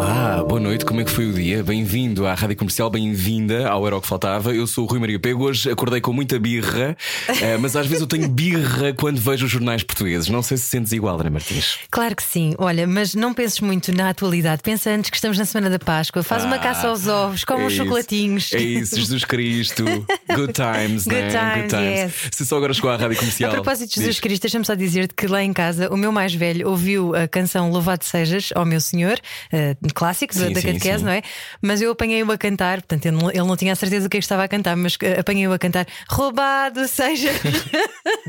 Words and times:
Olá, 0.00 0.44
boa 0.46 0.60
noite, 0.60 0.84
como 0.84 1.00
é 1.00 1.04
que 1.04 1.10
foi 1.10 1.24
o 1.26 1.32
dia? 1.32 1.64
Bem-vindo 1.64 2.26
à 2.26 2.34
Rádio 2.34 2.54
Comercial, 2.54 2.90
bem-vinda 2.90 3.66
ao 3.66 3.86
Era 3.86 3.96
o 3.96 4.00
que 4.02 4.06
Faltava. 4.06 4.52
Eu 4.54 4.66
sou 4.66 4.84
o 4.84 4.86
Rui 4.86 4.98
Maria 5.00 5.18
Pego, 5.18 5.44
hoje 5.44 5.70
acordei 5.70 6.02
com 6.02 6.12
muita 6.12 6.38
birra, 6.38 6.94
eh, 7.40 7.56
mas 7.56 7.74
às 7.74 7.86
vezes 7.86 8.02
eu 8.02 8.06
tenho 8.06 8.28
birra 8.28 8.92
quando 8.92 9.18
vejo 9.18 9.46
os 9.46 9.50
jornais 9.50 9.82
portugueses. 9.82 10.28
Não 10.28 10.42
sei 10.42 10.58
se 10.58 10.64
sentes 10.64 10.92
igual, 10.92 11.18
Ana 11.18 11.30
Martins. 11.30 11.78
Claro 11.90 12.14
que 12.14 12.22
sim. 12.22 12.54
Olha, 12.58 12.86
mas 12.86 13.14
não 13.14 13.32
penses 13.32 13.58
muito 13.60 13.90
na 13.90 14.10
atualidade. 14.10 14.60
Pensa 14.62 14.90
antes 14.90 15.08
que 15.08 15.16
estamos 15.16 15.38
na 15.38 15.46
semana 15.46 15.70
da 15.70 15.78
Páscoa. 15.78 16.22
Faz 16.22 16.44
uma 16.44 16.56
Ah, 16.56 16.58
caça 16.58 16.88
aos 16.88 17.06
ovos, 17.06 17.42
come 17.44 17.62
é 17.62 17.64
uns 17.66 17.72
isso. 17.72 17.82
chocolatinhos. 17.82 18.52
É 18.52 18.60
isso, 18.60 18.96
Jesus 18.96 19.24
Cristo. 19.24 19.82
Good 19.82 20.52
times, 20.52 21.04
Good 21.08 21.22
né? 21.22 21.62
times, 21.68 21.72
yes. 22.12 22.28
Se 22.32 22.44
só 22.44 22.58
agora 22.58 22.74
chegou 22.74 22.90
à 22.90 22.96
Rádio 22.96 23.16
Comercial. 23.16 23.50
A 23.50 23.54
propósito 23.54 23.88
de 23.88 23.94
Jesus 23.94 24.16
diz. 24.16 24.20
Cristo, 24.20 24.42
deixa-me 24.42 24.64
só 24.66 24.74
dizer-te 24.74 25.14
que 25.14 25.26
lá 25.26 25.42
em 25.42 25.54
casa 25.54 25.88
o 25.90 25.96
meu 25.96 26.12
mais 26.12 26.34
velho 26.34 26.68
ouviu 26.68 27.14
a 27.16 27.26
canção 27.26 27.70
Louvado 27.70 28.04
Sejas 28.04 28.50
ao 28.54 28.66
meu 28.66 28.78
Senhor, 28.80 29.18
eh, 29.50 29.74
clássico 29.94 30.34
da, 30.34 30.46
Sim, 30.46 30.52
da 30.52 30.60
sim, 30.60 30.66
catequese, 30.68 30.98
sim. 30.98 31.04
não 31.04 31.12
é? 31.12 31.22
Mas 31.60 31.80
eu 31.80 31.90
apanhei-o 31.92 32.30
a 32.30 32.38
cantar, 32.38 32.78
portanto, 32.78 33.06
ele 33.06 33.16
não, 33.16 33.30
ele 33.30 33.44
não 33.44 33.56
tinha 33.56 33.72
a 33.72 33.76
certeza 33.76 34.06
do 34.06 34.10
que 34.10 34.16
é 34.16 34.20
que 34.20 34.24
estava 34.24 34.44
a 34.44 34.48
cantar, 34.48 34.76
mas 34.76 34.96
eh, 35.02 35.20
apanhei-o 35.20 35.52
a 35.52 35.58
cantar 35.58 35.86
Roubado 36.08 36.86
Sejas. 36.88 37.36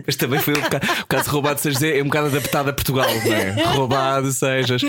Mas 0.05 0.15
também 0.15 0.39
foi 0.39 0.53
um 0.53 0.61
bocado, 0.61 0.87
o 1.01 1.07
caso 1.07 1.23
de 1.25 1.29
roubado 1.29 1.59
sejas 1.59 1.83
é 1.83 2.01
um 2.01 2.05
bocado 2.05 2.27
adaptado 2.27 2.69
a 2.69 2.73
Portugal, 2.73 3.07
não 3.25 3.33
é? 3.33 3.49
Roubado 3.75 4.31
sejas. 4.31 4.81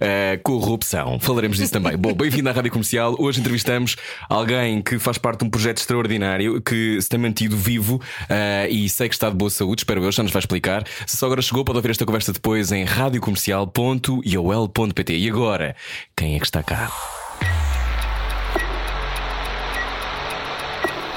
Eh, 0.00 0.40
corrupção. 0.42 1.20
Falaremos 1.20 1.58
disso 1.58 1.72
também. 1.72 1.96
Bom, 1.96 2.12
bem-vindo 2.12 2.48
à 2.48 2.52
Rádio 2.52 2.72
Comercial. 2.72 3.14
Hoje 3.18 3.38
entrevistamos 3.40 3.96
alguém 4.28 4.82
que 4.82 4.98
faz 4.98 5.16
parte 5.18 5.40
de 5.40 5.46
um 5.46 5.50
projeto 5.50 5.78
extraordinário 5.78 6.60
que 6.60 7.00
se 7.00 7.08
tem 7.08 7.20
mantido 7.20 7.56
vivo 7.56 8.00
eh, 8.28 8.68
e 8.70 8.88
sei 8.88 9.08
que 9.08 9.14
está 9.14 9.30
de 9.30 9.36
boa 9.36 9.50
saúde, 9.50 9.82
espero 9.82 10.02
eu, 10.02 10.10
já 10.12 10.22
nos 10.22 10.32
vai 10.32 10.40
explicar. 10.40 10.84
Se 11.06 11.16
só 11.16 11.26
agora 11.26 11.42
chegou, 11.42 11.64
pode 11.64 11.78
ouvir 11.78 11.90
esta 11.90 12.04
conversa 12.04 12.32
depois 12.32 12.72
em 12.72 12.84
radiocomercial.iol.pt. 12.84 15.16
E 15.16 15.28
agora, 15.28 15.76
quem 16.16 16.36
é 16.36 16.38
que 16.38 16.46
está 16.46 16.62
cá? 16.62 16.90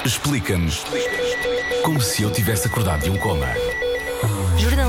Explica-nos 0.05 0.85
como 1.83 2.01
se 2.01 2.23
eu 2.23 2.31
tivesse 2.31 2.67
acordado 2.67 3.03
de 3.03 3.09
um 3.09 3.17
coma. 3.17 3.47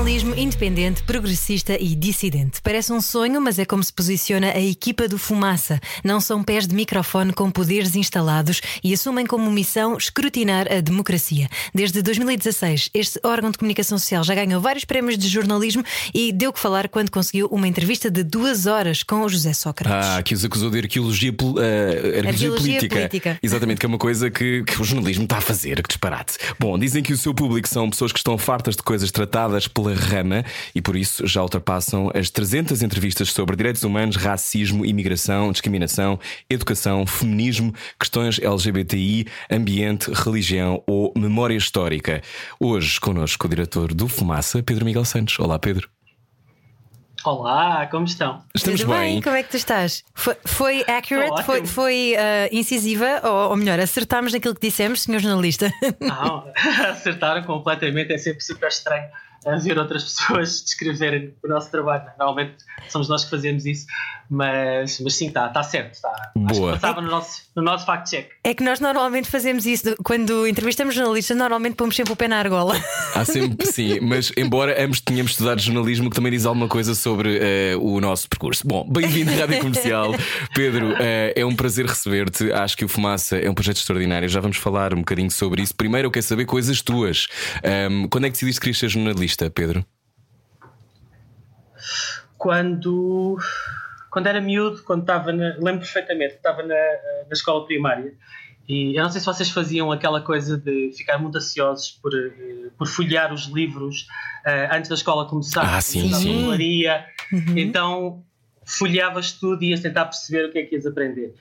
Jornalismo 0.09 0.33
independente, 0.35 1.03
progressista 1.03 1.77
e 1.79 1.93
dissidente. 1.95 2.59
Parece 2.63 2.91
um 2.91 2.99
sonho, 2.99 3.39
mas 3.39 3.59
é 3.59 3.65
como 3.65 3.83
se 3.83 3.93
posiciona 3.93 4.47
a 4.53 4.59
equipa 4.59 5.07
do 5.07 5.19
Fumaça. 5.19 5.79
Não 6.03 6.19
são 6.19 6.43
pés 6.43 6.65
de 6.65 6.73
microfone 6.73 7.31
com 7.31 7.51
poderes 7.51 7.95
instalados 7.95 8.59
e 8.83 8.91
assumem 8.91 9.27
como 9.27 9.51
missão 9.51 9.95
escrutinar 9.95 10.65
a 10.67 10.81
democracia. 10.81 11.47
Desde 11.75 12.01
2016, 12.01 12.89
este 12.91 13.19
órgão 13.23 13.51
de 13.51 13.59
comunicação 13.59 13.99
social 13.99 14.23
já 14.23 14.33
ganhou 14.33 14.59
vários 14.59 14.83
prémios 14.83 15.15
de 15.15 15.27
jornalismo 15.27 15.83
e 16.11 16.33
deu 16.33 16.51
que 16.51 16.59
falar 16.59 16.89
quando 16.89 17.11
conseguiu 17.11 17.45
uma 17.51 17.67
entrevista 17.67 18.09
de 18.09 18.23
duas 18.23 18.65
horas 18.65 19.03
com 19.03 19.21
o 19.21 19.29
José 19.29 19.53
Sócrates. 19.53 20.07
Ah, 20.07 20.23
que 20.23 20.33
os 20.33 20.43
acusou 20.43 20.71
de 20.71 20.79
arqueologia, 20.79 21.29
arqueologia 21.29 22.29
Arqueologia 22.29 22.49
política. 22.49 22.95
política. 22.95 23.39
Exatamente, 23.43 23.79
que 23.79 23.85
é 23.85 23.89
uma 23.89 23.99
coisa 23.99 24.31
que, 24.31 24.63
que 24.63 24.81
o 24.81 24.83
jornalismo 24.83 25.25
está 25.25 25.37
a 25.37 25.41
fazer, 25.41 25.83
que 25.83 25.89
disparate. 25.89 26.39
Bom, 26.59 26.79
dizem 26.79 27.03
que 27.03 27.13
o 27.13 27.17
seu 27.17 27.31
público 27.31 27.69
são 27.69 27.87
pessoas 27.91 28.11
que 28.11 28.17
estão 28.17 28.35
fartas 28.39 28.75
de 28.75 28.81
coisas 28.81 29.11
tratadas 29.11 29.67
pela 29.67 29.98
rama 29.99 30.43
e 30.73 30.81
por 30.81 30.95
isso 30.95 31.25
já 31.27 31.41
ultrapassam 31.41 32.11
as 32.13 32.29
300 32.29 32.81
entrevistas 32.81 33.31
sobre 33.31 33.55
direitos 33.55 33.83
humanos, 33.83 34.15
racismo, 34.15 34.85
imigração, 34.85 35.51
discriminação, 35.51 36.19
educação, 36.49 37.05
feminismo, 37.05 37.73
questões 37.99 38.39
LGBTI, 38.39 39.27
ambiente, 39.51 40.11
religião 40.11 40.83
ou 40.87 41.13
memória 41.15 41.55
histórica. 41.55 42.21
Hoje, 42.59 42.99
connosco, 42.99 43.45
o 43.45 43.49
diretor 43.49 43.93
do 43.93 44.07
Fumaça, 44.07 44.63
Pedro 44.63 44.85
Miguel 44.85 45.05
Santos. 45.05 45.39
Olá, 45.39 45.59
Pedro. 45.59 45.89
Olá, 47.25 47.85
como 47.87 48.05
estão? 48.05 48.41
Estamos 48.55 48.79
Tudo 48.79 48.93
bem. 48.93 49.21
Como 49.21 49.35
é 49.35 49.43
que 49.43 49.49
tu 49.49 49.57
estás? 49.57 50.05
Foi, 50.13 50.37
foi 50.45 50.85
accurate? 50.87 51.43
Foi, 51.43 51.65
foi 51.65 52.15
ah, 52.15 52.47
incisiva? 52.51 53.21
Ou, 53.23 53.49
ou 53.51 53.57
melhor, 53.57 53.79
acertámos 53.79 54.31
naquilo 54.31 54.55
que 54.55 54.65
dissemos, 54.65 55.01
senhor 55.01 55.19
jornalista? 55.19 55.71
Não, 55.99 56.45
acertaram 56.89 57.43
completamente, 57.43 58.13
é 58.13 58.17
sempre 58.17 58.41
super 58.41 58.69
estranho 58.69 59.09
a 59.45 59.55
ver 59.57 59.77
outras 59.77 60.03
pessoas 60.15 60.61
descreverem 60.61 61.33
o 61.43 61.47
nosso 61.47 61.71
trabalho. 61.71 62.05
Normalmente 62.17 62.57
somos 62.89 63.09
nós 63.09 63.23
que 63.23 63.29
fazemos 63.29 63.65
isso, 63.65 63.87
mas, 64.29 64.99
mas 64.99 65.15
sim, 65.15 65.27
está 65.27 65.49
tá 65.49 65.63
certo. 65.63 65.99
Tá. 65.99 66.31
Acho 66.47 66.59
Boa. 66.59 66.73
que 66.73 66.79
passava 66.79 67.01
no 67.01 67.09
nosso, 67.09 67.41
no 67.55 67.63
nosso 67.63 67.85
fact-check. 67.85 68.29
É 68.43 68.53
que 68.53 68.63
nós 68.63 68.79
normalmente 68.79 69.27
fazemos 69.27 69.65
isso 69.65 69.95
quando 70.03 70.47
entrevistamos 70.47 70.93
jornalistas, 70.93 71.35
normalmente 71.35 71.75
pomos 71.75 71.95
sempre 71.95 72.13
o 72.13 72.15
pé 72.15 72.27
na 72.27 72.37
argola. 72.37 72.75
Há 73.15 73.25
sempre, 73.25 73.65
sim, 73.65 73.99
mas 73.99 74.31
embora 74.37 74.83
ambos 74.83 75.01
tenhamos 75.01 75.31
estudado 75.31 75.59
jornalismo, 75.59 76.09
que 76.09 76.15
também 76.15 76.31
diz 76.31 76.45
alguma 76.45 76.67
coisa 76.67 76.93
sobre 76.93 77.39
eh, 77.41 77.75
o 77.77 77.99
nosso 77.99 78.29
percurso. 78.29 78.67
Bom, 78.67 78.87
bem-vindo 78.87 79.31
à 79.31 79.35
Rádio 79.35 79.59
Comercial. 79.61 80.11
Pedro, 80.53 80.93
eh, 80.99 81.33
é 81.35 81.43
um 81.43 81.55
prazer 81.55 81.87
receber-te. 81.87 82.51
Acho 82.53 82.77
que 82.77 82.85
o 82.85 82.87
Fumaça 82.87 83.35
é 83.35 83.49
um 83.49 83.55
projeto 83.55 83.77
extraordinário. 83.77 84.29
Já 84.29 84.39
vamos 84.39 84.57
falar 84.57 84.93
um 84.93 84.99
bocadinho 84.99 85.31
sobre 85.31 85.63
isso. 85.63 85.73
Primeiro, 85.73 86.07
eu 86.07 86.11
quero 86.11 86.25
saber 86.25 86.45
coisas 86.45 86.83
tuas. 86.83 87.27
Ahm, 87.63 88.07
quando 88.09 88.25
é 88.25 88.27
que 88.27 88.33
decidiste 88.33 88.59
que 88.59 88.65
querias 88.65 88.77
ser 88.77 88.89
jornalista, 88.89 89.49
Pedro? 89.49 89.83
Quando, 92.37 93.37
quando 94.11 94.27
era 94.27 94.41
miúdo, 94.41 94.83
quando 94.83 95.01
estava 95.01 95.31
na, 95.31 95.55
lembro 95.59 95.79
perfeitamente, 95.79 96.35
estava 96.35 96.63
na, 96.63 96.75
na 96.75 97.33
escola 97.33 97.65
primária 97.65 98.13
e 98.69 98.95
eu 98.95 99.03
não 99.03 99.09
sei 99.09 99.19
se 99.19 99.25
vocês 99.25 99.49
faziam 99.49 99.91
aquela 99.91 100.21
coisa 100.21 100.55
de 100.55 100.91
ficar 100.95 101.17
muito 101.17 101.35
ansiosos 101.39 101.89
por, 101.89 102.13
eh, 102.13 102.69
por 102.77 102.87
folhear 102.87 103.33
os 103.33 103.47
livros 103.47 104.05
eh, 104.45 104.69
antes 104.71 104.87
da 104.87 104.93
escola 104.93 105.27
começar. 105.27 105.63
Ah, 105.63 105.81
sim, 105.81 106.11
Na 106.11 106.17
sim. 106.17 106.35
papelaria. 106.35 107.05
Então 107.57 108.23
folheavas 108.63 109.31
tudo 109.31 109.63
e 109.63 109.71
ias 109.71 109.79
tentar 109.79 110.05
perceber 110.05 110.45
o 110.45 110.51
que 110.51 110.59
é 110.59 110.63
que 110.63 110.75
ias 110.75 110.85
aprender. 110.85 111.33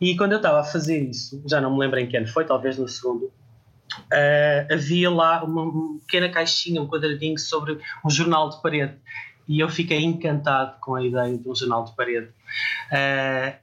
E 0.00 0.16
quando 0.16 0.32
eu 0.32 0.36
estava 0.36 0.60
a 0.60 0.64
fazer 0.64 1.02
isso, 1.02 1.42
já 1.44 1.60
não 1.60 1.72
me 1.72 1.80
lembro 1.80 1.98
em 1.98 2.06
que 2.06 2.16
ano 2.16 2.28
foi, 2.28 2.44
talvez 2.44 2.78
no 2.78 2.86
segundo, 2.86 3.32
eh, 4.12 4.68
havia 4.70 5.10
lá 5.10 5.42
uma, 5.42 5.62
uma 5.62 5.98
pequena 5.98 6.28
caixinha, 6.28 6.80
um 6.80 6.86
quadradinho 6.86 7.36
sobre 7.36 7.78
um 8.04 8.10
jornal 8.10 8.48
de 8.50 8.62
parede. 8.62 8.94
E 9.48 9.60
eu 9.60 9.68
fiquei 9.68 10.02
encantado 10.02 10.78
com 10.80 10.94
a 10.94 11.04
ideia 11.04 11.36
de 11.36 11.48
um 11.48 11.54
jornal 11.54 11.84
de 11.84 11.94
parede. 11.94 12.28
Eh, 12.90 13.56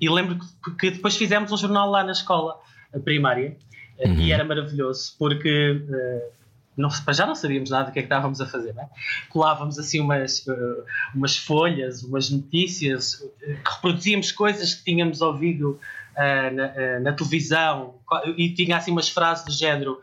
e 0.00 0.08
lembro 0.08 0.38
que, 0.38 0.70
que 0.76 0.90
depois 0.92 1.16
fizemos 1.16 1.52
um 1.52 1.56
jornal 1.56 1.90
lá 1.90 2.02
na 2.02 2.12
escola 2.12 2.58
primária 3.04 3.56
eh, 3.98 4.08
e 4.14 4.32
era 4.32 4.44
maravilhoso 4.44 5.14
porque 5.18 5.82
eh, 5.88 6.28
não, 6.76 6.88
já 7.12 7.26
não 7.26 7.34
sabíamos 7.34 7.68
nada 7.68 7.90
do 7.90 7.92
que 7.92 7.98
é 7.98 8.02
que 8.02 8.06
estávamos 8.06 8.40
a 8.40 8.46
fazer. 8.46 8.74
É? 8.76 8.88
Colávamos 9.28 9.78
assim 9.78 10.00
umas, 10.00 10.46
eh, 10.48 10.84
umas 11.14 11.36
folhas, 11.36 12.02
umas 12.02 12.30
notícias, 12.30 13.22
reproduzíamos 13.64 14.32
coisas 14.32 14.74
que 14.74 14.84
tínhamos 14.84 15.20
ouvido 15.20 15.78
na, 16.16 17.00
na 17.00 17.12
televisão 17.12 17.94
e 18.36 18.52
tinha 18.52 18.76
assim 18.76 18.90
umas 18.90 19.08
frases 19.08 19.44
do 19.44 19.52
género. 19.52 20.02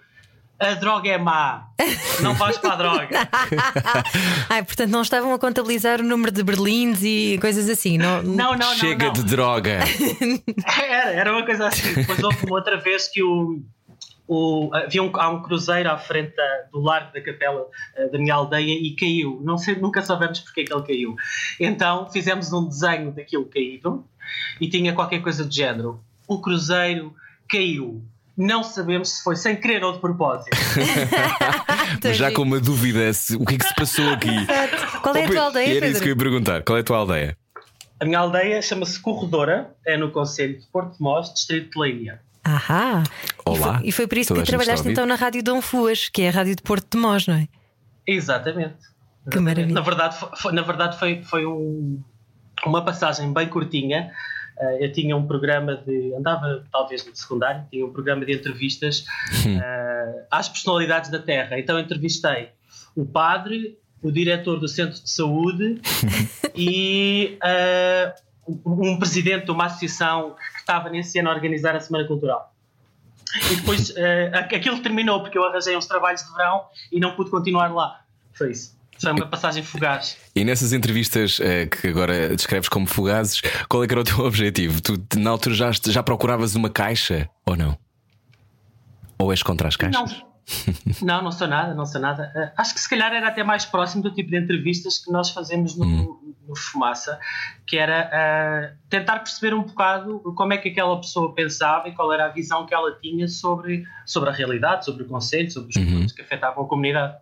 A 0.60 0.74
droga 0.74 1.08
é 1.10 1.18
má, 1.20 1.68
não 2.22 2.34
vais 2.34 2.58
para 2.58 2.74
a 2.74 2.76
droga. 2.76 3.10
Ai, 4.50 4.64
portanto, 4.64 4.90
não 4.90 5.02
estavam 5.04 5.32
a 5.34 5.38
contabilizar 5.38 6.00
o 6.00 6.04
número 6.04 6.32
de 6.32 6.42
berlins 6.44 7.04
e 7.04 7.38
coisas 7.40 7.70
assim. 7.70 7.98
Não, 7.98 8.24
Não, 8.24 8.52
não, 8.54 8.58
não. 8.58 8.76
Chega 8.76 9.06
não. 9.06 9.14
de 9.14 9.24
droga. 9.24 9.80
Era, 10.82 11.12
era 11.12 11.32
uma 11.32 11.46
coisa 11.46 11.68
assim. 11.68 11.94
Depois 11.94 12.24
houve 12.24 12.44
uma 12.46 12.56
outra 12.56 12.78
vez 12.78 13.08
que 13.08 13.22
o, 13.22 13.62
o, 14.28 14.72
havia 14.74 15.04
um, 15.04 15.12
há 15.16 15.30
um 15.30 15.42
cruzeiro 15.44 15.92
à 15.92 15.98
frente 15.98 16.36
da- 16.36 16.64
do 16.72 16.80
largo 16.80 17.14
da 17.14 17.22
capela 17.22 17.66
eh, 17.96 18.08
da 18.10 18.18
minha 18.18 18.34
aldeia 18.34 18.74
e 18.74 18.96
caiu. 18.96 19.40
Não 19.44 19.58
sei, 19.60 19.76
nunca 19.76 20.02
soubemos 20.02 20.40
porque 20.40 20.62
é 20.62 20.64
que 20.66 20.74
ele 20.74 20.84
caiu. 20.84 21.16
Então 21.60 22.10
fizemos 22.12 22.52
um 22.52 22.68
desenho 22.68 23.12
daquilo 23.12 23.46
caído 23.46 24.06
e 24.60 24.68
tinha 24.68 24.92
qualquer 24.94 25.22
coisa 25.22 25.46
do 25.46 25.54
género. 25.54 26.00
O 26.28 26.42
cruzeiro 26.42 27.14
caiu. 27.48 28.04
Não 28.38 28.64
sabemos 28.64 29.10
se 29.10 29.24
foi 29.24 29.36
sem 29.36 29.56
querer 29.56 29.84
ou 29.84 29.94
de 29.94 30.00
propósito. 30.00 30.56
Mas 32.04 32.18
já 32.18 32.32
com 32.32 32.44
uma 32.44 32.60
dúvida, 32.60 33.10
o 33.40 33.46
que 33.46 33.56
é 33.56 33.58
que 33.58 33.66
se 33.66 33.74
passou 33.76 34.10
aqui? 34.12 34.30
Qual 35.02 35.16
é 35.16 35.22
a 35.22 35.26
Oh, 35.26 35.28
tua 35.28 35.28
Pedro, 35.28 35.42
aldeia, 35.42 35.78
Era 35.78 35.88
isso 35.88 36.02
que 36.02 36.10
eu 36.10 36.16
Pedro? 36.16 36.30
ia 36.30 36.32
perguntar. 36.40 36.64
Qual 36.64 36.78
é 36.78 36.82
a 36.82 36.84
tua 36.84 36.98
aldeia? 36.98 37.38
A 38.00 38.06
minha 38.06 38.20
aldeia 38.20 38.62
chama-se 38.62 39.00
Corredora, 39.00 39.72
é 39.86 39.98
no 39.98 40.12
Conselho 40.12 40.60
de 40.60 40.68
Porto 40.68 40.98
de 40.98 41.02
Mós, 41.02 41.34
Distrito 41.34 41.72
de 41.72 41.80
Leiria. 41.80 42.22
Ahá. 42.44 43.04
Olá. 43.44 43.78
E 43.78 43.82
foi, 43.82 43.88
e 43.90 43.92
foi 43.92 44.08
por 44.08 44.18
isso 44.20 44.28
Toda 44.30 44.42
que 44.42 44.48
trabalhaste 44.48 44.88
então 44.88 45.06
na 45.06 45.16
Rádio 45.16 45.42
Dom 45.44 45.62
Fuas, 45.62 46.08
que 46.08 46.22
é 46.22 46.30
a 46.30 46.32
Rádio 46.32 46.56
de 46.56 46.62
Porto 46.62 46.96
de 46.96 47.02
Mós, 47.02 47.26
não 47.26 47.34
é? 47.36 47.48
Exatamente. 48.06 48.76
Que 49.32 49.40
maravilha. 49.40 49.74
Na 49.74 49.82
verdade, 49.82 50.18
foi, 50.18 50.30
foi- 50.38 50.52
na 50.54 50.62
verdade 50.62 50.98
foi, 51.00 51.24
foi 51.24 51.46
um- 51.46 52.00
uma 52.66 52.86
passagem 52.86 53.34
bem 53.34 53.48
curtinha. 53.50 54.12
Eh, 54.60 54.86
eu 54.86 54.92
tinha 54.92 55.16
um 55.16 55.28
programa 55.28 55.76
de. 55.76 56.14
andava 56.16 56.64
talvez 56.72 57.06
no 57.06 57.16
secundário, 57.16 57.66
tinha 57.70 57.86
um 57.86 57.94
programa 57.94 58.26
de 58.26 58.34
entrevistas 58.34 59.06
eh, 59.46 60.26
às 60.32 60.50
personalidades 60.50 61.10
da 61.10 61.20
Terra. 61.20 61.60
Então 61.60 61.80
entrevistei 61.80 62.50
o 62.96 63.06
padre, 63.06 63.78
o 64.02 64.12
diretor 64.12 64.60
do 64.60 64.68
centro 64.68 65.02
de 65.02 65.10
saúde 65.10 65.80
e 66.56 67.38
uh, 67.44 68.52
um 68.66 68.98
presidente 68.98 69.46
de 69.46 69.52
uma 69.52 69.66
associação 69.66 70.36
que 70.54 70.60
estava 70.60 70.90
nesse 70.90 71.20
ano 71.20 71.30
a 71.30 71.34
organizar 71.34 71.76
a 71.76 71.80
Semana 71.80 72.08
Cultural. 72.08 72.54
E 73.52 73.56
depois 73.56 73.90
uh, 73.92 74.34
aquilo 74.34 74.80
terminou 74.82 75.22
porque 75.22 75.38
eu 75.38 75.44
arranjei 75.44 75.76
uns 75.78 75.86
trabalhos 75.86 76.24
de 76.24 76.32
verão 76.32 76.66
e 76.92 77.00
não 77.00 77.16
pude 77.16 77.30
continuar 77.30 77.74
lá. 77.74 78.02
Foi 78.34 78.52
isso. 78.52 78.77
Foi 79.00 79.12
uma 79.12 79.28
passagem 79.28 79.64
fugaz. 79.64 80.18
E 80.36 80.44
nessas 80.44 80.74
entrevistas 80.74 81.40
uh, 81.40 81.70
que 81.70 81.88
agora 81.88 82.36
descreves 82.36 82.70
como 82.70 82.88
fugazes, 82.88 83.42
qual 83.70 83.84
é 83.84 83.88
que 83.88 83.94
era 83.94 84.02
o 84.02 84.04
teu 84.04 84.20
objetivo? 84.26 84.82
Tu 84.82 85.00
na 85.18 85.30
altura 85.30 85.56
já, 85.56 85.72
já 85.72 86.04
procuravas 86.04 86.56
uma 86.56 86.70
caixa 86.70 87.30
ou 87.46 87.56
não? 87.56 87.78
Ou 89.20 89.32
és 89.32 89.42
contra 89.42 89.68
as 89.68 89.76
caixas? 89.76 90.12
Não. 90.12 90.28
não, 91.04 91.24
não 91.24 91.32
sou 91.32 91.48
nada, 91.48 91.74
não 91.74 91.86
sou 91.86 92.00
nada. 92.00 92.32
Uh, 92.36 92.62
acho 92.62 92.74
que 92.74 92.80
se 92.80 92.90
calhar 92.90 93.14
era 93.14 93.28
até 93.28 93.44
mais 93.44 93.66
próximo 93.66 94.04
do 94.04 94.14
tipo 94.14 94.30
de 94.30 94.38
entrevistas 94.38 94.98
que 94.98 95.12
nós 95.12 95.30
fazemos 95.30 95.76
no, 95.76 95.86
hum. 95.86 96.36
no 96.48 96.56
Fumaça, 96.56 97.20
que 97.66 97.78
era 97.78 98.10
uh, 98.10 98.78
tentar 98.90 99.20
perceber 99.20 99.54
um 99.54 99.64
bocado 99.64 100.20
como 100.36 100.54
é 100.54 100.58
que 100.58 100.70
aquela 100.70 100.98
pessoa 101.00 101.34
pensava 101.34 101.90
e 101.90 101.92
qual 101.94 102.14
era 102.14 102.26
a 102.26 102.30
visão 102.30 102.66
que 102.66 102.74
ela 102.74 102.98
tinha 103.02 103.28
sobre, 103.28 103.86
sobre 104.06 104.30
a 104.30 104.34
realidade, 104.34 104.86
sobre 104.86 105.04
o 105.04 105.08
conceito, 105.08 105.54
sobre 105.54 105.70
os 105.70 105.76
uhum. 105.76 105.84
problemas 105.84 106.12
que 106.14 106.22
afetavam 106.22 106.64
a 106.64 106.68
comunidade. 106.68 107.18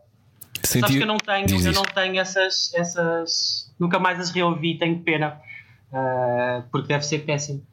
Senti... 0.65 0.81
Sabes 0.81 0.97
que 0.97 1.03
eu 1.03 1.07
não 1.07 1.17
tenho, 1.17 1.67
eu 1.67 1.73
não 1.73 1.83
tenho 1.83 2.19
essas, 2.19 2.73
essas. 2.73 3.73
Nunca 3.79 3.99
mais 3.99 4.19
as 4.19 4.31
reouvi, 4.31 4.77
tenho 4.77 4.99
pena. 4.99 5.39
Uh, 5.91 6.63
porque 6.71 6.87
deve 6.87 7.05
ser 7.05 7.19
péssimo. 7.19 7.65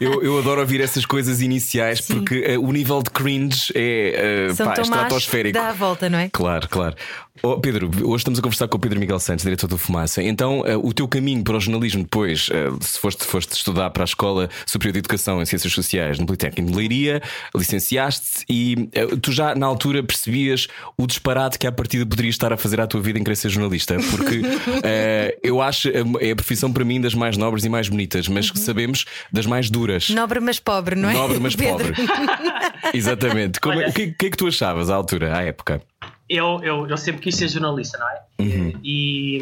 Eu, 0.00 0.22
eu 0.22 0.38
adoro 0.38 0.60
ouvir 0.60 0.80
essas 0.80 1.06
coisas 1.06 1.40
iniciais 1.40 2.00
Sim. 2.00 2.14
porque 2.14 2.56
uh, 2.56 2.66
o 2.66 2.72
nível 2.72 3.02
de 3.02 3.10
cringe 3.10 3.72
é 3.74 4.48
uh, 4.50 4.56
pá, 4.56 4.80
estratosférico. 4.80 5.54
Dá 5.54 5.68
a 5.68 5.72
volta, 5.72 6.08
não 6.08 6.18
é? 6.18 6.28
Claro, 6.30 6.68
claro. 6.68 6.96
Oh, 7.42 7.58
Pedro, 7.58 7.90
hoje 8.04 8.20
estamos 8.22 8.38
a 8.38 8.42
conversar 8.42 8.68
com 8.68 8.76
o 8.76 8.80
Pedro 8.80 8.98
Miguel 8.98 9.18
Santos, 9.18 9.44
diretor 9.44 9.66
do 9.66 9.76
Fumaça. 9.76 10.22
Então, 10.22 10.60
uh, 10.60 10.86
o 10.86 10.92
teu 10.92 11.08
caminho 11.08 11.42
para 11.42 11.56
o 11.56 11.60
jornalismo 11.60 12.04
depois, 12.04 12.48
uh, 12.48 12.78
se 12.80 12.98
foste, 12.98 13.24
foste 13.24 13.52
estudar 13.52 13.90
para 13.90 14.04
a 14.04 14.06
Escola 14.06 14.48
Superior 14.64 14.92
de 14.92 14.98
Educação 15.00 15.42
em 15.42 15.44
Ciências 15.44 15.72
Sociais 15.72 16.18
no 16.18 16.26
Politécnico 16.26 16.70
de 16.70 16.76
Leiria, 16.76 17.20
licenciaste 17.54 18.44
e 18.48 18.88
tu 19.20 19.32
já 19.32 19.54
na 19.54 19.66
altura 19.66 20.02
percebias 20.02 20.68
o 20.96 21.06
disparate 21.06 21.58
que 21.58 21.66
à 21.66 21.72
partida 21.72 22.06
poderias 22.06 22.36
estar 22.36 22.52
a 22.52 22.56
fazer 22.56 22.80
à 22.80 22.86
tua 22.86 23.00
vida 23.00 23.18
em 23.18 23.24
querer 23.24 23.36
ser 23.36 23.48
jornalista, 23.48 23.96
porque 24.10 24.42
eu 25.42 25.60
acho 25.60 25.88
é 26.20 26.30
a 26.30 26.36
profissão 26.36 26.72
para 26.72 26.84
mim 26.84 27.00
das 27.00 27.14
mais 27.14 27.36
nobres 27.36 27.64
e 27.64 27.68
mais 27.68 27.88
bonitas, 27.88 28.28
mas 28.28 28.48
uhum. 28.48 28.56
Sabemos 28.64 29.04
das 29.32 29.46
mais 29.46 29.70
duras. 29.70 30.10
Nobre 30.10 30.40
mas 30.40 30.58
pobre, 30.58 30.94
não 30.94 31.10
é? 31.10 31.14
Nobre 31.14 31.38
mas 31.40 31.56
pobre. 31.56 31.92
Exatamente. 32.94 33.60
Como, 33.60 33.80
é, 33.80 33.88
o 33.88 33.92
que, 33.92 34.12
que 34.12 34.26
é 34.26 34.30
que 34.30 34.36
tu 34.36 34.46
achavas 34.46 34.90
à 34.90 34.94
altura, 34.94 35.36
à 35.36 35.42
época? 35.42 35.82
eu, 36.28 36.60
eu, 36.62 36.88
eu 36.88 36.96
sempre 36.96 37.20
quis 37.22 37.36
ser 37.36 37.48
jornalista, 37.48 37.98
não 37.98 38.08
é? 38.08 38.22
Uhum. 38.40 38.80
E, 38.82 39.38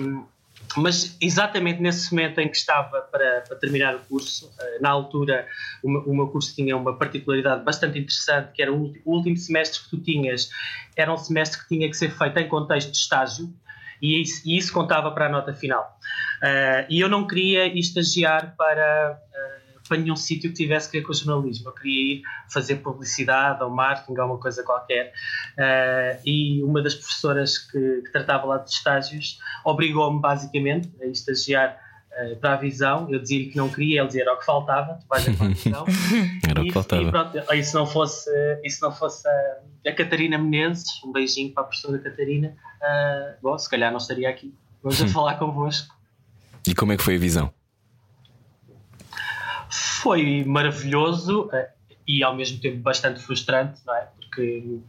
mas 0.76 1.16
exatamente 1.20 1.80
nesse 1.80 2.12
momento 2.12 2.40
em 2.40 2.48
que 2.48 2.56
estava 2.56 3.02
para, 3.02 3.42
para 3.42 3.56
terminar 3.56 3.94
o 3.94 4.00
curso, 4.00 4.50
eh, 4.58 4.78
na 4.80 4.90
altura 4.90 5.46
o 5.82 5.90
meu, 5.90 6.00
o 6.02 6.16
meu, 6.16 6.28
curso 6.28 6.54
tinha 6.54 6.76
uma 6.76 6.96
particularidade 6.96 7.62
bastante 7.62 7.98
interessante, 7.98 8.52
que 8.52 8.62
era 8.62 8.72
o, 8.72 8.92
o, 9.04 9.16
último 9.16 9.36
semestre 9.36 9.82
que 9.82 9.90
tu 9.90 9.98
tinhas, 9.98 10.50
era 10.96 11.12
um 11.12 11.16
semestre 11.16 11.60
que 11.60 11.68
tinha 11.68 11.88
que 11.88 11.96
ser 11.96 12.10
feito 12.10 12.38
em 12.38 12.48
contexto 12.48 12.90
de 12.90 12.96
estágio, 12.96 13.52
e 14.02 14.20
isso, 14.20 14.42
e 14.44 14.58
isso 14.58 14.72
contava 14.72 15.10
para 15.12 15.26
a 15.26 15.28
nota 15.28 15.54
final. 15.54 15.98
Uh, 16.42 16.84
e 16.90 17.00
eu 17.00 17.08
não 17.08 17.26
queria 17.26 17.66
estagiar 17.78 18.54
para... 18.56 19.16
Uh, 19.16 19.62
para 19.88 19.98
nenhum 19.98 20.16
sítio 20.16 20.48
que 20.50 20.56
tivesse 20.56 20.90
que 20.90 20.98
ver 20.98 21.06
com 21.06 21.12
jornalismo. 21.12 21.68
Eu 21.68 21.74
queria 21.74 22.14
ir 22.14 22.22
fazer 22.50 22.76
publicidade 22.76 23.62
ou 23.62 23.68
marketing, 23.68 24.18
alguma 24.18 24.38
coisa 24.38 24.62
qualquer. 24.62 25.12
Uh, 25.58 26.20
e 26.24 26.62
uma 26.62 26.80
das 26.80 26.94
professoras 26.94 27.58
que, 27.58 28.02
que, 28.02 28.12
tratava 28.12 28.46
lá 28.46 28.58
de 28.58 28.70
estágios 28.70 29.38
obrigou-me 29.64 30.20
basicamente 30.20 30.90
a 31.02 31.06
estagiar 31.06 31.78
uh, 32.20 32.36
para 32.36 32.54
a 32.54 32.56
visão. 32.56 33.08
Eu 33.10 33.20
dizia 33.20 33.50
que 33.50 33.56
não 33.56 33.68
queria, 33.68 34.00
ele 34.00 34.06
dizia 34.06 34.22
era 34.22 34.34
o 34.34 34.38
que 34.38 34.44
faltava, 34.44 34.94
tu 34.94 35.06
vais 35.08 35.28
a 35.28 35.30
visão. 35.30 35.86
era 36.48 36.60
o 36.60 36.64
que 36.64 36.72
faltava. 36.72 37.02
E 37.02 37.10
pronto, 37.10 37.38
e 37.52 37.64
se 37.64 37.74
não 37.74 37.86
fosse, 37.86 38.30
e 38.62 38.70
se 38.70 38.80
não 38.82 38.92
fosse 38.92 39.26
a, 39.28 39.90
a 39.90 39.92
Catarina 39.92 40.38
Menezes, 40.38 41.02
um 41.04 41.12
beijinho 41.12 41.52
para 41.52 41.62
a 41.62 41.66
professora 41.66 41.98
Catarina, 41.98 42.48
uh, 42.48 43.36
bom, 43.42 43.56
se 43.58 43.68
calhar 43.68 43.90
não 43.90 43.98
estaria 43.98 44.28
aqui. 44.28 44.54
Vamos 44.82 45.00
a 45.00 45.06
falar 45.08 45.34
convosco. 45.34 45.94
E 46.66 46.74
como 46.74 46.92
é 46.92 46.96
que 46.96 47.02
foi 47.02 47.16
a 47.16 47.18
visão? 47.18 47.52
foi 50.02 50.44
maravilhoso 50.44 51.46
uh, 51.46 51.66
e 52.06 52.22
ao 52.24 52.34
mesmo 52.34 52.60
tempo 52.60 52.78
bastante 52.78 53.20
frustrante, 53.20 53.80
não 53.86 53.94
é? 53.94 54.08
Porque 54.18 54.80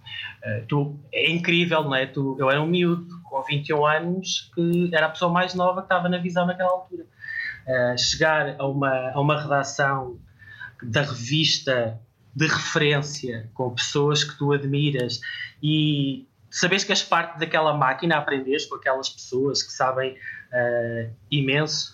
uh, 0.43 0.65
tu, 0.67 0.99
é 1.11 1.29
incrível, 1.29 1.83
não 1.83 1.95
é? 1.95 2.07
Tu, 2.07 2.35
eu 2.39 2.49
era 2.49 2.61
um 2.61 2.65
miúdo 2.65 3.21
com 3.23 3.41
21 3.43 3.85
anos 3.85 4.51
que 4.55 4.89
era 4.93 5.05
a 5.05 5.09
pessoa 5.09 5.31
mais 5.31 5.53
nova 5.53 5.81
que 5.81 5.85
estava 5.85 6.09
na 6.09 6.17
visão 6.17 6.45
naquela 6.47 6.71
altura. 6.71 7.05
Uh, 7.65 7.97
chegar 7.97 8.55
a 8.59 8.67
uma, 8.67 9.11
a 9.11 9.19
uma 9.21 9.41
redação 9.41 10.19
da 10.81 11.01
revista 11.01 11.99
de 12.35 12.47
referência 12.47 13.49
com 13.53 13.69
pessoas 13.73 14.23
que 14.23 14.37
tu 14.37 14.51
admiras 14.51 15.21
e 15.61 16.27
sabes 16.49 16.83
que 16.83 16.91
és 16.91 17.03
parte 17.03 17.39
daquela 17.39 17.75
máquina 17.75 18.15
a 18.15 18.19
aprender 18.19 18.57
com 18.67 18.75
aquelas 18.75 19.09
pessoas 19.09 19.63
que 19.63 19.71
sabem 19.71 20.13
uh, 20.13 21.13
imenso, 21.31 21.93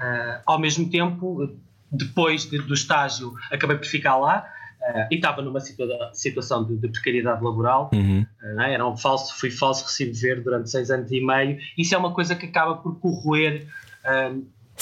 uh, 0.00 0.42
ao 0.46 0.58
mesmo 0.58 0.88
tempo 0.90 1.56
depois 1.90 2.48
de, 2.48 2.58
do 2.58 2.74
estágio, 2.74 3.34
acabei 3.50 3.76
por 3.76 3.86
ficar 3.86 4.16
lá. 4.16 4.46
Uh, 4.80 5.06
e 5.10 5.16
estava 5.16 5.42
numa 5.42 5.60
situa 5.60 6.10
situação 6.14 6.64
de, 6.64 6.74
de, 6.78 6.88
precariedade 6.88 7.44
laboral, 7.44 7.90
uhum. 7.92 8.24
uh, 8.42 8.60
era 8.62 8.86
um 8.86 8.96
falso, 8.96 9.38
fui 9.38 9.50
falso 9.50 9.84
recibo 9.84 10.14
verde 10.14 10.42
durante 10.42 10.70
seis 10.70 10.90
anos 10.90 11.12
e 11.12 11.20
meio. 11.20 11.58
Isso 11.76 11.94
é 11.94 11.98
uma 11.98 12.14
coisa 12.14 12.34
que 12.34 12.46
acaba 12.46 12.76
por 12.76 12.98
corroer 12.98 13.66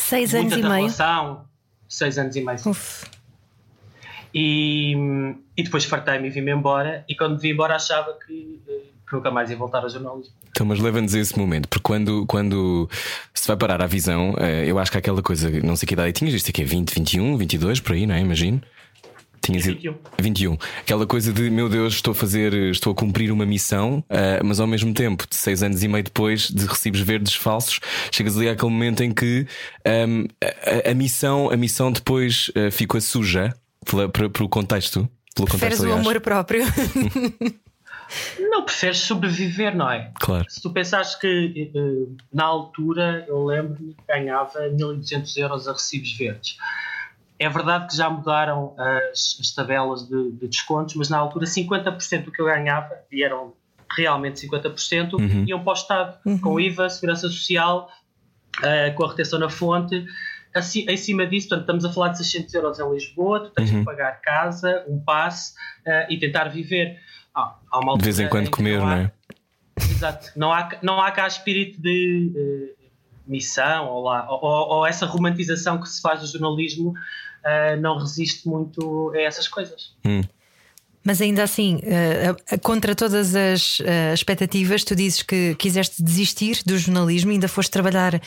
seis 0.01 0.35
anos 0.35 0.53
e 0.53 0.63
meio. 0.63 0.91
Seis 1.89 2.19
anos 2.19 2.37
e 2.37 2.41
meio. 2.41 2.59
E, 4.35 4.95
e 5.57 5.63
depois 5.63 5.85
fartei-me 5.85 6.29
e 6.29 6.31
vim-me 6.31 6.53
embora. 6.53 7.05
E 7.09 7.17
quando 7.17 7.39
vim 7.39 7.51
embora 7.51 7.77
achava 7.77 8.13
que 8.15 8.61
que 9.09 9.17
nunca 9.17 9.31
mais 9.31 9.51
ia 9.51 9.57
voltar 9.57 9.83
ao 9.83 9.89
jornalismo. 9.89 10.35
Então, 10.51 10.67
mas 10.67 10.79
leva-nos 10.79 11.15
a 11.15 11.19
esse 11.19 11.37
momento, 11.39 11.69
porque 11.69 11.83
quando, 11.83 12.27
quando 12.27 12.89
se 13.33 13.47
vai 13.47 13.57
parar 13.57 13.81
à 13.83 13.87
visão, 13.87 14.35
eh, 14.39 14.65
eu 14.67 14.79
acho 14.79 14.91
que 14.91 14.99
aquela 14.99 15.23
coisa, 15.23 15.51
não 15.63 15.77
sei 15.77 15.87
que 15.87 15.95
idade 15.95 16.13
tinhas, 16.13 16.35
isto 16.35 16.51
aqui 16.51 16.63
é 16.63 16.65
20, 16.65 16.95
21, 16.95 17.37
22, 17.37 17.81
por 17.81 17.93
aí, 17.93 18.07
não 18.07 18.15
é? 18.15 18.21
Imagino. 18.21 18.61
Tinhas 19.49 19.65
21. 19.65 19.95
21. 20.21 20.59
Aquela 20.81 21.07
coisa 21.07 21.33
de, 21.33 21.49
meu 21.49 21.71
Deus, 21.71 21.95
estou 21.95 22.13
a 22.13 22.15
fazer, 22.15 22.53
estou 22.71 22.93
a 22.93 22.95
cumprir 22.95 23.33
uma 23.33 23.47
missão, 23.47 24.05
uh, 24.11 24.45
mas 24.45 24.61
ao 24.61 24.67
mesmo 24.67 24.93
tempo, 24.93 25.27
de 25.27 25.37
seis 25.37 25.63
anos 25.63 25.83
e 25.83 25.89
meio 25.89 26.05
depois 26.05 26.51
de 26.51 26.67
recibos 26.67 27.01
verdes 27.01 27.35
falsos, 27.35 27.81
chegas 28.13 28.37
ali 28.37 28.51
àquele 28.51 28.71
momento 28.71 29.03
em 29.03 29.11
que 29.11 29.47
um, 29.87 30.27
a, 30.87 30.91
a, 30.91 30.95
missão, 30.95 31.51
a 31.51 31.57
missão 31.57 31.91
depois 31.91 32.51
uh, 32.51 32.71
ficou 32.71 33.01
suja 33.01 33.55
pela, 33.87 34.07
pelo 34.11 34.51
contexto. 34.51 35.09
Pelo 35.35 35.49
Preferes 35.49 35.79
contexto, 35.79 35.97
o 35.97 35.99
amor 35.99 36.21
próprio. 36.21 36.65
Não, 38.39 38.65
preferes 38.65 39.01
sobreviver, 39.01 39.77
não 39.77 39.91
é? 39.91 40.11
Claro. 40.19 40.47
Se 40.49 40.63
tu 40.63 40.71
pensares 40.71 41.15
que 41.15 41.71
uh, 41.75 42.17
na 42.33 42.45
altura 42.45 43.25
eu 43.29 43.45
lembro-me 43.45 43.95
que 43.95 44.03
ganhava 44.09 44.69
1200 44.71 45.37
euros 45.37 45.69
a 45.69 45.73
recibos 45.73 46.13
verdes. 46.17 46.57
É 47.39 47.49
verdade 47.49 47.89
que 47.89 47.97
já 47.97 48.11
mudaram 48.11 48.75
as, 48.79 49.39
as 49.41 49.51
tabelas 49.53 50.09
de, 50.09 50.33
de, 50.33 50.49
descontos, 50.49 50.95
mas 50.97 51.09
na 51.09 51.19
altura 51.19 51.47
50% 51.47 52.25
do 52.25 52.33
que 52.33 52.41
eu 52.41 52.47
ganhava, 52.47 52.95
e 53.13 53.23
eram 53.23 53.55
realmente 53.97 54.47
50%, 54.47 55.15
uhum. 55.15 55.45
iam 55.47 55.63
para 55.63 55.71
o 55.71 55.75
Estado, 55.75 56.19
uhum. 56.27 56.39
com 56.39 56.61
IVA, 56.61 56.89
Segurança 56.91 57.29
Social, 57.29 57.89
uh, 58.59 58.95
com 58.95 59.05
a 59.05 59.11
retenção 59.11 59.39
na 59.39 59.49
fonte. 59.49 60.05
Assim, 60.55 60.89
acima 60.91 61.27
disso, 61.27 61.49
portanto, 61.49 61.63
estamos 61.63 61.85
a 61.85 61.93
falar 61.93 62.09
de 62.09 62.19
600 62.19 62.55
euros 62.55 62.81
em 62.81 62.91
Lisboa, 62.91 63.41
tu 63.41 63.51
tens 63.51 63.71
uhum. 63.71 63.81
que 63.81 63.85
pagar 63.85 64.21
casa, 64.21 64.85
um 64.89 64.99
passe 64.99 65.55
uh, 65.87 66.11
e 66.11 66.19
tentar 66.19 66.49
viver 66.49 66.99
há 67.35 67.79
uma 67.79 67.97
de 67.97 68.05
vez 68.05 68.19
em 68.19 68.29
quando 68.29 68.51
comer, 68.51 68.79
não, 68.79 68.87
há, 68.87 68.97
não, 68.97 69.03
é? 69.03 69.13
Exato. 69.91 70.33
Não 70.37 70.53
há, 70.53 70.69
não 70.83 71.01
há 71.01 71.11
cá 71.11 71.27
espírito 71.27 71.81
de 71.81 72.33
uh, 72.35 72.89
missão 73.27 73.87
ou, 73.87 74.05
lá, 74.05 74.27
ou, 74.31 74.41
ou, 74.43 74.87
essa 74.87 75.07
romantização 75.07 75.81
que 75.81 75.89
se 75.89 76.01
faz 76.01 76.21
do 76.21 76.27
jornalismo 76.27 76.95
uh, 77.45 77.81
não 77.81 77.99
resiste 77.99 78.49
muito 78.49 79.13
a 79.15 79.21
essas 79.21 79.49
coisas. 79.49 79.95
Hum. 80.05 80.23
Mas 81.05 81.23
ainda 81.23 81.43
assim, 81.43 81.77
uh, 81.77 82.61
contra 82.61 82.95
todas 82.95 83.35
as 83.35 83.79
expectativas, 84.13 84.85
tu 84.85 84.95
dizes 84.95 85.23
que 85.23 85.55
quiseste 85.55 86.03
desistir 86.03 86.63
do 86.67 86.77
jornalismo 86.77 87.31
e 87.31 87.35
ainda 87.35 87.49
foste 87.49 87.71
trabalhar, 87.71 88.21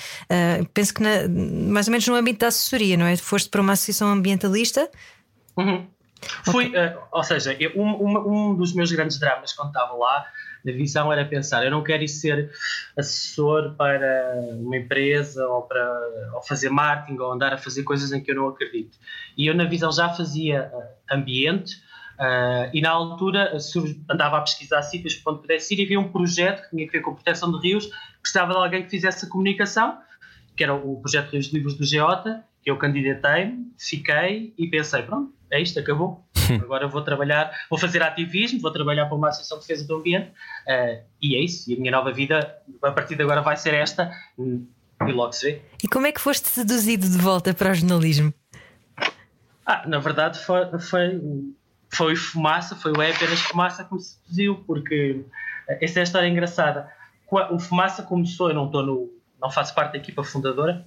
penso 0.74 0.94
que 0.94 1.03
na, 1.03 1.27
mais 1.27 1.88
ou 1.88 1.91
menos 1.91 2.08
no 2.08 2.15
âmbito 2.15 2.39
da 2.39 2.48
assessoria, 2.48 2.98
não 2.98 3.06
é? 3.06 3.15
Foste 3.18 3.50
para 3.50 3.62
uma 3.62 3.74
associação 3.74 4.08
ambientalista. 4.08 4.89
Uhum. 5.56 5.86
Fui, 6.46 6.68
okay. 6.68 6.88
uh, 6.88 7.00
ou 7.12 7.24
seja, 7.24 7.56
eu, 7.60 7.72
um, 7.75 8.51
um, 8.51 8.56
dos 8.56 8.74
meus 8.74 8.91
grandes 8.91 9.20
dramas 9.20 9.53
quando 9.53 9.70
estava 9.70 9.94
lá 9.94 10.25
na 10.63 10.72
visão 10.72 11.12
era 11.12 11.25
pensar: 11.25 11.63
eu 11.63 11.72
não 11.72 11.84
quero 11.84 12.03
ir 12.03 12.08
ser 12.08 12.51
assessor 12.98 13.75
para 13.75 14.36
uma 14.53 14.77
empresa 14.77 15.46
ou 15.48 15.63
para 15.63 16.32
ou 16.34 16.41
fazer 16.44 16.70
marketing 16.70 17.20
ou 17.20 17.32
andar 17.32 17.53
a 17.53 17.58
fazer 17.58 17.84
coisas 17.84 18.12
em 18.12 18.22
que 18.22 18.32
eu 18.32 18.36
não 18.36 18.48
acredito. 18.48 18.98
E 19.38 19.48
eu 19.48 19.56
na 19.56 19.65
visão 19.65 19.91
já 19.91 20.10
fazia 20.10 20.72
uh, 20.74 21.15
ambiente, 21.15 21.75
Uh, 22.22 22.70
e 22.72 22.82
na 22.82 22.91
altura 22.91 23.58
andava 24.08 24.38
a 24.38 24.41
pesquisar 24.41 24.84
sítios 24.84 25.15
para 25.15 25.34
onde 25.34 25.41
pudesse 25.41 25.74
ir 25.74 25.80
e 25.80 25.86
havia 25.86 26.00
um 26.00 26.12
projeto 26.12 26.62
que 26.62 26.70
tinha 26.70 26.86
que 26.86 26.91
ver 26.91 27.01
com 27.01 27.15
proteção 27.15 27.51
de 27.51 27.68
rios, 27.68 27.89
precisava 28.22 28.51
de 28.53 28.60
alguém 28.60 28.84
que 28.84 28.91
fizesse 28.91 29.25
a 29.25 29.27
comunicação, 29.27 29.98
que 30.56 30.63
era 30.63 30.72
o 30.72 31.01
projeto 31.01 31.32
Rios 31.32 31.48
Livros 31.48 31.75
do 31.75 31.84
Geota, 31.84 32.44
que 32.62 32.70
eu 32.70 32.77
candidatei-me, 32.77 33.74
fiquei 33.75 34.53
e 34.56 34.68
pensei, 34.68 35.01
pronto, 35.01 35.34
é 35.50 35.60
isto, 35.60 35.80
acabou. 35.80 36.24
Agora 36.62 36.88
vou 36.88 37.02
trabalhar, 37.02 37.52
vou 37.70 37.78
fazer 37.80 38.02
ativismo, 38.02 38.60
vou 38.60 38.72
trabalhar 38.72 39.06
para 39.06 39.16
uma 39.16 39.30
associação 39.30 39.60
de 39.60 39.68
defesa 39.68 39.88
do 39.88 39.96
ambiente 39.96 40.30
uh, 40.30 41.04
e 41.22 41.36
é 41.36 41.40
isso. 41.40 41.70
E 41.70 41.76
a 41.76 41.78
minha 41.78 41.92
nova 41.92 42.12
vida, 42.12 42.58
a 42.82 42.92
partir 42.92 43.16
de 43.16 43.24
agora, 43.24 43.42
vai 43.42 43.58
ser 43.58 43.74
esta 43.74 44.12
e 44.38 45.12
logo 45.12 45.34
se 45.34 45.52
vê. 45.52 45.62
E 45.84 45.88
como 45.88 46.08
é 46.08 46.12
que 46.12 46.22
foste 46.22 46.48
seduzido 46.48 47.08
de 47.08 47.18
volta 47.18 47.54
para 47.54 47.72
o 47.72 47.74
jornalismo? 47.74 48.34
Ah, 49.66 49.84
na 49.88 50.00
verdade 50.00 50.40
foi, 50.40 50.80
foi, 50.80 51.22
foi 51.90 52.16
fumaça, 52.16 52.76
foi 52.76 52.92
o 52.92 53.02
É 53.02 53.12
apenas 53.12 53.40
fumaça 53.42 53.84
que 53.84 53.94
me 53.94 54.02
seduziu, 54.02 54.64
porque 54.66 55.24
essa 55.68 56.00
é 56.00 56.02
a 56.02 56.04
história 56.04 56.28
engraçada. 56.28 56.90
O 57.50 57.60
fumaça 57.60 58.04
começou, 58.04 58.50
eu 58.50 58.56
não 58.56 58.66
estou 58.66 58.84
no, 58.84 59.10
não 59.42 59.50
faço 59.50 59.74
parte 59.74 59.94
da 59.94 59.98
equipa 60.00 60.24
fundadora, 60.24 60.86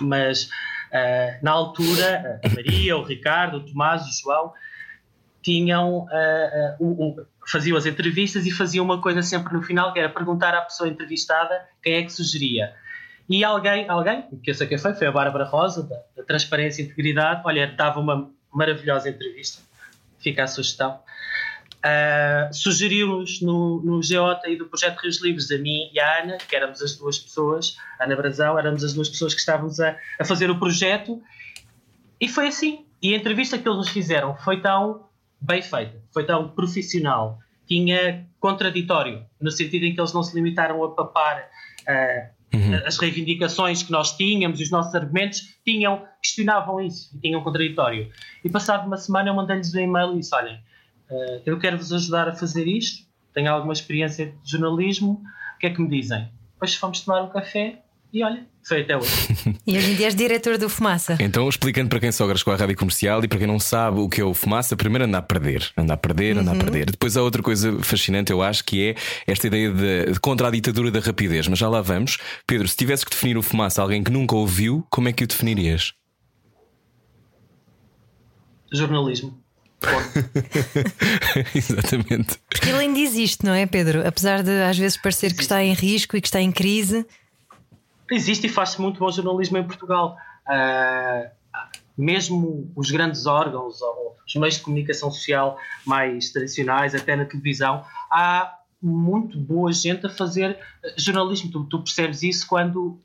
mas 0.00 0.44
uh, 0.44 1.38
na 1.42 1.52
altura 1.52 2.40
a 2.44 2.48
Maria, 2.48 2.96
o 2.96 3.02
Ricardo, 3.02 3.58
o 3.58 3.64
Tomás, 3.64 4.02
o 4.02 4.22
João 4.22 4.52
tinham 5.46 6.08
uh, 6.80 6.84
uh, 6.84 7.26
faziam 7.46 7.76
as 7.78 7.86
entrevistas 7.86 8.44
e 8.46 8.50
faziam 8.50 8.84
uma 8.84 9.00
coisa 9.00 9.22
sempre 9.22 9.54
no 9.54 9.62
final 9.62 9.92
que 9.92 10.00
era 10.00 10.08
perguntar 10.08 10.52
à 10.52 10.60
pessoa 10.60 10.88
entrevistada 10.88 11.68
quem 11.80 11.94
é 11.94 12.02
que 12.02 12.12
sugeria. 12.12 12.74
E 13.28 13.44
alguém, 13.44 13.88
alguém, 13.88 14.24
que 14.42 14.50
eu 14.50 14.54
sei 14.56 14.66
quem 14.66 14.76
foi, 14.76 14.92
foi 14.94 15.06
a 15.06 15.12
Bárbara 15.12 15.44
Rosa, 15.44 15.84
da, 15.84 16.02
da 16.16 16.24
Transparência 16.24 16.82
e 16.82 16.86
Integridade, 16.86 17.42
olha, 17.44 17.68
dava 17.68 18.00
uma 18.00 18.28
maravilhosa 18.52 19.08
entrevista, 19.08 19.62
fica 20.18 20.42
a 20.42 20.48
sugestão. 20.48 20.98
Uh, 21.76 22.52
Sugeriu-nos 22.52 23.40
no, 23.40 23.80
no 23.84 24.02
Geota 24.02 24.48
e 24.48 24.56
do 24.56 24.66
Projeto 24.66 24.98
Rios 24.98 25.22
Livres, 25.22 25.48
a 25.52 25.58
mim 25.58 25.88
e 25.92 26.00
a 26.00 26.22
Ana, 26.24 26.38
que 26.38 26.56
éramos 26.56 26.82
as 26.82 26.96
duas 26.96 27.20
pessoas, 27.20 27.76
Ana 28.00 28.16
Brazão, 28.16 28.58
éramos 28.58 28.82
as 28.82 28.94
duas 28.94 29.08
pessoas 29.08 29.32
que 29.32 29.38
estávamos 29.38 29.78
a, 29.78 29.96
a 30.18 30.24
fazer 30.24 30.50
o 30.50 30.58
projeto, 30.58 31.22
e 32.20 32.28
foi 32.28 32.48
assim. 32.48 32.84
E 33.00 33.14
a 33.14 33.16
entrevista 33.16 33.56
que 33.56 33.68
eles 33.68 33.78
nos 33.78 33.90
fizeram 33.90 34.36
foi 34.38 34.60
tão 34.60 35.05
bem 35.40 35.62
feita, 35.62 36.02
foi 36.12 36.24
tão 36.24 36.48
profissional, 36.48 37.38
tinha 37.66 38.26
contraditório, 38.40 39.24
no 39.40 39.50
sentido 39.50 39.84
em 39.84 39.94
que 39.94 40.00
eles 40.00 40.12
não 40.12 40.22
se 40.22 40.34
limitaram 40.34 40.82
a 40.84 40.90
papar. 40.94 41.48
Uh, 41.82 42.36
Uhum. 42.54 42.74
As 42.86 42.96
reivindicações 42.98 43.82
que 43.82 43.90
nós 43.90 44.16
tínhamos, 44.16 44.60
os 44.60 44.70
nossos 44.70 44.94
argumentos, 44.94 45.56
tinham, 45.64 46.06
questionavam 46.22 46.80
isso 46.80 47.14
e 47.14 47.20
tinham 47.20 47.42
contraditório. 47.42 48.10
E 48.42 48.48
passado 48.48 48.86
uma 48.86 48.96
semana 48.96 49.28
eu 49.28 49.34
mandei-lhes 49.34 49.74
um 49.74 49.80
e-mail 49.80 50.12
e 50.12 50.20
disse: 50.20 50.34
Olhem, 50.34 50.56
uh, 51.10 51.42
eu 51.44 51.58
quero 51.58 51.76
vos 51.76 51.92
ajudar 51.92 52.28
a 52.28 52.34
fazer 52.34 52.66
isto, 52.66 53.06
tenho 53.34 53.52
alguma 53.52 53.72
experiência 53.72 54.34
de 54.42 54.50
jornalismo, 54.50 55.22
o 55.56 55.58
que 55.58 55.66
é 55.66 55.70
que 55.70 55.80
me 55.80 55.88
dizem? 55.88 56.30
Depois 56.52 56.74
fomos 56.74 57.00
tomar 57.00 57.22
um 57.22 57.28
café 57.28 57.82
e 58.12 58.22
olha, 58.22 58.46
foi 58.66 58.80
até 58.80 58.96
hoje. 58.96 59.10
e 59.64 59.78
hoje 59.78 59.92
em 59.92 59.94
dia 59.94 60.06
és 60.06 60.14
diretor 60.14 60.58
do 60.58 60.68
Fumaça. 60.68 61.16
Então, 61.20 61.48
explicando 61.48 61.88
para 61.88 62.00
quem 62.00 62.10
sogras 62.10 62.42
com 62.42 62.50
a 62.50 62.56
rádio 62.56 62.76
comercial 62.76 63.22
e 63.22 63.28
para 63.28 63.38
quem 63.38 63.46
não 63.46 63.60
sabe 63.60 64.00
o 64.00 64.08
que 64.08 64.20
é 64.20 64.24
o 64.24 64.34
Fumaça, 64.34 64.76
primeiro 64.76 65.04
anda 65.04 65.18
a 65.18 65.22
perder, 65.22 65.70
anda 65.76 65.94
a 65.94 65.96
perder, 65.96 66.36
anda 66.36 66.50
uhum. 66.50 66.56
a 66.56 66.64
perder. 66.64 66.90
Depois 66.90 67.16
há 67.16 67.22
outra 67.22 67.42
coisa 67.42 67.78
fascinante, 67.80 68.32
eu 68.32 68.42
acho, 68.42 68.64
que 68.64 68.88
é 68.88 68.94
esta 69.26 69.46
ideia 69.46 69.70
de, 69.70 70.12
de, 70.12 70.20
contra 70.20 70.48
a 70.48 70.50
ditadura 70.50 70.90
da 70.90 70.98
rapidez. 70.98 71.46
Mas 71.46 71.60
já 71.60 71.68
lá 71.68 71.80
vamos. 71.80 72.18
Pedro, 72.44 72.66
se 72.66 72.76
tivesse 72.76 73.04
que 73.04 73.10
definir 73.12 73.38
o 73.38 73.42
Fumaça 73.42 73.80
a 73.80 73.84
alguém 73.84 74.02
que 74.02 74.10
nunca 74.10 74.34
ouviu, 74.34 74.84
como 74.90 75.08
é 75.08 75.12
que 75.12 75.22
o 75.22 75.26
definirias? 75.28 75.94
Jornalismo. 78.72 79.38
Exatamente. 81.54 82.38
Porque 82.50 82.68
ele 82.68 82.78
ainda 82.78 82.98
existe, 82.98 83.44
não 83.44 83.54
é, 83.54 83.64
Pedro? 83.64 84.04
Apesar 84.04 84.42
de 84.42 84.50
às 84.62 84.76
vezes 84.76 85.00
parecer 85.00 85.32
que 85.34 85.42
está 85.42 85.62
em 85.62 85.72
risco 85.72 86.16
e 86.16 86.20
que 86.20 86.26
está 86.26 86.40
em 86.40 86.50
crise 86.50 87.06
existe 88.10 88.46
e 88.46 88.50
faz-se 88.50 88.80
muito 88.80 88.98
bom 89.00 89.10
jornalismo 89.10 89.58
em 89.58 89.64
Portugal. 89.64 90.16
Uh, 90.46 91.30
mesmo 91.96 92.70
os 92.76 92.90
grandes 92.90 93.26
órgãos 93.26 93.80
ou 93.80 94.16
os 94.26 94.34
meios 94.34 94.56
de 94.56 94.60
comunicação 94.62 95.10
social 95.10 95.58
mais 95.84 96.30
tradicionais, 96.30 96.94
até 96.94 97.16
na 97.16 97.24
televisão, 97.24 97.84
há 98.10 98.58
muito 98.82 99.38
boa 99.38 99.72
gente 99.72 100.06
a 100.06 100.10
fazer 100.10 100.58
jornalismo. 100.96 101.50
Tu, 101.50 101.64
tu 101.64 101.78
percebes 101.82 102.22
isso 102.22 102.46
quando, 102.46 103.00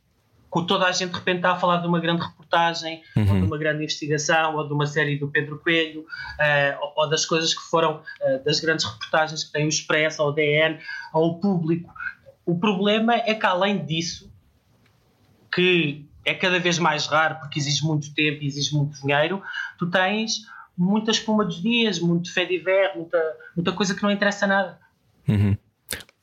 quando 0.50 0.68
toda 0.68 0.86
a 0.86 0.92
gente 0.92 1.12
de 1.12 1.18
repente 1.18 1.38
está 1.38 1.52
a 1.52 1.56
falar 1.56 1.78
de 1.78 1.88
uma 1.88 2.00
grande 2.00 2.24
reportagem, 2.24 3.02
uhum. 3.16 3.30
ou 3.30 3.40
de 3.40 3.46
uma 3.48 3.58
grande 3.58 3.84
investigação, 3.84 4.56
ou 4.56 4.68
de 4.68 4.74
uma 4.74 4.86
série 4.86 5.18
do 5.18 5.30
Pedro 5.30 5.60
Coelho, 5.60 6.02
uh, 6.02 6.82
ou, 6.82 7.04
ou, 7.04 7.10
das 7.10 7.26
coisas 7.26 7.54
que 7.54 7.62
foram 7.70 7.98
uh, 7.98 8.44
das 8.44 8.60
grandes 8.60 8.86
reportagens 8.86 9.44
que 9.44 9.52
tem 9.52 9.66
o 9.66 9.70
Expresso, 9.70 10.22
ou 10.22 10.30
o 10.30 10.32
DN, 10.32 10.80
ou 11.14 11.32
o 11.32 11.40
Público. 11.40 11.94
O 12.46 12.60
problema 12.60 13.16
é 13.16 13.34
que, 13.34 13.46
além 13.46 13.86
disso, 13.86 14.31
que 15.54 16.06
é 16.26 16.34
cada 16.34 16.60
vez 16.60 16.78
mais 16.78 17.08
raro 17.08 17.36
porque 17.40 17.60
exige 17.60 17.84
muito 17.84 18.14
tempo 18.14 18.44
e 18.44 18.48
exige 18.48 18.76
muito 18.76 19.00
dinheiro, 19.02 19.42
tu 19.78 19.90
tens 19.90 20.46
muita 20.78 21.12
espuma 21.12 21.44
dos 21.44 21.62
dias, 21.62 22.00
muito 22.00 22.34
fé 22.34 22.46
de 22.46 22.56
inverno, 22.56 23.02
muita, 23.02 23.38
muita 23.56 23.72
coisa 23.72 23.96
que 23.96 24.04
não 24.04 24.12
interessa 24.12 24.48
nada. 24.48 24.80
Uhum. 25.28 25.58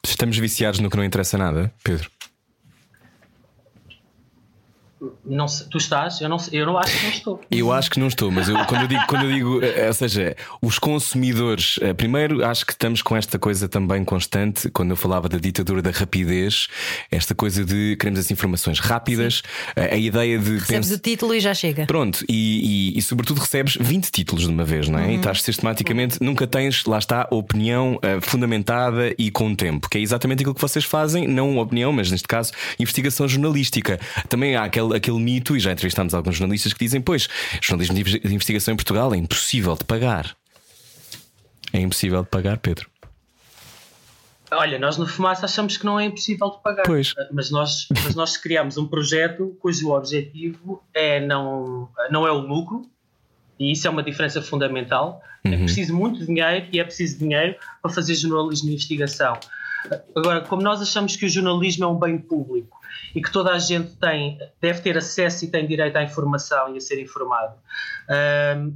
Estamos 0.04 0.38
viciados 0.38 0.80
no 0.80 0.88
que 0.88 0.96
não 0.96 1.04
interessa 1.04 1.36
nada, 1.36 1.72
Pedro. 1.82 2.10
Não, 5.24 5.46
tu 5.70 5.78
estás? 5.78 6.20
Eu 6.20 6.28
não, 6.28 6.38
eu 6.50 6.66
não 6.66 6.76
acho 6.76 6.98
que 6.98 7.04
não 7.04 7.10
estou. 7.10 7.40
Eu 7.50 7.72
acho 7.72 7.90
que 7.90 8.00
não 8.00 8.08
estou, 8.08 8.30
mas 8.30 8.48
eu, 8.48 8.56
quando, 8.66 8.82
eu 8.82 8.88
digo, 8.88 9.06
quando 9.06 9.24
eu 9.24 9.32
digo, 9.32 9.64
eh, 9.64 9.86
ou 9.86 9.92
seja, 9.92 10.36
os 10.60 10.78
consumidores, 10.78 11.78
eh, 11.80 11.94
primeiro 11.94 12.44
acho 12.44 12.66
que 12.66 12.72
estamos 12.72 13.00
com 13.00 13.16
esta 13.16 13.38
coisa 13.38 13.68
também 13.68 14.04
constante, 14.04 14.68
quando 14.70 14.90
eu 14.90 14.96
falava 14.96 15.28
da 15.28 15.38
ditadura 15.38 15.80
da 15.80 15.90
rapidez, 15.90 16.66
esta 17.10 17.32
coisa 17.34 17.64
de 17.64 17.96
queremos 17.96 18.18
as 18.18 18.30
informações 18.30 18.80
rápidas, 18.80 19.42
a, 19.76 19.82
eh, 19.82 19.94
a, 19.94 19.96
ideia 19.96 20.38
de. 20.38 20.58
Recebes 20.58 20.90
o 20.90 20.98
título 20.98 21.34
e 21.34 21.40
já 21.40 21.54
chega. 21.54 21.86
Pronto, 21.86 22.24
e, 22.28 22.94
e, 22.94 22.98
e, 22.98 23.02
sobretudo 23.02 23.40
recebes 23.40 23.76
20 23.80 24.10
títulos 24.10 24.44
de 24.44 24.50
uma 24.50 24.64
vez, 24.64 24.88
não 24.88 24.98
é? 24.98 25.04
Uhum. 25.04 25.12
E 25.12 25.16
estás 25.16 25.42
sistematicamente, 25.42 26.20
nunca 26.20 26.46
tens, 26.46 26.84
lá 26.86 26.98
está, 26.98 27.28
opinião 27.30 27.96
uh, 27.96 28.20
fundamentada 28.20 29.14
e 29.16 29.30
com 29.30 29.54
tempo, 29.54 29.88
que 29.88 29.98
é 29.98 30.00
exatamente 30.00 30.40
aquilo 30.40 30.54
que 30.54 30.60
vocês 30.60 30.84
fazem, 30.84 31.28
não 31.28 31.58
opinião, 31.58 31.92
mas 31.92 32.10
neste 32.10 32.26
caso, 32.26 32.52
investigação 32.80 33.28
jornalística. 33.28 34.00
Também 34.28 34.56
há 34.56 34.64
aquele 34.64 34.87
aquele, 34.88 34.96
aquele 34.96 35.18
mito, 35.18 35.56
e 35.56 35.60
já 35.60 35.72
entrevistámos 35.72 36.14
alguns 36.14 36.36
jornalistas 36.36 36.72
que 36.72 36.78
dizem: 36.78 37.00
pois, 37.00 37.28
jornalismo 37.60 37.94
de 37.94 38.34
investigação 38.34 38.74
em 38.74 38.76
Portugal 38.76 39.12
é 39.14 39.16
impossível 39.16 39.74
de 39.76 39.84
pagar. 39.84 40.36
É 41.72 41.80
impossível 41.80 42.22
de 42.22 42.28
pagar, 42.28 42.58
Pedro. 42.58 42.88
Olha, 44.50 44.78
nós 44.78 44.96
no 44.96 45.06
Fumaça 45.06 45.44
achamos 45.44 45.76
que 45.76 45.84
não 45.84 46.00
é 46.00 46.06
impossível 46.06 46.50
de 46.50 46.62
pagar. 46.62 46.84
Pois. 46.84 47.14
Mas 47.30 47.50
nós, 47.50 47.86
mas 48.04 48.14
nós 48.14 48.36
criamos 48.36 48.78
um 48.78 48.86
projeto 48.86 49.54
cujo 49.60 49.90
objetivo 49.90 50.82
é 50.94 51.20
não, 51.20 51.88
não 52.10 52.26
é 52.26 52.32
o 52.32 52.38
lucro, 52.38 52.88
e 53.58 53.72
isso 53.72 53.86
é 53.86 53.90
uma 53.90 54.02
diferença 54.02 54.40
fundamental. 54.40 55.20
É 55.44 55.48
uhum. 55.48 55.54
É 55.54 55.58
preciso 55.58 55.94
muito 55.94 56.24
dinheiro 56.24 56.66
e 56.72 56.80
é 56.80 56.84
preciso 56.84 57.18
dinheiro 57.18 57.56
para 57.82 57.92
fazer 57.92 58.14
jornalismo 58.14 58.68
de 58.68 58.74
investigação. 58.74 59.38
Agora, 60.14 60.40
como 60.42 60.62
nós 60.62 60.80
achamos 60.80 61.16
que 61.16 61.26
o 61.26 61.28
jornalismo 61.28 61.84
é 61.84 61.88
um 61.88 61.98
bem 61.98 62.18
público 62.18 62.78
e 63.14 63.22
que 63.22 63.32
toda 63.32 63.52
a 63.52 63.58
gente 63.58 63.96
tem, 63.96 64.38
deve 64.60 64.80
ter 64.80 64.96
acesso 64.96 65.44
e 65.44 65.48
tem 65.48 65.66
direito 65.66 65.96
à 65.96 66.02
informação 66.02 66.74
e 66.74 66.78
a 66.78 66.80
ser 66.80 67.00
informado. 67.00 67.54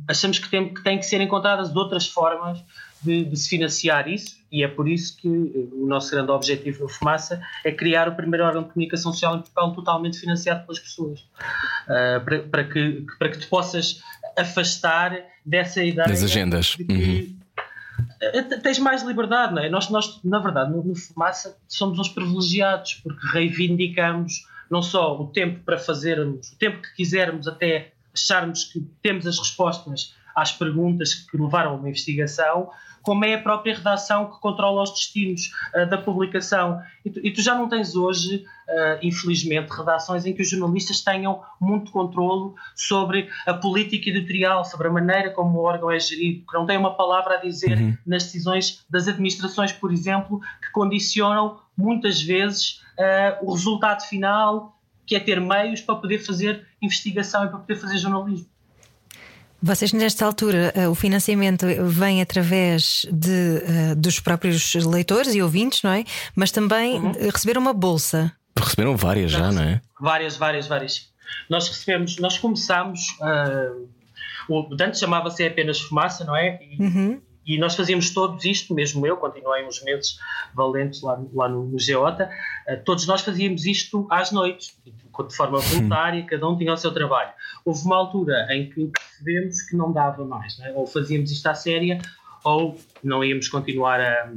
achamos 0.09 0.39
que 0.39 0.49
tem, 0.49 0.73
que 0.73 0.83
tem 0.83 0.99
que 0.99 1.07
ser 1.07 1.21
encontradas 1.21 1.75
outras 1.75 2.07
formas 2.07 2.63
de, 3.03 3.25
de, 3.25 3.37
se 3.37 3.49
financiar 3.49 4.09
isso 4.09 4.37
e 4.51 4.63
é 4.63 4.69
por 4.69 4.89
isso 4.89 5.17
que 5.17 5.29
o 5.29 5.87
nosso 5.87 6.11
grande 6.13 6.31
objetivo 6.31 6.85
no 6.85 6.89
Fumaça 6.89 7.43
é 7.65 7.73
criar 7.73 8.09
o 8.09 8.15
primeiro 8.15 8.45
órgão 8.45 8.63
de 8.63 8.71
comunicação 8.71 9.13
social 9.13 9.35
em 9.35 9.39
Portugal 9.39 9.73
totalmente 9.73 10.19
financiado 10.19 10.63
pelas 10.63 10.79
pessoas 10.79 11.21
uh, 11.21 12.25
para, 12.25 12.39
para, 12.43 12.65
que, 12.65 13.05
para 13.19 13.29
que 13.31 13.39
te 13.39 13.47
possas 13.49 14.01
afastar 14.39 15.19
dessa 15.45 15.83
ideia 15.83 16.07
das 16.07 16.23
agendas. 16.23 16.77
De 16.79 16.85
que, 16.85 16.93
uhum 16.93 17.39
eh, 17.39 17.42
tens 18.63 18.79
mais 18.79 19.03
liberdade, 19.03 19.55
não 19.55 19.63
é? 19.63 19.69
Nós, 19.69 19.89
nós 19.91 20.21
na 20.23 20.39
verdade, 20.39 20.71
no, 20.71 20.83
no 20.83 20.95
Fumaça 20.95 21.57
somos 21.67 21.99
uns 21.99 22.09
privilegiados 22.09 22.95
porque 23.03 23.27
reivindicamos 23.27 24.47
não 24.71 24.81
só 24.81 25.21
o 25.21 25.27
tempo 25.27 25.61
para 25.65 25.79
fazermos, 25.79 26.53
o 26.53 26.57
tempo 26.57 26.81
que 26.81 26.95
quisermos 26.95 27.49
até 27.49 27.93
acharmos 28.15 28.65
que 28.65 28.81
temos 29.03 29.27
as 29.27 29.39
respostas 29.39 30.15
às 30.35 30.53
perguntas 30.53 31.15
que 31.15 31.37
levaram 31.37 31.73
a 31.73 31.75
uma 31.75 31.89
investigação, 31.89 32.71
como 33.03 33.25
é 33.25 33.35
a 33.35 33.43
própria 33.43 33.75
redação 33.75 34.31
que 34.31 34.41
controla 34.41 34.83
os 34.83 34.91
destinos 34.91 35.53
uh, 35.75 35.89
da 35.89 35.99
publicação. 35.99 36.81
E 37.05 37.11
tu, 37.11 37.21
e 37.23 37.31
tu, 37.33 37.43
já 37.43 37.55
não 37.55 37.69
tens 37.69 37.95
hoje, 37.95 38.37
uh, 38.37 38.99
infelizmente, 39.03 39.71
redações 39.71 40.25
em 40.25 40.33
que 40.33 40.43
os 40.43 40.49
jornalistas 40.49 41.01
tenham 41.01 41.43
muito 41.61 41.91
controlo 41.91 42.55
sobre 42.75 43.29
a 43.47 43.55
política 43.55 44.09
editorial, 44.09 44.65
sobre 44.65 44.89
a 44.89 44.91
maneira 44.91 45.31
como 45.31 45.59
o 45.59 45.63
órgão 45.63 45.91
é 45.91 45.99
gerido, 45.99 46.45
que 46.47 46.55
não 46.55 46.65
têm 46.65 46.79
uma 46.79 46.95
palavra 46.95 47.35
a 47.35 47.41
dizer 47.41 47.77
uhum. 47.77 47.97
nas 48.07 48.25
decisões 48.25 48.85
das 48.89 49.09
administrações, 49.09 49.73
por 49.73 49.93
exemplo, 49.93 50.41
que 50.63 50.71
condicionam 50.71 51.61
muitas 51.77 52.23
vezes 52.23 52.83
uh, 52.99 53.45
o 53.45 53.53
resultado 53.53 54.03
final, 54.03 54.79
que 55.07 55.17
é 55.17 55.21
ter 55.21 55.41
meios 55.41 55.81
para 55.81 55.97
poder 55.97 56.19
fazer 56.19 56.67
investigação 56.81 57.45
e 57.45 57.49
para 57.49 57.59
poder 57.59 57.77
fazer 57.77 57.99
jornalismo. 57.99 58.52
Vocês, 59.63 59.93
nesta 59.93 60.27
altura, 60.27 60.73
o 60.91 60.95
financiamento 60.95 61.67
vem 61.87 62.21
através 62.21 63.07
de, 63.13 63.95
dos 63.97 64.19
próprios 64.19 64.75
leitores 64.75 65.35
e 65.35 65.43
ouvintes, 65.43 65.83
não 65.83 65.93
é? 65.93 66.05
Mas 66.35 66.51
também 66.51 66.99
uhum. 66.99 67.13
receberam 67.31 67.61
uma 67.61 67.73
bolsa. 67.73 68.33
Receberam 68.59 68.97
várias 68.97 69.31
já, 69.31 69.51
não 69.53 69.63
é? 69.63 69.81
Várias, 70.01 70.37
várias, 70.37 70.67
várias. 70.67 71.13
Nós 71.49 71.69
recebemos, 71.69 72.19
nós 72.19 72.39
começámos. 72.39 73.01
Uh, 73.21 73.89
o, 74.49 74.69
antes 74.81 75.01
chamava-se 75.01 75.45
apenas 75.47 75.81
fumaça, 75.81 76.25
não 76.25 76.37
é? 76.37 76.59
E, 76.63 76.83
uhum. 76.83 77.21
e, 77.47 77.59
nós 77.59 77.75
fazíamos 77.75 78.11
todos 78.11 78.45
isto, 78.45 78.75
mesmo 78.75 79.07
eu, 79.07 79.17
continuei 79.17 79.65
uns 79.65 79.83
meses 79.83 80.17
valentes 80.55 81.01
lá, 81.03 81.23
lá 81.33 81.49
no, 81.49 81.65
no 81.65 81.79
Geota, 81.79 82.29
uh, 82.69 82.85
todos 82.85 83.07
nós 83.07 83.23
fazíamos 83.23 83.65
isto 83.65 84.07
às 84.11 84.33
noites, 84.33 84.77
de 85.29 85.37
forma 85.37 85.59
voluntária, 85.59 86.25
cada 86.25 86.49
um 86.49 86.57
tinha 86.57 86.73
o 86.73 86.77
seu 86.77 86.93
trabalho. 86.93 87.31
Houve 87.65 87.85
uma 87.85 87.97
altura 87.97 88.47
em 88.51 88.71
que 88.71 88.87
percebemos 88.87 89.63
que 89.63 89.77
não 89.77 89.93
dava 89.93 90.25
mais, 90.25 90.59
não 90.59 90.67
é? 90.67 90.73
ou 90.73 90.87
fazíamos 90.87 91.31
isto 91.31 91.47
à 91.47 91.55
séria, 91.55 92.01
ou 92.45 92.79
não 93.03 93.25
íamos 93.25 93.49
continuar 93.49 94.01
a, 94.01 94.33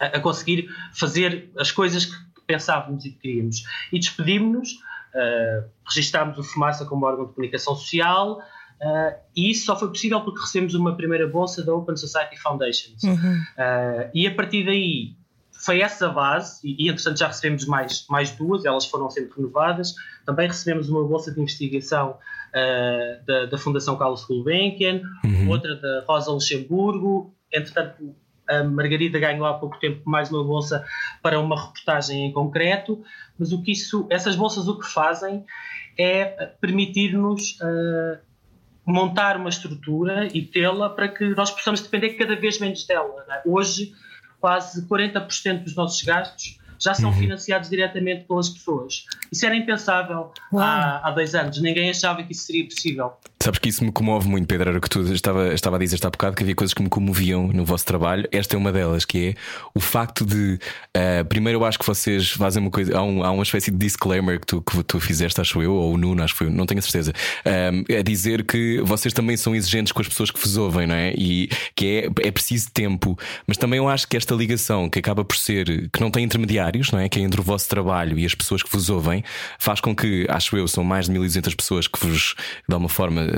a, 0.00 0.20
conseguir 0.20 0.68
fazer 0.94 1.50
as 1.58 1.70
coisas 1.70 2.06
que 2.06 2.16
pensávamos 2.46 3.04
e 3.04 3.10
que 3.10 3.18
queríamos. 3.18 3.62
E 3.92 3.98
despedimos-nos, 3.98 4.72
uh, 4.72 5.68
registámos 5.86 6.38
o 6.38 6.42
Fumaça 6.42 6.84
como 6.84 7.06
órgão 7.06 7.26
de 7.26 7.34
comunicação 7.34 7.74
social, 7.76 8.38
uh, 8.38 9.14
e 9.36 9.50
isso 9.50 9.66
só 9.66 9.78
foi 9.78 9.88
possível 9.88 10.20
porque 10.22 10.40
recebemos 10.40 10.74
uma 10.74 10.96
primeira 10.96 11.28
bolsa 11.28 11.64
da 11.64 11.74
Open 11.74 11.96
Society 11.96 12.36
Foundations. 12.40 13.02
Uhum. 13.02 13.36
Uh, 13.36 14.10
e 14.14 14.26
a 14.26 14.34
partir 14.34 14.64
daí 14.64 15.19
foi 15.60 15.80
essa 15.80 16.08
base, 16.08 16.60
e, 16.64 16.86
e 16.86 16.88
entretanto 16.88 17.18
já 17.18 17.26
recebemos 17.26 17.66
mais, 17.66 18.06
mais 18.08 18.30
duas, 18.30 18.64
elas 18.64 18.86
foram 18.86 19.10
sempre 19.10 19.36
renovadas. 19.36 19.94
Também 20.24 20.48
recebemos 20.48 20.88
uma 20.88 21.06
bolsa 21.06 21.32
de 21.32 21.40
investigação 21.40 22.16
uh, 22.50 23.26
da, 23.26 23.46
da, 23.46 23.58
Fundação 23.58 23.96
Carlos 23.96 24.24
Gulbenkian, 24.24 25.02
uhum. 25.24 25.50
outra 25.50 25.76
da 25.76 26.04
Rosa 26.08 26.30
Luxemburgo. 26.30 27.34
Entretanto, 27.52 28.14
a 28.48 28.64
Margarida 28.64 29.18
ganhou 29.18 29.46
há 29.46 29.54
pouco 29.54 29.78
tempo 29.78 30.08
mais 30.08 30.30
uma 30.30 30.42
bolsa 30.42 30.84
para 31.22 31.38
uma 31.38 31.60
reportagem 31.60 32.26
em 32.26 32.32
concreto, 32.32 33.02
mas 33.38 33.52
o 33.52 33.62
que 33.62 33.72
isso, 33.72 34.06
essas 34.10 34.34
bolsas 34.36 34.66
o 34.66 34.78
que 34.78 34.86
fazem 34.86 35.44
é 35.98 36.24
permitir-nos 36.60 37.58
uh, 37.60 38.18
montar 38.86 39.36
uma 39.36 39.50
estrutura 39.50 40.26
e 40.32 40.42
tê-la 40.42 40.88
para 40.88 41.08
que 41.08 41.28
nós 41.34 41.50
possamos 41.50 41.82
depender 41.82 42.14
cada 42.14 42.34
vez 42.34 42.58
menos 42.58 42.86
dela. 42.86 43.24
É? 43.28 43.42
Hoje, 43.46 43.92
quase 44.40 44.82
40% 44.86 45.64
dos 45.64 45.74
nossos 45.74 46.02
gastos 46.02 46.58
já 46.80 46.94
são 46.94 47.10
uhum. 47.10 47.16
financiados 47.16 47.68
diretamente 47.68 48.24
pelas 48.24 48.48
pessoas. 48.48 49.04
Isso 49.30 49.44
era 49.44 49.54
impensável 49.54 50.32
há, 50.54 51.06
há, 51.06 51.10
dois 51.10 51.34
anos, 51.34 51.60
ninguém 51.60 51.90
achava 51.90 52.22
que 52.22 52.32
isso 52.32 52.46
seria 52.46 52.64
possível. 52.64 53.12
Sabes 53.42 53.58
que 53.58 53.70
isso 53.70 53.82
me 53.82 53.90
comove 53.90 54.28
muito, 54.28 54.46
Pedro. 54.46 54.68
Era 54.68 54.78
o 54.78 54.82
que 54.82 54.90
tu 54.90 55.00
estava, 55.14 55.54
estava 55.54 55.76
a 55.76 55.78
dizer 55.78 55.98
há 56.04 56.10
bocado 56.10 56.36
que 56.36 56.42
havia 56.42 56.54
coisas 56.54 56.74
que 56.74 56.82
me 56.82 56.90
comoviam 56.90 57.48
no 57.48 57.64
vosso 57.64 57.86
trabalho. 57.86 58.28
Esta 58.30 58.54
é 58.54 58.58
uma 58.58 58.70
delas, 58.70 59.06
que 59.06 59.28
é 59.28 59.34
o 59.74 59.80
facto 59.80 60.26
de. 60.26 60.58
Uh, 60.94 61.24
primeiro, 61.26 61.58
eu 61.58 61.64
acho 61.64 61.78
que 61.78 61.86
vocês 61.86 62.32
fazem 62.32 62.60
uma 62.60 62.70
coisa. 62.70 62.98
Há, 62.98 63.02
um, 63.02 63.24
há 63.24 63.30
uma 63.30 63.42
espécie 63.42 63.70
de 63.70 63.78
disclaimer 63.78 64.38
que 64.40 64.46
tu, 64.46 64.60
que 64.60 64.82
tu 64.82 65.00
fizeste, 65.00 65.40
acho 65.40 65.62
eu, 65.62 65.72
ou 65.72 65.94
o 65.94 65.96
Nuno, 65.96 66.22
acho 66.22 66.34
que 66.34 66.38
foi, 66.40 66.50
não 66.50 66.66
tenho 66.66 66.80
a 66.80 66.82
certeza. 66.82 67.14
Uh, 67.46 67.98
a 67.98 68.02
dizer 68.02 68.44
que 68.44 68.82
vocês 68.82 69.14
também 69.14 69.38
são 69.38 69.54
exigentes 69.54 69.90
com 69.90 70.02
as 70.02 70.08
pessoas 70.08 70.30
que 70.30 70.38
vos 70.38 70.58
ouvem, 70.58 70.86
não 70.86 70.94
é? 70.94 71.14
E 71.16 71.48
que 71.74 72.10
é, 72.20 72.28
é 72.28 72.30
preciso 72.30 72.70
tempo. 72.70 73.18
Mas 73.46 73.56
também 73.56 73.78
eu 73.78 73.88
acho 73.88 74.06
que 74.06 74.18
esta 74.18 74.34
ligação, 74.34 74.90
que 74.90 74.98
acaba 74.98 75.24
por 75.24 75.36
ser. 75.36 75.88
que 75.90 75.98
não 75.98 76.10
tem 76.10 76.24
intermediários, 76.24 76.90
não 76.90 76.98
é? 76.98 77.08
Que 77.08 77.18
é 77.18 77.22
entre 77.22 77.40
o 77.40 77.42
vosso 77.42 77.66
trabalho 77.70 78.18
e 78.18 78.26
as 78.26 78.34
pessoas 78.34 78.62
que 78.62 78.70
vos 78.70 78.90
ouvem, 78.90 79.24
faz 79.58 79.80
com 79.80 79.96
que, 79.96 80.26
acho 80.28 80.54
eu, 80.58 80.68
são 80.68 80.84
mais 80.84 81.06
de 81.06 81.12
1200 81.12 81.54
pessoas 81.54 81.88
que 81.88 81.98
vos, 82.06 82.34
de 82.68 82.74
alguma 82.74 82.90
forma 82.90 83.29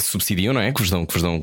subsidiam, 0.00 0.52
não 0.52 0.60
é? 0.60 0.72
Que 0.72 0.80
vos 0.80 0.90
dão, 0.90 1.06
que 1.06 1.12
vos 1.12 1.22
dão 1.22 1.40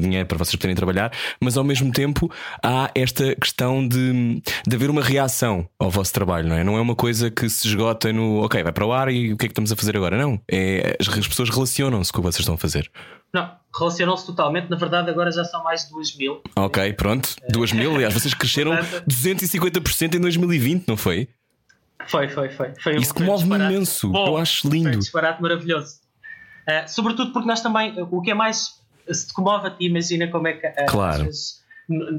dinheiro 0.00 0.26
para 0.26 0.38
vocês 0.38 0.54
poderem 0.56 0.76
trabalhar, 0.76 1.12
mas 1.40 1.56
ao 1.56 1.64
mesmo 1.64 1.92
tempo 1.92 2.30
há 2.62 2.90
esta 2.94 3.34
questão 3.36 3.86
de, 3.86 4.42
de 4.66 4.76
haver 4.76 4.90
uma 4.90 5.02
reação 5.02 5.68
ao 5.78 5.90
vosso 5.90 6.12
trabalho, 6.12 6.48
não 6.48 6.56
é? 6.56 6.64
Não 6.64 6.76
é 6.76 6.80
uma 6.80 6.94
coisa 6.94 7.30
que 7.30 7.48
se 7.48 7.68
esgota 7.68 8.12
no 8.12 8.44
ok, 8.44 8.62
vai 8.62 8.72
para 8.72 8.86
o 8.86 8.92
ar 8.92 9.10
e 9.10 9.32
o 9.32 9.36
que 9.36 9.46
é 9.46 9.48
que 9.48 9.52
estamos 9.52 9.72
a 9.72 9.76
fazer 9.76 9.96
agora? 9.96 10.16
Não. 10.16 10.40
É, 10.50 10.96
as, 11.00 11.08
as 11.08 11.28
pessoas 11.28 11.50
relacionam-se 11.50 12.12
com 12.12 12.20
o 12.20 12.22
que 12.22 12.32
vocês 12.32 12.40
estão 12.40 12.54
a 12.54 12.58
fazer. 12.58 12.90
Não, 13.32 13.50
relacionam-se 13.78 14.26
totalmente. 14.26 14.70
Na 14.70 14.76
verdade, 14.76 15.10
agora 15.10 15.30
já 15.30 15.44
são 15.44 15.62
mais 15.62 15.84
de 15.84 15.90
2 15.90 16.16
mil. 16.16 16.42
Ok, 16.56 16.92
pronto. 16.94 17.36
2 17.50 17.72
mil, 17.72 17.94
aliás, 17.94 18.14
vocês 18.14 18.34
cresceram 18.34 18.72
250% 19.08 20.14
em 20.14 20.20
2020, 20.20 20.88
não 20.88 20.96
foi? 20.96 21.28
Foi, 22.06 22.28
foi, 22.28 22.48
foi. 22.48 22.72
foi 22.82 22.96
Isso 22.96 23.14
comove-me 23.14 23.56
imenso. 23.56 24.08
Bom, 24.08 24.28
Eu 24.28 24.36
acho 24.38 24.68
lindo. 24.68 24.84
Foi 24.88 24.96
um 24.96 24.98
disparate 24.98 25.42
maravilhoso. 25.42 25.96
Uh, 26.68 26.86
sobretudo 26.86 27.32
porque 27.32 27.48
nós 27.48 27.62
também, 27.62 27.94
o 28.10 28.20
que 28.20 28.30
é 28.30 28.34
mais 28.34 28.78
se 29.14 29.28
te 29.28 29.32
comove 29.32 29.68
a 29.68 29.70
ti, 29.70 29.86
imagina 29.86 30.28
como 30.28 30.48
é 30.48 30.52
que 30.54 30.66
uh, 30.66 30.86
claro. 30.88 31.24
vezes, 31.24 31.62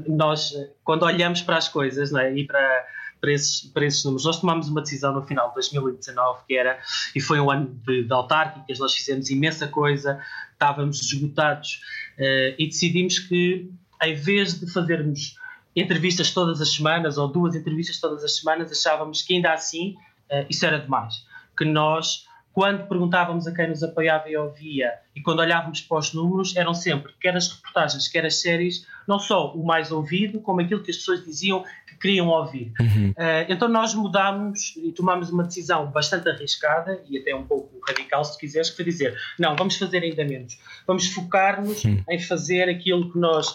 nós, 0.08 0.52
quando 0.82 1.04
olhamos 1.04 1.42
para 1.42 1.56
as 1.56 1.68
coisas 1.68 2.12
é? 2.12 2.34
e 2.34 2.46
para, 2.46 2.86
para, 3.20 3.32
esses, 3.32 3.62
para 3.72 3.86
esses 3.86 4.04
números, 4.04 4.24
nós 4.24 4.40
tomámos 4.40 4.68
uma 4.68 4.80
decisão 4.80 5.12
no 5.14 5.22
final 5.22 5.48
de 5.48 5.54
2019 5.54 6.40
que 6.48 6.56
era, 6.56 6.78
e 7.14 7.20
foi 7.20 7.40
um 7.40 7.50
ano 7.50 7.80
de, 7.86 8.04
de 8.04 8.12
autárquicas, 8.12 8.78
nós 8.78 8.94
fizemos 8.94 9.30
imensa 9.30 9.68
coisa, 9.68 10.20
estávamos 10.52 11.00
esgotados 11.00 11.80
uh, 12.18 12.54
e 12.58 12.66
decidimos 12.66 13.18
que, 13.20 13.70
em 14.02 14.14
vez 14.14 14.58
de 14.58 14.70
fazermos 14.72 15.36
entrevistas 15.76 16.32
todas 16.32 16.60
as 16.60 16.72
semanas 16.74 17.16
ou 17.16 17.28
duas 17.28 17.54
entrevistas 17.54 18.00
todas 18.00 18.24
as 18.24 18.36
semanas, 18.36 18.72
achávamos 18.72 19.22
que 19.22 19.34
ainda 19.34 19.52
assim 19.52 19.94
uh, 20.30 20.46
isso 20.48 20.66
era 20.66 20.80
demais. 20.80 21.24
Que 21.56 21.64
nós 21.64 22.24
quando 22.52 22.88
perguntávamos 22.88 23.46
a 23.46 23.54
quem 23.54 23.68
nos 23.68 23.82
apoiava 23.82 24.28
e 24.28 24.36
ouvia, 24.36 24.92
e 25.14 25.22
quando 25.22 25.38
olhávamos 25.38 25.80
para 25.80 25.98
os 25.98 26.12
números, 26.12 26.56
eram 26.56 26.74
sempre, 26.74 27.12
quer 27.20 27.36
as 27.36 27.48
reportagens, 27.48 28.08
quer 28.08 28.26
as 28.26 28.40
séries, 28.40 28.86
não 29.06 29.18
só 29.18 29.52
o 29.54 29.64
mais 29.64 29.92
ouvido, 29.92 30.40
como 30.40 30.60
aquilo 30.60 30.82
que 30.82 30.90
as 30.90 30.96
pessoas 30.96 31.24
diziam 31.24 31.64
que 31.86 31.96
queriam 31.96 32.28
ouvir. 32.28 32.72
Uhum. 32.80 33.10
Uh, 33.10 33.46
então 33.48 33.68
nós 33.68 33.94
mudámos 33.94 34.74
e 34.76 34.90
tomámos 34.92 35.30
uma 35.30 35.44
decisão 35.44 35.90
bastante 35.90 36.28
arriscada 36.28 37.00
e 37.08 37.18
até 37.18 37.34
um 37.34 37.44
pouco 37.44 37.80
radical, 37.86 38.24
se 38.24 38.36
quiseres, 38.38 38.70
que 38.70 38.76
foi 38.76 38.84
dizer: 38.84 39.16
não, 39.38 39.54
vamos 39.54 39.76
fazer 39.76 40.02
ainda 40.02 40.24
menos. 40.24 40.58
Vamos 40.86 41.06
focar-nos 41.06 41.84
uhum. 41.84 42.02
em 42.08 42.18
fazer 42.18 42.68
aquilo 42.68 43.12
que 43.12 43.18
nós 43.18 43.54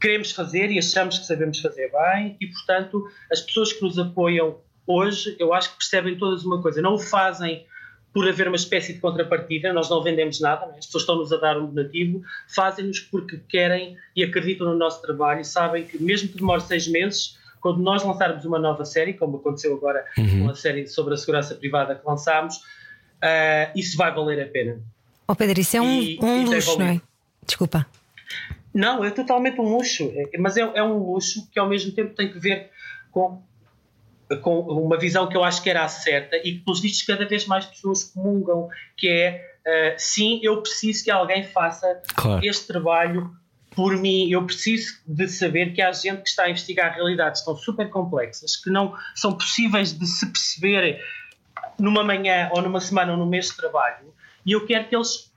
queremos 0.00 0.32
fazer 0.32 0.70
e 0.72 0.78
achamos 0.78 1.18
que 1.18 1.26
sabemos 1.26 1.60
fazer 1.60 1.92
bem, 1.92 2.36
e 2.40 2.46
portanto, 2.48 3.08
as 3.30 3.40
pessoas 3.40 3.72
que 3.72 3.82
nos 3.82 3.98
apoiam 3.98 4.58
hoje, 4.84 5.36
eu 5.38 5.54
acho 5.54 5.70
que 5.70 5.76
percebem 5.76 6.18
todas 6.18 6.44
uma 6.44 6.60
coisa, 6.60 6.82
não 6.82 6.94
o 6.94 6.98
fazem 6.98 7.64
por 8.12 8.28
haver 8.28 8.48
uma 8.48 8.56
espécie 8.56 8.92
de 8.92 8.98
contrapartida, 8.98 9.72
nós 9.72 9.88
não 9.88 10.02
vendemos 10.02 10.40
nada, 10.40 10.66
é? 10.74 10.78
as 10.78 10.86
pessoas 10.86 11.02
estão-nos 11.02 11.32
a 11.32 11.36
dar 11.36 11.58
um 11.58 11.66
donativo, 11.66 12.22
fazem-nos 12.48 13.00
porque 13.00 13.40
querem 13.48 13.96
e 14.16 14.24
acreditam 14.24 14.66
no 14.66 14.76
nosso 14.76 15.00
trabalho 15.00 15.40
e 15.40 15.44
sabem 15.44 15.84
que, 15.84 16.02
mesmo 16.02 16.28
que 16.28 16.36
demore 16.36 16.60
seis 16.62 16.88
meses, 16.88 17.38
quando 17.60 17.80
nós 17.80 18.02
lançarmos 18.02 18.44
uma 18.44 18.58
nova 18.58 18.84
série, 18.84 19.12
como 19.12 19.36
aconteceu 19.36 19.74
agora 19.74 20.04
uhum. 20.18 20.44
com 20.44 20.50
a 20.50 20.54
série 20.54 20.88
sobre 20.88 21.14
a 21.14 21.16
segurança 21.16 21.54
privada 21.54 21.94
que 21.94 22.06
lançámos, 22.06 22.56
uh, 22.56 23.70
isso 23.76 23.96
vai 23.96 24.12
valer 24.12 24.42
a 24.42 24.46
pena. 24.46 24.80
Oh 25.28 25.36
Pedro, 25.36 25.60
isso 25.60 25.76
é 25.76 25.80
um, 25.80 26.00
e, 26.00 26.18
um 26.20 26.44
luxo, 26.44 26.78
não 26.78 26.86
é? 26.86 27.00
Desculpa. 27.46 27.86
Não, 28.72 29.04
é 29.04 29.10
totalmente 29.10 29.60
um 29.60 29.76
luxo, 29.76 30.10
é, 30.14 30.38
mas 30.38 30.56
é, 30.56 30.60
é 30.60 30.82
um 30.82 31.12
luxo 31.12 31.48
que 31.52 31.58
ao 31.58 31.68
mesmo 31.68 31.92
tempo 31.92 32.14
tem 32.14 32.32
que 32.32 32.38
ver 32.38 32.70
com 33.10 33.42
com 34.36 34.60
uma 34.60 34.98
visão 34.98 35.28
que 35.28 35.36
eu 35.36 35.42
acho 35.42 35.62
que 35.62 35.70
era 35.70 35.84
a 35.84 35.88
certa 35.88 36.36
e 36.36 36.54
que, 36.54 36.58
pelos 36.60 36.80
vistos, 36.80 37.02
cada 37.02 37.26
vez 37.26 37.46
mais 37.46 37.64
pessoas 37.64 38.04
comungam, 38.04 38.68
que 38.96 39.08
é 39.08 39.44
uh, 39.66 39.94
sim, 39.98 40.40
eu 40.42 40.62
preciso 40.62 41.04
que 41.04 41.10
alguém 41.10 41.44
faça 41.44 42.00
claro. 42.14 42.44
este 42.44 42.66
trabalho 42.66 43.30
por 43.74 43.96
mim. 43.96 44.30
Eu 44.30 44.44
preciso 44.44 44.98
de 45.06 45.28
saber 45.28 45.72
que 45.72 45.82
há 45.82 45.92
gente 45.92 46.22
que 46.22 46.28
está 46.28 46.44
a 46.44 46.50
investigar 46.50 46.94
realidades 46.94 47.40
que 47.40 47.44
são 47.44 47.56
super 47.56 47.88
complexas, 47.90 48.56
que 48.56 48.70
não 48.70 48.94
são 49.14 49.32
possíveis 49.32 49.92
de 49.92 50.06
se 50.06 50.26
perceber 50.26 51.00
numa 51.78 52.04
manhã 52.04 52.50
ou 52.52 52.62
numa 52.62 52.80
semana 52.80 53.12
ou 53.12 53.18
num 53.18 53.26
mês 53.26 53.46
de 53.46 53.56
trabalho. 53.56 54.12
E 54.44 54.52
eu 54.52 54.66
quero 54.66 54.88
que 54.88 54.94
eles 54.94 55.30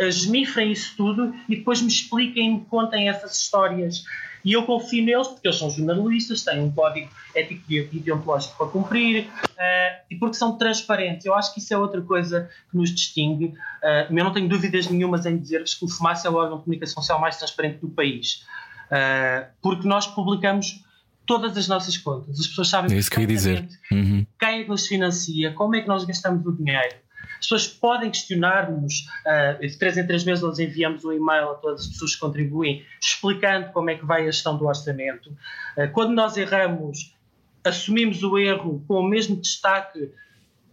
esmifrem 0.00 0.72
isso 0.72 0.94
tudo 0.96 1.34
e 1.48 1.56
depois 1.56 1.80
me 1.80 1.88
expliquem, 1.88 2.54
me 2.54 2.64
contem 2.64 3.08
essas 3.08 3.38
histórias 3.38 4.04
e 4.46 4.52
eu 4.52 4.62
confio 4.62 5.04
neles 5.04 5.26
porque 5.26 5.48
eles 5.48 5.58
são 5.58 5.68
jornalistas, 5.68 6.44
têm 6.44 6.60
um 6.60 6.70
código 6.70 7.10
ético 7.34 7.64
e 7.68 7.80
ideológico 7.80 8.56
para 8.56 8.68
cumprir 8.68 9.24
uh, 9.24 10.04
e 10.08 10.14
porque 10.14 10.36
são 10.36 10.56
transparentes. 10.56 11.26
Eu 11.26 11.34
acho 11.34 11.52
que 11.52 11.58
isso 11.58 11.74
é 11.74 11.76
outra 11.76 12.00
coisa 12.00 12.48
que 12.70 12.76
nos 12.76 12.90
distingue. 12.90 13.46
Uh, 13.46 14.06
eu 14.08 14.24
não 14.24 14.32
tenho 14.32 14.48
dúvidas 14.48 14.86
nenhumas 14.86 15.26
em 15.26 15.36
dizer-vos 15.36 15.74
que 15.74 15.84
o 15.84 15.88
FUMAS 15.88 16.24
é 16.24 16.30
o 16.30 16.34
órgão 16.34 16.58
de 16.58 16.62
comunicação 16.62 17.02
social 17.02 17.20
mais 17.20 17.36
transparente 17.36 17.80
do 17.80 17.88
país. 17.88 18.44
Uh, 18.86 19.50
porque 19.60 19.88
nós 19.88 20.06
publicamos 20.06 20.80
todas 21.26 21.56
as 21.56 21.66
nossas 21.66 21.98
contas. 21.98 22.38
As 22.38 22.46
pessoas 22.46 22.68
sabem 22.68 22.94
é 22.94 23.00
isso 23.00 23.10
que 23.10 23.16
eu 23.16 23.22
ia 23.22 23.26
dizer. 23.26 23.68
Uhum. 23.90 24.24
quem 24.38 24.60
é 24.60 24.62
que 24.62 24.68
nos 24.68 24.86
financia, 24.86 25.52
como 25.54 25.74
é 25.74 25.80
que 25.80 25.88
nós 25.88 26.04
gastamos 26.04 26.46
o 26.46 26.52
dinheiro. 26.52 26.94
As 27.38 27.46
pessoas 27.46 27.68
podem 27.68 28.10
questionar-nos, 28.10 29.06
uh, 29.24 29.60
de 29.60 29.76
três 29.78 29.96
em 29.96 30.06
três 30.06 30.24
meses 30.24 30.42
nós 30.42 30.58
enviamos 30.58 31.04
um 31.04 31.12
e-mail 31.12 31.50
a 31.50 31.54
todas 31.54 31.82
as 31.82 31.86
pessoas 31.88 32.14
que 32.14 32.20
contribuem, 32.20 32.84
explicando 33.00 33.72
como 33.72 33.90
é 33.90 33.94
que 33.94 34.04
vai 34.04 34.22
a 34.22 34.26
gestão 34.26 34.56
do 34.56 34.66
orçamento. 34.66 35.30
Uh, 35.76 35.90
quando 35.92 36.12
nós 36.12 36.36
erramos, 36.36 37.14
assumimos 37.64 38.22
o 38.22 38.38
erro 38.38 38.82
com 38.86 39.00
o 39.00 39.08
mesmo 39.08 39.36
destaque 39.36 40.10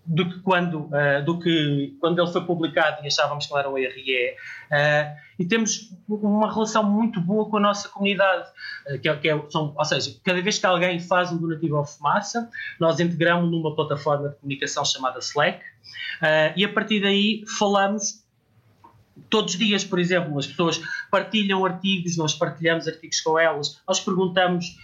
do 0.05 0.29
que 0.29 0.39
quando, 0.39 0.85
uh, 0.85 1.23
do 1.25 1.39
que 1.39 1.95
quando 1.99 2.21
ele 2.21 2.31
foi 2.31 2.45
publicado 2.45 3.03
e 3.03 3.07
achávamos 3.07 3.45
que 3.45 3.57
era 3.57 3.69
um 3.69 3.77
erro 3.77 3.93
e 3.97 4.15
é. 4.15 4.35
Uh, 4.71 5.23
e 5.39 5.45
temos 5.45 5.91
uma 6.07 6.51
relação 6.51 6.83
muito 6.83 7.21
boa 7.21 7.49
com 7.49 7.57
a 7.57 7.59
nossa 7.59 7.87
comunidade, 7.87 8.47
uh, 8.87 8.99
que, 8.99 9.07
é, 9.07 9.15
que 9.15 9.29
é, 9.29 9.49
são, 9.49 9.73
ou 9.77 9.85
seja, 9.85 10.15
cada 10.23 10.41
vez 10.41 10.57
que 10.57 10.65
alguém 10.65 10.99
faz 10.99 11.31
um 11.31 11.37
donativo 11.37 11.77
ao 11.77 11.85
Fumaça, 11.85 12.49
nós 12.79 12.99
integramos 12.99 13.49
numa 13.49 13.73
plataforma 13.73 14.29
de 14.29 14.35
comunicação 14.35 14.83
chamada 14.83 15.19
Slack 15.19 15.63
e 16.55 16.63
a 16.63 16.71
partir 16.71 17.01
daí 17.01 17.43
falamos 17.59 18.23
todos 19.29 19.53
os 19.53 19.59
dias, 19.59 19.83
por 19.83 19.99
exemplo, 19.99 20.37
as 20.37 20.47
pessoas 20.47 20.81
partilham 21.11 21.65
artigos, 21.65 22.17
nós 22.17 22.33
partilhamos 22.33 22.87
artigos 22.87 23.19
com 23.21 23.37
elas, 23.37 23.81
nós 23.87 23.99
perguntamos 23.99 24.77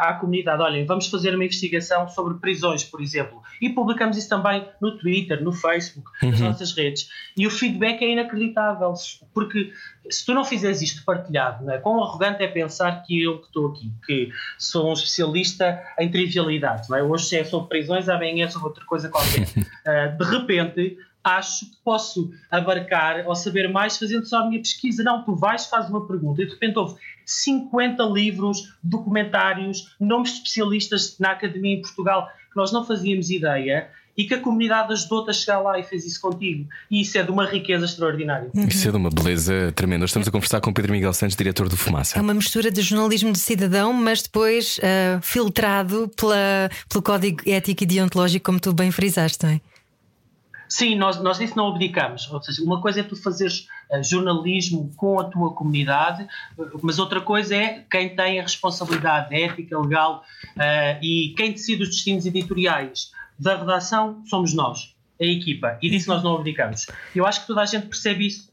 à 0.00 0.14
comunidade: 0.14 0.62
olhem, 0.62 0.84
vamos 0.84 1.06
fazer 1.06 1.34
uma 1.34 1.44
investigação 1.44 2.08
sobre 2.08 2.34
prisões, 2.38 2.84
por 2.84 3.00
exemplo. 3.00 3.42
E 3.60 3.70
publicamos 3.70 4.16
isso 4.16 4.28
também 4.28 4.66
no 4.80 4.98
Twitter, 4.98 5.42
no 5.42 5.52
Facebook, 5.52 6.10
uhum. 6.22 6.30
nas 6.30 6.40
nossas 6.40 6.72
redes. 6.72 7.08
E 7.36 7.46
o 7.46 7.50
feedback 7.50 8.02
é 8.02 8.12
inacreditável, 8.12 8.92
porque 9.32 9.72
se 10.10 10.24
tu 10.24 10.34
não 10.34 10.44
fizeres 10.44 10.82
isto 10.82 11.04
partilhado, 11.04 11.64
não 11.64 11.72
é? 11.72 11.78
quão 11.78 12.02
arrogante 12.02 12.42
é 12.42 12.48
pensar 12.48 13.02
que 13.02 13.22
eu 13.22 13.38
que 13.38 13.46
estou 13.46 13.68
aqui, 13.68 13.92
que 14.06 14.30
sou 14.58 14.90
um 14.90 14.92
especialista 14.92 15.82
em 15.98 16.10
trivialidades, 16.10 16.88
não 16.88 16.96
é? 16.96 17.02
hoje 17.02 17.36
é 17.36 17.44
sobre 17.44 17.68
prisões, 17.68 18.08
amanhã 18.08 18.46
é 18.46 18.50
sobre 18.50 18.68
outra 18.68 18.84
coisa 18.84 19.08
qualquer. 19.08 19.42
Uh, 19.42 20.16
de 20.18 20.24
repente 20.24 20.98
acho 21.22 21.66
que 21.66 21.76
posso 21.84 22.30
abarcar 22.50 23.26
ou 23.26 23.34
saber 23.34 23.68
mais 23.68 23.98
fazendo 23.98 24.24
só 24.24 24.38
a 24.38 24.48
minha 24.48 24.60
pesquisa. 24.60 25.02
Não, 25.02 25.22
tu 25.24 25.34
vais, 25.34 25.66
fazes 25.66 25.90
uma 25.90 26.06
pergunta 26.06 26.42
e 26.42 26.46
de 26.46 26.52
repente 26.52 26.78
houve 26.78 26.96
50 27.30 28.02
livros, 28.04 28.74
documentários, 28.82 29.94
nomes 30.00 30.30
de 30.30 30.36
especialistas 30.38 31.18
na 31.18 31.32
academia 31.32 31.76
em 31.76 31.82
Portugal 31.82 32.28
que 32.50 32.56
nós 32.56 32.72
não 32.72 32.84
fazíamos 32.84 33.30
ideia 33.30 33.90
e 34.18 34.24
que 34.24 34.34
a 34.34 34.40
comunidade 34.40 34.92
ajudou-te 34.92 35.30
a 35.30 35.32
chegar 35.32 35.60
lá 35.60 35.78
e 35.78 35.84
fez 35.84 36.04
isso 36.04 36.20
contigo. 36.20 36.68
E 36.90 37.02
isso 37.02 37.16
é 37.16 37.22
de 37.22 37.30
uma 37.30 37.46
riqueza 37.46 37.84
extraordinária. 37.84 38.50
Isso 38.68 38.88
é 38.88 38.90
de 38.90 38.96
uma 38.96 39.10
beleza 39.10 39.72
tremenda. 39.76 40.06
Estamos 40.06 40.26
a 40.26 40.30
conversar 40.32 40.60
com 40.60 40.72
Pedro 40.72 40.90
Miguel 40.90 41.12
Santos, 41.12 41.36
diretor 41.36 41.68
do 41.68 41.76
Fumaça. 41.76 42.18
É 42.18 42.20
uma 42.20 42.34
mistura 42.34 42.68
de 42.68 42.80
jornalismo 42.82 43.30
de 43.30 43.38
cidadão, 43.38 43.92
mas 43.92 44.22
depois 44.22 44.78
uh, 44.78 45.22
filtrado 45.22 46.10
pela, 46.16 46.68
pelo 46.88 47.02
código 47.02 47.42
ético 47.46 47.84
e 47.84 47.86
deontológico, 47.86 48.44
como 48.44 48.58
tu 48.58 48.72
bem 48.72 48.90
frisaste, 48.90 49.44
não 49.44 49.52
é? 49.52 49.60
Sim, 50.68 50.96
nós, 50.96 51.20
nós 51.20 51.38
disso 51.38 51.56
não 51.56 51.68
abdicamos. 51.68 52.30
Ou 52.30 52.42
seja, 52.42 52.62
uma 52.62 52.80
coisa 52.80 53.00
é 53.00 53.02
tu 53.02 53.16
fazeres 53.16 53.66
uh, 53.90 54.02
jornalismo 54.02 54.92
com 54.96 55.18
a 55.18 55.24
tua 55.24 55.52
comunidade, 55.54 56.26
mas 56.82 56.98
outra 56.98 57.20
coisa 57.20 57.56
é 57.56 57.84
quem 57.90 58.14
tem 58.14 58.38
a 58.38 58.42
responsabilidade 58.42 59.34
ética, 59.34 59.78
legal 59.78 60.24
uh, 60.56 61.02
e 61.02 61.34
quem 61.36 61.52
decide 61.52 61.82
os 61.82 61.88
destinos 61.88 62.26
editoriais 62.26 63.12
da 63.38 63.56
redação 63.56 64.22
somos 64.26 64.52
nós, 64.52 64.94
a 65.20 65.24
equipa. 65.24 65.78
E 65.80 65.88
disso 65.88 66.08
nós 66.08 66.22
não 66.22 66.36
abdicamos. 66.36 66.86
Eu 67.14 67.26
acho 67.26 67.42
que 67.42 67.46
toda 67.46 67.62
a 67.62 67.66
gente 67.66 67.86
percebe 67.86 68.26
isso 68.26 68.47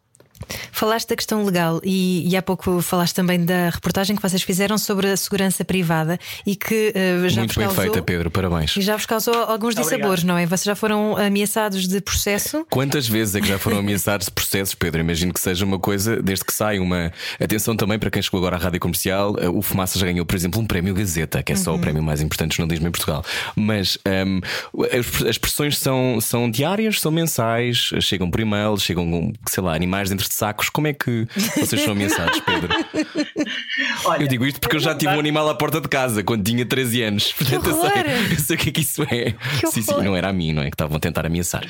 Falaste 0.71 1.09
da 1.09 1.15
questão 1.15 1.43
legal 1.43 1.79
e, 1.83 2.27
e, 2.29 2.37
há 2.37 2.41
pouco 2.41 2.81
falaste 2.81 3.15
também 3.15 3.43
da 3.43 3.69
reportagem 3.69 4.15
que 4.15 4.21
vocês 4.21 4.41
fizeram 4.41 4.77
sobre 4.77 5.11
a 5.11 5.17
segurança 5.17 5.63
privada 5.63 6.19
e 6.45 6.55
que 6.55 6.93
uh, 6.95 7.29
já 7.29 7.39
Muito 7.39 7.49
vos 7.49 7.57
bem 7.57 7.67
causou, 7.67 7.83
feita, 7.83 8.01
Pedro, 8.01 8.31
parabéns. 8.31 8.75
E 8.77 8.81
já 8.81 8.95
vos 8.95 9.05
causou 9.05 9.33
alguns 9.33 9.75
dissabores, 9.75 10.23
não 10.23 10.37
é? 10.37 10.45
Vocês 10.45 10.63
já 10.63 10.75
foram 10.75 11.17
ameaçados 11.17 11.87
de 11.87 12.01
processo? 12.01 12.65
Quantas 12.69 13.07
vezes 13.07 13.35
é 13.35 13.41
que 13.41 13.47
já 13.47 13.57
foram 13.57 13.79
ameaçados 13.79 14.27
de 14.27 14.31
processos, 14.31 14.75
Pedro? 14.75 15.01
Imagino 15.01 15.33
que 15.33 15.39
seja 15.39 15.65
uma 15.65 15.79
coisa, 15.79 16.21
desde 16.21 16.45
que 16.45 16.53
sai 16.53 16.79
uma. 16.79 17.11
Atenção 17.39 17.75
também 17.75 17.97
para 17.97 18.09
quem 18.09 18.21
chegou 18.21 18.39
agora 18.39 18.55
à 18.55 18.59
rádio 18.59 18.79
comercial, 18.79 19.35
o 19.53 19.61
Fumaça 19.61 19.97
já 19.97 20.05
ganhou, 20.05 20.25
por 20.25 20.35
exemplo, 20.35 20.61
um 20.61 20.65
prémio 20.65 20.93
Gazeta, 20.93 21.41
que 21.41 21.53
é 21.53 21.55
só 21.55 21.71
uhum. 21.71 21.77
o 21.77 21.79
prémio 21.79 22.03
mais 22.03 22.21
importante 22.21 22.51
de 22.51 22.57
jornalismo 22.57 22.87
em 22.87 22.91
Portugal. 22.91 23.23
Mas 23.55 23.97
um, 24.05 24.41
as, 24.83 25.23
as 25.23 25.37
pressões 25.37 25.77
são, 25.77 26.19
são 26.21 26.49
diárias, 26.49 26.99
são 26.99 27.11
mensais, 27.11 27.89
chegam 28.01 28.29
por 28.29 28.39
e-mail, 28.39 28.77
chegam, 28.77 29.33
sei 29.47 29.63
lá, 29.63 29.75
animais 29.75 30.09
dentro 30.09 30.27
de 30.27 30.33
sacos. 30.35 30.69
Como 30.69 30.87
é 30.87 30.93
que 30.93 31.27
vocês 31.57 31.81
são 31.81 31.93
ameaçados, 31.93 32.39
Pedro? 32.41 32.69
Olha, 34.05 34.23
eu 34.23 34.27
digo 34.27 34.45
isto 34.45 34.59
porque 34.59 34.75
eu 34.75 34.79
já 34.79 34.95
tive 34.95 35.13
um 35.13 35.19
animal 35.19 35.49
à 35.49 35.55
porta 35.55 35.79
de 35.79 35.87
casa 35.87 36.23
quando 36.23 36.43
tinha 36.43 36.65
13 36.65 37.03
anos. 37.03 37.31
Portanto, 37.37 37.69
eu 37.69 37.81
sei, 37.81 38.31
eu 38.31 38.39
sei 38.39 38.55
o 38.55 38.59
que 38.59 38.69
é 38.69 38.71
que 38.71 38.81
isso 38.81 39.03
é. 39.03 39.31
Que 39.59 39.67
sim, 39.67 39.81
sim, 39.81 40.01
não 40.03 40.15
era 40.15 40.29
a 40.29 40.33
mim, 40.33 40.53
não 40.53 40.61
é? 40.61 40.65
Que 40.65 40.75
estavam 40.75 40.97
a 40.97 40.99
tentar 40.99 41.25
ameaçar. 41.25 41.65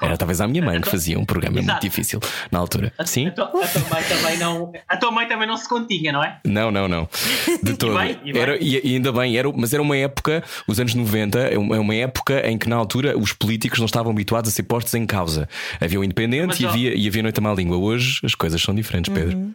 Era 0.00 0.16
talvez 0.16 0.40
a 0.40 0.48
minha 0.48 0.62
mãe 0.62 0.80
que 0.80 0.88
fazia 0.88 1.18
um 1.18 1.24
programa 1.24 1.58
Exato. 1.58 1.72
muito 1.72 1.82
difícil 1.82 2.20
na 2.50 2.58
altura. 2.58 2.92
A, 2.98 3.06
sim? 3.06 3.28
A 3.28 3.30
tua, 3.30 3.44
a 3.44 3.48
tua, 3.48 3.82
mãe 3.90 4.02
também 4.08 4.38
não. 4.38 4.72
A 4.88 4.96
tua 4.96 5.10
mãe 5.10 5.28
também 5.28 5.46
não 5.46 5.56
se 5.56 5.68
continha, 5.68 6.12
não 6.12 6.22
é? 6.22 6.38
Não, 6.44 6.70
não, 6.70 6.88
não. 6.88 7.08
De 7.62 7.74
todo. 7.74 7.94
E, 7.94 7.98
bem, 7.98 8.20
e, 8.24 8.38
era, 8.38 8.56
e, 8.62 8.80
e, 8.84 8.94
ainda 8.94 9.12
bem, 9.12 9.36
era, 9.36 9.50
mas 9.52 9.72
era 9.72 9.82
uma 9.82 9.96
época, 9.96 10.42
os 10.66 10.80
anos 10.80 10.94
90, 10.94 11.38
é, 11.38 11.54
é 11.54 11.58
uma 11.58 11.94
época 11.94 12.48
em 12.48 12.58
que 12.58 12.68
na 12.68 12.76
altura 12.76 13.16
os 13.16 13.32
políticos 13.32 13.78
não 13.78 13.86
estavam 13.86 14.12
habituados 14.12 14.50
a 14.50 14.54
ser 14.54 14.64
postos 14.64 14.94
em 14.94 15.06
causa. 15.06 15.48
Havia 15.80 16.00
o 16.00 16.04
independente 16.04 16.48
mas, 16.48 16.60
e, 16.60 16.66
havia, 16.66 16.96
e 16.96 17.06
havia 17.06 17.22
noite 17.22 17.38
à 17.38 17.42
má 17.42 17.52
língua. 17.52 17.76
Hoje 17.76 17.97
as 18.22 18.34
coisas 18.34 18.60
são 18.60 18.74
diferentes, 18.74 19.12
Pedro. 19.12 19.36
Uhum. 19.36 19.54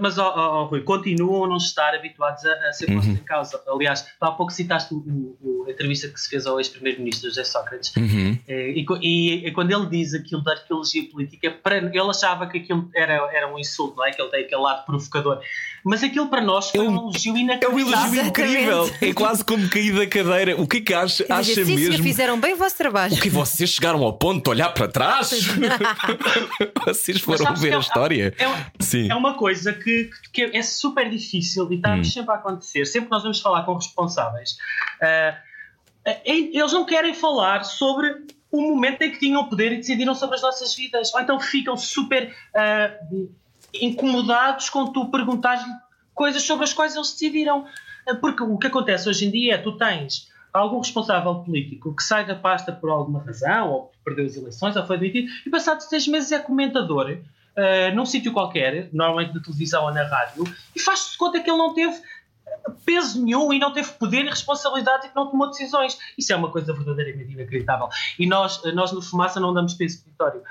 Mas, 0.00 0.16
oh, 0.16 0.22
oh, 0.22 0.64
Rui, 0.66 0.82
continuam 0.82 1.44
a 1.44 1.48
não 1.48 1.56
estar 1.56 1.92
habituados 1.92 2.44
a, 2.44 2.68
a 2.68 2.72
ser 2.72 2.86
postos 2.86 3.06
uhum. 3.08 3.14
em 3.14 3.24
causa. 3.24 3.60
Aliás, 3.66 4.06
há 4.20 4.30
pouco 4.30 4.52
citaste 4.52 4.94
o, 4.94 4.98
o, 5.40 5.64
a 5.66 5.72
entrevista 5.72 6.08
que 6.08 6.20
se 6.20 6.28
fez 6.28 6.46
ao 6.46 6.60
ex-primeiro-ministro 6.60 7.28
José 7.28 7.42
Sócrates, 7.42 7.92
uhum. 7.96 8.38
Eh, 8.46 8.74
e, 8.76 8.86
e, 9.00 9.46
e, 9.48 9.50
quando 9.50 9.72
ele 9.72 9.86
diz 9.86 10.14
aquilo 10.14 10.42
da 10.42 10.52
arqueologia 10.52 11.10
política, 11.10 11.50
para, 11.50 11.78
ele 11.78 11.98
achava 11.98 12.46
que 12.46 12.58
aquilo 12.58 12.88
era, 12.94 13.14
era 13.32 13.52
um 13.52 13.58
insulto, 13.58 13.96
não 13.96 14.06
é? 14.06 14.12
Que 14.12 14.22
ele 14.22 14.30
tem 14.30 14.44
aquele 14.44 14.60
lado 14.60 14.84
provocador. 14.86 15.40
Mas 15.84 16.02
aquilo 16.02 16.28
para 16.28 16.40
nós 16.40 16.70
foi 16.70 16.80
é 16.80 16.88
um, 16.88 16.94
elogio 16.94 17.36
inacreditável. 17.36 17.80
É 17.80 17.84
um 17.84 17.94
elogio 17.94 18.26
incrível. 18.26 18.90
É 19.00 19.12
quase 19.12 19.44
como 19.44 19.68
cair 19.68 19.94
da 19.94 20.06
cadeira. 20.06 20.60
O 20.60 20.66
que 20.66 20.76
é 20.76 20.80
que 20.80 20.94
acha, 20.94 21.26
acha 21.28 21.54
sim, 21.54 21.64
mesmo? 21.64 21.96
Sim, 21.96 22.02
fizeram 22.02 22.38
bem 22.38 22.54
o 22.54 22.56
vosso 22.56 22.76
trabalho. 22.76 23.14
O 23.14 23.20
que 23.20 23.28
vocês 23.28 23.70
chegaram 23.70 24.02
ao 24.04 24.12
ponto 24.12 24.44
de 24.44 24.50
olhar 24.50 24.70
para 24.70 24.86
trás? 24.86 25.30
vocês 26.86 27.20
foram 27.20 27.54
ver 27.56 27.72
a 27.72 27.76
é 27.76 27.80
história. 27.80 28.34
É, 28.38 28.82
sim. 28.82 29.10
é 29.10 29.14
uma 29.14 29.34
coisa 29.34 29.72
que, 29.72 30.08
que 30.32 30.42
é 30.42 30.62
super 30.62 31.10
difícil 31.10 31.70
e 31.72 31.76
está 31.76 31.94
hum. 31.94 32.04
sempre 32.04 32.32
a 32.32 32.36
acontecer. 32.36 32.86
Sempre 32.86 33.08
que 33.08 33.12
nós 33.12 33.22
vamos 33.22 33.40
falar 33.40 33.64
com 33.64 33.74
responsáveis, 33.74 34.52
uh, 35.02 35.36
eles 36.24 36.72
não 36.72 36.84
querem 36.84 37.14
falar 37.14 37.64
sobre 37.64 38.08
o 38.50 38.60
momento 38.60 39.02
em 39.02 39.10
que 39.10 39.18
tinham 39.18 39.48
poder 39.48 39.72
e 39.72 39.76
decidiram 39.78 40.14
sobre 40.14 40.36
as 40.36 40.42
nossas 40.42 40.74
vidas. 40.74 41.12
Ou 41.14 41.20
então 41.20 41.40
ficam 41.40 41.76
super 41.76 42.34
uh, 42.54 43.32
incomodados 43.80 44.68
com 44.70 44.92
tu 44.92 45.10
perguntares 45.10 45.64
coisas 46.14 46.42
sobre 46.42 46.64
as 46.64 46.72
quais 46.72 46.94
eles 46.94 47.10
decidiram. 47.12 47.66
Porque 48.20 48.42
o 48.42 48.58
que 48.58 48.66
acontece 48.66 49.08
hoje 49.08 49.26
em 49.26 49.30
dia 49.30 49.54
é 49.54 49.58
tu 49.58 49.72
tens 49.76 50.30
algum 50.52 50.78
responsável 50.78 51.36
político 51.36 51.94
que 51.94 52.02
sai 52.02 52.26
da 52.26 52.34
pasta 52.34 52.72
por 52.72 52.90
alguma 52.90 53.22
razão, 53.22 53.70
ou 53.70 53.92
perdeu 54.04 54.26
as 54.26 54.36
eleições, 54.36 54.76
ou 54.76 54.86
foi 54.86 54.98
demitido, 54.98 55.32
e 55.46 55.50
passados 55.50 55.86
seis 55.86 56.06
meses 56.06 56.30
é 56.30 56.38
comentador 56.38 57.10
uh, 57.10 57.94
num 57.94 58.04
sítio 58.04 58.32
qualquer, 58.32 58.90
normalmente 58.92 59.34
na 59.34 59.40
televisão 59.40 59.84
ou 59.84 59.92
na 59.92 60.02
rádio, 60.04 60.44
e 60.76 60.80
faz-se 60.80 61.16
conta 61.16 61.40
que 61.40 61.48
ele 61.48 61.58
não 61.58 61.72
teve 61.72 61.98
peso 62.84 63.24
nenhum 63.24 63.52
e 63.52 63.58
não 63.58 63.72
teve 63.72 63.90
poder 63.92 64.24
e 64.24 64.28
responsabilidade 64.28 65.06
e 65.06 65.08
que 65.08 65.16
não 65.16 65.30
tomou 65.30 65.48
decisões. 65.48 65.98
Isso 66.18 66.32
é 66.32 66.36
uma 66.36 66.50
coisa 66.50 66.72
verdadeiramente 66.72 67.32
inacreditável. 67.32 67.88
E 68.18 68.26
nós, 68.26 68.62
nós 68.74 68.92
no 68.92 69.00
Fumaça 69.00 69.40
não 69.40 69.54
damos 69.54 69.74
peso 69.74 69.96
escritório. 69.96 70.42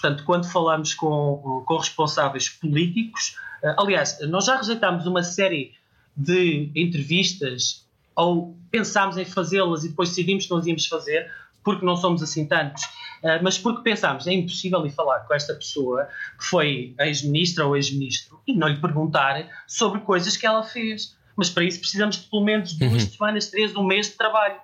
Portanto, 0.00 0.24
quando 0.24 0.46
falamos 0.50 0.94
com, 0.94 1.62
com 1.66 1.76
responsáveis 1.76 2.48
políticos, 2.48 3.36
uh, 3.62 3.80
aliás, 3.80 4.18
nós 4.28 4.44
já 4.44 4.56
rejeitámos 4.56 5.06
uma 5.06 5.22
série 5.22 5.74
de 6.16 6.70
entrevistas 6.74 7.86
ou 8.14 8.56
pensámos 8.70 9.16
em 9.16 9.24
fazê-las 9.24 9.84
e 9.84 9.88
depois 9.88 10.10
decidimos 10.10 10.44
que 10.44 10.50
não 10.50 10.58
as 10.58 10.66
íamos 10.66 10.86
fazer, 10.86 11.30
porque 11.64 11.84
não 11.84 11.96
somos 11.96 12.22
assim 12.22 12.46
tantos, 12.46 12.84
uh, 12.84 13.42
mas 13.42 13.58
porque 13.58 13.82
pensámos 13.82 14.26
é 14.26 14.32
impossível 14.32 14.84
ir 14.86 14.90
falar 14.90 15.20
com 15.20 15.34
esta 15.34 15.54
pessoa 15.54 16.08
que 16.38 16.44
foi 16.44 16.94
ex-ministra 17.00 17.66
ou 17.66 17.76
ex-ministro 17.76 18.40
e 18.46 18.54
não 18.54 18.68
lhe 18.68 18.80
perguntar 18.80 19.46
sobre 19.66 20.00
coisas 20.00 20.36
que 20.36 20.46
ela 20.46 20.62
fez. 20.62 21.16
Mas 21.36 21.50
para 21.50 21.64
isso 21.64 21.80
precisamos 21.80 22.16
de 22.16 22.30
pelo 22.30 22.42
menos 22.42 22.72
duas 22.74 22.92
uhum. 22.92 23.10
semanas, 23.10 23.48
três, 23.48 23.76
um 23.76 23.84
mês 23.84 24.06
de 24.06 24.12
trabalho. 24.12 24.56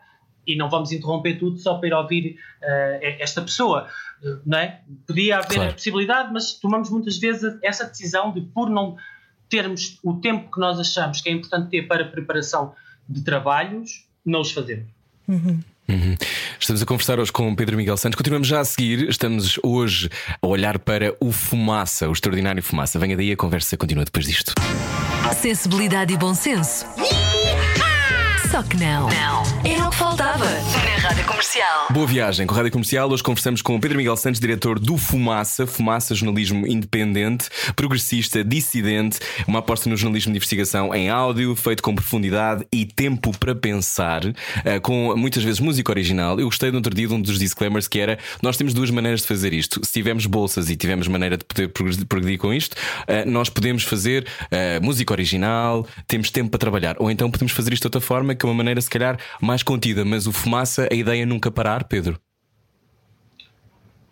E 0.47 0.57
não 0.57 0.69
vamos 0.69 0.91
interromper 0.91 1.39
tudo 1.39 1.59
só 1.59 1.75
para 1.75 1.89
ir 1.89 1.93
ouvir 1.93 2.37
uh, 2.63 2.99
esta 3.21 3.43
pessoa. 3.43 3.89
Não 4.47 4.59
é? 4.59 4.81
Podia 5.07 5.39
haver 5.39 5.55
claro. 5.55 5.71
a 5.71 5.73
possibilidade, 5.73 6.33
mas 6.33 6.53
tomamos 6.53 6.91
muitas 6.91 7.19
vezes 7.19 7.57
essa 7.63 7.85
decisão 7.85 8.33
de, 8.33 8.41
por 8.41 8.71
não 8.71 8.97
termos 9.49 9.99
o 10.03 10.15
tempo 10.15 10.51
que 10.51 10.61
nós 10.61 10.79
achamos 10.79 11.21
que 11.21 11.29
é 11.29 11.33
importante 11.33 11.71
ter 11.71 11.83
para 11.87 12.05
a 12.05 12.09
preparação 12.09 12.75
de 13.09 13.23
trabalhos, 13.23 14.07
não 14.25 14.41
os 14.41 14.53
fazemos. 14.53 14.87
Uhum. 15.29 15.61
Uhum. 15.89 16.17
Estamos 16.59 16.81
a 16.81 16.87
conversar 16.87 17.19
hoje 17.19 17.33
com 17.33 17.55
Pedro 17.55 17.77
Miguel 17.77 17.97
Santos. 17.97 18.17
Continuamos 18.17 18.49
já 18.49 18.61
a 18.61 18.65
seguir. 18.65 19.09
Estamos 19.09 19.59
hoje 19.63 20.09
a 20.41 20.47
olhar 20.47 20.79
para 20.79 21.15
o 21.21 21.33
Fumaça, 21.33 22.09
o 22.09 22.13
extraordinário 22.13 22.63
Fumaça. 22.63 22.99
Venha 22.99 23.17
daí, 23.17 23.33
a 23.33 23.37
conversa 23.37 23.77
continua 23.77 24.05
depois 24.05 24.27
disto. 24.27 24.55
Sensibilidade 25.35 26.15
e 26.15 26.17
bom 26.17 26.35
senso. 26.35 26.87
Só 28.51 28.63
que 28.63 28.77
não. 28.77 29.09
Não. 29.09 29.43
Era 29.65 29.87
o 29.87 29.91
que 29.91 29.97
faltava. 29.97 30.47
Rádio 31.13 31.27
Comercial. 31.27 31.89
Boa 31.91 32.07
viagem 32.07 32.47
com 32.47 32.55
a 32.55 32.57
Rádio 32.57 32.73
Comercial. 32.73 33.11
Hoje 33.11 33.23
conversamos 33.23 33.61
com 33.61 33.77
o 33.77 33.81
Pedro 33.81 33.99
Miguel 33.99 34.17
Santos, 34.17 34.41
diretor 34.41 34.79
do 34.79 34.97
Fumaça. 34.97 35.67
Fumaça, 35.67 36.15
jornalismo 36.15 36.67
independente, 36.67 37.51
progressista, 37.77 38.43
dissidente, 38.43 39.19
uma 39.47 39.59
aposta 39.59 39.91
no 39.91 39.97
jornalismo 39.99 40.33
de 40.33 40.39
investigação 40.39 40.95
em 40.95 41.11
áudio, 41.11 41.55
feito 41.55 41.83
com 41.83 41.95
profundidade 41.95 42.67
e 42.73 42.87
tempo 42.87 43.37
para 43.37 43.55
pensar, 43.55 44.23
eh, 44.65 44.81
com 44.81 45.15
muitas 45.15 45.43
vezes 45.45 45.61
música 45.61 45.93
original. 45.93 46.41
Eu 46.41 46.47
gostei 46.47 46.71
no 46.71 46.79
outro 46.79 46.95
dia 46.95 47.07
de 47.07 47.13
um 47.13 47.21
dos 47.21 47.39
disclaimers 47.39 47.87
que 47.87 48.01
era: 48.01 48.19
nós 48.41 48.57
temos 48.57 48.73
duas 48.73 48.91
maneiras 48.91 49.21
de 49.21 49.27
fazer 49.27 49.53
isto. 49.53 49.85
Se 49.85 49.93
tivermos 49.93 50.25
bolsas 50.25 50.71
e 50.71 50.77
tivermos 50.77 51.09
maneira 51.09 51.37
de 51.37 51.45
poder 51.45 51.69
progredir 51.69 52.39
com 52.39 52.55
isto, 52.55 52.75
eh, 53.07 53.27
nós 53.27 53.51
podemos 53.51 53.83
fazer 53.83 54.27
eh, 54.51 54.81
música 54.81 55.13
original, 55.13 55.87
temos 56.09 56.31
tempo 56.31 56.49
para 56.49 56.59
trabalhar. 56.59 56.97
Ou 56.99 57.11
então 57.11 57.31
podemos 57.31 57.53
fazer 57.53 57.75
isto 57.75 57.83
de 57.83 57.89
outra 57.89 58.01
forma, 58.01 58.35
que 58.35 58.47
é 58.47 58.49
uma 58.49 58.55
maneira, 58.55 58.81
se 58.81 58.89
calhar, 58.89 59.19
mais 59.43 59.63
contida. 59.63 60.07
Mas 60.07 60.27
o 60.27 60.33
Fumaça, 60.33 60.89
a 60.91 61.02
ideia 61.03 61.27
nunca 61.27 61.51
parar, 61.51 61.85
Pedro? 61.85 62.19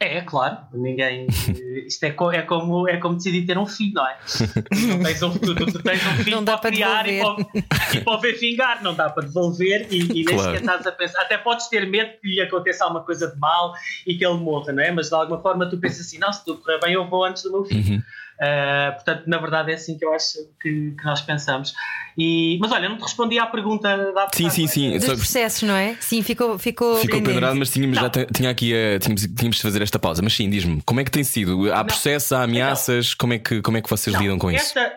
É, 0.03 0.23
claro, 0.23 0.57
ninguém. 0.73 1.27
Isto 1.87 2.05
é, 2.05 2.11
co, 2.11 2.33
é, 2.33 2.41
como, 2.41 2.89
é 2.89 2.97
como 2.97 3.17
decidir 3.17 3.45
ter 3.45 3.59
um 3.59 3.67
filho, 3.67 3.93
não 3.93 4.07
é? 4.07 4.17
Não 4.89 5.03
tens 5.03 5.23
um, 5.23 5.31
tu, 5.31 5.55
tu 5.55 5.83
tens 5.83 6.07
um 6.07 6.25
filho 6.25 6.43
para, 6.43 6.57
para 6.57 6.71
criar 6.71 7.07
e 7.07 7.21
para, 7.21 7.99
e 7.99 8.01
para 8.01 8.17
ver 8.17 8.39
vingar, 8.39 8.83
não 8.83 8.95
dá 8.95 9.11
para 9.11 9.27
devolver 9.27 9.87
e, 9.91 10.01
e 10.21 10.25
nem 10.25 10.39
sequer 10.39 10.61
estás 10.61 10.87
a 10.87 10.93
pensar. 10.93 11.21
Até 11.21 11.37
podes 11.37 11.69
ter 11.69 11.87
medo 11.87 12.13
que 12.19 12.29
lhe 12.29 12.41
aconteça 12.41 12.85
alguma 12.85 13.05
coisa 13.05 13.29
de 13.29 13.39
mal 13.39 13.75
e 14.07 14.17
que 14.17 14.25
ele 14.25 14.39
morra, 14.39 14.73
não 14.73 14.83
é? 14.83 14.91
Mas 14.91 15.11
de 15.11 15.15
alguma 15.15 15.43
forma 15.43 15.69
tu 15.69 15.77
pensas 15.79 16.07
assim: 16.07 16.19
não, 16.19 16.33
se 16.33 16.43
tudo 16.47 16.63
correr 16.63 16.81
bem, 16.81 16.95
eu 16.95 17.07
vou 17.07 17.27
antes 17.27 17.43
do 17.43 17.53
meu 17.53 17.65
filho. 17.67 17.97
Uhum. 17.97 18.03
Uh, 18.41 18.95
portanto, 18.95 19.25
na 19.27 19.37
verdade, 19.37 19.71
é 19.71 19.75
assim 19.75 19.99
que 19.99 20.05
eu 20.05 20.15
acho 20.15 20.39
que, 20.59 20.93
que, 20.93 21.05
nós 21.05 21.21
pensamos. 21.21 21.75
E, 22.17 22.57
mas 22.59 22.73
olha, 22.73 22.89
não 22.89 22.97
te 22.97 23.03
respondi 23.03 23.39
à 23.39 23.47
pergunta 23.47 24.13
da 24.15 24.29
Sim, 24.33 24.49
sim, 24.49 24.67
sim. 24.67 24.97
Dos 24.97 25.05
processos, 25.05 25.63
não 25.63 25.75
é? 25.75 25.95
Sim, 26.01 26.23
ficou 26.23 26.59
Ficou, 26.59 26.97
ficou 26.97 27.23
pendurado, 27.23 27.57
mas 27.57 27.71
tínhamos, 27.71 27.99
já 27.99 28.09
tinha 28.09 28.49
aqui 28.49 28.73
a, 28.75 28.99
tínhamos, 28.99 29.23
tínhamos 29.23 29.57
de 29.57 29.63
fazer 29.63 29.83
esta 29.83 29.99
pausa. 29.99 30.23
Mas 30.23 30.33
sim, 30.33 30.49
diz-me, 30.49 30.81
como 30.83 31.01
é 31.01 31.05
que 31.05 31.11
tem 31.11 31.23
sido? 31.23 31.71
Há 31.71 31.79
não. 31.79 31.85
processo, 31.85 32.35
há 32.35 32.45
ameaças? 32.45 33.11
Não. 33.11 33.17
Como, 33.19 33.35
é 33.35 33.39
que, 33.39 33.61
como 33.61 33.77
é 33.77 33.83
que 33.83 33.91
vocês 33.91 34.15
não. 34.15 34.23
lidam 34.23 34.39
com 34.39 34.51
esta, 34.51 34.81
isso? 34.81 34.93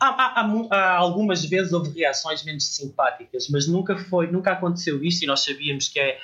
Há, 0.00 0.06
há, 0.08 0.50
há, 0.70 0.96
algumas 0.96 1.44
vezes 1.44 1.72
houve 1.72 1.90
reações 1.90 2.42
menos 2.44 2.64
simpáticas, 2.64 3.46
mas 3.50 3.68
nunca 3.68 3.94
foi, 3.94 4.30
nunca 4.30 4.52
aconteceu 4.52 5.04
isto 5.04 5.22
e 5.22 5.26
nós 5.26 5.44
sabíamos 5.44 5.88
que 5.88 6.00
é, 6.00 6.18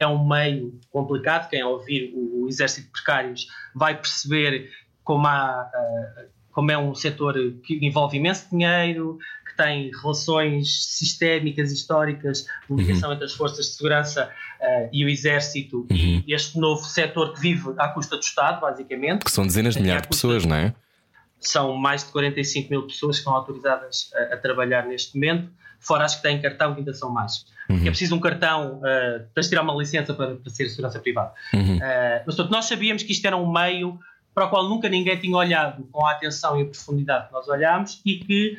é 0.00 0.06
um 0.08 0.26
meio 0.26 0.76
complicado. 0.90 1.48
Quem 1.48 1.62
ouvir 1.62 2.12
o, 2.16 2.44
o 2.44 2.48
Exército 2.48 2.86
de 2.86 2.92
Precários 2.92 3.46
vai 3.76 3.96
perceber 3.96 4.68
como 5.08 5.26
há 5.26 5.70
uh, 5.74 6.28
como 6.52 6.70
é 6.70 6.76
um 6.76 6.94
setor 6.94 7.34
que 7.62 7.78
envolve 7.80 8.18
imenso 8.18 8.46
dinheiro, 8.50 9.16
que 9.48 9.56
tem 9.56 9.90
relações 10.02 10.84
sistémicas, 10.84 11.72
históricas, 11.72 12.46
ligação 12.68 13.08
uhum. 13.08 13.14
entre 13.14 13.24
as 13.24 13.32
forças 13.32 13.64
de 13.64 13.72
segurança 13.76 14.30
uh, 14.60 14.88
e 14.92 15.02
o 15.02 15.08
exército, 15.08 15.86
uhum. 15.90 16.22
e 16.26 16.34
este 16.34 16.58
novo 16.58 16.84
setor 16.84 17.32
que 17.32 17.40
vive 17.40 17.72
à 17.78 17.88
custa 17.88 18.16
do 18.16 18.22
Estado, 18.22 18.60
basicamente. 18.60 19.24
Que 19.24 19.30
são 19.30 19.46
dezenas 19.46 19.76
de 19.76 19.80
milhares 19.80 20.02
de 20.02 20.08
pessoas, 20.08 20.44
não 20.44 20.56
é? 20.56 20.74
São 21.40 21.74
mais 21.74 22.04
de 22.04 22.10
45 22.10 22.68
mil 22.68 22.82
pessoas 22.86 23.16
que 23.16 23.20
estão 23.20 23.32
autorizadas 23.32 24.10
a, 24.14 24.34
a 24.34 24.36
trabalhar 24.36 24.84
neste 24.84 25.14
momento, 25.14 25.50
fora 25.80 26.04
as 26.04 26.16
que 26.16 26.22
têm 26.22 26.42
cartão, 26.42 26.74
que 26.74 26.80
ainda 26.80 26.92
são 26.92 27.10
mais. 27.10 27.46
Uhum. 27.70 27.78
É 27.78 27.84
preciso 27.84 28.14
um 28.14 28.20
cartão, 28.20 28.80
uh, 28.80 29.24
tens 29.34 29.46
de 29.46 29.50
tirar 29.50 29.62
uma 29.62 29.74
licença 29.74 30.12
para, 30.12 30.34
para 30.34 30.50
ser 30.50 30.68
segurança 30.68 30.98
privada. 30.98 31.32
Uhum. 31.54 31.76
Uh, 31.76 31.80
mas, 32.26 32.34
portanto, 32.34 32.50
nós 32.50 32.66
sabíamos 32.66 33.02
que 33.02 33.12
isto 33.12 33.24
era 33.24 33.38
um 33.38 33.50
meio 33.50 33.98
para 34.38 34.46
o 34.46 34.50
qual 34.50 34.68
nunca 34.68 34.88
ninguém 34.88 35.18
tinha 35.18 35.36
olhado 35.36 35.82
com 35.90 36.06
a 36.06 36.12
atenção 36.12 36.56
e 36.56 36.62
a 36.62 36.66
profundidade 36.66 37.26
que 37.26 37.32
nós 37.32 37.48
olhámos 37.48 38.00
e 38.06 38.18
que, 38.18 38.56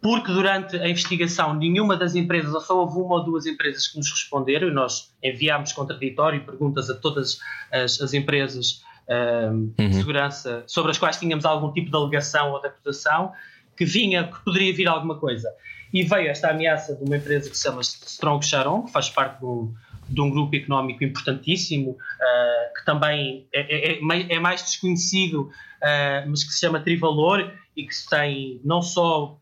porque 0.00 0.30
durante 0.30 0.76
a 0.76 0.88
investigação 0.88 1.54
nenhuma 1.54 1.96
das 1.96 2.14
empresas, 2.14 2.54
ou 2.54 2.60
só 2.60 2.78
houve 2.78 2.96
uma 2.98 3.16
ou 3.16 3.24
duas 3.24 3.46
empresas 3.46 3.88
que 3.88 3.98
nos 3.98 4.08
responderam, 4.08 4.68
e 4.68 4.70
nós 4.70 5.12
enviámos 5.20 5.72
contraditório 5.72 6.40
e 6.40 6.44
perguntas 6.44 6.88
a 6.88 6.94
todas 6.94 7.40
as, 7.72 8.00
as 8.00 8.14
empresas 8.14 8.84
um, 9.08 9.74
uhum. 9.76 9.88
de 9.88 9.96
segurança 9.96 10.62
sobre 10.68 10.92
as 10.92 10.98
quais 10.98 11.16
tínhamos 11.16 11.44
algum 11.44 11.72
tipo 11.72 11.90
de 11.90 11.96
alegação 11.96 12.52
ou 12.52 12.60
de 12.60 12.68
acusação, 12.68 13.32
que 13.76 13.84
vinha, 13.84 14.28
que 14.28 14.38
poderia 14.44 14.72
vir 14.72 14.86
alguma 14.86 15.18
coisa. 15.18 15.48
E 15.92 16.04
veio 16.04 16.28
esta 16.28 16.50
ameaça 16.50 16.94
de 16.94 17.02
uma 17.02 17.16
empresa 17.16 17.50
que 17.50 17.56
se 17.56 17.64
chama 17.64 17.80
Strong 17.80 18.46
Sharon, 18.46 18.82
que 18.84 18.92
faz 18.92 19.10
parte 19.10 19.40
do 19.40 19.74
de 20.10 20.20
um 20.20 20.30
grupo 20.30 20.54
económico 20.56 21.04
importantíssimo, 21.04 21.92
uh, 21.92 22.74
que 22.76 22.84
também 22.84 23.46
é, 23.54 23.60
é, 23.60 23.98
é, 23.98 24.34
é 24.34 24.40
mais 24.40 24.62
desconhecido, 24.62 25.42
uh, 25.42 26.28
mas 26.28 26.42
que 26.42 26.52
se 26.52 26.60
chama 26.60 26.80
Trivalor 26.80 27.52
e 27.76 27.84
que 27.84 27.94
tem 28.08 28.60
não 28.64 28.82
só 28.82 29.38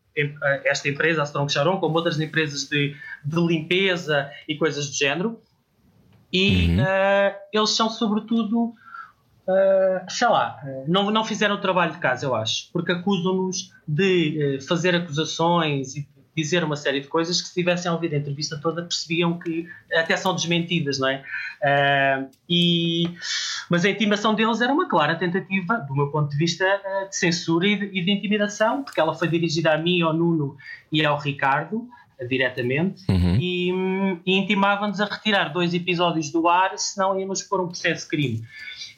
esta 0.65 0.89
empresa, 0.89 1.21
a 1.21 1.23
Strong 1.23 1.51
Sharon, 1.51 1.79
como 1.79 1.95
outras 1.95 2.19
empresas 2.19 2.67
de, 2.67 2.93
de 3.23 3.39
limpeza 3.39 4.29
e 4.49 4.55
coisas 4.55 4.89
do 4.89 4.93
género. 4.93 5.39
E 6.31 6.67
uhum. 6.67 6.81
uh, 6.81 7.35
eles 7.53 7.69
são, 7.69 7.89
sobretudo, 7.89 8.73
sei 10.09 10.27
lá, 10.27 10.61
não, 10.87 11.09
não 11.09 11.23
fizeram 11.23 11.55
o 11.55 11.61
trabalho 11.61 11.93
de 11.93 11.99
casa, 11.99 12.25
eu 12.25 12.35
acho, 12.35 12.69
porque 12.71 12.91
acusam-nos 12.91 13.71
de 13.87 14.59
fazer 14.67 14.93
acusações 14.93 15.95
e 15.95 16.07
dizer 16.39 16.63
uma 16.63 16.75
série 16.75 17.01
de 17.01 17.07
coisas 17.07 17.41
que 17.41 17.47
se 17.49 17.53
tivessem 17.53 17.91
ouvido 17.91 18.13
a 18.13 18.17
entrevista 18.17 18.59
toda 18.61 18.81
percebiam 18.81 19.37
que 19.37 19.67
até 19.93 20.15
são 20.15 20.33
desmentidas, 20.33 20.99
não 20.99 21.09
é? 21.09 21.23
Uh, 21.61 22.29
e, 22.49 23.03
mas 23.69 23.83
a 23.83 23.89
intimação 23.89 24.33
deles 24.33 24.61
era 24.61 24.71
uma 24.71 24.87
clara 24.87 25.15
tentativa, 25.15 25.77
do 25.87 25.95
meu 25.95 26.07
ponto 26.07 26.29
de 26.29 26.37
vista, 26.37 26.65
uh, 26.65 27.09
de 27.09 27.15
censura 27.15 27.67
e 27.67 27.75
de, 27.75 27.99
e 27.99 28.05
de, 28.05 28.11
intimidação, 28.11 28.83
porque 28.83 28.99
ela 28.99 29.13
foi 29.13 29.27
dirigida 29.27 29.73
a 29.73 29.77
mim, 29.77 30.01
ao 30.01 30.13
Nuno 30.13 30.55
e 30.91 31.05
ao 31.05 31.19
Ricardo, 31.19 31.77
uh, 32.19 32.27
diretamente, 32.27 33.03
uhum. 33.09 33.35
e, 33.35 33.73
um, 33.73 34.19
e 34.25 34.37
intimavam-nos 34.37 35.01
a 35.01 35.05
retirar 35.05 35.49
dois 35.49 35.73
episódios 35.73 36.31
do 36.31 36.47
ar, 36.47 36.77
senão 36.77 37.19
íamos 37.19 37.43
pôr 37.43 37.61
um 37.61 37.67
processo 37.67 38.03
de 38.03 38.09
crime. 38.09 38.43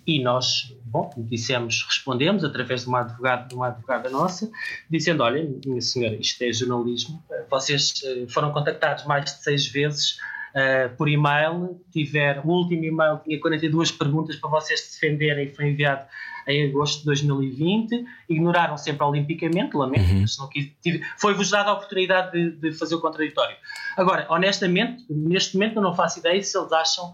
E 0.06 0.22
nós, 0.22 0.76
bom, 0.84 1.12
dissemos, 1.16 1.86
respondemos 1.88 2.44
através 2.44 2.82
de 2.82 2.88
uma 2.88 3.02
advogada, 3.02 3.48
de 3.48 3.56
uma 3.56 3.68
advogada 3.68 4.10
nossa, 4.10 4.50
dizendo: 4.90 5.22
Olha, 5.22 5.48
minha 5.66 5.82
senhora, 5.82 6.16
isto 6.16 6.42
é 6.44 6.52
jornalismo. 6.52 7.24
Vocês 7.50 7.94
eh, 8.04 8.26
foram 8.28 8.52
contactados 8.52 9.06
mais 9.06 9.26
de 9.26 9.44
seis 9.44 9.68
vezes 9.68 10.18
uh, 10.56 10.96
por 10.98 11.08
e-mail. 11.08 11.80
Tiver, 11.92 12.42
o 12.44 12.50
último 12.50 12.84
e-mail 12.84 13.20
tinha 13.24 13.40
42 13.40 13.92
perguntas 13.92 14.36
para 14.38 14.50
vocês 14.50 14.82
se 14.82 14.94
defenderem 14.94 15.48
e 15.48 15.54
foi 15.54 15.70
enviado 15.70 16.06
em 16.48 16.68
agosto 16.68 17.00
de 17.00 17.06
2020. 17.06 18.04
Ignoraram 18.28 18.78
sempre 18.78 19.06
olimpicamente, 19.06 19.76
lamento, 19.76 20.12
uhum. 20.12 20.22
mas 20.22 20.38
não 20.38 20.50
quis, 20.50 20.72
foi-vos 21.18 21.52
dada 21.52 21.70
a 21.70 21.74
oportunidade 21.74 22.32
de, 22.32 22.52
de 22.58 22.78
fazer 22.78 22.96
o 22.96 23.00
contraditório. 23.00 23.56
Agora, 23.96 24.26
honestamente, 24.30 25.06
neste 25.10 25.56
momento 25.56 25.76
eu 25.76 25.82
não 25.84 25.94
faço 25.94 26.20
ideia 26.20 26.42
se 26.42 26.58
eles 26.58 26.72
acham 26.72 27.14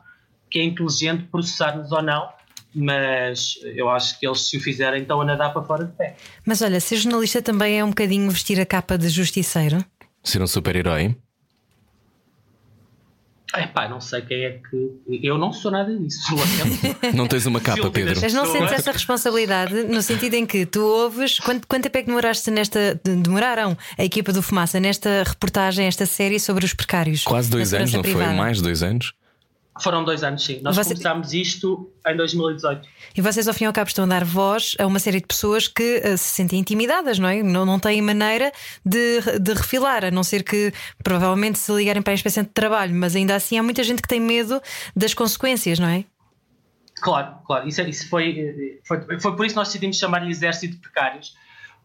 que 0.50 0.60
é 0.60 0.63
inteligente 0.63 1.26
processar-nos 1.26 1.91
ou 1.91 2.02
não 2.02 2.37
mas 2.77 3.59
eu 3.63 3.89
acho 3.89 4.19
que 4.19 4.27
eles, 4.27 4.47
se 4.47 4.57
o 4.57 4.61
fizerem, 4.61 5.01
estão 5.01 5.19
a 5.19 5.25
nadar 5.25 5.51
para 5.51 5.63
fora 5.63 5.85
de 5.85 5.91
pé. 5.93 6.15
Mas 6.45 6.61
olha, 6.61 6.79
ser 6.79 6.97
jornalista 6.97 7.41
também 7.41 7.79
é 7.79 7.83
um 7.83 7.89
bocadinho 7.89 8.29
vestir 8.29 8.59
a 8.59 8.65
capa 8.65 8.97
de 8.97 9.09
justiceiro? 9.09 9.83
Ser 10.23 10.41
um 10.41 10.47
super-herói? 10.47 11.15
Epá, 13.55 13.87
não 13.87 14.01
sei 14.01 14.21
quem 14.21 14.43
é 14.43 14.51
que. 14.51 15.21
Eu 15.23 15.37
não 15.37 15.53
sou 15.53 15.71
nada 15.71 15.95
disso. 15.97 16.19
não 17.15 17.27
tens 17.27 17.45
uma 17.45 17.61
capa, 17.61 17.89
Pedro. 17.89 18.19
Mas 18.21 18.33
não 18.33 18.45
sentes 18.45 18.73
essa 18.73 18.91
responsabilidade 18.91 19.83
no 19.83 20.01
sentido 20.01 20.33
em 20.33 20.45
que 20.45 20.65
tu 20.65 20.81
ouves. 20.81 21.39
Quanto, 21.39 21.65
quanto 21.65 21.83
tempo 21.83 21.97
é 21.97 22.01
que 22.01 22.07
demoraste 22.07 22.51
nesta. 22.51 22.99
Demoraram 23.03 23.77
a 23.97 24.03
equipa 24.03 24.33
do 24.33 24.41
Fumaça 24.41 24.79
nesta 24.79 25.23
reportagem, 25.23 25.87
esta 25.87 26.05
série 26.05 26.39
sobre 26.39 26.65
os 26.65 26.73
precários? 26.73 27.23
Quase 27.23 27.49
dois 27.49 27.73
anos, 27.73 27.93
não 27.93 28.01
privada. 28.01 28.25
foi? 28.25 28.35
Mais 28.35 28.57
de 28.57 28.63
dois 28.63 28.83
anos? 28.83 29.13
Foram 29.81 30.03
dois 30.03 30.23
anos, 30.23 30.43
sim. 30.43 30.59
Nós 30.61 30.75
Você... 30.75 30.91
começámos 30.93 31.33
isto 31.33 31.91
em 32.05 32.15
2018. 32.15 32.87
E 33.15 33.21
vocês, 33.21 33.47
ao 33.47 33.53
fim 33.53 33.65
e 33.65 33.67
ao 33.67 33.73
cabo, 33.73 33.87
estão 33.87 34.05
a 34.05 34.07
dar 34.07 34.23
voz 34.23 34.75
a 34.79 34.85
uma 34.85 34.99
série 34.99 35.19
de 35.19 35.27
pessoas 35.27 35.67
que 35.67 36.01
uh, 36.05 36.17
se 36.17 36.29
sentem 36.29 36.59
intimidadas, 36.59 37.19
não 37.19 37.29
é? 37.29 37.41
Não, 37.43 37.65
não 37.65 37.79
têm 37.79 38.01
maneira 38.01 38.51
de, 38.85 39.21
de 39.39 39.53
refilar, 39.53 40.05
a 40.05 40.11
não 40.11 40.23
ser 40.23 40.43
que 40.43 40.71
provavelmente 41.03 41.59
se 41.59 41.71
ligarem 41.71 42.01
para 42.01 42.13
a 42.13 42.15
inspeção 42.15 42.43
de 42.43 42.49
trabalho, 42.49 42.93
mas 42.95 43.15
ainda 43.15 43.35
assim 43.35 43.57
há 43.57 43.63
muita 43.63 43.83
gente 43.83 44.01
que 44.01 44.07
tem 44.07 44.19
medo 44.19 44.61
das 44.95 45.13
consequências, 45.13 45.79
não 45.79 45.87
é? 45.87 46.05
Claro, 47.01 47.35
claro. 47.45 47.67
Isso, 47.67 47.81
isso 47.81 48.09
foi, 48.09 48.79
foi, 48.83 49.19
foi 49.19 49.35
por 49.35 49.45
isso 49.45 49.53
que 49.53 49.59
nós 49.59 49.67
decidimos 49.67 49.97
chamar-lhe 49.97 50.31
Exército 50.31 50.75
de 50.75 50.81
Precários, 50.81 51.35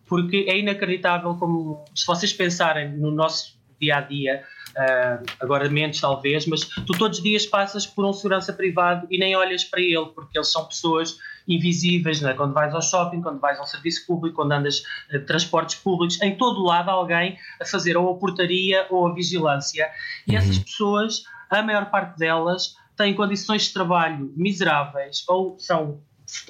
porque 0.06 0.46
é 0.48 0.58
inacreditável 0.58 1.34
como, 1.36 1.84
se 1.94 2.06
vocês 2.06 2.32
pensarem 2.32 2.92
no 2.92 3.10
nosso 3.10 3.58
dia 3.80 3.96
a 3.96 4.00
dia 4.00 4.42
uh, 4.76 5.24
agora 5.40 5.68
menos 5.68 6.00
talvez, 6.00 6.46
mas 6.46 6.60
tu 6.60 6.92
todos 6.98 7.18
os 7.18 7.22
dias 7.22 7.46
passas 7.46 7.86
por 7.86 8.04
um 8.04 8.12
segurança 8.12 8.52
privado 8.52 9.06
e 9.10 9.18
nem 9.18 9.36
olhas 9.36 9.64
para 9.64 9.80
ele, 9.80 10.06
porque 10.14 10.38
eles 10.38 10.50
são 10.50 10.66
pessoas 10.66 11.18
invisíveis, 11.46 12.20
né? 12.20 12.34
quando 12.34 12.52
vais 12.52 12.74
ao 12.74 12.82
shopping, 12.82 13.20
quando 13.20 13.40
vais 13.40 13.58
ao 13.58 13.66
serviço 13.66 14.06
público, 14.06 14.36
quando 14.36 14.52
andas 14.52 14.80
uh, 15.12 15.24
transportes 15.26 15.76
públicos, 15.76 16.20
em 16.22 16.36
todo 16.36 16.62
lado 16.62 16.90
há 16.90 16.94
alguém 16.94 17.38
a 17.60 17.64
fazer 17.64 17.96
ou 17.96 18.10
a 18.10 18.18
portaria 18.18 18.86
ou 18.90 19.06
a 19.06 19.14
vigilância. 19.14 19.90
E 20.26 20.32
uhum. 20.32 20.38
essas 20.38 20.58
pessoas, 20.58 21.24
a 21.50 21.62
maior 21.62 21.90
parte 21.90 22.18
delas, 22.18 22.76
têm 22.96 23.14
condições 23.14 23.64
de 23.64 23.72
trabalho 23.72 24.32
miseráveis 24.36 25.24
ou 25.28 25.58
são 25.58 26.00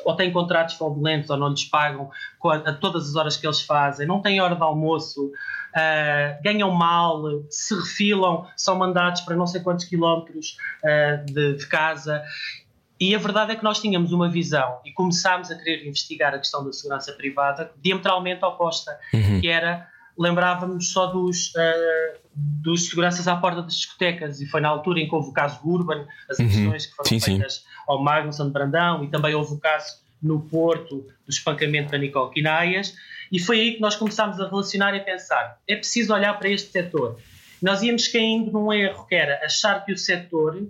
ou 0.05 0.15
têm 0.17 0.33
contratos 0.33 0.75
fraudulentos 0.75 1.31
ou 1.31 1.37
não 1.37 1.49
lhes 1.49 1.65
pagam 1.65 2.11
a 2.45 2.73
todas 2.73 3.09
as 3.09 3.17
horas 3.17 3.37
que 3.37 3.47
eles 3.47 3.61
fazem, 3.63 4.07
não 4.07 4.21
têm 4.21 4.41
hora 4.41 4.55
de 4.55 4.63
almoço, 4.63 5.27
uh, 5.27 6.43
ganham 6.43 6.71
mal, 6.71 7.23
se 7.51 7.75
refilam, 7.75 8.47
são 8.57 8.77
mandados 8.77 9.23
para 9.23 9.37
não 9.37 9.47
sei 9.47 9.61
quantos 9.61 9.85
quilómetros 9.85 10.57
uh, 10.85 11.25
de, 11.27 11.57
de 11.57 11.67
casa. 11.67 12.23
E 13.01 13.15
a 13.15 13.19
verdade 13.19 13.53
é 13.53 13.57
que 13.57 13.65
nós 13.65 13.81
tínhamos 13.81 14.13
uma 14.13 14.29
visão 14.29 14.79
e 14.85 14.93
começámos 14.93 15.51
a 15.51 15.57
querer 15.57 15.87
investigar 15.87 16.33
a 16.35 16.39
questão 16.39 16.65
da 16.65 16.73
segurança 16.73 17.13
privada 17.13 17.73
diametralmente 17.83 18.45
oposta, 18.45 18.97
uhum. 19.13 19.41
que 19.41 19.49
era 19.49 19.89
lembrávamos 20.17 20.93
só 20.93 21.07
dos, 21.07 21.49
uh, 21.55 22.22
dos 22.35 22.89
seguranças 22.89 23.29
à 23.29 23.37
porta 23.37 23.63
das 23.63 23.75
discotecas 23.75 24.41
e 24.41 24.47
foi 24.47 24.61
na 24.61 24.69
altura 24.69 25.01
em 25.01 25.09
que 25.09 25.15
houve 25.15 25.29
o 25.29 25.33
caso 25.33 25.61
Urban, 25.65 26.07
as 26.31 26.39
uhum. 26.39 26.47
agressões 26.47 26.87
que 26.87 26.97
foram 26.97 27.09
sim, 27.09 27.21
feitas 27.21 27.55
sim. 27.55 27.61
ao 27.87 28.03
Magnusson 28.03 28.47
de 28.47 28.53
Brandão 28.53 29.05
e 29.05 29.09
também 29.09 29.35
houve 29.35 29.55
o 29.55 29.59
caso 29.59 30.01
no 30.23 30.41
Porto 30.41 30.97
do 30.97 31.31
espancamento 31.31 31.91
da 31.91 31.99
Nicole 31.99 32.33
Quinaias 32.33 32.95
e 33.31 33.39
foi 33.39 33.61
aí 33.61 33.75
que 33.75 33.81
nós 33.81 33.97
começámos 33.97 34.41
a 34.41 34.49
relacionar 34.49 34.95
e 34.95 34.99
a 34.99 35.05
pensar 35.05 35.59
é 35.67 35.77
preciso 35.77 36.15
olhar 36.15 36.39
para 36.39 36.49
este 36.49 36.71
setor. 36.71 37.19
Nós 37.61 37.83
íamos 37.83 38.09
caindo 38.09 38.51
num 38.51 38.73
erro 38.73 39.07
que 39.07 39.15
era 39.15 39.45
achar 39.45 39.85
que 39.85 39.93
o 39.93 39.99
setor 39.99 40.67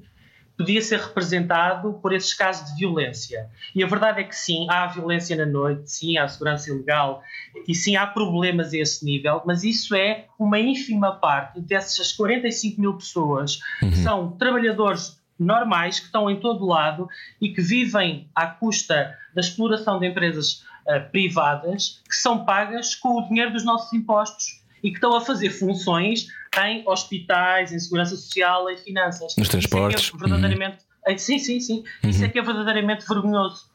podia 0.62 0.80
ser 0.80 1.00
representado 1.00 1.94
por 1.94 2.12
esses 2.12 2.32
casos 2.32 2.70
de 2.70 2.78
violência. 2.78 3.50
E 3.74 3.82
a 3.82 3.86
verdade 3.86 4.20
é 4.20 4.24
que 4.24 4.34
sim, 4.34 4.66
há 4.70 4.86
violência 4.86 5.36
na 5.36 5.44
noite, 5.44 5.90
sim, 5.90 6.16
há 6.16 6.28
segurança 6.28 6.70
ilegal 6.70 7.20
e 7.66 7.74
sim, 7.74 7.96
há 7.96 8.06
problemas 8.06 8.72
a 8.72 8.78
esse 8.78 9.04
nível, 9.04 9.42
mas 9.44 9.64
isso 9.64 9.94
é 9.96 10.26
uma 10.38 10.60
ínfima 10.60 11.16
parte 11.16 11.60
dessas 11.60 12.12
45 12.12 12.80
mil 12.80 12.94
pessoas 12.94 13.58
uhum. 13.82 13.90
que 13.90 13.96
são 13.96 14.30
trabalhadores 14.32 15.20
normais, 15.36 15.98
que 15.98 16.06
estão 16.06 16.30
em 16.30 16.38
todo 16.38 16.64
lado 16.64 17.08
e 17.40 17.48
que 17.48 17.60
vivem 17.60 18.28
à 18.32 18.46
custa 18.46 19.18
da 19.34 19.40
exploração 19.40 19.98
de 19.98 20.06
empresas 20.06 20.64
uh, 20.86 21.10
privadas 21.10 22.00
que 22.08 22.14
são 22.14 22.44
pagas 22.44 22.94
com 22.94 23.18
o 23.18 23.28
dinheiro 23.28 23.52
dos 23.52 23.64
nossos 23.64 23.92
impostos 23.92 24.61
e 24.82 24.90
que 24.90 24.96
estão 24.96 25.14
a 25.14 25.20
fazer 25.20 25.50
funções 25.50 26.28
em 26.64 26.86
hospitais, 26.86 27.72
em 27.72 27.78
segurança 27.78 28.16
social, 28.16 28.68
em 28.70 28.76
finanças. 28.76 29.34
Nos 29.36 29.48
transportes. 29.48 30.02
Isso 30.02 30.12
é, 30.12 30.16
é 30.16 30.18
verdadeiramente. 30.18 30.78
Uhum. 31.08 31.18
Sim, 31.18 31.38
sim, 31.38 31.60
sim. 31.60 31.84
Uhum. 32.02 32.10
Isso 32.10 32.24
é 32.24 32.28
que 32.28 32.38
é 32.38 32.42
verdadeiramente 32.42 33.06
vergonhoso. 33.06 33.70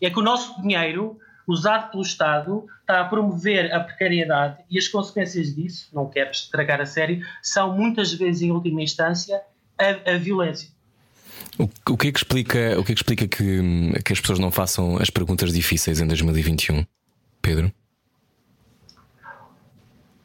É 0.00 0.10
que 0.10 0.18
o 0.18 0.22
nosso 0.22 0.60
dinheiro, 0.62 1.18
usado 1.46 1.90
pelo 1.90 2.02
Estado, 2.02 2.66
está 2.80 3.00
a 3.00 3.04
promover 3.04 3.72
a 3.72 3.80
precariedade 3.80 4.58
e 4.70 4.78
as 4.78 4.88
consequências 4.88 5.54
disso, 5.54 5.88
não 5.92 6.08
quero 6.08 6.30
estragar 6.30 6.80
a 6.80 6.86
sério, 6.86 7.24
são 7.42 7.76
muitas 7.76 8.12
vezes, 8.12 8.42
em 8.42 8.50
última 8.50 8.82
instância, 8.82 9.40
a, 9.78 10.12
a 10.12 10.18
violência. 10.18 10.70
O, 11.58 11.68
o, 11.90 11.96
que 11.96 12.08
é 12.08 12.12
que 12.12 12.18
explica, 12.18 12.80
o 12.80 12.84
que, 12.84 12.92
é 12.92 12.94
que, 12.94 13.00
explica 13.00 13.28
que, 13.28 14.02
que 14.04 14.12
as 14.12 14.20
pessoas 14.20 14.38
não 14.38 14.50
façam 14.50 14.96
as 14.96 15.10
perguntas 15.10 15.52
difíceis 15.52 16.00
em 16.00 16.06
2021, 16.06 16.84
Pedro? 17.40 17.72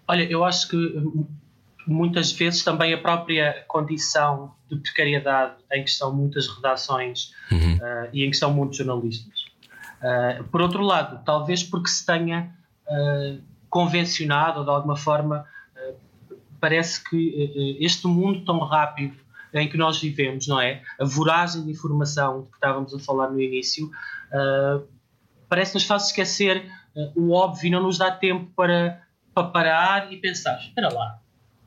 Olha, 0.08 0.24
eu 0.24 0.44
acho 0.46 0.70
que 0.70 0.78
muitas 1.88 2.32
vezes 2.34 2.64
também 2.64 2.94
a 2.94 2.98
própria 2.98 3.64
condição 3.68 4.54
de 4.70 4.78
precariedade 4.78 5.56
em 5.72 5.84
que 5.84 5.90
estão 5.90 6.14
muitas 6.14 6.48
redações 6.48 7.34
uhum. 7.52 7.76
uh, 7.76 8.10
e 8.12 8.24
em 8.24 8.30
que 8.30 8.36
estão 8.36 8.54
muitos 8.54 8.78
jornalistas. 8.78 9.46
Uh, 10.02 10.44
por 10.46 10.62
outro 10.62 10.84
lado, 10.84 11.24
talvez 11.24 11.64
porque 11.64 11.88
se 11.88 12.06
tenha 12.06 12.54
uh, 12.88 13.42
convencionado 13.70 14.60
ou 14.60 14.66
de 14.66 14.72
alguma 14.72 14.96
forma 14.96 15.46
parece 16.60 17.08
que 17.08 17.78
este 17.80 18.08
mundo 18.08 18.44
tão 18.44 18.58
rápido 18.58 19.16
em 19.54 19.70
que 19.70 19.78
nós 19.78 20.02
vivemos, 20.02 20.48
não 20.48 20.60
é? 20.60 20.82
A 21.00 21.06
voragem 21.06 21.64
de 21.64 21.72
informação 21.72 22.42
de 22.42 22.50
que 22.50 22.56
estávamos 22.56 22.96
a 22.96 23.00
falar 23.00 23.30
no 23.30 23.40
início 23.40 23.92
parece-nos 25.48 25.84
faz 25.84 26.08
esquecer 26.08 26.66
o 27.16 27.32
óbvio 27.32 27.68
e 27.68 27.70
não 27.70 27.84
nos 27.84 28.00
dá 28.00 28.10
tempo 28.10 28.52
para 28.56 29.07
para 29.38 29.50
parar 29.50 30.12
e 30.14 30.18
pensar: 30.18 30.58
espera 30.60 30.92
lá, 30.92 31.20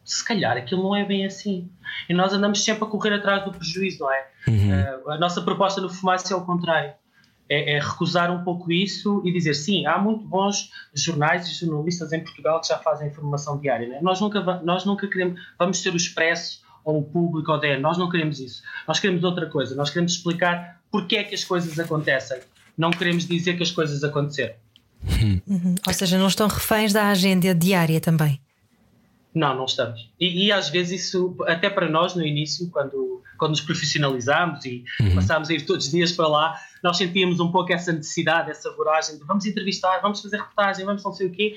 se 0.05 0.25
calhar 0.25 0.57
aquilo 0.57 0.83
não 0.83 0.97
é 0.97 1.05
bem 1.05 1.25
assim. 1.25 1.71
E 2.09 2.15
nós 2.15 2.33
andamos 2.33 2.65
sempre 2.65 2.85
a 2.85 2.87
correr 2.87 3.15
atrás 3.15 3.45
do 3.45 3.53
prejuízo, 3.53 4.01
não 4.01 4.13
é? 4.13 4.29
Uhum. 4.49 5.05
Uh, 5.05 5.11
a 5.13 5.19
nossa 5.19 5.41
proposta 5.43 5.81
no 5.81 5.89
Fumaça 5.89 6.35
é 6.35 6.37
o 6.37 6.45
contrário. 6.45 6.93
É, 7.49 7.73
é, 7.73 7.81
recusar 7.81 8.31
um 8.31 8.45
pouco 8.45 8.71
isso 8.71 9.23
e 9.25 9.33
dizer 9.33 9.55
sim, 9.55 9.85
há 9.85 9.99
muito 9.99 10.25
bons 10.25 10.71
jornais 10.95 11.49
e 11.49 11.55
jornalistas 11.55 12.13
em 12.13 12.23
Portugal 12.23 12.61
que 12.61 12.69
já 12.69 12.79
fazem 12.79 13.09
informação 13.09 13.59
diária. 13.59 13.89
Né? 13.89 13.99
Nós, 14.01 14.21
nunca, 14.21 14.41
nós 14.63 14.85
nunca 14.85 15.09
queremos, 15.09 15.41
vamos 15.59 15.83
ser 15.83 15.93
o 15.93 15.97
Expresso 15.97 16.63
ou 16.85 17.01
o 17.01 17.03
Público 17.03 17.51
ou 17.51 17.59
o 17.59 17.61
DN, 17.61 17.83
nós 17.83 17.99
não 17.99 18.09
queremos 18.09 18.39
isso. 18.39 18.63
Nós 18.87 19.01
queremos 19.01 19.25
outra 19.25 19.47
coisa, 19.47 19.75
nós 19.75 19.91
queremos 19.91 20.13
explicar 20.13 20.81
porque 20.93 21.17
é 21.17 21.25
que 21.25 21.35
as 21.35 21.43
coisas 21.45 21.77
acontecem. 21.77 22.39
Não 22.79 22.93
queremos 22.93 23.27
dizer 23.27 23.57
que 23.57 23.65
as 23.65 23.73
coisas 23.73 24.05
aconteceram. 24.05 24.55
Uhum. 25.47 25.75
Ou 25.87 25.93
seja, 25.93 26.19
não 26.19 26.29
estão 26.29 26.49
reféns 26.49 26.93
da 26.93 27.09
agenda 27.09 27.55
diária 27.55 28.01
também. 28.01 28.41
Não, 29.35 29.55
não 29.57 29.65
estamos. 29.65 30.11
E, 30.19 30.47
e, 30.47 30.53
às 30.53 30.69
vezes 30.69 31.07
isso, 31.07 31.37
até 31.47 31.71
para 31.71 31.89
nós 31.89 32.15
no 32.15 32.27
início, 32.27 32.69
quando, 32.71 33.23
quando 33.39 33.51
nos 33.51 33.61
profissionalizámos 33.61 34.65
e 34.65 34.85
uhum. 35.01 35.15
passámos 35.15 35.49
a 35.51 35.55
ir 35.55 35.65
todos 35.65 35.87
os 35.87 35.91
dias 35.93 36.13
para 36.13 36.27
lá, 36.27 36.61
nós 36.83 36.97
sentíamos 36.97 37.39
um 37.39 37.53
pouco 37.53 37.73
essa 37.73 37.93
necessidade, 37.93 38.51
essa 38.51 38.71
voragem 38.73 39.19
de 39.19 39.25
vamos 39.25 39.47
entrevistar, 39.47 40.01
vamos 40.01 40.21
fazer 40.21 40.39
reportagem, 40.39 40.85
vamos 40.85 41.05
não 41.05 41.13
sei 41.13 41.29
o 41.29 41.31
quê, 41.31 41.57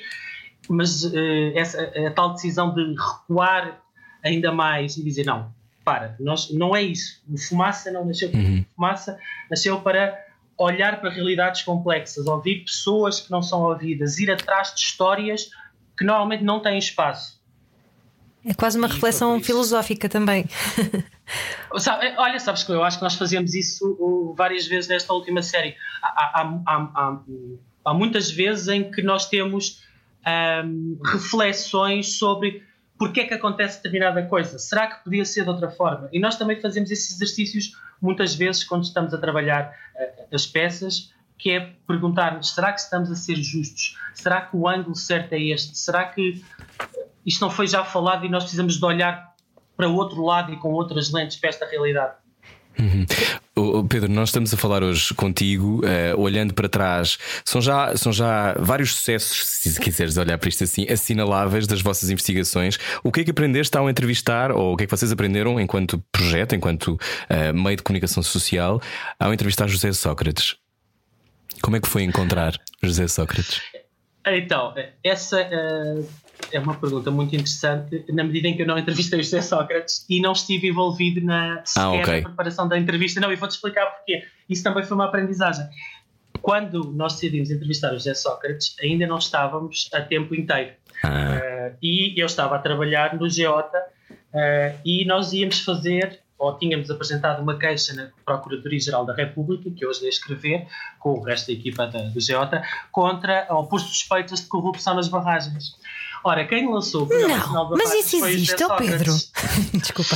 mas 0.70 1.04
uh, 1.04 1.12
essa, 1.56 1.82
a 1.82 2.12
tal 2.12 2.34
decisão 2.34 2.74
de 2.74 2.94
recuar 2.94 3.82
ainda 4.24 4.52
mais 4.52 4.96
e 4.98 5.04
dizer 5.04 5.26
não, 5.26 5.52
para, 5.84 6.16
nós, 6.20 6.52
não 6.52 6.76
é 6.76 6.82
isso. 6.82 7.22
O 7.28 7.38
Fumaça 7.38 7.92
não 7.92 8.06
nasceu 8.06 8.30
para 8.30 8.40
uhum. 8.40 8.66
Fumaça, 8.76 9.20
nasceu 9.50 9.82
para 9.82 10.23
olhar 10.58 11.00
para 11.00 11.10
realidades 11.10 11.64
complexas, 11.64 12.28
ouvir 12.28 12.64
pessoas 12.64 13.20
que 13.20 13.32
não 13.32 13.42
são 13.42 13.62
ouvidas, 13.64 14.18
ir 14.20 14.32
atrás 14.32 14.74
de 14.74 14.82
histórias 14.82 15.50
que 15.98 16.06
normalmente 16.06 16.44
não 16.44 16.62
têm 16.62 16.78
espaço. 16.78 17.42
É 18.46 18.54
quase 18.54 18.78
uma 18.78 18.88
e 18.88 18.92
reflexão 18.92 19.42
filosófica 19.42 20.10
também. 20.10 20.46
Olha, 22.18 22.40
sabes 22.40 22.64
que 22.64 22.72
eu 22.72 22.84
acho 22.84 22.98
que 22.98 23.04
nós 23.04 23.16
fazemos 23.16 23.54
isso 23.54 24.34
várias 24.38 24.68
vezes 24.68 24.90
nesta 24.90 25.14
última 25.14 25.42
série. 25.42 25.76
Há, 26.02 26.42
há, 26.42 26.62
há, 26.68 27.20
há 27.86 27.94
muitas 27.94 28.30
vezes 28.30 28.68
em 28.68 28.92
que 28.92 29.02
nós 29.02 29.30
temos 29.30 29.82
hum, 30.66 31.00
reflexões 31.06 32.18
sobre 32.18 32.62
porque 33.04 33.20
é 33.20 33.28
que 33.28 33.34
acontece 33.34 33.84
determinada 33.84 34.24
coisa. 34.28 34.58
Será 34.58 34.88
que 34.88 35.04
podia 35.04 35.26
ser 35.26 35.44
de 35.44 35.50
outra 35.50 35.70
forma? 35.70 36.08
E 36.14 36.20
nós 36.20 36.38
também 36.38 36.62
fazemos 36.62 36.90
esses 36.90 37.14
exercícios 37.14 37.76
muitas 38.02 38.34
vezes 38.34 38.64
quando 38.64 38.86
estamos 38.86 39.14
a 39.14 39.18
trabalhar 39.18 39.76
uh, 39.94 40.34
as 40.34 40.48
peças, 40.48 41.14
que 41.38 41.52
é 41.52 41.74
perguntar-nos: 41.86 42.52
será 42.56 42.72
que 42.72 42.80
estamos 42.80 43.12
a 43.12 43.16
ser 43.16 43.36
justos? 43.36 43.98
Será 44.14 44.40
que 44.40 44.56
o 44.56 44.70
ângulo 44.70 44.96
certo 44.96 45.34
é 45.34 45.42
este? 45.42 45.78
Será 45.78 46.06
que 46.06 46.42
isto 47.26 47.42
não 47.42 47.52
foi 47.52 47.68
já 47.68 47.84
falado 47.84 48.26
e 48.26 48.30
nós 48.30 48.44
precisamos 48.44 48.78
de 48.78 48.86
olhar 48.86 49.36
para 49.76 49.90
outro 49.90 50.24
lado 50.24 50.54
e 50.54 50.56
com 50.56 50.72
outras 50.72 51.12
lentes 51.12 51.36
para 51.36 51.50
esta 51.50 51.66
realidade? 51.66 52.14
Uhum. 52.80 53.06
Pedro, 53.88 54.12
nós 54.12 54.30
estamos 54.30 54.54
a 54.54 54.58
falar 54.58 54.84
hoje 54.84 55.14
contigo, 55.14 55.82
uh, 55.86 56.20
olhando 56.20 56.54
para 56.54 56.68
trás. 56.68 57.18
São 57.46 57.62
já, 57.62 57.96
são 57.96 58.12
já 58.12 58.54
vários 58.60 58.94
sucessos, 58.96 59.46
se 59.46 59.80
quiseres 59.80 60.18
olhar 60.18 60.38
para 60.38 60.50
isto 60.50 60.64
assim, 60.64 60.86
assinaláveis 60.90 61.68
das 61.68 61.82
vossas 61.82 62.10
investigações. 62.10 62.78
O 63.04 63.12
que 63.12 63.22
é 63.22 63.24
que 63.24 63.32
aprendeste 63.32 63.78
ao 63.78 63.90
entrevistar, 63.90 64.52
ou 64.52 64.74
o 64.74 64.78
que 64.78 64.84
é 64.84 64.88
que 64.88 64.92
vocês 64.92 65.12
aprenderam 65.12 65.60
enquanto 65.60 66.04
projeto, 66.12 66.56
enquanto 66.56 66.90
uh, 66.90 67.54
meio 67.54 67.78
de 67.78 67.84
comunicação 67.84 68.22
social, 68.24 68.82
ao 69.20 69.34
entrevistar 69.34 69.68
José 69.68 69.92
Sócrates? 69.94 70.56
Como 71.62 71.76
é 71.76 71.80
que 71.80 71.88
foi 71.88 72.04
encontrar 72.04 72.54
José 72.82 73.08
Sócrates? 73.08 73.62
Então, 74.26 74.74
essa. 75.04 75.42
Uh 75.42 76.23
é 76.52 76.60
uma 76.60 76.76
pergunta 76.76 77.10
muito 77.12 77.36
interessante, 77.36 78.04
na 78.10 78.24
medida 78.24 78.48
em 78.48 78.56
que 78.56 78.62
eu 78.62 78.68
não 78.68 78.78
entrevistei 78.78 79.20
o 79.20 79.24
José 79.24 79.42
Sócrates 79.42 80.06
e 80.10 80.22
não 80.22 80.34
estive 80.34 80.68
envolvido 80.68 81.22
na, 81.22 81.64
ah, 81.78 81.92
okay. 81.92 82.22
na 82.22 82.30
preparação 82.30 82.68
da 82.68 82.78
entrevista. 82.78 83.20
Não, 83.20 83.32
e 83.32 83.36
vou-te 83.36 83.52
explicar 83.52 83.86
porquê. 83.86 84.24
Isso 84.50 84.64
também 84.64 84.84
foi 84.84 84.96
uma 84.96 85.06
aprendizagem. 85.06 85.66
Quando 86.42 86.92
nós 86.94 87.14
decidimos 87.14 87.50
entrevistar 87.50 87.92
o 87.92 87.94
José 87.94 88.14
Sócrates, 88.14 88.76
ainda 88.82 89.08
não 89.08 89.18
estávamos 89.18 89.90
a 89.94 90.02
tempo 90.02 90.36
inteiro. 90.36 90.74
Ah. 91.04 91.40
Uh, 91.40 91.78
e 91.82 92.20
eu 92.20 92.26
estava 92.26 92.56
a 92.56 92.60
trabalhar 92.60 93.16
no 93.18 93.30
Geota 93.30 93.78
uh, 94.10 94.80
e 94.86 95.06
nós 95.06 95.34
íamos 95.34 95.60
fazer 95.60 96.24
ou 96.44 96.58
tínhamos 96.58 96.90
apresentado 96.90 97.42
uma 97.42 97.58
queixa 97.58 97.94
na 97.94 98.10
Procuradoria-Geral 98.26 99.06
da 99.06 99.14
República, 99.14 99.72
que 99.72 99.86
hoje 99.86 100.04
ia 100.04 100.10
escrever, 100.10 100.68
com 101.00 101.14
o 101.14 101.22
resto 101.22 101.48
da 101.48 101.54
equipa 101.54 101.88
da, 101.88 102.00
do 102.00 102.20
Geota, 102.20 102.62
contra 102.92 103.48
ou 103.50 103.66
por 103.66 103.80
suspeitas 103.80 104.42
de 104.42 104.48
corrupção 104.48 104.96
nas 104.96 105.08
barragens. 105.08 105.78
Ora, 106.24 106.48
quem 106.48 106.72
lançou 106.72 107.04
o 107.04 107.08
Programa 107.08 107.70
de 107.70 107.84
Mas 107.84 107.94
isso 107.94 108.26
existe, 108.26 108.64
oh 108.64 108.76
Pedro? 108.76 109.14
Desculpa. 109.74 110.16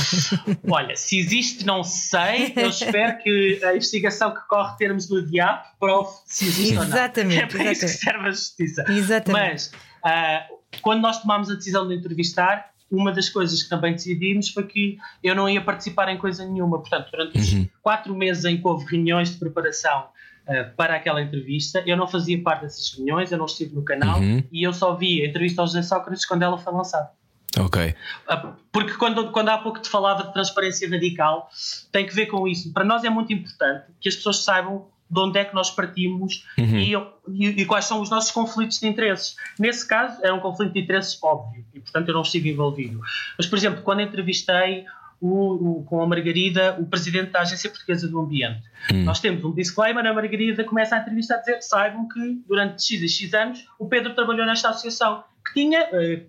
Olha, 0.70 0.96
se 0.96 1.18
existe, 1.18 1.66
não 1.66 1.84
sei. 1.84 2.54
Eu 2.56 2.70
espero 2.70 3.18
que 3.22 3.60
a 3.62 3.76
investigação 3.76 4.32
que 4.32 4.40
corre 4.48 4.76
termos 4.78 5.06
do 5.06 5.24
DIAP 5.24 5.78
prove 5.78 6.10
se 6.24 6.46
existe 6.46 6.74
exatamente, 6.74 6.78
ou 6.78 6.88
não. 6.88 6.96
Exatamente. 6.96 7.42
É 7.42 7.46
para 7.46 7.72
isso 7.72 7.80
que 7.82 7.88
serve 7.88 8.28
a 8.28 8.30
justiça. 8.30 8.84
Exatamente. 8.88 9.32
Mas, 9.32 9.66
uh, 9.68 10.80
quando 10.80 11.02
nós 11.02 11.20
tomámos 11.20 11.50
a 11.50 11.54
decisão 11.54 11.86
de 11.86 11.94
entrevistar, 11.94 12.72
uma 12.90 13.12
das 13.12 13.28
coisas 13.28 13.62
que 13.62 13.68
também 13.68 13.92
decidimos 13.92 14.48
foi 14.48 14.66
que 14.66 14.98
eu 15.22 15.34
não 15.34 15.48
ia 15.48 15.60
participar 15.60 16.08
em 16.08 16.16
coisa 16.16 16.44
nenhuma. 16.46 16.78
Portanto, 16.78 17.10
durante 17.10 17.38
os 17.38 17.52
uhum. 17.52 17.68
quatro 17.82 18.14
meses 18.14 18.44
em 18.44 18.56
que 18.56 18.66
houve 18.66 18.86
reuniões 18.86 19.30
de 19.30 19.36
preparação 19.36 20.06
uh, 20.48 20.74
para 20.76 20.96
aquela 20.96 21.20
entrevista. 21.22 21.82
Eu 21.86 21.96
não 21.96 22.06
fazia 22.08 22.40
parte 22.42 22.62
dessas 22.62 22.92
reuniões, 22.94 23.30
eu 23.30 23.38
não 23.38 23.46
estive 23.46 23.74
no 23.74 23.82
canal 23.84 24.18
Uhum. 24.20 24.42
e 24.50 24.62
eu 24.66 24.72
só 24.72 24.94
vi 24.94 25.22
a 25.22 25.28
entrevista 25.28 25.60
ao 25.62 25.66
José 25.66 25.82
Sócrates 25.82 26.24
quando 26.26 26.42
ela 26.42 26.58
foi 26.58 26.72
lançada. 26.72 27.10
Ok. 27.58 27.94
Uh, 28.30 28.52
Porque 28.72 28.92
quando, 28.94 29.30
quando 29.32 29.48
há 29.48 29.58
pouco 29.58 29.80
te 29.80 29.88
falava 29.88 30.24
de 30.24 30.32
transparência 30.32 30.88
radical, 30.88 31.48
tem 31.90 32.06
que 32.06 32.14
ver 32.14 32.26
com 32.26 32.46
isso. 32.46 32.72
Para 32.72 32.84
nós 32.84 33.04
é 33.04 33.10
muito 33.10 33.32
importante 33.32 33.86
que 34.00 34.08
as 34.08 34.16
pessoas 34.16 34.44
saibam 34.44 34.86
de 35.10 35.18
onde 35.20 35.38
é 35.38 35.44
que 35.46 35.54
nós 35.54 35.70
partimos 35.70 36.44
e, 36.58 36.92
e- 36.94 37.62
e 37.62 37.64
quais 37.64 37.86
são 37.86 38.02
os 38.02 38.10
nossos 38.10 38.30
conflitos 38.30 38.78
de 38.78 38.86
interesses. 38.86 39.36
Nesse 39.58 39.88
caso, 39.88 40.22
era 40.22 40.34
um 40.34 40.40
conflito 40.40 40.74
de 40.74 40.80
interesses 40.80 41.18
óbvio 41.22 41.64
e, 41.72 41.80
portanto, 41.80 42.08
eu 42.08 42.14
não 42.14 42.20
estive 42.20 42.50
envolvido. 42.50 43.00
Mas, 43.38 43.46
por 43.46 43.56
exemplo, 43.56 43.80
quando 43.82 44.02
entrevistei 44.02 44.84
o- 45.20 45.80
o- 45.80 45.84
com 45.84 46.00
a 46.02 46.06
Margarida, 46.06 46.76
o 46.78 46.86
presidente 46.86 47.30
da 47.32 47.40
Agência 47.40 47.68
Portuguesa 47.70 48.06
do 48.08 48.20
Ambiente, 48.20 48.62
nós 49.04 49.20
temos 49.20 49.44
um 49.44 49.52
disclaimer, 49.52 50.06
a 50.06 50.14
Margarida 50.14 50.62
começa 50.64 50.94
a 50.96 51.00
entrevista 51.00 51.34
a 51.34 51.38
dizer 51.38 51.60
saibam 51.62 52.06
que 52.08 52.40
durante 52.46 52.82
X 52.82 53.02
e 53.02 53.08
X 53.08 53.34
anos 53.34 53.66
o 53.78 53.86
Pedro 53.86 54.14
trabalhou 54.14 54.46
nesta 54.46 54.68
associação, 54.70 55.24
que 55.46 55.54
tinha 55.54 55.80
eh, 55.92 56.22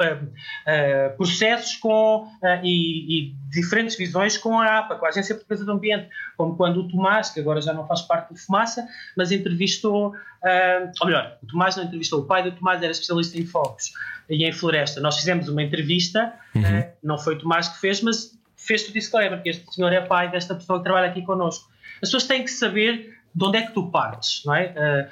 eh, 0.00 0.18
eh, 0.66 1.08
processos 1.10 1.76
com 1.76 2.28
eh, 2.42 2.60
e, 2.62 3.18
e 3.30 3.36
diferentes 3.50 3.96
visões 3.96 4.36
com 4.36 4.58
a 4.58 4.78
APA, 4.78 4.96
com 4.96 5.06
a 5.06 5.08
Agência 5.08 5.34
Portuguesa 5.34 5.64
do 5.64 5.72
Ambiente, 5.72 6.08
como 6.36 6.56
quando 6.56 6.78
o 6.80 6.88
Tomás, 6.88 7.30
que 7.30 7.40
agora 7.40 7.60
já 7.60 7.72
não 7.72 7.86
faz 7.86 8.02
parte 8.02 8.32
do 8.32 8.38
Fumaça, 8.38 8.86
mas 9.16 9.32
entrevistou, 9.32 10.12
ou 11.00 11.06
melhor, 11.06 11.38
o 11.42 11.46
Tomás 11.46 11.76
não 11.76 11.84
entrevistou, 11.84 12.20
o 12.20 12.24
pai 12.24 12.42
do 12.42 12.52
Tomás 12.52 12.82
era 12.82 12.92
especialista 12.92 13.38
em 13.38 13.46
fogos 13.46 13.92
e 14.28 14.44
em 14.44 14.52
floresta. 14.52 15.00
Nós 15.00 15.16
fizemos 15.16 15.48
uma 15.48 15.62
entrevista, 15.62 16.32
eh, 16.54 16.92
não 17.02 17.18
foi 17.18 17.34
o 17.34 17.38
Tomás 17.38 17.68
que 17.68 17.78
fez, 17.80 18.02
mas 18.02 18.36
fez 18.56 18.88
o 18.88 18.92
disclaimer, 18.92 19.42
que 19.42 19.48
este 19.50 19.72
senhor 19.74 19.92
é 19.92 20.00
pai 20.00 20.30
desta 20.30 20.54
pessoa 20.54 20.78
que 20.78 20.84
trabalha 20.84 21.08
aqui 21.08 21.22
connosco. 21.22 21.70
As 21.94 22.08
pessoas 22.08 22.24
têm 22.24 22.42
que 22.44 22.50
saber 22.50 23.14
de 23.34 23.44
onde 23.44 23.58
é 23.58 23.62
que 23.62 23.72
tu 23.72 23.90
partes, 23.90 24.42
não 24.44 24.54
é? 24.54 25.08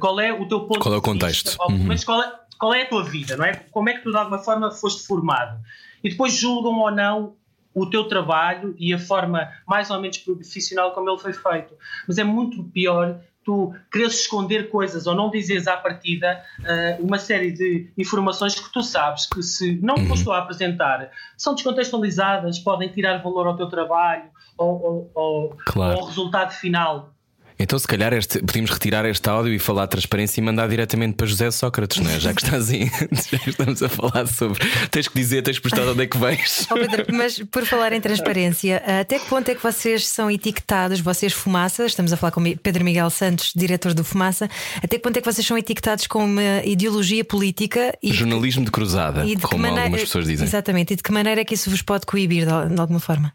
Qual 0.00 0.18
é 0.20 0.32
o 0.32 0.48
teu 0.48 0.60
ponto 0.60 0.80
Qual 0.80 0.94
é 0.94 0.98
o 0.98 1.00
de 1.00 1.10
vista, 1.12 1.56
contexto? 1.56 1.56
pelo 1.58 1.78
Uhum. 1.78 1.96
qual 2.04 2.22
é, 2.22 2.32
qual 2.58 2.74
é 2.74 2.82
a 2.82 2.88
tua 2.88 3.04
vida, 3.04 3.36
não 3.36 3.44
é? 3.44 3.54
Como 3.70 3.88
é 3.88 3.94
que 3.94 4.02
tu 4.02 4.10
de 4.10 4.16
alguma 4.16 4.38
forma 4.38 4.70
foste 4.70 5.06
formado? 5.06 5.58
E 6.02 6.10
depois 6.10 6.32
julgam 6.34 6.78
ou 6.78 6.90
não 6.90 7.34
o 7.74 7.86
teu 7.86 8.04
trabalho 8.08 8.74
e 8.78 8.92
a 8.92 8.98
forma 8.98 9.48
mais 9.66 9.90
ou 9.90 10.00
menos 10.00 10.18
profissional 10.18 10.92
como 10.92 11.08
ele 11.10 11.18
foi 11.18 11.32
feito. 11.32 11.74
Mas 12.06 12.18
é 12.18 12.24
muito 12.24 12.64
pior 12.64 13.20
tu 13.44 13.72
quereres 13.90 14.20
esconder 14.20 14.68
coisas 14.68 15.06
ou 15.06 15.14
não 15.14 15.30
dizeres 15.30 15.66
à 15.66 15.76
partida 15.76 16.44
eh, 16.64 16.98
uma 17.00 17.18
série 17.18 17.50
de 17.50 17.90
informações 17.96 18.54
que 18.58 18.70
tu 18.72 18.82
sabes 18.82 19.24
que 19.26 19.42
se 19.42 19.78
não 19.80 19.94
Uhum. 19.94 20.22
tu 20.22 20.30
a 20.32 20.38
apresentar 20.38 21.10
são 21.36 21.54
descontextualizadas, 21.54 22.58
podem 22.58 22.88
tirar 22.90 23.18
valor 23.22 23.46
ao 23.46 23.56
teu 23.56 23.68
trabalho 23.68 24.24
ou, 24.56 24.82
ou- 24.82 25.10
ou- 25.14 25.56
Claro. 25.66 25.94
ou 25.96 26.00
ao 26.02 26.06
resultado 26.08 26.52
final. 26.52 27.14
Então, 27.58 27.78
se 27.78 27.86
calhar, 27.88 28.12
este, 28.12 28.38
podíamos 28.40 28.70
retirar 28.70 29.04
este 29.04 29.28
áudio 29.28 29.52
e 29.52 29.58
falar 29.58 29.86
de 29.86 29.90
transparência 29.90 30.40
e 30.40 30.44
mandar 30.44 30.68
diretamente 30.68 31.14
para 31.16 31.26
José 31.26 31.50
Sócrates, 31.50 31.98
não 31.98 32.10
é? 32.10 32.20
Já 32.20 32.32
que 32.32 32.42
estás 32.44 32.70
aí, 32.70 32.88
já 33.32 33.38
estamos 33.46 33.82
a 33.82 33.88
falar 33.88 34.26
sobre. 34.28 34.58
Tens 34.90 35.08
que 35.08 35.14
dizer, 35.18 35.42
tens 35.42 35.56
que 35.58 35.62
prestar 35.62 35.82
de 35.82 35.88
onde 35.90 36.02
é 36.04 36.06
que 36.06 36.16
vens. 36.16 36.66
Ó 36.70 36.74
Pedro, 36.74 37.06
mas 37.12 37.38
por 37.50 37.64
falar 37.66 37.92
em 37.92 38.00
transparência, 38.00 38.82
até 39.00 39.18
que 39.18 39.26
ponto 39.26 39.48
é 39.50 39.54
que 39.54 39.62
vocês 39.62 40.06
são 40.06 40.30
etiquetados, 40.30 41.00
vocês 41.00 41.32
Fumaça, 41.32 41.84
estamos 41.86 42.12
a 42.12 42.16
falar 42.16 42.30
com 42.30 42.42
Pedro 42.56 42.84
Miguel 42.84 43.10
Santos, 43.10 43.52
diretor 43.56 43.92
do 43.92 44.04
Fumaça, 44.04 44.48
até 44.76 44.96
que 44.96 45.02
ponto 45.02 45.16
é 45.16 45.20
que 45.20 45.30
vocês 45.32 45.46
são 45.46 45.58
etiquetados 45.58 46.06
com 46.06 46.24
uma 46.24 46.62
ideologia 46.64 47.24
política 47.24 47.92
e 48.02 48.12
Jornalismo 48.12 48.64
de 48.64 48.70
cruzada, 48.70 49.24
e 49.26 49.34
de 49.34 49.42
como 49.42 49.62
maneira- 49.62 49.82
algumas 49.82 50.02
pessoas 50.02 50.26
dizem. 50.26 50.46
Exatamente, 50.46 50.92
e 50.92 50.96
de 50.96 51.02
que 51.02 51.10
maneira 51.12 51.40
é 51.40 51.44
que 51.44 51.54
isso 51.54 51.68
vos 51.70 51.82
pode 51.82 52.06
coibir 52.06 52.46
de, 52.46 52.74
de 52.74 52.80
alguma 52.80 53.00
forma? 53.00 53.32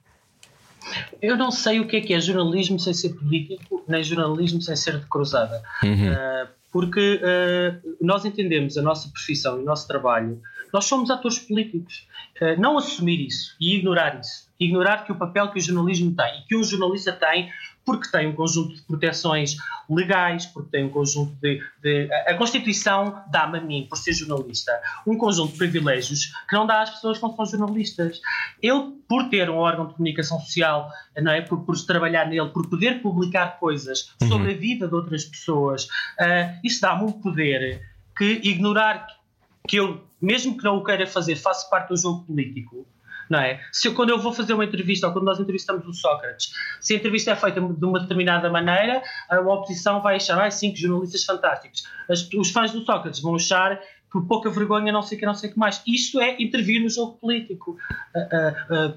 Eu 1.22 1.38
não 1.38 1.52
sei 1.52 1.80
o 1.80 1.88
que 1.88 1.98
é 1.98 2.02
que 2.02 2.14
é 2.14 2.20
jornalismo 2.20 2.80
sem 2.80 2.94
ser 2.94 3.10
político, 3.16 3.84
nem 3.88 4.04
jornalismo 4.04 4.62
sem 4.62 4.76
ser 4.76 5.00
de 5.00 5.06
cruzada. 5.06 5.64
Uh, 5.84 6.48
porque 6.72 7.22
uh, 7.22 7.96
nós 8.02 8.26
entendemos 8.26 8.78
a 8.78 8.82
nossa 8.82 9.10
profissão 9.10 9.60
e 9.60 9.62
o 9.62 9.66
nosso 9.66 9.88
trabalho, 9.88 10.42
nós 10.74 10.86
somos 10.86 11.12
atores 11.12 11.40
políticos. 11.40 12.08
Uh, 12.42 12.60
não 12.60 12.78
assumir 12.78 13.26
isso 13.26 13.56
e 13.62 13.76
ignorar 13.76 14.20
isso, 14.20 14.50
ignorar 14.60 15.06
que 15.06 15.12
o 15.12 15.16
papel 15.16 15.52
que 15.52 15.60
o 15.60 15.62
jornalismo 15.62 16.16
tem 16.16 16.40
e 16.40 16.48
que 16.48 16.56
um 16.56 16.64
jornalista 16.64 17.12
tem, 17.12 17.50
porque 17.86 18.10
tem 18.10 18.28
um 18.28 18.34
conjunto 18.34 18.76
de 18.76 18.82
proteções 18.84 19.58
legais, 19.90 20.46
porque 20.46 20.70
tem 20.70 20.86
um 20.86 20.90
conjunto 20.90 21.34
de. 21.42 21.62
de 21.82 22.10
a 22.12 22.36
Constituição 22.36 23.22
dá-me 23.32 23.58
a 23.58 23.62
mim, 23.62 23.86
por 23.90 23.98
ser 23.98 24.14
jornalista, 24.14 24.72
um 25.06 25.18
conjunto 25.18 25.52
de 25.52 25.58
privilégios 25.58 26.34
que 26.50 26.56
não 26.56 26.66
dá 26.66 26.82
às 26.82 26.90
pessoas 26.90 27.18
que 27.18 27.24
não 27.24 27.36
são 27.36 27.46
jornalistas. 27.46 28.22
Eu, 28.62 28.98
por 29.08 29.30
ter 29.30 29.50
um 29.50 29.58
órgão 29.58 29.88
de 29.88 29.94
comunicação 29.94 30.40
social, 30.40 30.90
não 31.22 31.32
é? 31.32 31.42
por, 31.42 31.66
por 31.66 31.80
trabalhar 31.86 32.28
nele, 32.28 32.50
por 32.50 32.70
poder 32.70 33.02
publicar 33.02 33.60
coisas 33.60 34.14
sobre 34.28 34.54
a 34.54 34.56
vida 34.56 34.88
de 34.88 34.96
outras 34.96 35.26
pessoas, 35.26 35.88
ah, 36.20 36.56
isso 36.64 36.82
dá-me 36.82 37.04
um 37.04 37.12
poder 37.12 37.82
que 38.18 38.42
ignorar 38.44 39.08
que 39.68 39.78
eu, 39.78 40.04
mesmo 40.22 40.58
que 40.58 40.64
não 40.64 40.78
o 40.78 40.84
queira 40.84 41.08
fazer, 41.08 41.36
faço 41.36 41.70
parte 41.70 41.90
do 41.90 41.98
jogo 41.98 42.26
político. 42.26 42.86
Não 43.30 43.40
é? 43.40 43.62
Se 43.72 43.88
eu, 43.88 43.94
quando 43.94 44.10
eu 44.10 44.20
vou 44.20 44.34
fazer 44.34 44.54
uma 44.54 44.66
entrevista 44.66 45.08
ou 45.08 45.14
quando 45.14 45.26
nós 45.26 45.40
entrevistamos 45.40 45.88
o 45.88 45.94
Sócrates, 45.94 46.52
se 46.82 46.94
a 46.94 46.98
entrevista 46.98 47.32
é 47.32 47.36
feita 47.36 47.62
de 47.62 47.86
uma 47.86 48.00
determinada 48.00 48.50
maneira, 48.50 49.02
a 49.30 49.40
oposição 49.40 50.02
vai 50.02 50.18
achar, 50.18 50.40
ah, 50.40 50.52
cinco 50.52 50.78
jornalistas 50.78 51.24
fantásticos. 51.24 51.84
As- 52.10 52.30
os 52.34 52.52
fãs 52.52 52.72
do 52.72 52.84
Sócrates 52.86 53.22
vão 53.22 53.36
achar 53.36 53.80
que 54.12 54.22
pouca 54.28 54.50
vergonha, 54.50 54.92
não 54.92 55.02
sei 55.02 55.18
o 55.18 55.20
que, 55.20 55.26
não 55.26 55.34
sei 55.34 55.50
o 55.50 55.54
que 55.54 55.60
mais. 55.60 55.82
Isto 55.88 56.20
é 56.22 56.36
intervir 56.42 56.82
no 56.82 56.90
jogo 56.90 57.14
político. 57.14 57.78
Ah, 58.16 58.20
ah, 58.32 58.66
ah, 58.70 58.94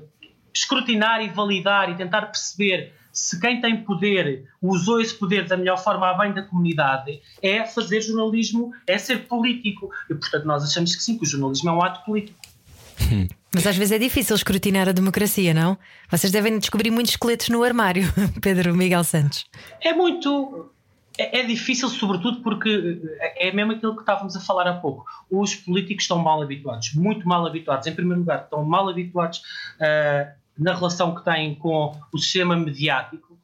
escrutinar 0.55 1.23
e 1.23 1.29
validar 1.29 1.91
e 1.91 1.95
tentar 1.95 2.23
perceber 2.23 2.95
se 3.13 3.41
quem 3.41 3.61
tem 3.63 3.83
poder 3.83 4.45
usou 4.61 5.01
esse 5.01 5.15
poder 5.15 5.47
da 5.47 5.57
melhor 5.57 5.79
forma 5.79 6.07
a 6.11 6.15
bem 6.15 6.33
da 6.35 6.43
comunidade 6.43 7.23
é 7.43 7.65
fazer 7.65 8.03
jornalismo, 8.03 8.73
é 8.87 8.99
ser 8.99 9.27
político. 9.27 9.91
E, 10.11 10.15
portanto, 10.15 10.45
nós 10.45 10.63
achamos 10.63 10.95
que 10.95 11.03
sim, 11.03 11.17
que 11.17 11.25
o 11.25 11.27
jornalismo 11.27 11.71
é 11.71 11.73
um 11.73 11.83
ato 11.83 12.05
político. 12.05 12.39
Mas 13.57 13.67
às 13.67 13.75
vezes 13.75 13.93
é 13.93 13.99
difícil 13.99 14.37
escrutinar 14.37 14.87
a 14.87 14.93
democracia, 14.93 15.55
não? 15.55 15.79
Vocês 16.11 16.31
devem 16.31 16.59
descobrir 16.59 16.91
muitos 16.91 17.13
esqueletos 17.13 17.49
no 17.49 17.63
armário, 17.63 18.05
Pedro 18.43 18.77
Miguel 18.77 19.03
Santos. 19.03 19.47
É 19.81 19.95
muito. 19.95 20.71
É, 21.17 21.41
é 21.41 21.43
difícil, 21.43 21.89
sobretudo 21.89 22.43
porque 22.43 23.01
é 23.19 23.49
é 23.49 23.53
mesmo 23.53 23.73
aquilo 23.73 23.95
que 23.95 24.03
estávamos 24.03 24.37
a 24.37 24.41
falar 24.41 24.69
há 24.69 24.75
pouco. 24.75 25.07
Os 25.31 25.55
políticos 25.55 26.05
estão 26.05 26.19
mal 26.19 26.43
habituados, 26.43 26.93
muito 26.93 27.27
mal 27.27 27.47
habituados. 27.47 27.87
Em 27.87 27.95
primeiro 27.95 28.21
lugar, 28.21 28.43
estão 28.43 28.63
mal 28.63 28.91
habituados 28.91 29.41
ah, 29.81 30.35
na 30.59 30.75
relação 30.75 31.15
que 31.15 31.25
têm 31.25 31.55
com 31.55 31.99
o 32.13 32.19
sistema 32.19 32.55
mediático, 32.57 33.39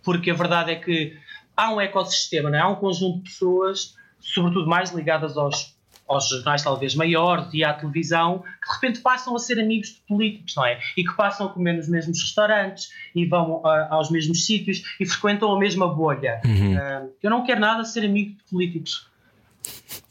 porque 0.00 0.30
a 0.30 0.34
verdade 0.34 0.70
é 0.70 0.76
que 0.76 1.18
há 1.56 1.74
um 1.74 1.80
ecossistema, 1.80 2.56
é? 2.56 2.60
há 2.60 2.68
um 2.68 2.76
conjunto 2.76 3.16
de 3.16 3.30
pessoas, 3.30 3.96
sobretudo 4.20 4.68
mais 4.68 4.92
ligadas 4.92 5.36
aos, 5.36 5.75
aos 6.08 6.28
jornais 6.28 6.62
talvez 6.62 6.94
maiores 6.94 7.48
e 7.52 7.64
à 7.64 7.72
televisão, 7.74 8.38
que 8.62 8.68
de 8.68 8.74
repente 8.74 9.00
passam 9.00 9.34
a 9.34 9.38
ser 9.38 9.58
amigos 9.60 9.88
de 9.88 10.00
políticos, 10.08 10.54
não 10.56 10.64
é? 10.64 10.78
E 10.96 11.04
que 11.04 11.12
passam 11.16 11.46
a 11.46 11.52
comer 11.52 11.72
nos 11.74 11.88
mesmos 11.88 12.20
restaurantes 12.22 12.90
e 13.14 13.26
vão 13.26 13.60
ah, 13.66 13.88
aos 13.90 14.10
mesmos 14.10 14.46
sítios 14.46 14.82
e 15.00 15.06
frequentam 15.06 15.52
a 15.54 15.58
mesma 15.58 15.88
bolha. 15.92 16.40
Ah, 16.78 17.06
eu 17.22 17.30
não 17.30 17.44
quero 17.44 17.60
nada 17.60 17.84
ser 17.84 18.04
amigo 18.04 18.36
de 18.36 18.44
políticos. 18.50 19.08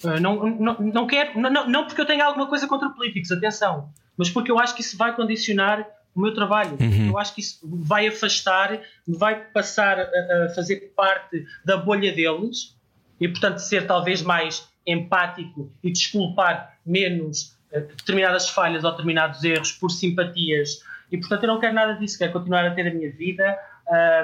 Ah, 0.04 0.20
não, 0.20 0.50
não, 0.50 0.78
não 0.80 1.08
quero, 1.08 1.40
não, 1.40 1.50
não- 1.68 1.86
porque 1.88 2.02
eu 2.02 2.06
tenha 2.06 2.26
alguma 2.26 2.48
coisa 2.48 2.68
contra 2.68 2.90
políticos, 2.90 3.32
atenção, 3.32 3.90
mas 4.18 4.30
porque 4.30 4.52
eu 4.52 4.60
acho 4.60 4.76
que 4.76 4.82
isso 4.82 4.98
vai 4.98 5.16
condicionar 5.16 5.86
o 6.14 6.22
meu 6.22 6.34
trabalho. 6.34 6.78
Eu 7.10 7.18
acho 7.18 7.34
que 7.36 7.42
isso 7.42 7.60
vai 7.64 8.08
afastar, 8.08 8.80
vai 9.08 9.36
passar 9.36 10.00
a, 10.00 10.46
a 10.46 10.50
fazer 10.56 10.94
parte 10.96 11.46
da 11.66 11.78
bolha 11.78 12.14
deles 12.14 12.76
e, 13.20 13.28
portanto, 13.28 13.58
ser 13.60 13.86
talvez 13.88 14.22
mais 14.22 14.68
empático 14.86 15.72
e 15.84 15.92
desculpar 15.92 16.78
menos 16.86 17.56
eh, 17.72 17.80
determinadas 17.82 18.50
falhas 18.50 18.84
ou 18.84 18.92
determinados 18.92 19.44
erros 19.44 19.72
por 19.72 19.90
simpatias. 19.92 20.80
E, 21.12 21.18
portanto, 21.18 21.44
eu 21.44 21.48
não 21.48 21.60
quero 21.60 21.74
nada 21.74 21.94
disso, 21.94 22.18
quero 22.18 22.32
continuar 22.34 22.66
a 22.66 22.72
ter 22.72 22.88
a 22.88 22.94
minha 22.94 23.12
vida 23.12 23.58
a- 23.88 24.24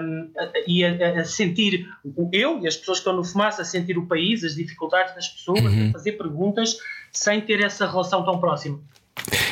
e 0.67 0.83
a, 0.83 1.21
a 1.21 1.25
sentir, 1.25 1.87
eu 2.31 2.59
e 2.61 2.67
as 2.67 2.75
pessoas 2.75 2.97
que 2.97 3.01
estão 3.01 3.15
no 3.15 3.23
fumaça, 3.23 3.61
a 3.61 3.65
sentir 3.65 3.97
o 3.97 4.07
país, 4.07 4.43
as 4.43 4.55
dificuldades 4.55 5.13
das 5.15 5.27
pessoas, 5.27 5.65
a 5.65 5.91
fazer 5.91 6.13
perguntas 6.13 6.77
sem 7.11 7.39
ter 7.41 7.61
essa 7.63 7.87
relação 7.89 8.23
tão 8.25 8.39
próxima. 8.39 8.79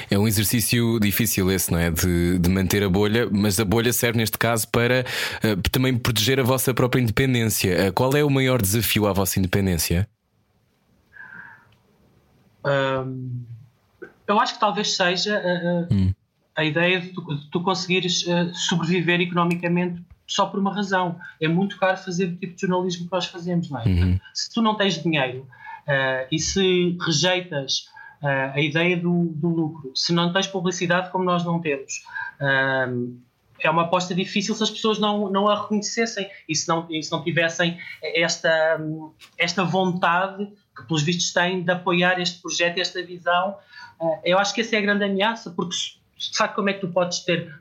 É 0.09 0.17
um 0.17 0.27
exercício 0.27 0.99
difícil 0.99 1.51
esse, 1.51 1.71
não 1.71 1.77
é? 1.77 1.91
De, 1.91 2.39
de 2.39 2.49
manter 2.49 2.81
a 2.83 2.89
bolha, 2.89 3.29
mas 3.31 3.59
a 3.59 3.65
bolha 3.65 3.93
serve 3.93 4.17
neste 4.17 4.37
caso 4.37 4.67
para 4.69 5.01
eh, 5.43 5.55
também 5.71 5.95
proteger 5.95 6.39
a 6.39 6.43
vossa 6.43 6.73
própria 6.73 6.99
independência. 7.01 7.69
Eh, 7.71 7.91
qual 7.91 8.15
é 8.15 8.23
o 8.23 8.29
maior 8.29 8.59
desafio 8.59 9.05
à 9.05 9.13
vossa 9.13 9.37
independência? 9.37 10.07
Hum, 12.65 13.43
eu 14.27 14.39
acho 14.39 14.53
que 14.53 14.59
talvez 14.59 14.95
seja 14.95 15.39
uh, 15.39 15.93
uh, 15.93 16.15
a 16.55 16.63
ideia 16.63 16.99
de 16.99 17.09
tu, 17.09 17.21
de 17.21 17.49
tu 17.49 17.61
conseguires 17.61 18.23
uh, 18.27 18.53
sobreviver 18.53 19.21
economicamente 19.21 20.01
só 20.27 20.45
por 20.45 20.59
uma 20.59 20.73
razão. 20.73 21.19
É 21.41 21.47
muito 21.47 21.77
caro 21.77 21.97
fazer 21.97 22.25
o 22.25 22.35
tipo 22.35 22.55
de 22.55 22.61
jornalismo 22.61 23.05
que 23.05 23.11
nós 23.11 23.25
fazemos, 23.25 23.69
não 23.69 23.79
é? 23.79 23.83
Se 24.33 24.53
tu 24.53 24.61
não 24.61 24.75
tens 24.75 25.01
dinheiro 25.01 25.47
uh, 25.87 26.27
e 26.31 26.37
se 26.39 26.97
rejeitas 27.01 27.89
uh, 28.21 28.53
a 28.53 28.61
ideia 28.61 28.95
do, 28.95 29.25
do 29.35 29.47
lucro, 29.47 29.91
se 29.95 30.13
não 30.13 30.31
tens 30.31 30.47
publicidade 30.47 31.09
como 31.11 31.23
nós 31.23 31.43
não 31.43 31.59
temos, 31.59 32.03
um, 32.87 33.19
é 33.61 33.69
uma 33.69 33.83
aposta 33.83 34.15
difícil 34.15 34.55
se 34.55 34.63
as 34.63 34.69
pessoas 34.69 34.99
não, 34.99 35.29
não 35.29 35.49
a 35.49 35.61
reconhecessem 35.63 36.29
e 36.47 36.55
se 36.55 36.67
não, 36.67 36.87
e 36.89 37.03
se 37.03 37.11
não 37.11 37.23
tivessem 37.23 37.77
esta, 38.01 38.79
esta 39.37 39.65
vontade 39.65 40.47
que, 40.79 40.87
pelos 40.87 41.03
vistos, 41.03 41.31
têm 41.31 41.63
de 41.63 41.71
apoiar 41.71 42.19
este 42.19 42.41
projeto, 42.41 42.79
esta 42.79 43.01
visão. 43.03 43.57
Eh, 44.01 44.31
eu 44.31 44.39
acho 44.39 44.53
que 44.53 44.61
essa 44.61 44.75
é 44.75 44.79
a 44.79 44.81
grande 44.81 45.03
ameaça, 45.03 45.51
porque 45.51 45.75
sabe 46.17 46.55
como 46.55 46.69
é 46.69 46.73
que 46.73 46.81
tu 46.81 46.89
podes 46.89 47.19
ter 47.19 47.53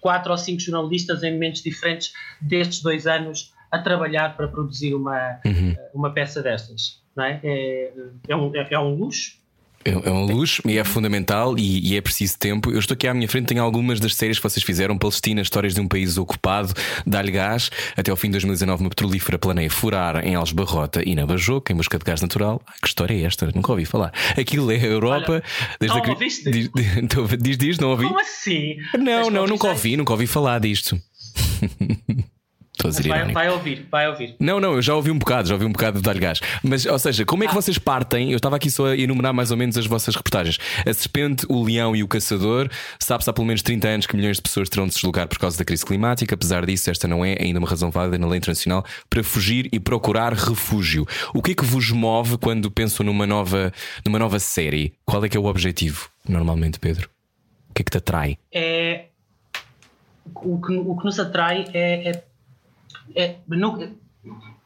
quatro 0.00 0.32
ou 0.32 0.38
cinco 0.38 0.60
jornalistas 0.60 1.22
em 1.22 1.32
momentos 1.32 1.62
diferentes 1.62 2.12
destes 2.40 2.82
dois 2.82 3.06
anos 3.06 3.52
a 3.70 3.78
trabalhar 3.78 4.36
para 4.36 4.48
produzir 4.48 4.94
uma, 4.94 5.40
uhum. 5.44 5.76
uma 5.94 6.10
peça 6.10 6.42
destas? 6.42 7.00
Não 7.14 7.24
é? 7.24 7.40
É, 7.42 7.92
é, 8.28 8.36
um, 8.36 8.54
é, 8.54 8.68
é 8.70 8.78
um 8.78 8.94
luxo, 8.94 9.38
é, 9.84 9.90
é 9.90 10.10
um 10.10 10.24
luxo 10.24 10.62
e 10.66 10.78
é 10.78 10.84
fundamental 10.84 11.58
e, 11.58 11.92
e, 11.92 11.96
é 11.96 12.00
preciso 12.00 12.38
tempo. 12.38 12.70
Eu 12.70 12.78
estou 12.78 12.94
aqui 12.94 13.06
à 13.06 13.14
minha 13.14 13.28
frente, 13.28 13.46
tenho 13.46 13.62
algumas 13.62 14.00
das 14.00 14.14
séries 14.14 14.38
que 14.38 14.42
vocês 14.42 14.64
fizeram: 14.64 14.96
Palestina, 14.98 15.40
Histórias 15.40 15.74
de 15.74 15.80
um 15.80 15.88
País 15.88 16.16
Ocupado, 16.16 16.72
Dá-lhe 17.06 17.32
Gás. 17.32 17.70
Até 17.96 18.10
ao 18.10 18.16
fim 18.16 18.28
de 18.28 18.32
2019, 18.32 18.82
uma 18.82 18.90
petrolífera 18.90 19.38
planeia 19.38 19.70
furar 19.70 20.24
em 20.24 20.34
Algesbarrota 20.34 21.02
e 21.06 21.14
na 21.14 21.26
Bajoca, 21.26 21.72
em 21.72 21.76
busca 21.76 21.98
de 21.98 22.04
gás 22.04 22.20
natural. 22.20 22.62
Ah, 22.66 22.72
que 22.80 22.88
história 22.88 23.14
é 23.14 23.22
esta? 23.24 23.50
Nunca 23.54 23.72
ouvi 23.72 23.84
falar. 23.84 24.12
Aquilo 24.38 24.70
é 24.70 24.76
a 24.76 24.84
Europa. 24.84 25.32
Olha, 25.32 25.44
desde 25.80 25.98
não 25.98 26.04
a... 26.04 26.10
ouviste? 26.10 26.50
Diz, 26.50 26.70
diz, 27.40 27.58
diz, 27.58 27.78
não 27.78 27.90
ouvi? 27.90 28.06
Como 28.06 28.20
assim? 28.20 28.76
Não, 28.98 29.30
não, 29.30 29.46
nunca 29.46 29.68
ouvi, 29.68 29.96
nunca 29.96 30.12
ouvi 30.12 30.26
falar 30.26 30.58
disto. 30.60 31.00
Estou 32.72 32.90
a 32.90 33.22
vai, 33.22 33.32
vai, 33.32 33.50
ouvir, 33.50 33.86
vai 33.90 34.08
ouvir. 34.08 34.34
Não, 34.40 34.58
não, 34.58 34.72
eu 34.72 34.82
já 34.82 34.94
ouvi 34.94 35.10
um 35.10 35.18
bocado, 35.18 35.46
já 35.46 35.54
ouvi 35.54 35.66
um 35.66 35.72
bocado 35.72 36.00
do 36.00 36.02
Dar 36.02 36.18
Gás. 36.18 36.40
Mas, 36.62 36.86
ou 36.86 36.98
seja, 36.98 37.24
como 37.24 37.44
é 37.44 37.46
que 37.46 37.52
ah. 37.52 37.54
vocês 37.54 37.76
partem? 37.76 38.30
Eu 38.30 38.36
estava 38.36 38.56
aqui 38.56 38.70
só 38.70 38.86
a 38.86 38.96
enumerar 38.96 39.34
mais 39.34 39.50
ou 39.50 39.58
menos 39.58 39.76
as 39.76 39.86
vossas 39.86 40.16
reportagens. 40.16 40.58
A 40.86 40.92
Serpente, 40.92 41.44
o 41.50 41.62
Leão 41.62 41.94
e 41.94 42.02
o 42.02 42.08
Caçador. 42.08 42.70
Sabe-se 42.98 43.28
há 43.28 43.32
pelo 43.32 43.46
menos 43.46 43.60
30 43.60 43.88
anos 43.88 44.06
que 44.06 44.16
milhões 44.16 44.36
de 44.36 44.42
pessoas 44.42 44.70
terão 44.70 44.86
de 44.86 44.94
se 44.94 45.00
deslocar 45.00 45.28
por 45.28 45.38
causa 45.38 45.58
da 45.58 45.64
crise 45.66 45.84
climática. 45.84 46.34
Apesar 46.34 46.64
disso, 46.64 46.90
esta 46.90 47.06
não 47.06 47.22
é 47.22 47.36
ainda 47.38 47.58
uma 47.58 47.68
razão 47.68 47.90
válida 47.90 48.16
na 48.16 48.26
lei 48.26 48.38
internacional 48.38 48.84
para 49.10 49.22
fugir 49.22 49.68
e 49.70 49.78
procurar 49.78 50.32
refúgio. 50.32 51.06
O 51.34 51.42
que 51.42 51.52
é 51.52 51.54
que 51.54 51.64
vos 51.66 51.90
move 51.90 52.38
quando 52.38 52.70
pensam 52.70 53.04
numa 53.04 53.26
nova, 53.26 53.70
numa 54.04 54.18
nova 54.18 54.38
série? 54.38 54.94
Qual 55.04 55.22
é 55.22 55.28
que 55.28 55.36
é 55.36 55.40
o 55.40 55.44
objetivo, 55.44 56.08
normalmente, 56.26 56.80
Pedro? 56.80 57.10
O 57.68 57.74
que 57.74 57.82
é 57.82 57.84
que 57.84 57.90
te 57.90 57.98
atrai? 57.98 58.38
É. 58.50 59.04
O 60.34 60.60
que, 60.60 60.72
o 60.72 60.96
que 60.96 61.04
nos 61.04 61.18
atrai 61.18 61.66
é, 61.74 62.10
é 62.10 62.24
é, 63.14 63.36
não, 63.48 63.76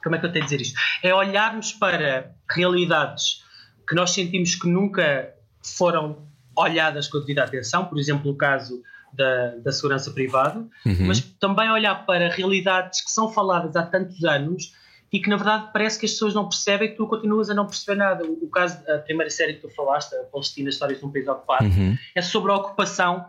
como 0.02 0.16
é 0.16 0.18
que 0.18 0.26
eu 0.26 0.32
tenho 0.32 0.44
a 0.44 0.46
dizer 0.46 0.60
isto? 0.60 0.78
É 1.02 1.14
olharmos 1.14 1.72
para 1.72 2.34
realidades 2.50 3.44
que 3.88 3.94
nós 3.94 4.10
sentimos 4.10 4.54
que 4.54 4.68
nunca 4.68 5.32
foram 5.62 6.26
olhadas 6.56 7.08
com 7.08 7.18
a 7.18 7.20
devida 7.20 7.44
atenção, 7.44 7.84
por 7.84 7.98
exemplo, 7.98 8.30
o 8.30 8.36
caso 8.36 8.82
da, 9.12 9.56
da 9.56 9.72
segurança 9.72 10.10
privada, 10.10 10.60
uhum. 10.84 11.06
mas 11.06 11.20
também 11.20 11.70
olhar 11.70 12.06
para 12.06 12.28
realidades 12.28 13.02
que 13.02 13.10
são 13.10 13.32
faladas 13.32 13.76
há 13.76 13.82
tantos 13.82 14.22
anos 14.24 14.72
e 15.12 15.20
que 15.20 15.30
na 15.30 15.36
verdade 15.36 15.70
parece 15.72 15.98
que 15.98 16.06
as 16.06 16.12
pessoas 16.12 16.34
não 16.34 16.48
percebem 16.48 16.90
que 16.90 16.96
tu 16.96 17.06
continuas 17.06 17.48
a 17.48 17.54
não 17.54 17.66
perceber 17.66 17.96
nada. 17.96 18.24
O, 18.24 18.44
o 18.44 18.50
caso 18.50 18.84
da 18.84 18.98
primeira 18.98 19.30
série 19.30 19.54
que 19.54 19.60
tu 19.60 19.70
falaste, 19.70 20.14
a 20.14 20.24
Palestina, 20.24 20.68
Histórias 20.68 20.98
de 20.98 21.06
um 21.06 21.12
País 21.12 21.26
Ocupado, 21.28 21.64
uhum. 21.64 21.96
é 22.14 22.22
sobre 22.22 22.52
a 22.52 22.56
ocupação 22.56 23.26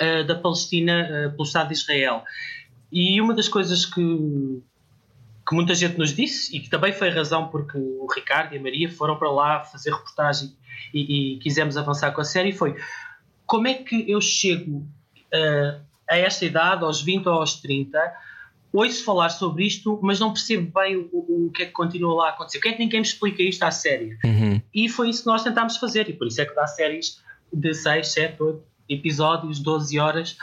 uh, 0.00 0.24
da 0.24 0.34
Palestina 0.36 1.28
uh, 1.28 1.30
pelo 1.32 1.42
Estado 1.44 1.68
de 1.68 1.74
Israel. 1.74 2.22
E 2.92 3.20
uma 3.20 3.32
das 3.32 3.48
coisas 3.48 3.86
que, 3.86 4.62
que 5.48 5.54
muita 5.54 5.74
gente 5.74 5.98
nos 5.98 6.14
disse, 6.14 6.54
e 6.54 6.60
que 6.60 6.68
também 6.68 6.92
foi 6.92 7.08
a 7.08 7.14
razão 7.14 7.48
porque 7.48 7.78
o 7.78 8.06
Ricardo 8.14 8.54
e 8.54 8.58
a 8.58 8.62
Maria 8.62 8.90
foram 8.90 9.16
para 9.16 9.30
lá 9.30 9.60
fazer 9.64 9.90
reportagem 9.90 10.54
e, 10.92 11.34
e 11.34 11.38
quisemos 11.38 11.76
avançar 11.78 12.12
com 12.12 12.20
a 12.20 12.24
série, 12.24 12.52
foi 12.52 12.76
como 13.46 13.66
é 13.66 13.74
que 13.74 14.10
eu 14.10 14.20
chego 14.20 14.78
uh, 14.78 15.80
a 16.08 16.18
esta 16.18 16.44
idade, 16.44 16.84
aos 16.84 17.00
20 17.00 17.26
ou 17.28 17.34
aos 17.34 17.54
30, 17.60 17.98
ouço 18.72 19.04
falar 19.04 19.30
sobre 19.30 19.66
isto, 19.66 19.98
mas 20.02 20.18
não 20.20 20.32
percebo 20.32 20.70
bem 20.80 20.96
o, 20.96 21.08
o, 21.12 21.46
o, 21.46 21.50
que 21.50 21.62
é 21.62 21.66
que 21.66 21.72
continua 21.72 22.14
lá 22.14 22.26
a 22.28 22.30
acontecer. 22.30 22.60
Quem 22.60 22.72
é 22.72 22.74
que 22.74 22.82
ninguém 22.82 23.00
me 23.00 23.06
explica 23.06 23.42
isto 23.42 23.62
à 23.62 23.70
série? 23.70 24.18
Uhum. 24.24 24.60
E 24.74 24.88
foi 24.88 25.10
isso 25.10 25.22
que 25.22 25.28
nós 25.28 25.42
tentámos 25.42 25.76
fazer, 25.76 26.08
e 26.08 26.12
por 26.12 26.26
isso 26.26 26.40
é 26.40 26.46
que 26.46 26.54
dá 26.54 26.66
séries 26.66 27.22
de 27.52 27.74
6, 27.74 28.08
7, 28.08 28.42
8 28.42 28.62
episódios, 28.88 29.60
12 29.60 29.98
horas, 29.98 30.36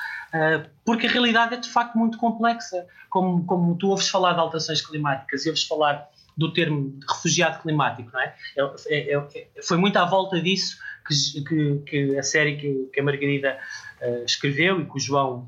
porque 0.85 1.07
a 1.07 1.09
realidade 1.09 1.55
é 1.55 1.57
de 1.57 1.69
facto 1.69 1.97
muito 1.97 2.17
complexa. 2.17 2.85
Como, 3.09 3.43
como 3.45 3.75
tu 3.75 3.89
ouves 3.89 4.07
falar 4.07 4.33
de 4.33 4.39
alterações 4.39 4.81
climáticas 4.81 5.45
e 5.45 5.49
ouves 5.49 5.63
falar 5.63 6.07
do 6.37 6.53
termo 6.53 6.97
refugiado 7.07 7.61
climático, 7.61 8.09
não 8.13 8.21
é? 8.21 8.33
É, 8.55 8.61
é? 8.87 9.13
é, 9.13 9.47
é, 9.55 9.61
foi 9.61 9.77
muito 9.77 9.97
à 9.97 10.05
volta 10.05 10.39
disso 10.41 10.77
que, 11.05 11.43
que, 11.43 11.77
que 11.85 12.17
a 12.17 12.23
série 12.23 12.55
que, 12.55 12.89
que 12.93 12.99
a 12.99 13.03
Margarida 13.03 13.59
uh, 14.01 14.23
escreveu 14.23 14.79
e 14.79 14.85
que 14.85 14.95
o 14.95 14.99
João 14.99 15.47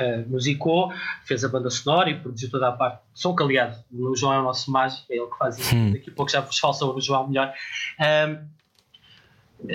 uh, 0.00 0.28
musicou, 0.28 0.92
fez 1.24 1.44
a 1.44 1.48
banda 1.48 1.70
sonora 1.70 2.10
e 2.10 2.18
produziu 2.18 2.50
toda 2.50 2.68
a 2.68 2.72
parte. 2.72 3.00
Som 3.14 3.36
que, 3.36 3.42
aliás, 3.42 3.78
o 3.92 4.16
João 4.16 4.32
é 4.32 4.40
o 4.40 4.42
nosso 4.42 4.70
mágico, 4.72 5.04
é 5.12 5.16
ele 5.16 5.26
que 5.26 5.38
faz 5.38 5.58
isso. 5.58 5.74
Hum. 5.74 5.92
Daqui 5.92 6.10
a 6.10 6.12
pouco 6.12 6.32
já 6.32 6.40
vos 6.40 6.58
falo 6.58 6.74
sobre 6.74 6.98
o 6.98 7.00
João 7.00 7.28
melhor. 7.28 7.52
Um, 8.00 8.63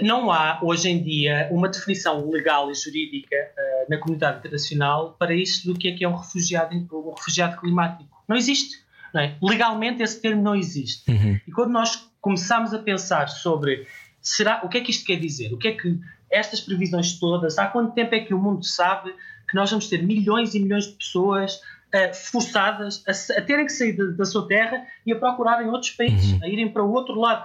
não 0.04 0.32
há, 0.32 0.60
hoje 0.62 0.90
em 0.90 1.02
dia, 1.02 1.48
uma 1.52 1.68
definição 1.68 2.30
legal 2.30 2.72
e 2.72 2.76
jurídica 2.76 3.36
uh, 3.36 3.90
na 3.90 3.98
comunidade 3.98 4.40
internacional 4.40 5.16
para 5.18 5.34
isso 5.34 5.66
do 5.66 5.78
que 5.78 5.88
é 5.88 5.92
que 5.96 6.04
é 6.04 6.10
um 6.10 6.16
refugiado, 6.16 6.76
um 6.76 7.14
refugiado 7.14 7.60
climático. 7.60 8.24
Não 8.28 8.36
existe. 8.36 8.78
Não 9.14 9.22
é? 9.22 9.36
Legalmente 9.42 10.04
esse 10.04 10.22
termo 10.22 10.42
não 10.42 10.56
existe. 10.56 11.10
Uhum. 11.10 11.40
E 11.48 11.52
quando 11.52 11.72
nós 11.72 12.10
começamos 12.22 12.74
a 12.74 12.80
pensar 12.80 13.28
sobre 13.28 13.88
será, 14.22 14.62
o 14.64 14.70
que 14.70 14.78
é 14.78 14.82
que 14.82 14.92
isto 14.92 15.06
quer 15.06 15.20
dizer, 15.20 15.54
o 15.54 15.58
que 15.58 15.70
é 15.70 15.72
que 15.74 16.00
estas 16.32 16.62
previsões 16.62 17.18
todas, 17.18 17.58
há 17.58 17.68
quanto 17.68 17.94
tempo 17.94 18.14
é 18.14 18.20
que 18.20 18.34
o 18.34 18.38
mundo 18.38 18.64
sabe 18.64 19.14
que 19.50 19.56
nós 19.56 19.70
vamos 19.70 19.88
ter 19.88 20.04
milhões 20.04 20.54
e 20.54 20.60
milhões 20.60 20.86
de 20.86 20.94
pessoas 20.94 21.56
uh, 21.56 22.14
forçadas 22.14 23.04
a, 23.08 23.40
a, 23.40 23.42
terem 23.42 23.66
que 23.66 23.72
sair 23.72 23.94
da, 23.94 24.06
da, 24.06 24.26
sua 24.26 24.48
terra 24.48 24.86
e 25.06 25.12
a 25.12 25.16
procurarem 25.16 25.68
outros 25.70 25.92
países, 25.92 26.34
uhum. 26.34 26.40
a 26.44 26.48
irem 26.48 26.70
para 26.70 26.84
o 26.84 26.92
outro 26.92 27.16
lado 27.16 27.44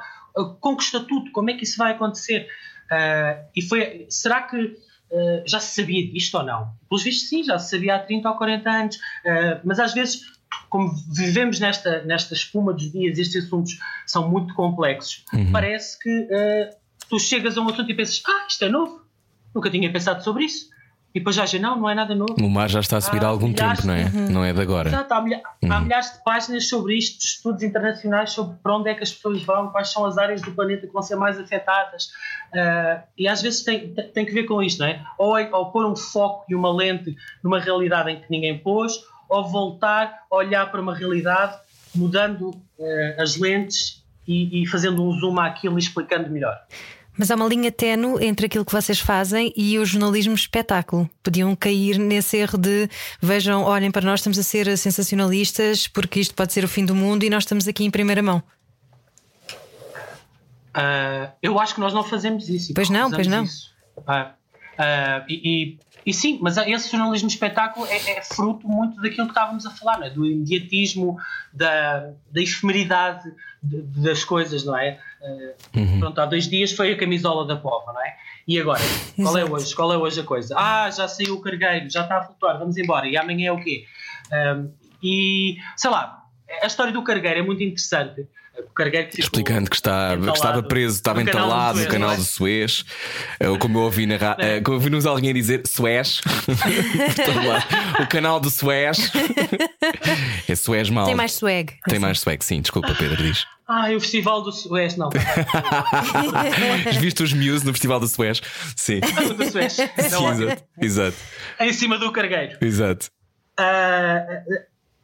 com 0.60 0.76
que 0.76 0.82
estatuto, 0.82 1.30
como 1.32 1.50
é 1.50 1.54
que 1.54 1.64
isso 1.64 1.78
vai 1.78 1.92
acontecer? 1.92 2.48
Uh, 2.86 3.44
e 3.54 3.62
foi, 3.62 4.06
será 4.08 4.42
que 4.42 4.56
uh, 4.56 5.42
já 5.46 5.60
se 5.60 5.80
sabia 5.80 6.10
disto 6.10 6.36
ou 6.36 6.42
não? 6.42 6.72
Pelos 6.88 7.02
vistos, 7.02 7.28
sim, 7.28 7.42
já 7.44 7.58
se 7.58 7.70
sabia 7.70 7.96
há 7.96 7.98
30 7.98 8.28
ou 8.28 8.36
40 8.36 8.70
anos, 8.70 8.96
uh, 8.96 9.60
mas 9.64 9.78
às 9.78 9.94
vezes, 9.94 10.22
como 10.68 10.92
vivemos 11.12 11.60
nesta, 11.60 12.02
nesta 12.04 12.34
espuma 12.34 12.72
dos 12.72 12.90
dias, 12.90 13.18
estes 13.18 13.44
assuntos 13.44 13.78
são 14.06 14.28
muito 14.28 14.54
complexos, 14.54 15.24
uhum. 15.32 15.50
parece 15.52 15.98
que 15.98 16.28
tu 17.08 17.18
chegas 17.18 17.56
a 17.56 17.60
um 17.60 17.68
assunto 17.68 17.90
e 17.90 17.94
pensas, 17.94 18.22
ah, 18.26 18.46
isto 18.48 18.64
é 18.64 18.68
novo, 18.68 19.04
nunca 19.54 19.70
tinha 19.70 19.92
pensado 19.92 20.22
sobre 20.22 20.44
isso. 20.44 20.73
E 21.14 21.20
depois 21.20 21.36
já 21.36 21.44
não, 21.60 21.78
não 21.78 21.88
é 21.88 21.94
nada 21.94 22.12
novo. 22.12 22.34
O 22.42 22.50
mar 22.50 22.68
já 22.68 22.80
está 22.80 22.96
a 22.96 23.00
subir 23.00 23.22
há, 23.22 23.28
há 23.28 23.30
algum 23.30 23.52
tempo, 23.52 23.86
não 23.86 23.94
é? 23.94 24.06
Uhum. 24.06 24.30
Não 24.30 24.44
é 24.44 24.52
de 24.52 24.60
agora. 24.60 24.88
Exato, 24.88 25.14
há, 25.14 25.20
milha 25.20 25.40
uhum. 25.62 25.72
há, 25.72 25.80
milhares 25.80 26.12
de 26.12 26.24
páginas 26.24 26.68
sobre 26.68 26.98
isto, 26.98 27.24
estudos 27.24 27.62
internacionais 27.62 28.32
sobre 28.32 28.56
para 28.60 28.76
onde 28.76 28.90
é 28.90 28.94
que 28.94 29.04
as 29.04 29.12
pessoas 29.12 29.40
vão, 29.44 29.70
quais 29.70 29.92
são 29.92 30.04
as 30.04 30.18
áreas 30.18 30.42
do 30.42 30.50
planeta 30.50 30.88
que 30.88 30.92
vão 30.92 31.02
ser 31.02 31.14
mais 31.14 31.38
afetadas. 31.38 32.06
Uh, 32.52 33.00
e 33.16 33.28
às 33.28 33.40
vezes 33.40 33.62
tem, 33.62 33.94
tem 33.94 34.26
que 34.26 34.32
ver 34.32 34.42
com 34.42 34.60
isto, 34.60 34.80
não 34.80 34.88
é? 34.88 35.04
Ou, 35.16 35.38
é, 35.38 35.48
ou 35.52 35.70
pôr 35.70 35.86
um 35.86 35.94
foco 35.94 36.46
e 36.48 36.54
uma 36.54 36.74
lente 36.74 37.16
numa 37.44 37.60
realidade 37.60 38.10
em 38.10 38.20
que 38.20 38.26
ninguém 38.28 38.58
pôs, 38.58 39.00
ou 39.28 39.48
voltar 39.48 40.24
a 40.28 40.34
olhar 40.34 40.68
para 40.68 40.80
uma 40.80 40.96
realidade 40.96 41.56
mudando 41.94 42.48
uh, 42.48 43.22
as 43.22 43.36
lentes 43.36 44.04
e, 44.26 44.62
e 44.62 44.66
fazendo 44.66 45.00
um 45.00 45.12
zoom 45.12 45.38
àquilo 45.38 45.78
e 45.78 45.80
explicando 45.80 46.28
melhor. 46.28 46.58
Mas 47.16 47.30
há 47.30 47.36
uma 47.36 47.46
linha 47.46 47.70
tenue 47.70 48.24
entre 48.24 48.46
aquilo 48.46 48.64
que 48.64 48.72
vocês 48.72 48.98
fazem 48.98 49.52
e 49.56 49.78
o 49.78 49.84
jornalismo 49.84 50.34
espetáculo. 50.34 51.08
Podiam 51.22 51.54
cair 51.54 51.98
nesse 51.98 52.36
erro 52.36 52.58
de 52.58 52.88
vejam, 53.20 53.62
olhem 53.62 53.90
para 53.90 54.04
nós, 54.04 54.20
estamos 54.20 54.38
a 54.38 54.42
ser 54.42 54.76
sensacionalistas 54.76 55.86
porque 55.86 56.20
isto 56.20 56.34
pode 56.34 56.52
ser 56.52 56.64
o 56.64 56.68
fim 56.68 56.84
do 56.84 56.94
mundo 56.94 57.24
e 57.24 57.30
nós 57.30 57.44
estamos 57.44 57.68
aqui 57.68 57.84
em 57.84 57.90
primeira 57.90 58.22
mão. 58.22 58.42
Uh, 60.76 61.30
eu 61.40 61.60
acho 61.60 61.74
que 61.74 61.80
nós 61.80 61.94
não 61.94 62.02
fazemos 62.02 62.48
isso. 62.48 62.74
Pois 62.74 62.90
não, 62.90 63.10
pois 63.10 63.28
não. 63.28 63.44
Uh, 63.44 64.10
uh, 64.10 65.24
e, 65.28 65.78
e 66.04 66.12
sim, 66.12 66.38
mas 66.42 66.56
esse 66.56 66.90
jornalismo 66.90 67.28
espetáculo 67.28 67.86
é, 67.86 68.18
é, 68.18 68.22
fruto 68.22 68.68
muito 68.68 69.00
daquilo 69.00 69.26
que 69.26 69.32
estávamos 69.32 69.64
a 69.64 69.70
falar, 69.70 70.02
é? 70.02 70.10
do 70.10 70.26
imediatismo, 70.26 71.16
da, 71.52 72.10
da 72.30 72.42
efemeridade 72.42 73.32
de, 73.62 73.80
das 74.02 74.24
coisas, 74.24 74.64
não 74.64 74.76
é? 74.76 75.00
Uh, 75.24 75.78
uhum. 75.78 76.00
Pronto, 76.00 76.20
há 76.20 76.26
dois 76.26 76.46
dias 76.48 76.72
foi 76.72 76.92
a 76.92 76.98
camisola 76.98 77.46
da 77.46 77.56
pova, 77.56 77.92
não 77.92 78.02
é? 78.02 78.14
E 78.46 78.60
agora? 78.60 78.80
Qual 79.16 79.38
é 79.38 79.44
hoje? 79.44 79.74
Qual 79.74 79.92
é 79.92 79.96
hoje 79.96 80.20
a 80.20 80.24
coisa? 80.24 80.54
Ah, 80.56 80.90
já 80.90 81.08
saiu 81.08 81.34
o 81.34 81.40
cargueiro, 81.40 81.88
já 81.88 82.02
está 82.02 82.18
a 82.18 82.24
flutuar, 82.24 82.58
vamos 82.58 82.76
embora. 82.76 83.08
E 83.08 83.16
amanhã 83.16 83.48
é 83.48 83.52
o 83.52 83.62
quê? 83.62 83.86
Um, 84.30 84.70
e 85.02 85.56
sei 85.76 85.90
lá, 85.90 86.24
a 86.62 86.66
história 86.66 86.92
do 86.92 87.02
cargueiro 87.02 87.40
é 87.40 87.42
muito 87.42 87.62
interessante. 87.62 88.28
Que 88.76 89.20
Explicando 89.20 89.68
que, 89.70 89.76
está, 89.76 90.16
que 90.16 90.28
estava 90.30 90.62
preso, 90.62 90.96
estava 90.96 91.22
no 91.22 91.28
entalado 91.28 91.78
do 91.78 91.84
no 91.84 91.90
canal 91.90 92.12
é? 92.12 92.16
do 92.16 92.22
Suez. 92.24 92.84
Eh, 93.40 93.46
Como 93.58 93.78
eu 93.78 93.82
ouvi 93.82 94.06
na 94.06 94.16
ra- 94.16 94.36
eh, 94.38 94.60
como 94.60 94.76
ouvimos 94.76 95.06
alguém 95.06 95.30
a 95.30 95.32
dizer 95.32 95.62
Suez. 95.66 96.20
Lá, 97.46 98.02
o 98.02 98.06
canal 98.08 98.38
do 98.40 98.50
Suez. 98.50 99.10
É 100.48 100.54
Suez 100.54 100.90
mal. 100.90 101.06
Tem 101.06 101.14
mais 101.14 101.32
swag. 101.32 101.72
Tem 101.88 101.98
mais 101.98 102.20
swag, 102.20 102.44
sim, 102.44 102.60
desculpa, 102.60 102.94
Pedro, 102.94 103.16
diz. 103.22 103.46
Ah, 103.66 103.90
e 103.90 103.96
o 103.96 104.00
Festival 104.00 104.42
do 104.42 104.52
Suez, 104.52 104.96
não. 104.96 105.08
Viste 107.00 107.22
os 107.22 107.32
Muse 107.32 107.64
no 107.64 107.72
Festival 107.72 107.98
do 108.00 108.06
Suez? 108.08 108.40
Sim. 108.76 109.00
do 109.00 109.50
Suez. 109.50 109.72
Sim, 109.74 109.88
exato, 109.98 110.64
exato, 110.80 111.16
em 111.60 111.72
cima 111.72 111.98
do 111.98 112.12
cargueiro. 112.12 112.58
exato. 112.60 113.06
Ah, 113.56 114.22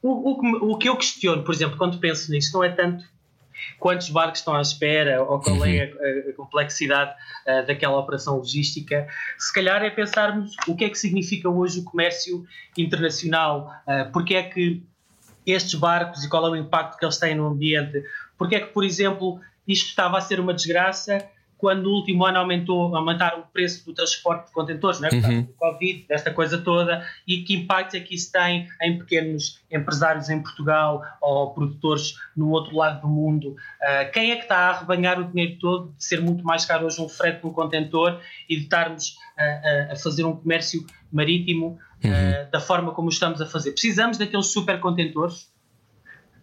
o, 0.02 0.30
o 0.32 0.40
que 0.40 0.46
o 0.64 0.78
que 0.78 0.88
eu 0.88 0.96
questiono, 0.96 1.42
por 1.42 1.54
exemplo, 1.54 1.76
quando 1.76 1.98
penso 1.98 2.30
nisso, 2.30 2.50
não 2.52 2.64
é 2.64 2.68
tanto 2.70 3.04
quantos 3.78 4.10
barcos 4.10 4.40
estão 4.40 4.54
à 4.54 4.60
espera? 4.60 5.22
Ou 5.22 5.40
qual 5.40 5.64
é 5.64 5.92
a, 6.26 6.30
a 6.30 6.32
complexidade 6.34 7.14
ah, 7.46 7.62
daquela 7.62 7.98
operação 7.98 8.36
logística. 8.36 9.08
Se 9.38 9.52
calhar 9.52 9.82
é 9.82 9.90
pensarmos 9.90 10.54
o 10.68 10.76
que 10.76 10.84
é 10.84 10.90
que 10.90 10.98
significa 10.98 11.48
hoje 11.48 11.80
o 11.80 11.84
comércio 11.84 12.44
internacional, 12.76 13.72
ah, 13.86 14.08
porque 14.12 14.34
é 14.34 14.42
que 14.42 14.82
estes 15.46 15.74
barcos 15.74 16.24
e 16.24 16.28
qual 16.28 16.46
é 16.46 16.50
o 16.50 16.56
impacto 16.56 16.98
que 16.98 17.04
eles 17.04 17.18
têm 17.18 17.34
no 17.34 17.46
ambiente, 17.46 18.04
porque 18.36 18.56
é 18.56 18.60
que, 18.60 18.72
por 18.72 18.84
exemplo, 18.84 19.40
isto 19.66 19.88
estava 19.88 20.18
a 20.18 20.20
ser 20.20 20.38
uma 20.38 20.54
desgraça 20.54 21.26
quando 21.60 21.82
no 21.82 21.90
último 21.90 22.24
ano 22.24 22.38
aumentou, 22.38 22.96
aumentaram 22.96 23.40
o 23.40 23.42
preço 23.52 23.84
do 23.84 23.92
transporte 23.92 24.46
de 24.46 24.52
contentores, 24.52 25.02
é? 25.02 25.08
Por 25.08 25.20
causa 25.20 25.42
do 25.42 25.52
Covid, 25.54 26.06
desta 26.08 26.30
coisa 26.32 26.58
toda, 26.58 27.06
e 27.26 27.42
que 27.42 27.54
impacto 27.54 27.94
é 27.96 28.00
que 28.00 28.14
isso 28.14 28.32
tem 28.32 28.66
em 28.82 28.98
pequenos 28.98 29.60
empresários 29.70 30.28
em 30.30 30.40
Portugal 30.42 31.02
ou 31.20 31.52
produtores 31.52 32.14
no 32.36 32.50
outro 32.50 32.76
lado 32.76 33.02
do 33.02 33.08
mundo? 33.08 33.54
Ah, 33.82 34.06
quem 34.06 34.30
é 34.32 34.36
que 34.36 34.42
está 34.42 34.56
a 34.56 34.70
arrebanhar 34.70 35.20
o 35.20 35.24
dinheiro 35.30 35.58
todo 35.60 35.92
de 35.96 36.04
ser 36.04 36.20
muito 36.20 36.42
mais 36.44 36.64
caro 36.64 36.86
hoje 36.86 37.00
um 37.00 37.08
frete 37.08 37.46
um 37.46 37.52
contentor 37.52 38.18
e 38.48 38.56
de 38.56 38.62
estarmos 38.62 39.16
a, 39.38 39.42
a- 39.44 39.92
a 39.92 39.96
fazer 39.96 40.24
um 40.24 40.34
comércio 40.34 40.84
marítimo 41.12 41.78
ah, 42.04 42.48
da 42.50 42.60
forma 42.60 42.92
como 42.92 43.08
estamos 43.10 43.40
a 43.40 43.46
fazer? 43.46 43.72
Precisamos 43.72 44.16
daqueles 44.18 44.46
super 44.46 44.80
contentores? 44.80 45.50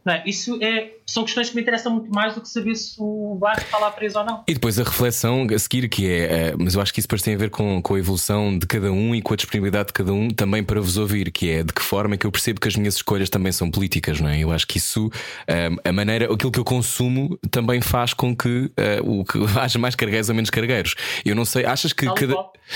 Não 0.07 0.13
é? 0.13 0.23
Isso 0.25 0.57
é, 0.63 0.93
são 1.05 1.25
questões 1.25 1.49
que 1.49 1.55
me 1.57 1.61
interessam 1.61 1.91
muito 1.91 2.09
mais 2.09 2.33
do 2.33 2.39
que 2.39 2.47
saber 2.47 2.73
se 2.75 2.95
o 2.97 3.35
barco 3.35 3.59
está 3.59 3.77
lá 3.77 3.91
preso 3.91 4.17
ou 4.17 4.23
não. 4.23 4.41
E 4.47 4.53
depois 4.53 4.79
a 4.79 4.83
reflexão 4.83 5.45
a 5.53 5.59
seguir, 5.59 5.89
que 5.89 6.09
é, 6.09 6.19
eh, 6.19 6.55
mas 6.57 6.75
eu 6.75 6.81
acho 6.81 6.93
que 6.93 7.01
isso 7.01 7.09
depois 7.09 7.21
tem 7.21 7.35
a 7.35 7.37
ver 7.37 7.49
com, 7.49 7.81
com 7.81 7.93
a 7.93 7.99
evolução 7.99 8.57
de 8.57 8.65
cada 8.65 8.89
um 8.89 9.13
e 9.13 9.21
com 9.21 9.33
a 9.33 9.35
disponibilidade 9.35 9.87
de 9.87 9.93
cada 9.93 10.13
um 10.13 10.29
também 10.29 10.63
para 10.63 10.79
vos 10.79 10.95
ouvir, 10.95 11.29
que 11.29 11.49
é 11.49 11.61
de 11.61 11.73
que 11.73 11.81
forma 11.81 12.15
é 12.15 12.17
que 12.17 12.25
eu 12.25 12.31
percebo 12.31 12.61
que 12.61 12.69
as 12.69 12.77
minhas 12.77 12.95
escolhas 12.95 13.29
também 13.29 13.51
são 13.51 13.69
políticas, 13.69 14.21
não 14.21 14.29
é? 14.29 14.39
Eu 14.39 14.49
acho 14.49 14.65
que 14.65 14.77
isso, 14.77 15.11
eh, 15.45 15.71
a 15.83 15.91
maneira, 15.91 16.33
aquilo 16.33 16.53
que 16.53 16.59
eu 16.59 16.63
consumo 16.63 17.37
também 17.51 17.81
faz 17.81 18.13
com 18.13 18.33
que, 18.33 18.71
eh, 18.77 19.01
o, 19.03 19.25
que 19.25 19.39
haja 19.59 19.77
mais 19.77 19.93
cargueiros 19.93 20.29
ou 20.29 20.35
menos 20.35 20.49
cargueiros. 20.49 20.95
Eu 21.25 21.35
não 21.35 21.43
sei, 21.43 21.65
achas 21.65 21.91
que 21.91 22.05
Tal 22.05 22.15
e 22.15 22.19
cada. 22.21 22.33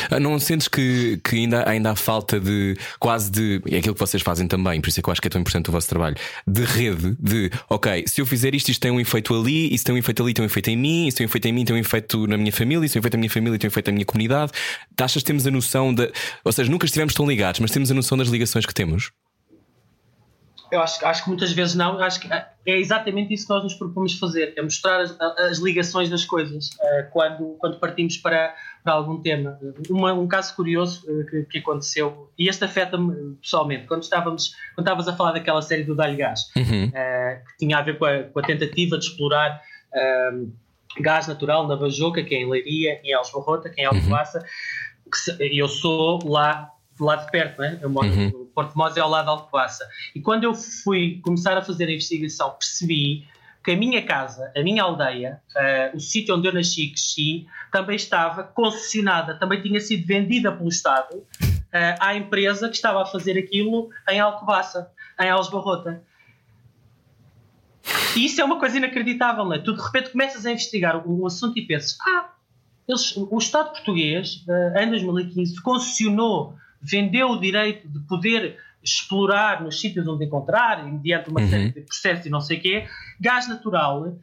Ah, 0.10 0.20
Não 0.20 0.38
sentes 0.40 0.68
que, 0.68 1.20
que 1.24 1.36
ainda, 1.38 1.70
ainda 1.70 1.92
há 1.92 1.96
falta 1.96 2.40
de 2.40 2.78
quase 3.00 3.32
de. 3.32 3.62
É 3.70 3.78
aquilo 3.78 3.94
que 3.94 4.00
vocês 4.00 4.22
fazem 4.22 4.48
também, 4.48 4.82
por 4.82 4.90
isso 4.90 5.00
é 5.00 5.04
que 5.04 5.10
eu 5.10 5.12
acho 5.12 5.22
que 5.22 5.28
é 5.28 5.30
tão 5.30 5.42
importante 5.42 5.70
o 5.70 5.72
vosso 5.72 5.88
trabalho. 5.88 6.16
De 6.48 6.64
rede, 6.64 7.16
de 7.22 7.51
ok, 7.69 8.03
se 8.07 8.19
eu 8.19 8.26
fizer 8.26 8.55
isto, 8.55 8.69
isto 8.69 8.82
tem 8.82 8.91
um 8.91 8.99
efeito 8.99 9.34
ali, 9.36 9.74
isso 9.74 9.86
tem 9.86 9.93
um 9.93 9.97
efeito 9.97 10.24
ali, 10.24 10.34
tem 10.34 10.43
um 10.43 10.47
efeito 10.47 10.69
em 10.69 10.78
mim, 10.78 11.07
isso 11.07 11.17
tem 11.17 11.26
um 11.26 11.30
efeito 11.30 11.47
em 11.47 11.53
mim, 11.53 11.63
tem 11.63 11.76
um 11.76 11.80
efeito 11.80 12.26
na 12.26 12.38
minha 12.38 12.51
família, 12.51 12.86
isso 12.86 12.93
tem 12.93 12.99
um 12.99 13.01
efeito 13.01 13.13
na 13.13 13.19
minha 13.19 13.30
família, 13.30 13.59
tem 13.59 13.67
um 13.67 13.72
efeito 13.72 13.88
na 13.88 13.93
minha 13.93 14.05
comunidade. 14.05 14.51
Achas 14.99 15.22
que 15.22 15.28
temos 15.28 15.45
a 15.45 15.51
noção 15.51 15.93
de. 15.93 16.11
Ou 16.43 16.51
seja, 16.51 16.69
nunca 16.69 16.86
estivemos 16.86 17.13
tão 17.13 17.28
ligados, 17.28 17.59
mas 17.59 17.72
temos 17.72 17.91
a 17.91 17.93
noção 17.93 18.17
das 18.17 18.28
ligações 18.28 18.65
que 18.65 18.74
temos? 18.74 19.11
Eu 20.72 20.82
acho, 20.82 21.05
acho 21.05 21.24
que 21.24 21.30
muitas 21.30 21.51
vezes 21.51 21.76
não. 21.76 21.99
Acho 21.99 22.19
que 22.22 22.30
é 22.32 22.47
exatamente 22.80 23.34
isso 23.34 23.45
que 23.45 23.53
nós 23.53 23.63
nos 23.63 23.74
propomos 23.76 24.17
fazer: 24.17 24.53
é 24.55 24.61
mostrar 24.61 25.01
as, 25.01 25.19
as 25.19 25.57
ligações 25.59 26.09
das 26.09 26.24
coisas 26.24 26.69
eh, 26.82 27.03
quando, 27.11 27.55
quando 27.59 27.78
partimos 27.80 28.17
para, 28.17 28.55
para 28.84 28.93
algum 28.93 29.22
tema. 29.22 29.59
Uma- 29.89 30.13
um 30.13 30.28
caso 30.28 30.55
curioso 30.55 31.03
eh, 31.09 31.24
que, 31.30 31.43
que 31.43 31.57
aconteceu, 31.59 32.32
e 32.39 32.47
este 32.47 32.63
afeta-me 32.63 33.11
eh, 33.13 33.36
pessoalmente, 33.41 33.86
quando, 33.88 34.03
estávamos, 34.03 34.55
quando 34.76 34.88
estavas 34.88 35.07
a 35.07 35.13
falar 35.15 35.34
daquela 35.34 35.61
série 35.61 35.84
do 35.84 35.93
Dalho 35.95 36.15
Gás, 36.17 36.49
eh, 36.93 37.41
que 37.49 37.65
tinha 37.65 37.78
a 37.78 37.82
ver 37.82 37.97
com 37.97 38.05
a, 38.05 38.24
com 38.24 38.39
a 38.39 38.43
tentativa 38.43 38.97
de 38.97 39.05
explorar 39.05 39.61
eh, 39.93 40.32
gás 40.99 41.28
natural 41.28 41.67
na 41.67 41.76
Bajoca, 41.76 42.24
que 42.24 42.34
é 42.36 42.39
em 42.41 42.49
Leiria, 42.49 42.99
em 43.03 43.11
Elsbarrota, 43.11 43.69
que 43.69 43.82
é 43.82 43.84
em 43.84 43.88
Alcobaça, 43.88 44.39
que 45.11 45.17
se- 45.17 45.38
eu 45.57 45.67
sou 45.67 46.19
lá, 46.30 46.69
lá 46.99 47.15
de 47.17 47.30
perto, 47.32 47.59
né? 47.61 47.78
eu 47.82 47.89
moro 47.89 48.07
no 48.07 48.41
Porto 48.64 48.78
Mós 48.78 48.95
é 48.95 48.99
ao 48.99 49.09
lado 49.09 49.26
de 49.26 49.32
Alcobaça. 49.32 49.88
E 50.14 50.22
quando 50.22 50.43
eu 50.43 50.53
fui 50.53 51.20
começar 51.24 51.57
a 51.57 51.62
fazer 51.62 51.86
a 51.86 51.91
investigação, 51.91 52.51
percebi 52.51 53.28
que 53.64 53.72
a 53.72 53.76
minha 53.76 54.01
casa, 54.03 54.51
a 54.55 54.62
minha 54.62 54.84
aldeia, 54.84 55.41
eh, 55.55 55.91
o 55.93 55.99
sítio 55.99 56.36
onde 56.36 56.47
eu 56.47 56.53
nasci 56.53 56.86
e 56.86 56.89
cresci, 56.89 57.47
também 57.72 57.95
estava 57.95 58.43
concessionada, 58.43 59.36
também 59.36 59.62
tinha 59.62 59.80
sido 59.80 60.05
vendida 60.05 60.51
pelo 60.51 60.70
Estado 60.70 61.24
eh, 61.72 61.95
à 61.99 62.16
empresa 62.16 62.68
que 62.70 62.76
estava 62.76 63.03
a 63.03 63.05
fazer 63.05 63.38
aquilo 63.38 63.89
em 64.09 64.20
Alcobaça, 64.20 64.91
em 65.20 65.30
Alsbarrota. 65.30 66.01
E 68.16 68.26
isso 68.26 68.41
é 68.41 68.43
uma 68.43 68.59
coisa 68.59 68.78
inacreditável, 68.78 69.45
não 69.45 69.53
é? 69.53 69.59
Tu 69.59 69.74
de 69.76 69.82
repente 69.82 70.09
começas 70.12 70.45
a 70.45 70.51
investigar 70.51 71.07
o, 71.07 71.22
o 71.22 71.28
assunto 71.28 71.57
e 71.57 71.66
pensas: 71.66 71.97
ah, 72.01 72.32
eles, 72.88 73.16
o 73.16 73.38
Estado 73.38 73.72
português, 73.72 74.43
eh, 74.49 74.84
em 74.84 74.89
2015, 74.89 75.62
concessionou, 75.62 76.55
vendeu 76.82 77.30
o 77.30 77.40
direito 77.40 77.88
de 77.88 78.00
poder 78.02 78.58
explorar 78.84 79.62
nos 79.62 79.80
sítios 79.80 80.08
onde 80.08 80.26
encontrar, 80.26 80.84
mediante 80.84 81.30
uma 81.30 81.46
série 81.48 81.72
de 81.72 81.82
processos 81.82 82.26
e 82.26 82.30
não 82.30 82.42
sei 82.42 82.58
o 82.58 82.62
quê, 82.62 82.88
gás 83.20 83.48
natural 83.48 84.16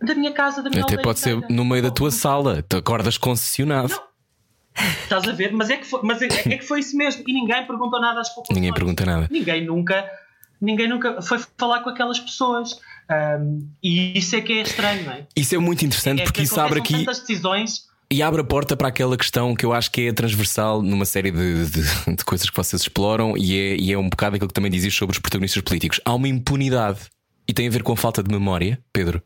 da 0.00 0.14
minha 0.14 0.32
casa, 0.32 0.62
da 0.62 0.70
minha 0.70 0.82
Até 0.82 0.96
pode 0.96 1.18
ser 1.18 1.36
no 1.50 1.64
meio 1.64 1.82
da 1.82 1.90
tua 1.90 2.10
sala, 2.10 2.62
tu 2.62 2.76
acordas 2.76 3.18
concessionado. 3.18 3.92
Estás 5.02 5.26
a 5.26 5.32
ver? 5.32 5.52
Mas 5.52 5.70
é 5.70 5.76
que 5.76 5.84
foi, 5.84 6.00
mas 6.04 6.22
é, 6.22 6.26
é 6.26 6.56
que 6.56 6.62
foi 6.62 6.80
isso 6.80 6.96
mesmo. 6.96 7.24
E 7.26 7.32
ninguém 7.32 7.66
perguntou 7.66 8.00
nada 8.00 8.20
às 8.20 8.28
populações. 8.28 8.56
Ninguém 8.56 8.72
pergunta 8.72 9.04
nada. 9.04 9.28
Ninguém 9.30 9.64
nunca, 9.64 10.08
ninguém 10.60 10.88
nunca 10.88 11.20
foi 11.20 11.38
falar 11.58 11.80
com 11.80 11.90
aquelas 11.90 12.20
pessoas. 12.20 12.78
Ahm, 13.10 13.68
e 13.82 14.16
isso 14.16 14.36
é 14.36 14.40
que 14.40 14.52
é 14.52 14.62
estranho, 14.62 15.04
não 15.04 15.12
é? 15.12 15.26
Isso 15.34 15.54
é 15.54 15.58
muito 15.58 15.84
interessante 15.84 16.20
é 16.20 16.24
porque 16.24 16.40
que 16.40 16.44
isso 16.44 16.60
abre 16.60 16.78
aqui. 16.78 16.92
tantas 16.92 17.20
decisões. 17.20 17.88
E 18.10 18.22
abre 18.22 18.40
a 18.40 18.44
porta 18.44 18.74
para 18.74 18.88
aquela 18.88 19.16
questão 19.18 19.54
que 19.54 19.66
eu 19.66 19.72
acho 19.72 19.90
que 19.90 20.08
é 20.08 20.12
transversal 20.12 20.80
numa 20.80 21.04
série 21.04 21.30
de, 21.30 21.66
de- 21.70 22.16
de 22.16 22.24
coisas 22.24 22.48
que 22.48 22.56
vocês 22.56 22.80
exploram 22.82 23.36
e 23.36 23.54
é, 23.56 23.76
e 23.76 23.92
é 23.92 23.98
um 23.98 24.08
bocado 24.08 24.36
aquilo 24.36 24.48
que 24.48 24.54
também 24.54 24.70
dizes 24.70 24.94
sobre 24.94 25.12
os 25.14 25.18
protagonistas 25.20 25.62
políticos. 25.62 26.00
Há 26.04 26.14
uma 26.14 26.26
impunidade 26.26 27.00
e 27.46 27.52
tem 27.52 27.68
a 27.68 27.70
ver 27.70 27.82
com 27.82 27.92
a 27.92 27.96
falta 27.96 28.22
de 28.22 28.30
memória, 28.30 28.78
Pedro. 28.92 29.22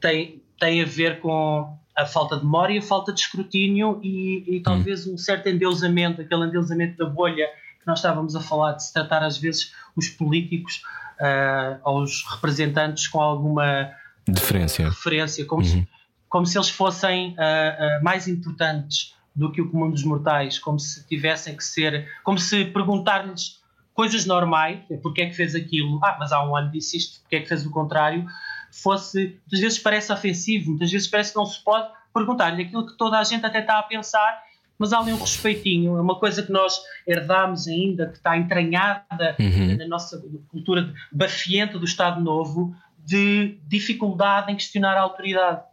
tem, 0.00 0.42
tem 0.58 0.82
a 0.82 0.86
ver 0.86 1.20
com 1.20 1.76
a 1.96 2.06
falta 2.06 2.36
de 2.36 2.44
memória, 2.44 2.78
a 2.78 2.82
falta 2.82 3.12
de 3.12 3.20
escrutínio 3.20 4.00
e, 4.02 4.56
e 4.56 4.60
talvez 4.60 5.06
um 5.06 5.16
certo 5.18 5.48
endeusamento, 5.48 6.20
aquele 6.22 6.44
endeusamento 6.46 6.96
da 6.96 7.06
bolha 7.08 7.46
que 7.80 7.86
nós 7.86 7.98
estávamos 7.98 8.34
a 8.34 8.40
falar, 8.40 8.72
de 8.72 8.84
se 8.84 8.92
tratar 8.92 9.22
às 9.22 9.38
vezes 9.38 9.72
os 9.96 10.08
políticos 10.08 10.82
ah, 11.20 11.78
ou 11.84 12.02
os 12.02 12.24
representantes 12.30 13.06
com 13.08 13.20
alguma 13.20 13.90
Diferença. 14.28 14.84
referência, 14.88 15.44
como, 15.44 15.64
se, 15.64 15.86
como 16.30 16.46
se 16.46 16.56
eles 16.56 16.70
fossem 16.70 17.34
ah, 17.36 17.76
ah, 17.78 18.00
mais 18.02 18.26
importantes 18.28 19.14
do 19.34 19.50
que 19.50 19.60
o 19.60 19.68
comum 19.68 19.90
dos 19.90 20.04
mortais, 20.04 20.58
como 20.58 20.78
se 20.78 21.06
tivessem 21.06 21.56
que 21.56 21.64
ser, 21.64 22.08
como 22.22 22.38
se 22.38 22.64
perguntar-lhes 22.66 23.60
coisas 23.92 24.24
normais, 24.24 24.78
porque 25.02 25.22
é 25.22 25.26
que 25.26 25.34
fez 25.34 25.54
aquilo, 25.54 25.98
ah, 26.02 26.16
mas 26.18 26.32
há 26.32 26.42
um 26.48 26.56
ano 26.56 26.70
disse 26.70 26.96
isto, 26.96 27.20
porque 27.20 27.36
é 27.36 27.40
que 27.40 27.48
fez 27.48 27.66
o 27.66 27.70
contrário, 27.70 28.24
fosse, 28.70 29.38
muitas 29.40 29.60
vezes 29.60 29.78
parece 29.78 30.12
ofensivo, 30.12 30.70
muitas 30.70 30.90
vezes 30.90 31.08
parece 31.08 31.32
que 31.32 31.36
não 31.36 31.44
se 31.44 31.62
pode 31.62 31.88
perguntar-lhe 32.14 32.62
aquilo 32.62 32.86
que 32.86 32.96
toda 32.96 33.18
a 33.18 33.24
gente 33.24 33.44
até 33.44 33.60
está 33.60 33.78
a 33.78 33.82
pensar, 33.82 34.42
mas 34.78 34.92
há 34.92 35.00
ali 35.00 35.12
um 35.12 35.18
respeitinho, 35.18 35.98
é 35.98 36.00
uma 36.00 36.18
coisa 36.18 36.42
que 36.42 36.52
nós 36.52 36.80
herdámos 37.06 37.66
ainda, 37.66 38.06
que 38.06 38.16
está 38.16 38.38
entranhada 38.38 39.36
na 39.78 39.86
nossa 39.86 40.22
cultura 40.48 40.94
bafienta 41.12 41.78
do 41.78 41.84
Estado 41.84 42.20
Novo, 42.20 42.74
de 43.04 43.58
dificuldade 43.66 44.52
em 44.52 44.54
questionar 44.54 44.96
a 44.96 45.02
autoridade. 45.02 45.69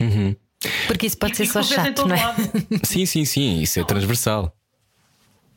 Uhum. 0.00 0.34
Porque 0.86 1.06
isso 1.06 1.16
pode 1.18 1.32
E- 1.32 1.36
ser 1.36 1.46
só 1.46 1.62
chato, 1.62 2.06
não 2.06 2.14
é? 2.16 2.22
lado. 2.22 2.42
Sim, 2.84 3.06
sim, 3.06 3.24
sim, 3.24 3.60
isso 3.60 3.78
é 3.80 3.84
transversal. 3.84 4.54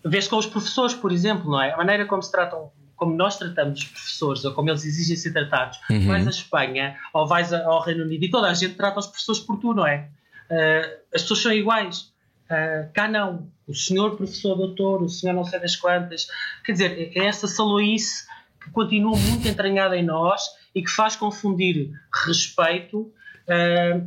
Vês 0.04 0.28
com 0.28 0.38
os 0.38 0.46
professores, 0.46 0.96
por 0.96 1.12
exemplo, 1.12 1.50
não 1.50 1.62
é? 1.62 1.72
A 1.74 1.78
maneira 1.78 2.06
como 2.06 2.22
se 2.22 2.32
tratam, 2.32 2.72
como 2.96 3.16
nós 3.16 3.38
tratamos 3.38 3.80
os 3.80 3.86
professores, 3.88 4.46
ou 4.46 4.54
como 4.54 4.70
eles 4.70 4.84
exigem 4.86 5.16
ser 5.16 5.32
tratados. 5.32 5.80
Vais 6.08 6.26
à 6.28 6.30
Espanha 6.30 6.98
ou 7.14 7.28
vais 7.28 7.52
ao 7.54 7.82
Reino 7.84 8.04
Unido 8.04 8.24
e 8.26 8.30
toda 8.30 8.48
a 8.50 8.54
gente 8.54 8.76
trata 8.76 9.00
os 9.00 9.08
professores 9.08 9.42
por 9.42 9.58
tu, 9.60 9.74
não 9.74 9.86
é? 9.86 10.10
Ah, 10.50 10.89
as 11.14 11.22
pessoas 11.24 11.42
são 11.42 11.52
iguais. 11.54 12.12
Ah, 12.50 12.88
cá 12.94 13.08
não. 13.08 13.48
O 13.68 13.74
senhor 13.76 14.16
professor 14.18 14.56
doutor, 14.56 15.02
o 15.04 15.10
senhor 15.10 15.34
não 15.34 15.44
sei 15.46 15.60
das 15.60 15.76
quantas. 15.76 16.28
Quer 16.66 16.72
dizer, 16.74 17.12
é 17.16 17.26
essa 17.26 17.48
saloice 17.48 18.26
que 18.64 18.70
continua 18.72 19.16
muito 19.18 19.48
entranhada 19.48 19.96
em 19.98 20.04
nós 20.06 20.42
e 20.76 20.82
que 20.84 20.89
faz 20.89 21.16
confundir 21.16 21.92
respeito 22.26 23.12
ah, 23.48 24.02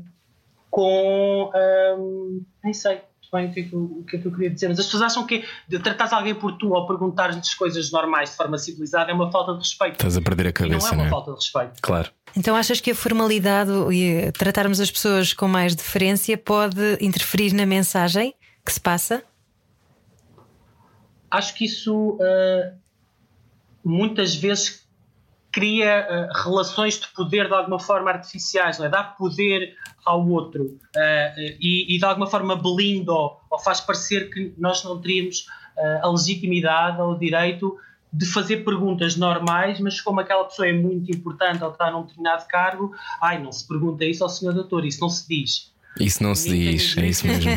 com. 0.74 1.52
ah, 1.54 1.96
nem 2.64 2.74
sei. 2.74 3.00
bem 3.32 3.46
o 3.46 3.52
que, 3.52 3.60
é 3.60 3.62
que, 3.62 3.72
eu, 3.72 3.80
o 3.80 4.04
que 4.04 4.16
é 4.16 4.18
que 4.18 4.26
eu 4.26 4.32
queria 4.32 4.50
dizer, 4.50 4.68
mas 4.68 4.80
as 4.80 4.86
pessoas 4.86 5.04
acham 5.04 5.24
que 5.24 5.44
tratares 5.82 6.12
alguém 6.12 6.34
por 6.34 6.58
tu 6.58 6.72
ou 6.72 6.84
perguntar-lhes 6.84 7.54
coisas 7.54 7.92
normais 7.92 8.30
de 8.30 8.36
forma 8.36 8.58
civilizada 8.58 9.12
é 9.12 9.14
uma 9.14 9.30
falta 9.30 9.52
de 9.52 9.58
respeito. 9.58 9.92
Estás 9.92 10.16
a 10.16 10.20
perder 10.20 10.48
a 10.48 10.52
cabeça, 10.52 10.76
e 10.76 10.80
não 10.80 10.88
é 10.88 10.90
uma 10.90 10.96
não 10.96 11.06
é? 11.06 11.10
falta 11.10 11.30
de 11.30 11.36
respeito. 11.36 11.80
Claro. 11.80 12.10
Então 12.36 12.56
achas 12.56 12.80
que 12.80 12.90
a 12.90 12.94
formalidade 12.94 13.70
e 13.92 14.32
tratarmos 14.32 14.80
as 14.80 14.90
pessoas 14.90 15.32
com 15.32 15.46
mais 15.46 15.76
deferência 15.76 16.36
pode 16.36 16.98
interferir 17.00 17.52
na 17.52 17.64
mensagem 17.64 18.34
que 18.66 18.72
se 18.72 18.80
passa? 18.80 19.22
Acho 21.30 21.54
que 21.54 21.66
isso 21.66 22.18
uh, 22.20 22.76
muitas 23.84 24.34
vezes 24.34 24.83
cria 25.54 26.06
uh, 26.10 26.42
relações 26.42 26.98
de 26.98 27.06
poder 27.08 27.46
de 27.46 27.54
alguma 27.54 27.78
forma 27.78 28.10
artificiais, 28.10 28.78
não 28.78 28.86
é? 28.86 28.88
dá 28.88 29.04
poder 29.04 29.74
ao 30.04 30.28
outro 30.28 30.64
uh, 30.64 31.40
e, 31.60 31.94
e, 31.94 31.98
de 31.98 32.04
alguma 32.04 32.26
forma 32.26 32.56
blinda 32.56 33.12
ou, 33.12 33.40
faz 33.62 33.80
parecer 33.80 34.30
que 34.30 34.52
nós 34.58 34.82
não 34.82 35.00
teríamos 35.00 35.46
a 36.02 36.08
legitimidade 36.08 37.00
ou 37.00 37.12
o 37.12 37.18
direito 37.18 37.76
de 38.12 38.26
fazer 38.26 38.58
perguntas 38.58 39.16
normais, 39.16 39.80
mas 39.80 40.00
como 40.00 40.20
aquela 40.20 40.44
pessoa 40.44 40.68
é 40.68 40.72
muito 40.72 41.10
importante 41.10 41.64
ou 41.64 41.70
está 41.70 41.90
num 41.90 42.02
determinado 42.02 42.46
cargo, 42.46 42.94
ai, 43.20 43.42
não 43.42 43.50
se 43.50 43.66
pergunta 43.66 44.04
isso 44.04 44.22
ao 44.22 44.30
senhor 44.30 44.54
doutor, 44.54 44.84
isso 44.84 45.00
não 45.00 45.08
se 45.08 45.28
diz. 45.28 45.73
Isso 45.98 46.22
não 46.22 46.34
se 46.34 46.48
diz, 46.48 46.96
é 46.98 47.06
isso 47.06 47.26
mesmo. 47.26 47.50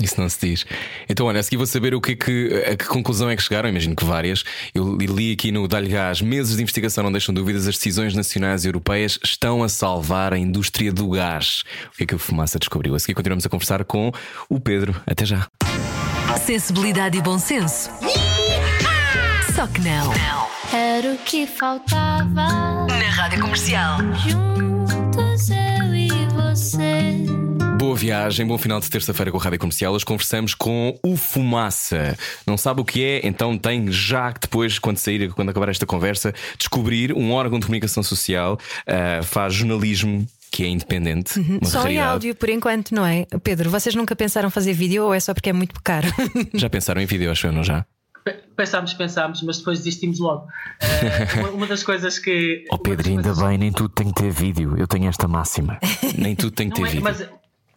isso 0.00 0.20
não 0.20 0.28
se 0.28 0.38
diz. 0.40 0.66
Então, 1.08 1.26
olha, 1.26 1.40
a 1.40 1.42
seguir 1.42 1.56
vou 1.56 1.66
saber 1.66 1.94
o 1.94 2.00
que 2.00 2.12
é 2.12 2.14
que, 2.16 2.64
a 2.72 2.76
que 2.76 2.84
conclusão 2.84 3.28
é 3.28 3.36
que 3.36 3.42
chegaram. 3.42 3.68
Imagino 3.68 3.96
que 3.96 4.04
várias. 4.04 4.44
Eu 4.74 4.96
li 4.96 5.32
aqui 5.32 5.50
no 5.50 5.66
Dá-lhe 5.66 5.88
Gás: 5.88 6.20
meses 6.20 6.56
de 6.56 6.62
investigação 6.62 7.02
não 7.02 7.10
deixam 7.10 7.34
dúvidas, 7.34 7.66
as 7.66 7.76
decisões 7.76 8.14
nacionais 8.14 8.64
e 8.64 8.68
europeias 8.68 9.18
estão 9.24 9.62
a 9.62 9.68
salvar 9.68 10.32
a 10.32 10.38
indústria 10.38 10.92
do 10.92 11.10
gás. 11.10 11.64
O 11.92 11.96
que 11.96 12.04
é 12.04 12.06
que 12.06 12.14
a 12.14 12.18
fumaça 12.18 12.58
descobriu? 12.58 12.94
A 12.94 12.98
seguir 12.98 13.14
continuamos 13.14 13.44
a 13.44 13.48
conversar 13.48 13.84
com 13.84 14.12
o 14.48 14.60
Pedro. 14.60 14.94
Até 15.06 15.24
já. 15.24 15.48
Sensibilidade 16.44 17.18
e 17.18 17.22
bom 17.22 17.38
senso. 17.38 17.90
Só 19.54 19.66
que 19.66 19.80
não. 19.80 20.12
Era 20.72 21.12
o 21.12 21.18
que 21.18 21.46
faltava. 21.46 22.86
Na 22.86 23.10
rádio 23.10 23.40
comercial. 23.40 23.98
Juntos 24.14 25.50
eu 25.50 25.94
e 25.94 26.08
você. 26.34 26.91
Boa 27.82 27.96
viagem, 27.96 28.46
bom 28.46 28.56
final 28.56 28.78
de 28.78 28.88
terça-feira 28.88 29.32
com 29.32 29.38
a 29.38 29.40
Rádio 29.40 29.58
Comercial. 29.58 29.92
Hoje 29.92 30.04
conversamos 30.04 30.54
com 30.54 30.96
o 31.02 31.16
Fumaça. 31.16 32.16
Não 32.46 32.56
sabe 32.56 32.80
o 32.80 32.84
que 32.84 33.02
é? 33.02 33.26
Então 33.26 33.58
tem 33.58 33.90
já 33.90 34.32
que 34.32 34.38
depois, 34.38 34.78
quando 34.78 34.98
sair, 34.98 35.32
quando 35.32 35.48
acabar 35.48 35.68
esta 35.68 35.84
conversa, 35.84 36.32
descobrir 36.56 37.12
um 37.12 37.32
órgão 37.32 37.58
de 37.58 37.66
comunicação 37.66 38.00
social, 38.04 38.56
uh, 38.86 39.24
faz 39.24 39.54
jornalismo 39.54 40.24
que 40.52 40.62
é 40.62 40.68
independente. 40.68 41.40
Uhum. 41.40 41.58
Só 41.64 41.80
raridade. 41.80 41.94
em 41.94 41.98
áudio, 41.98 42.34
por 42.36 42.50
enquanto, 42.50 42.94
não 42.94 43.04
é? 43.04 43.26
Pedro, 43.42 43.68
vocês 43.68 43.96
nunca 43.96 44.14
pensaram 44.14 44.48
fazer 44.48 44.74
vídeo 44.74 45.06
ou 45.06 45.12
é 45.12 45.18
só 45.18 45.34
porque 45.34 45.50
é 45.50 45.52
muito 45.52 45.74
caro? 45.82 46.06
já 46.54 46.70
pensaram 46.70 47.02
em 47.02 47.06
vídeo, 47.06 47.32
acho 47.32 47.48
eu, 47.48 47.52
não 47.52 47.64
já? 47.64 47.84
Pensámos, 48.56 48.94
pensámos, 48.94 49.42
mas 49.42 49.58
depois 49.58 49.78
desistimos 49.78 50.20
logo. 50.20 50.46
Uh, 50.46 51.40
uma, 51.40 51.48
uma, 51.50 51.66
das 51.66 51.82
coisas 51.82 52.16
que. 52.20 52.64
Oh 52.70 52.78
Pedro, 52.78 53.08
ainda 53.08 53.24
coisas... 53.24 53.42
bem, 53.42 53.58
nem 53.58 53.72
tudo 53.72 53.88
tem 53.88 54.06
que 54.06 54.22
ter 54.22 54.30
vídeo. 54.30 54.76
Eu 54.78 54.86
tenho 54.86 55.08
esta 55.08 55.26
máxima. 55.26 55.80
nem 56.16 56.36
tudo 56.36 56.52
tem 56.52 56.70
que 56.70 56.76
ter 56.76 56.82
é, 56.82 56.90
vídeo. 56.90 57.02
Mas 57.02 57.28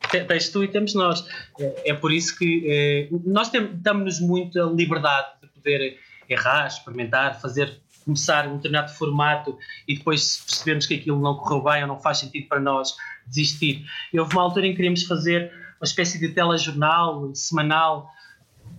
tens 0.09 0.49
tu 0.49 0.63
e 0.63 0.67
temos 0.67 0.93
nós. 0.93 1.25
É, 1.59 1.91
é 1.91 1.93
por 1.93 2.11
isso 2.11 2.37
que 2.37 2.65
é, 2.67 3.07
nós 3.25 3.51
damos-nos 3.73 4.19
muita 4.19 4.61
liberdade 4.61 5.27
de 5.41 5.47
poder 5.49 5.97
errar, 6.29 6.67
experimentar, 6.67 7.39
fazer, 7.39 7.79
começar 8.03 8.47
um 8.47 8.57
determinado 8.57 8.91
formato 8.93 9.57
e 9.87 9.97
depois, 9.97 10.23
se 10.23 10.45
percebermos 10.45 10.85
que 10.85 10.95
aquilo 10.95 11.19
não 11.19 11.35
correu 11.35 11.63
bem 11.63 11.81
ou 11.83 11.87
não 11.87 11.99
faz 11.99 12.19
sentido 12.19 12.47
para 12.47 12.59
nós, 12.59 12.95
desistir. 13.27 13.85
E 14.13 14.19
houve 14.19 14.33
uma 14.33 14.43
altura 14.43 14.67
em 14.67 14.71
que 14.71 14.77
queríamos 14.77 15.03
fazer 15.03 15.51
uma 15.79 15.85
espécie 15.85 16.19
de 16.19 16.29
telejornal 16.29 17.33
semanal 17.33 18.09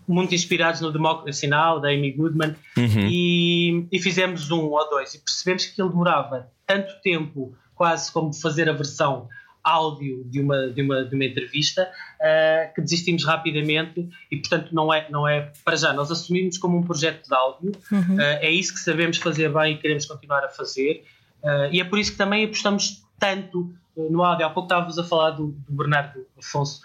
muito 0.09 0.35
inspirados 0.35 0.81
no 0.81 0.93
Democracy 0.93 1.47
Now, 1.47 1.81
da 1.81 1.89
Amy 1.89 2.13
Goodman, 2.13 2.55
uhum. 2.77 3.09
e, 3.11 3.87
e, 3.91 4.01
fizemos 4.01 4.51
um 4.51 4.67
ou 4.67 4.89
dois 4.89 5.15
e 5.15 5.19
percebemos 5.19 5.65
que 5.65 5.73
aquilo 5.73 5.89
demorava 5.89 6.49
tanto 6.65 7.01
tempo, 7.03 7.57
quase 7.75 8.13
como 8.13 8.33
fazer 8.33 8.69
a 8.69 8.73
versão 8.73 9.29
áudio 9.67 10.23
de 10.25 10.41
uma, 10.41 10.69
de 10.69 10.81
uma, 10.81 11.05
de 11.05 11.15
uma 11.15 11.25
entrevista, 11.25 11.91
uh, 12.21 12.73
que 12.73 12.81
desistimos 12.81 13.25
rapidamente 13.25 14.09
e, 14.31 14.37
portanto, 14.37 14.73
não 14.73 14.95
é, 14.95 15.11
não 15.11 15.27
é 15.27 15.53
para 15.65 15.75
já. 15.77 15.93
Nós 15.93 16.09
assumimos 16.09 16.57
como 16.57 16.79
um 16.79 16.83
projeto 16.83 17.27
de 17.27 17.35
áudio, 17.35 17.73
uhum. 17.91 18.15
uh, 18.15 18.21
é 18.21 18.49
isso 18.49 18.73
que 18.73 18.79
sabemos 18.79 19.17
fazer 19.17 19.53
bem 19.53 19.75
e 19.75 19.79
queremos 19.79 20.07
continuar 20.07 20.45
a 20.45 20.49
fazer, 20.49 21.05
uh, 21.43 21.69
e 21.73 21.81
é 21.81 21.85
por 21.85 21.99
isso 21.99 22.13
que 22.13 22.19
também 22.19 22.45
apostamos 22.45 23.05
tanto 23.19 23.75
no 23.97 24.23
áudio. 24.23 24.47
Há 24.47 24.51
pouco 24.51 24.67
estávamos 24.67 24.99
a 25.01 25.05
falar 25.05 25.31
do, 25.31 25.49
do 25.49 25.73
Bernardo 25.73 26.25
Afonso, 26.39 26.83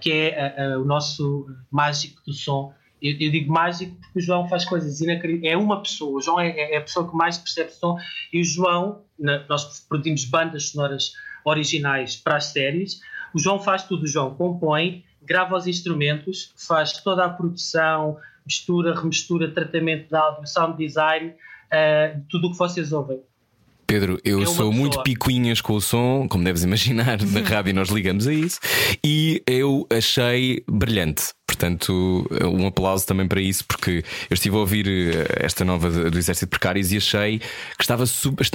que 0.00 0.12
é 0.12 0.78
o 0.78 0.84
nosso 0.84 1.48
mágico 1.72 2.22
do 2.24 2.32
som. 2.32 2.72
Eu, 3.02 3.12
eu, 3.18 3.32
digo 3.32 3.52
mágico 3.52 3.96
porque 3.96 4.20
o 4.20 4.22
João 4.22 4.48
faz 4.48 4.64
coisas 4.64 5.00
inacreditáveis. 5.00 5.52
É 5.52 5.56
uma 5.56 5.82
pessoa, 5.82 6.18
o 6.18 6.22
João 6.22 6.38
é, 6.38 6.50
é, 6.50 6.76
a 6.76 6.80
pessoa 6.80 7.10
que 7.10 7.16
mais 7.16 7.36
percebe 7.36 7.72
som 7.72 7.98
e 8.32 8.40
o 8.40 8.44
João, 8.44 9.02
na, 9.18 9.44
nós 9.48 9.80
produzimos 9.88 10.24
bandas 10.24 10.68
sonoras 10.68 11.12
originais 11.46 12.16
para 12.16 12.36
as 12.36 12.46
séries. 12.46 13.00
O 13.32 13.38
João 13.38 13.60
faz 13.60 13.84
tudo, 13.84 14.02
o 14.02 14.06
João 14.06 14.34
compõe, 14.34 15.04
grava 15.22 15.56
os 15.56 15.66
instrumentos, 15.66 16.52
faz 16.56 16.92
toda 17.02 17.24
a 17.24 17.28
produção, 17.28 18.18
mistura, 18.44 18.94
remistura, 18.94 19.50
tratamento 19.50 20.08
de 20.08 20.16
áudio, 20.16 20.46
sound 20.46 20.76
design, 20.76 21.28
uh, 21.30 22.20
tudo 22.28 22.48
o 22.48 22.52
que 22.52 22.58
vocês 22.58 22.92
ouvem. 22.92 23.20
Pedro, 23.86 24.18
eu 24.24 24.42
é 24.42 24.46
sou 24.46 24.72
muito 24.72 25.00
picuinhas 25.04 25.60
com 25.60 25.74
o 25.74 25.80
som, 25.80 26.26
como 26.28 26.42
deves 26.42 26.64
imaginar, 26.64 27.22
na 27.22 27.40
rádio 27.48 27.72
nós 27.72 27.88
ligamos 27.88 28.26
a 28.26 28.32
isso, 28.32 28.58
e 29.04 29.42
eu 29.46 29.86
achei 29.90 30.64
brilhante. 30.68 31.32
Portanto, 31.46 32.26
um 32.44 32.66
aplauso 32.66 33.06
também 33.06 33.26
para 33.28 33.40
isso, 33.40 33.64
porque 33.66 34.04
eu 34.28 34.34
estive 34.34 34.56
a 34.56 34.58
ouvir 34.58 34.86
eh, 34.88 35.44
esta 35.44 35.64
nova 35.64 35.88
do 35.88 36.18
Exército 36.18 36.48
Precários 36.48 36.92
e 36.92 36.96
achei 36.96 37.38
que 37.38 37.82
estava 37.82 38.04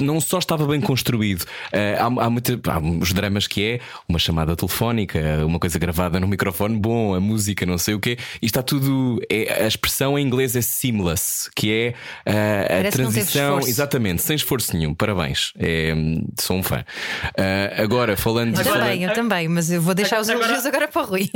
não 0.00 0.20
só 0.20 0.38
estava 0.38 0.66
bem 0.66 0.80
construído, 0.80 1.44
eh, 1.72 1.96
há, 1.98 2.04
há, 2.04 2.30
muita, 2.30 2.60
há 2.70 2.78
uns 2.78 3.12
dramas 3.12 3.46
que 3.46 3.64
é 3.64 3.80
uma 4.06 4.18
chamada 4.18 4.54
telefónica, 4.54 5.18
uma 5.44 5.58
coisa 5.58 5.78
gravada 5.78 6.20
no 6.20 6.28
microfone 6.28 6.78
bom, 6.78 7.14
a 7.14 7.20
música, 7.20 7.64
não 7.64 7.78
sei 7.78 7.94
o 7.94 8.00
quê, 8.00 8.18
e 8.40 8.46
está 8.46 8.62
tudo. 8.62 9.20
É, 9.30 9.64
a 9.64 9.66
expressão 9.66 10.18
em 10.18 10.26
inglês 10.26 10.54
é 10.54 10.60
seamless, 10.60 11.50
que 11.56 11.72
é 11.72 11.94
uh, 12.30 12.88
a 12.88 12.90
transição. 12.90 13.60
Exatamente, 13.60 14.22
sem 14.22 14.36
esforço 14.36 14.76
nenhum. 14.76 14.94
Parabéns. 14.94 15.52
É, 15.58 15.94
sou 16.38 16.56
um 16.56 16.62
fã. 16.62 16.84
Uh, 17.28 17.82
agora, 17.82 18.16
falando. 18.16 18.58
Eu 18.58 18.64
também, 18.64 19.04
eu 19.04 19.12
também, 19.14 19.48
mas 19.48 19.70
eu 19.70 19.80
vou 19.80 19.94
deixar 19.94 20.20
os 20.20 20.28
elogios 20.28 20.66
agora 20.66 20.88
para 20.88 21.02
o 21.02 21.04
Rui. 21.06 21.30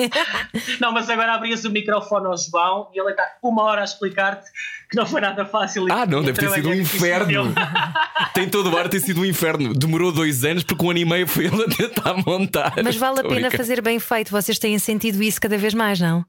não, 0.80 0.92
mas 0.92 1.09
agora 1.09 1.34
abrias 1.47 1.64
o 1.64 1.70
microfone 1.70 2.26
ao 2.26 2.36
João 2.36 2.90
e 2.92 3.01
ele 3.01 3.11
está 3.11 3.24
uma 3.42 3.62
hora 3.62 3.80
a 3.80 3.84
explicar-te 3.84 4.51
que 4.90 4.97
não 4.97 5.07
foi 5.07 5.20
nada 5.20 5.44
fácil. 5.44 5.86
Ah, 5.90 6.05
não, 6.05 6.22
deve 6.22 6.38
ter 6.38 6.51
sido 6.51 6.68
um 6.68 6.74
inferno. 6.74 7.55
Tem 8.34 8.49
todo 8.49 8.70
o 8.70 8.76
ar 8.76 8.88
ter 8.88 9.01
sido 9.01 9.20
um 9.20 9.24
inferno. 9.24 9.72
Demorou 9.72 10.12
dois 10.12 10.44
anos 10.44 10.62
porque 10.62 10.84
um 10.84 10.90
ano 10.90 10.99
e 10.99 11.05
meio 11.05 11.26
foi 11.26 11.47
ele 11.47 11.62
a 11.62 11.68
tentar 11.68 12.14
montar. 12.26 12.74
Mas 12.82 12.97
vale 12.97 13.20
a 13.20 13.24
pena 13.24 13.51
fazer 13.51 13.80
bem 13.80 13.99
feito. 13.99 14.30
Vocês 14.30 14.59
têm 14.59 14.78
sentido 14.78 15.22
isso 15.22 15.40
cada 15.40 15.57
vez 15.57 15.72
mais, 15.72 16.01
não? 16.01 16.24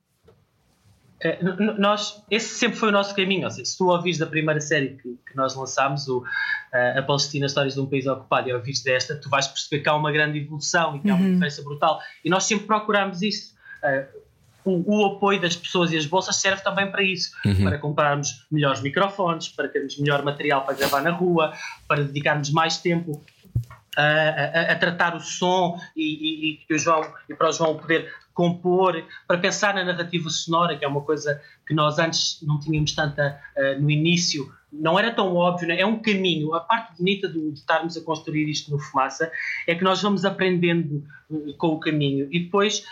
É, 1.20 1.40
nós, 1.80 2.24
esse 2.30 2.60
sempre 2.60 2.78
foi 2.78 2.90
o 2.90 2.92
nosso 2.92 3.16
caminho. 3.16 3.46
Ou 3.46 3.52
seja, 3.52 3.66
se 3.66 3.78
tu 3.78 3.88
ouvires 3.88 4.20
da 4.20 4.26
primeira 4.28 4.62
série 4.62 4.90
que, 5.02 5.18
que 5.28 5.36
nós 5.36 5.56
lançámos, 5.56 6.08
o, 6.08 6.24
a 6.96 7.02
Palestina 7.02 7.48
Histórias 7.48 7.74
de 7.74 7.80
um 7.80 7.88
País 7.88 8.06
Ocupado, 8.06 8.50
e 8.50 8.54
ouvires 8.54 8.82
desta, 8.84 9.16
tu 9.16 9.30
vais 9.30 9.48
perceber 9.48 9.82
que 9.82 9.90
há 9.90 9.96
uma 9.96 10.12
grande 10.12 10.40
evolução 10.40 10.96
e 10.96 11.00
que 11.00 11.10
há 11.10 11.16
uma 11.16 11.26
uhum. 11.26 11.34
diferença 11.34 11.64
brutal. 11.64 12.00
E 12.24 12.30
nós 12.30 12.44
sempre 12.44 12.68
procurámos 12.68 13.22
isso. 13.22 13.56
Uh, 13.84 14.27
o, 14.68 14.84
o, 14.86 15.06
apoio 15.06 15.40
das 15.40 15.56
pessoas 15.56 15.92
e 15.92 15.98
as 15.98 16.06
bolsas 16.06 16.36
serve 16.36 16.62
também 16.64 16.92
para 16.92 17.02
isso, 17.02 17.32
uhum. 17.46 17.64
para 17.64 17.78
comprarmos 17.78 18.46
melhores 18.52 18.82
microfones, 18.82 19.48
para 19.48 19.68
termos 19.68 19.98
melhor 19.98 20.24
material 20.24 20.64
para 20.64 20.76
gravar 20.76 21.02
na 21.02 21.12
rua, 21.12 21.54
para 21.88 22.04
dedicarmos 22.04 22.52
mais 22.52 22.78
tempo 22.78 23.24
a, 23.96 24.02
a, 24.02 24.72
a 24.74 24.76
tratar 24.76 25.16
o 25.16 25.20
som 25.20 25.80
e, 25.96 26.04
e, 26.04 26.60
e, 26.70 26.74
o 26.74 26.78
João, 26.78 27.02
e 27.30 27.34
para 27.34 27.50
o 27.50 27.52
João 27.52 27.78
poder 27.78 28.12
compor, 28.34 29.04
para 29.28 29.40
pensar 29.40 29.74
na 29.74 29.84
narrativa 29.84 30.30
sonora, 30.30 30.78
que 30.78 30.86
é 30.86 30.88
uma 30.88 31.02
coisa 31.02 31.42
que 31.66 31.74
nós 31.74 31.98
antes 31.98 32.40
não 32.44 32.60
tínhamos 32.60 32.92
tanta 32.92 33.42
uh, 33.58 33.82
no 33.82 33.90
início, 33.90 34.54
não 34.72 35.00
era 35.00 35.12
tão 35.12 35.36
óbvio, 35.36 35.68
né? 35.68 35.80
é 35.80 35.86
um 35.86 36.00
caminho. 36.00 36.54
A 36.54 36.60
parte 36.60 36.98
bonita 37.00 37.28
de, 37.28 37.52
de 37.52 37.58
estarmos 37.58 37.98
a 37.98 38.02
construir 38.02 38.48
isto 38.48 38.70
no 38.70 38.78
Fumaça 38.78 39.32
é 39.66 39.74
que 39.74 39.84
nós 39.84 40.00
vamos 40.04 40.24
aprendendo 40.24 41.04
uh, 41.32 41.54
com 41.58 41.70
o 41.70 41.80
caminho 41.80 42.28
e 42.30 42.42
depois 42.42 42.84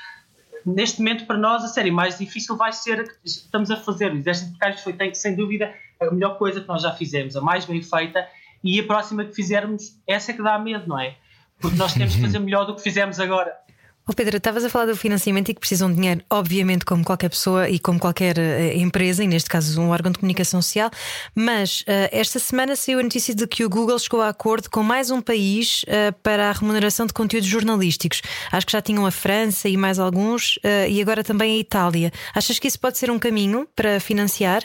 neste 0.65 0.99
momento, 0.99 1.25
para 1.25 1.37
nós, 1.37 1.63
a 1.63 1.67
série 1.67 1.91
mais 1.91 2.17
difícil 2.17 2.57
vai 2.57 2.73
ser 2.73 3.01
a 3.01 3.03
que 3.03 3.13
estamos 3.23 3.69
a 3.69 3.77
fazer. 3.77 4.11
O 4.11 4.17
Exército 4.17 4.57
de 4.57 4.81
foi, 4.81 4.93
tem, 4.93 5.13
sem 5.13 5.35
dúvida, 5.35 5.73
a 6.01 6.11
melhor 6.11 6.37
coisa 6.37 6.61
que 6.61 6.67
nós 6.67 6.81
já 6.81 6.91
fizemos, 6.91 7.35
a 7.35 7.41
mais 7.41 7.65
bem 7.65 7.81
feita, 7.81 8.27
e 8.63 8.79
a 8.79 8.83
próxima 8.83 9.23
que 9.23 9.33
fizermos, 9.33 9.99
essa 10.07 10.31
é 10.31 10.33
que 10.33 10.41
dá 10.41 10.57
medo, 10.57 10.87
não 10.87 10.99
é? 10.99 11.15
Porque 11.59 11.77
nós 11.77 11.93
temos 11.93 12.15
que 12.15 12.21
fazer 12.21 12.39
melhor 12.39 12.65
do 12.65 12.75
que 12.75 12.81
fizemos 12.81 13.19
agora. 13.19 13.64
Oh 14.07 14.13
Pedro, 14.13 14.37
estavas 14.37 14.63
a 14.63 14.69
falar 14.69 14.85
do 14.85 14.95
financiamento 14.95 15.49
e 15.49 15.53
que 15.55 15.59
precisam 15.59 15.89
de 15.89 15.95
dinheiro, 15.95 16.21
obviamente, 16.29 16.85
como 16.85 17.03
qualquer 17.03 17.27
pessoa 17.27 17.67
e 17.67 17.79
como 17.79 17.99
qualquer 17.99 18.37
uh, 18.37 18.77
empresa, 18.77 19.23
e 19.23 19.27
neste 19.27 19.49
caso 19.49 19.81
um 19.81 19.89
órgão 19.89 20.11
de 20.11 20.19
comunicação 20.19 20.61
social, 20.61 20.91
mas 21.33 21.81
uh, 21.81 22.07
esta 22.11 22.37
semana 22.37 22.75
saiu 22.75 22.99
a 22.99 23.03
notícia 23.03 23.33
de 23.33 23.47
que 23.47 23.65
o 23.65 23.69
Google 23.69 23.97
chegou 23.97 24.21
a 24.21 24.29
acordo 24.29 24.69
com 24.69 24.83
mais 24.83 25.09
um 25.09 25.21
país 25.21 25.81
uh, 25.83 26.13
para 26.21 26.51
a 26.51 26.51
remuneração 26.51 27.07
de 27.07 27.13
conteúdos 27.13 27.49
jornalísticos. 27.49 28.21
Acho 28.51 28.67
que 28.67 28.73
já 28.73 28.81
tinham 28.81 29.07
a 29.07 29.11
França 29.11 29.67
e 29.67 29.75
mais 29.75 29.97
alguns, 29.97 30.59
e 30.89 31.01
agora 31.01 31.23
também 31.23 31.55
a 31.55 31.59
Itália. 31.59 32.11
Achas 32.33 32.59
que 32.59 32.67
isso 32.67 32.79
pode 32.79 32.97
ser 32.97 33.09
um 33.09 33.17
caminho 33.17 33.67
para 33.75 33.99
financiar 33.99 34.63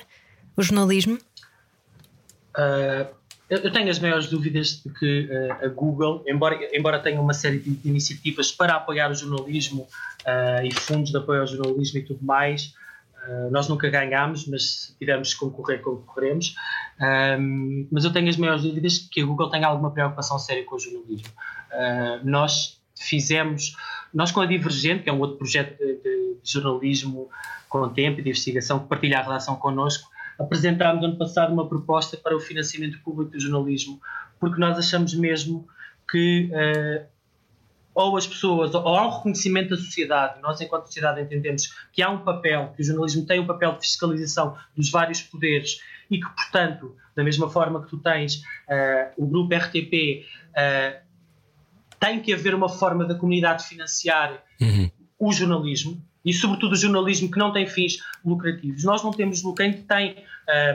o 0.54 0.62
jornalismo? 0.62 1.18
Uh, 2.56 3.19
eu 3.50 3.72
tenho 3.72 3.90
as 3.90 3.98
maiores 3.98 4.28
dúvidas 4.28 4.80
de 4.80 4.92
que 4.92 5.28
uh, 5.28 5.64
a 5.64 5.68
Google, 5.68 6.22
embora, 6.24 6.56
embora 6.72 7.00
tenha 7.00 7.20
uma 7.20 7.34
série 7.34 7.58
de 7.58 7.88
iniciativas 7.88 8.52
para 8.52 8.74
apoiar 8.76 9.10
o 9.10 9.14
jornalismo 9.14 9.88
uh, 10.22 10.64
e 10.64 10.72
fundos 10.72 11.10
de 11.10 11.16
apoio 11.16 11.40
ao 11.40 11.46
jornalismo 11.48 11.98
e 11.98 12.02
tudo 12.04 12.24
mais, 12.24 12.72
uh, 13.26 13.50
nós 13.50 13.68
nunca 13.68 13.90
ganhámos, 13.90 14.46
mas 14.46 14.62
se 14.62 14.98
tivermos 14.98 15.34
concorrer, 15.34 15.82
concorremos. 15.82 16.54
Um, 17.00 17.88
mas 17.90 18.04
eu 18.04 18.12
tenho 18.12 18.28
as 18.28 18.36
maiores 18.36 18.62
dúvidas 18.62 18.98
que 18.98 19.20
a 19.20 19.26
Google 19.26 19.50
tenha 19.50 19.66
alguma 19.66 19.90
preocupação 19.90 20.38
séria 20.38 20.64
com 20.64 20.76
o 20.76 20.78
jornalismo. 20.78 21.32
nós 22.22 22.80
fizemos, 22.94 23.74
nós 24.14 24.30
com 24.30 24.40
a 24.40 24.46
Divergente, 24.46 25.02
que 25.02 25.10
é 25.10 25.12
um 25.12 25.18
outro 25.18 25.38
projeto 25.38 25.76
de, 25.76 25.94
de 25.94 26.40
jornalismo 26.44 27.28
com 27.68 27.88
tempo 27.88 28.20
e 28.20 28.22
de 28.22 28.28
investigação, 28.28 28.78
que 28.78 28.86
partilha 28.86 29.18
a 29.18 29.22
relação 29.22 29.56
connosco, 29.56 30.08
apresentámos 30.40 31.04
ano 31.04 31.18
passado 31.18 31.52
uma 31.52 31.68
proposta 31.68 32.16
para 32.16 32.34
o 32.34 32.40
financiamento 32.40 32.98
público 33.02 33.32
do 33.32 33.40
jornalismo, 33.40 34.00
porque 34.40 34.58
nós 34.58 34.78
achamos 34.78 35.14
mesmo 35.14 35.68
que 36.10 36.50
uh, 36.50 37.06
ou 37.94 38.16
as 38.16 38.26
pessoas, 38.26 38.74
ou 38.74 38.96
há 38.96 39.06
um 39.06 39.10
reconhecimento 39.10 39.70
da 39.70 39.76
sociedade, 39.76 40.40
nós 40.40 40.60
enquanto 40.60 40.86
sociedade 40.86 41.20
entendemos 41.20 41.74
que 41.92 42.02
há 42.02 42.08
um 42.08 42.24
papel, 42.24 42.72
que 42.74 42.82
o 42.82 42.84
jornalismo 42.84 43.26
tem 43.26 43.40
um 43.40 43.46
papel 43.46 43.72
de 43.72 43.80
fiscalização 43.80 44.56
dos 44.74 44.90
vários 44.90 45.20
poderes 45.20 45.80
e 46.10 46.18
que, 46.18 46.28
portanto, 46.28 46.96
da 47.14 47.22
mesma 47.22 47.50
forma 47.50 47.82
que 47.82 47.90
tu 47.90 47.98
tens 47.98 48.36
uh, 48.36 49.12
o 49.16 49.26
grupo 49.26 49.54
RTP, 49.54 50.24
uh, 50.24 50.56
eh, 50.56 51.02
tem 51.98 52.20
que 52.20 52.32
haver 52.32 52.54
uma 52.54 52.68
forma 52.68 53.04
da 53.04 53.14
comunidade 53.14 53.64
financiar 53.64 54.42
uhum. 54.60 54.90
o 55.18 55.32
jornalismo, 55.32 56.02
e 56.24 56.32
sobretudo 56.32 56.72
o 56.72 56.76
jornalismo 56.76 57.30
que 57.30 57.38
não 57.38 57.52
tem 57.52 57.66
fins 57.66 57.98
lucrativos. 58.24 58.84
Nós 58.84 59.02
não 59.02 59.10
temos 59.10 59.42
quem 59.56 59.72
tem 59.72 60.24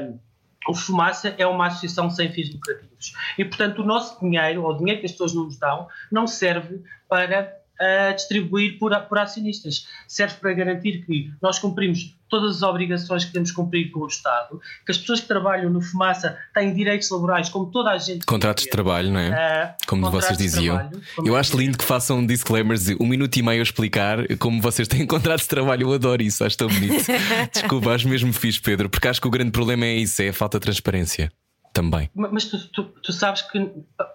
um, 0.01 0.19
o 0.67 0.73
Fumaça 0.73 1.35
é 1.37 1.45
uma 1.45 1.67
associação 1.67 2.09
sem 2.09 2.31
fins 2.31 2.51
lucrativos 2.51 3.13
e 3.37 3.45
portanto 3.45 3.83
o 3.83 3.85
nosso 3.85 4.19
dinheiro, 4.19 4.63
ou 4.63 4.71
o 4.71 4.77
dinheiro 4.77 4.99
que 4.99 5.05
as 5.05 5.11
pessoas 5.11 5.33
não 5.33 5.43
nos 5.43 5.57
dão, 5.57 5.87
não 6.11 6.25
serve 6.25 6.83
para 7.07 7.55
a 7.79 8.11
distribuir 8.11 8.77
por, 8.77 8.95
por 9.01 9.17
acionistas. 9.17 9.87
Serve 10.07 10.35
para 10.35 10.53
garantir 10.53 11.05
que 11.05 11.31
nós 11.41 11.59
cumprimos 11.59 12.15
todas 12.29 12.57
as 12.57 12.61
obrigações 12.63 13.23
que 13.23 13.31
temos 13.31 13.51
que 13.51 13.55
cumprir 13.55 13.91
com 13.91 14.01
o 14.01 14.07
Estado, 14.07 14.59
que 14.85 14.91
as 14.91 14.97
pessoas 14.97 15.19
que 15.19 15.27
trabalham 15.27 15.69
no 15.69 15.81
Fumaça 15.81 16.37
têm 16.53 16.73
direitos 16.73 17.09
laborais, 17.09 17.49
como 17.49 17.67
toda 17.67 17.91
a 17.91 17.97
gente. 17.97 18.25
Contratos 18.25 18.63
de 18.63 18.69
trabalho, 18.69 19.11
não 19.11 19.19
é? 19.19 19.75
Uh, 19.81 19.87
como 19.87 20.09
vocês 20.09 20.37
diziam. 20.37 20.77
Trabalho, 20.77 21.01
eu 21.25 21.35
acho 21.35 21.57
lindo 21.57 21.77
que 21.77 21.85
façam 21.85 22.25
disclaimers 22.25 22.85
de 22.85 22.97
um 22.99 23.05
minuto 23.05 23.35
e 23.37 23.43
meio 23.43 23.59
a 23.59 23.63
explicar 23.63 24.19
como 24.37 24.61
vocês 24.61 24.87
têm 24.87 25.05
contratos 25.07 25.43
de 25.43 25.49
trabalho. 25.49 25.87
Eu 25.87 25.93
adoro 25.93 26.21
isso, 26.21 26.43
acho 26.43 26.57
tão 26.57 26.67
bonito. 26.67 27.05
Desculpa, 27.53 27.91
acho 27.91 28.07
mesmo 28.07 28.33
fixe, 28.33 28.59
Pedro, 28.59 28.89
porque 28.89 29.07
acho 29.07 29.21
que 29.21 29.27
o 29.27 29.31
grande 29.31 29.51
problema 29.51 29.85
é 29.85 29.95
isso, 29.95 30.21
é 30.21 30.29
a 30.29 30.33
falta 30.33 30.57
de 30.59 30.63
transparência 30.63 31.31
também. 31.73 32.09
Mas 32.15 32.45
tu, 32.45 32.57
tu, 32.69 32.83
tu 32.83 33.11
sabes 33.11 33.41
que 33.41 33.69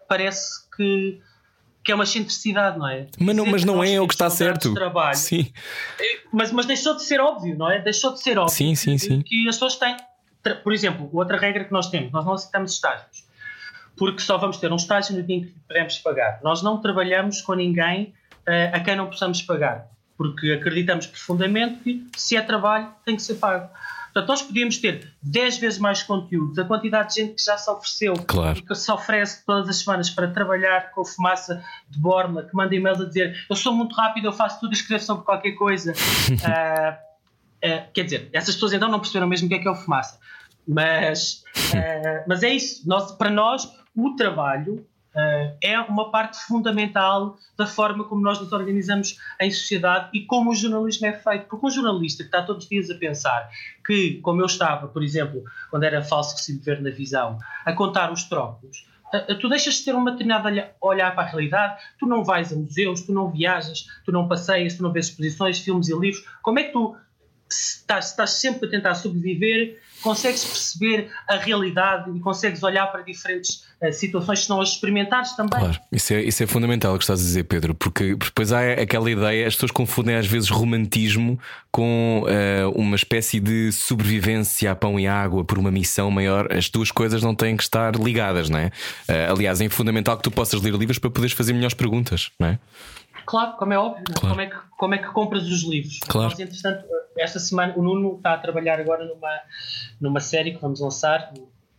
parece 0.09 0.69
que 0.77 1.21
que 1.83 1.93
é 1.93 1.95
uma 1.95 2.05
excentricidade, 2.05 2.79
não 2.79 2.89
é? 2.89 3.07
Mas 3.19 3.37
não, 3.37 3.47
mas 3.47 3.65
não 3.65 3.83
é 3.83 4.01
o 4.01 4.07
que 4.07 4.15
está 4.15 4.29
certo. 4.29 4.75
Trabalho, 4.75 5.17
sim. 5.17 5.53
É, 5.99 6.21
mas, 6.33 6.53
mas 6.53 6.67
deixou 6.67 6.95
de 6.95 7.03
ser 7.05 7.21
óbvio, 7.21 7.57
não 7.57 7.71
é? 7.71 7.81
Deixou 7.81 8.13
de 8.13 8.23
ser 8.23 8.39
óbvio. 8.39 8.55
Sim, 8.55 8.75
sim, 8.75 8.99
sim. 8.99 9.23
Que 9.23 9.49
as 9.49 9.57
pessoas 9.57 9.77
têm. 9.77 9.97
Por 10.63 10.73
exemplo, 10.73 11.09
outra 11.13 11.39
regra 11.39 11.65
que 11.65 11.73
nós 11.73 11.91
temos, 11.91 12.13
nós 12.13 12.25
não 12.25 12.35
aceitamos 12.35 12.73
estágios. 12.73 13.25
Porque 13.97 14.21
só 14.21 14.39
vamos 14.39 14.57
ter 14.57 14.73
um 14.73 14.77
estágio 14.77 15.17
no 15.17 15.23
dia 15.23 15.37
em 15.37 15.45
que 15.45 15.55
podemos 15.67 15.99
pagar. 15.99 16.41
Nós 16.43 16.63
não 16.63 16.81
trabalhamos 16.81 17.43
com 17.43 17.55
ninguém 17.55 18.15
uh, 18.47 18.75
a 18.75 18.81
quem 18.81 18.97
não 18.97 19.07
possamos 19.07 19.43
pagar. 19.43 19.89
Porque 20.17 20.53
acreditamos 20.53 21.07
profundamente 21.07 22.09
que 22.13 22.21
se 22.21 22.37
é 22.37 22.43
trabalho, 22.43 22.89
tem 23.05 23.17
que 23.17 23.23
ser 23.23 23.35
pago. 23.35 23.69
Portanto, 24.13 24.29
nós 24.29 24.43
podíamos 24.43 24.79
ter 24.79 25.13
10 25.23 25.59
vezes 25.59 25.79
mais 25.79 26.03
conteúdos, 26.03 26.59
a 26.59 26.65
quantidade 26.65 27.15
de 27.15 27.21
gente 27.21 27.35
que 27.35 27.43
já 27.43 27.57
se 27.57 27.71
ofereceu 27.71 28.15
claro. 28.27 28.59
e 28.59 28.63
que 28.63 28.75
se 28.75 28.91
oferece 28.91 29.45
todas 29.47 29.69
as 29.69 29.77
semanas 29.77 30.11
para 30.11 30.29
trabalhar 30.29 30.91
com 30.91 31.05
fumaça 31.05 31.63
de 31.89 31.99
borla, 31.99 32.45
que 32.45 32.55
manda 32.55 32.75
e-mails 32.75 33.01
a 33.01 33.05
dizer 33.05 33.47
eu 33.49 33.57
sou 33.57 33.73
muito 33.73 33.95
rápido, 33.95 34.27
eu 34.27 34.33
faço 34.33 34.59
tudo, 34.61 34.73
escrevo 34.73 35.03
sobre 35.03 35.25
qualquer 35.25 35.53
coisa. 35.53 35.93
uh, 35.93 36.93
uh, 37.67 37.93
quer 37.93 38.05
dizer, 38.05 38.29
essas 38.33 38.55
pessoas 38.55 38.73
então 38.73 38.91
não 38.91 38.99
perceberam 38.99 39.29
mesmo 39.29 39.47
o 39.47 39.49
que 39.49 39.55
é 39.55 39.59
que 39.59 39.69
é 39.69 39.71
o 39.71 39.77
fumaça. 39.77 40.19
Mas, 40.67 41.45
uh, 41.73 42.25
mas 42.27 42.43
é 42.43 42.51
isso. 42.51 42.87
Nós, 42.89 43.13
para 43.13 43.31
nós, 43.31 43.71
o 43.97 44.17
trabalho 44.17 44.87
é 45.61 45.81
uma 45.81 46.11
parte 46.11 46.39
fundamental 46.39 47.37
da 47.57 47.67
forma 47.67 48.05
como 48.05 48.21
nós 48.21 48.41
nos 48.41 48.53
organizamos 48.53 49.19
em 49.41 49.51
sociedade 49.51 50.09
e 50.13 50.25
como 50.25 50.51
o 50.51 50.55
jornalismo 50.55 51.07
é 51.07 51.13
feito. 51.13 51.47
Porque 51.47 51.67
um 51.67 51.71
jornalista 51.71 52.23
que 52.23 52.29
está 52.29 52.43
todos 52.43 52.65
os 52.65 52.69
dias 52.71 52.91
a 52.91 52.95
pensar 52.95 53.51
que, 53.85 54.21
como 54.21 54.41
eu 54.41 54.47
estava, 54.47 54.89
por 54.89 55.03
exemplo, 55.03 55.43
quando 55.71 55.85
era 55.85 56.03
falso 56.03 56.37
recibo 56.37 56.61
de 56.61 56.65
ver 56.65 56.81
na 56.81 56.91
visão, 56.91 57.39
a 57.65 57.73
contar 57.73 58.13
os 58.13 58.25
trocos, 58.25 58.87
tu 59.41 59.49
deixas 59.49 59.75
de 59.75 59.85
ter 59.85 59.95
uma 59.95 60.13
determinada 60.13 60.73
olhar 60.81 61.15
para 61.15 61.25
a 61.25 61.27
realidade, 61.27 61.83
tu 61.99 62.07
não 62.07 62.23
vais 62.23 62.53
a 62.53 62.57
museus, 62.57 63.03
tu 63.03 63.13
não 63.13 63.31
viajas, 63.31 63.87
tu 64.05 64.13
não 64.13 64.29
passeias, 64.29 64.75
tu 64.75 64.83
não 64.83 64.93
vês 64.93 65.07
exposições, 65.07 65.59
filmes 65.59 65.89
e 65.89 65.99
livros. 65.99 66.25
Como 66.43 66.59
é 66.59 66.65
que 66.65 66.73
tu 66.73 66.97
estás, 67.51 68.11
estás 68.11 68.31
sempre 68.31 68.69
a 68.69 68.71
tentar 68.71 68.95
sobreviver 68.95 69.79
consegues 70.03 70.45
perceber 70.45 71.11
a 71.29 71.37
realidade 71.37 72.11
e 72.11 72.21
consegues 72.21 72.63
olhar 72.63 72.87
para 72.87 73.03
diferentes 73.03 73.65
uh, 73.81 73.93
situações 73.93 74.45
se 74.45 74.51
não 74.51 74.61
as 74.61 74.71
experimentares 74.71 75.33
também. 75.33 75.59
Claro, 75.59 75.79
isso 75.93 76.13
é, 76.13 76.23
isso 76.23 76.43
é 76.43 76.47
fundamental 76.47 76.95
o 76.95 76.99
que 76.99 77.05
estás 77.05 77.21
a 77.21 77.23
dizer, 77.23 77.45
Pedro, 77.45 77.75
porque 77.75 78.15
depois 78.15 78.53
há 78.53 78.73
aquela 78.73 79.11
ideia, 79.11 79.47
as 79.47 79.55
pessoas 79.55 79.71
confundem 79.71 80.17
às 80.17 80.27
vezes 80.27 80.49
romantismo 80.49 81.39
com 81.71 82.25
uh, 82.25 82.71
uma 82.71 82.97
espécie 82.97 83.39
de 83.39 83.71
sobrevivência 83.73 84.73
a 84.73 84.75
pão 84.75 84.99
e 84.99 85.07
água 85.07 85.45
por 85.45 85.59
uma 85.59 85.71
missão 85.71 86.11
maior. 86.11 86.53
As 86.53 86.69
duas 86.69 86.91
coisas 86.91 87.23
não 87.23 87.35
têm 87.35 87.57
que 87.57 87.63
estar 87.63 87.95
ligadas, 87.97 88.49
não 88.49 88.59
é? 88.59 88.67
Uh, 89.09 89.33
aliás, 89.33 89.61
é 89.61 89.69
fundamental 89.69 90.17
que 90.17 90.23
tu 90.23 90.31
possas 90.31 90.61
ler 90.61 90.75
livros 90.75 90.99
para 90.99 91.11
poderes 91.11 91.35
fazer 91.35 91.53
melhores 91.53 91.75
perguntas, 91.75 92.31
não 92.39 92.49
é? 92.49 92.59
Claro, 93.31 93.53
como 93.53 93.73
é 93.73 93.79
óbvio. 93.79 94.03
É? 94.11 94.13
Claro. 94.13 94.29
Como, 94.29 94.41
é 94.41 94.47
que, 94.47 94.57
como 94.77 94.95
é 94.95 94.99
que 94.99 95.07
compras 95.13 95.45
os 95.45 95.63
livros? 95.63 96.01
Claro. 96.01 96.31
Nós, 96.31 96.41
entretanto, 96.41 96.85
esta 97.17 97.39
semana 97.39 97.75
o 97.77 97.83
Nuno 97.83 98.17
está 98.17 98.35
a 98.35 98.39
trabalhar 98.39 98.81
agora 98.81 99.05
numa, 99.05 99.41
numa 100.01 100.19
série 100.19 100.51
que 100.51 100.61
vamos 100.61 100.81
lançar 100.81 101.33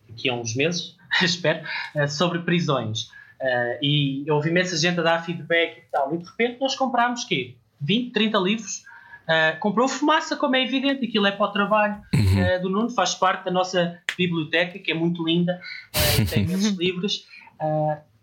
daqui 0.08 0.30
a 0.30 0.34
uns 0.34 0.56
meses, 0.56 0.96
espero, 1.22 1.60
eh, 1.94 2.08
sobre 2.08 2.40
prisões. 2.40 3.10
Uh, 3.42 3.76
e 3.82 4.24
eu 4.26 4.36
ouvi 4.36 4.50
imensa 4.50 4.78
gente 4.78 4.98
a 5.02 5.04
dar 5.04 5.26
feedback 5.26 5.80
e 5.80 5.92
tal. 5.92 6.16
E 6.16 6.20
de 6.20 6.26
repente 6.26 6.58
nós 6.62 6.74
comprámos 6.74 7.26
quê? 7.26 7.56
20, 7.82 8.14
30 8.14 8.38
livros. 8.38 8.86
Uh, 9.24 9.60
comprou 9.60 9.90
fumaça, 9.90 10.38
como 10.38 10.56
é 10.56 10.64
evidente, 10.64 11.06
aquilo 11.06 11.26
é 11.26 11.32
para 11.32 11.48
o 11.48 11.52
trabalho 11.52 12.02
uhum. 12.14 12.56
uh, 12.56 12.62
do 12.62 12.70
Nuno, 12.70 12.90
faz 12.90 13.14
parte 13.14 13.44
da 13.44 13.52
nossa 13.52 14.00
biblioteca, 14.18 14.80
que 14.80 14.92
é 14.92 14.94
muito 14.94 15.22
linda, 15.26 15.60
tem 16.30 16.44
imensos 16.48 16.78
livros. 16.78 17.26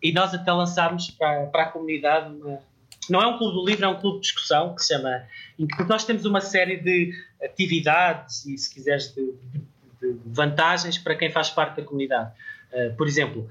e 0.03 0.13
nós 0.13 0.33
até 0.33 0.51
lançámos 0.51 1.11
para, 1.11 1.47
para 1.47 1.63
a 1.65 1.67
comunidade 1.67 2.35
uma, 2.35 2.59
não 3.13 3.23
é 3.23 3.27
um 3.27 3.39
clube 3.39 3.55
do 3.55 3.67
livro, 3.67 3.85
é 3.85 3.89
um 3.89 4.01
clube 4.01 4.17
de 4.17 4.23
discussão 4.23 4.75
que 4.75 4.83
se 4.83 4.95
chama. 4.95 5.25
Em 5.59 5.67
que 5.67 5.83
nós 5.85 6.05
temos 6.05 6.25
uma 6.25 6.41
série 6.41 6.77
de 6.77 7.13
atividades 7.43 8.45
e, 8.47 8.57
se 8.57 8.73
quiseres, 8.73 9.15
de, 9.15 9.33
de, 9.53 10.13
de 10.13 10.19
vantagens 10.27 10.99
para 10.99 11.15
quem 11.15 11.31
faz 11.31 11.51
parte 11.51 11.77
da 11.77 11.83
comunidade. 11.83 12.31
Uh, 12.73 12.95
por 12.97 13.07
exemplo, 13.07 13.49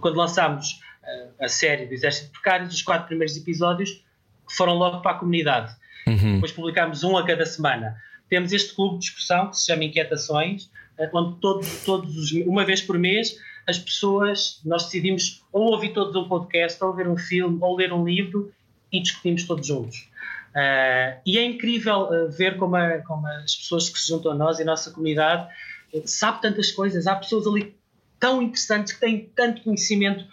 quando 0.00 0.16
lançámos 0.16 0.80
uh, 1.02 1.44
a 1.44 1.48
série 1.48 1.86
do 1.86 1.94
Exército 1.94 2.30
Precário, 2.32 2.66
os 2.66 2.82
quatro 2.82 3.06
primeiros 3.06 3.36
episódios 3.36 4.02
foram 4.50 4.74
logo 4.74 5.00
para 5.00 5.12
a 5.12 5.14
comunidade. 5.14 5.74
Uhum. 6.06 6.34
Depois 6.34 6.52
publicámos 6.52 7.02
um 7.04 7.16
a 7.16 7.26
cada 7.26 7.46
semana. 7.46 7.96
Temos 8.28 8.52
este 8.52 8.74
clube 8.74 8.94
de 8.94 9.06
discussão 9.06 9.50
que 9.50 9.56
se 9.56 9.66
chama 9.66 9.84
Inquietações, 9.84 10.64
uh, 10.98 11.08
onde 11.14 11.40
todos, 11.40 11.84
todos 11.84 12.16
os, 12.16 12.32
uma 12.46 12.64
vez 12.64 12.80
por 12.80 12.98
mês 12.98 13.36
as 13.66 13.78
pessoas, 13.78 14.60
nós 14.64 14.84
decidimos 14.84 15.44
ou 15.52 15.72
ouvir 15.72 15.92
todos 15.92 16.14
um 16.14 16.28
podcast, 16.28 16.82
ou 16.84 16.94
ver 16.94 17.08
um 17.08 17.16
filme, 17.16 17.58
ou 17.60 17.76
ler 17.76 17.92
um 17.92 18.04
livro 18.04 18.52
e 18.96 19.02
discutimos 19.02 19.44
todos 19.44 19.66
juntos. 19.66 20.08
Uh, 20.50 21.20
e 21.26 21.38
é 21.38 21.44
incrível 21.44 22.08
uh, 22.08 22.30
ver 22.30 22.56
como, 22.56 22.76
a, 22.76 22.98
como, 22.98 23.26
as 23.26 23.54
pessoas 23.54 23.90
que 23.90 23.98
se 23.98 24.08
juntam 24.08 24.32
a 24.32 24.34
nós 24.34 24.58
e 24.58 24.62
a 24.62 24.64
nossa 24.64 24.90
comunidade 24.90 25.46
uh, 25.92 26.02
tantas 26.32 26.70
coisas. 26.70 27.06
Há 27.06 27.14
pessoas 27.16 27.46
ali 27.46 27.76
tão 28.18 28.40
interessantes 28.40 28.94
que 28.94 29.00
têm 29.00 29.30
tanto 29.34 29.62
conhecimento 29.62 30.24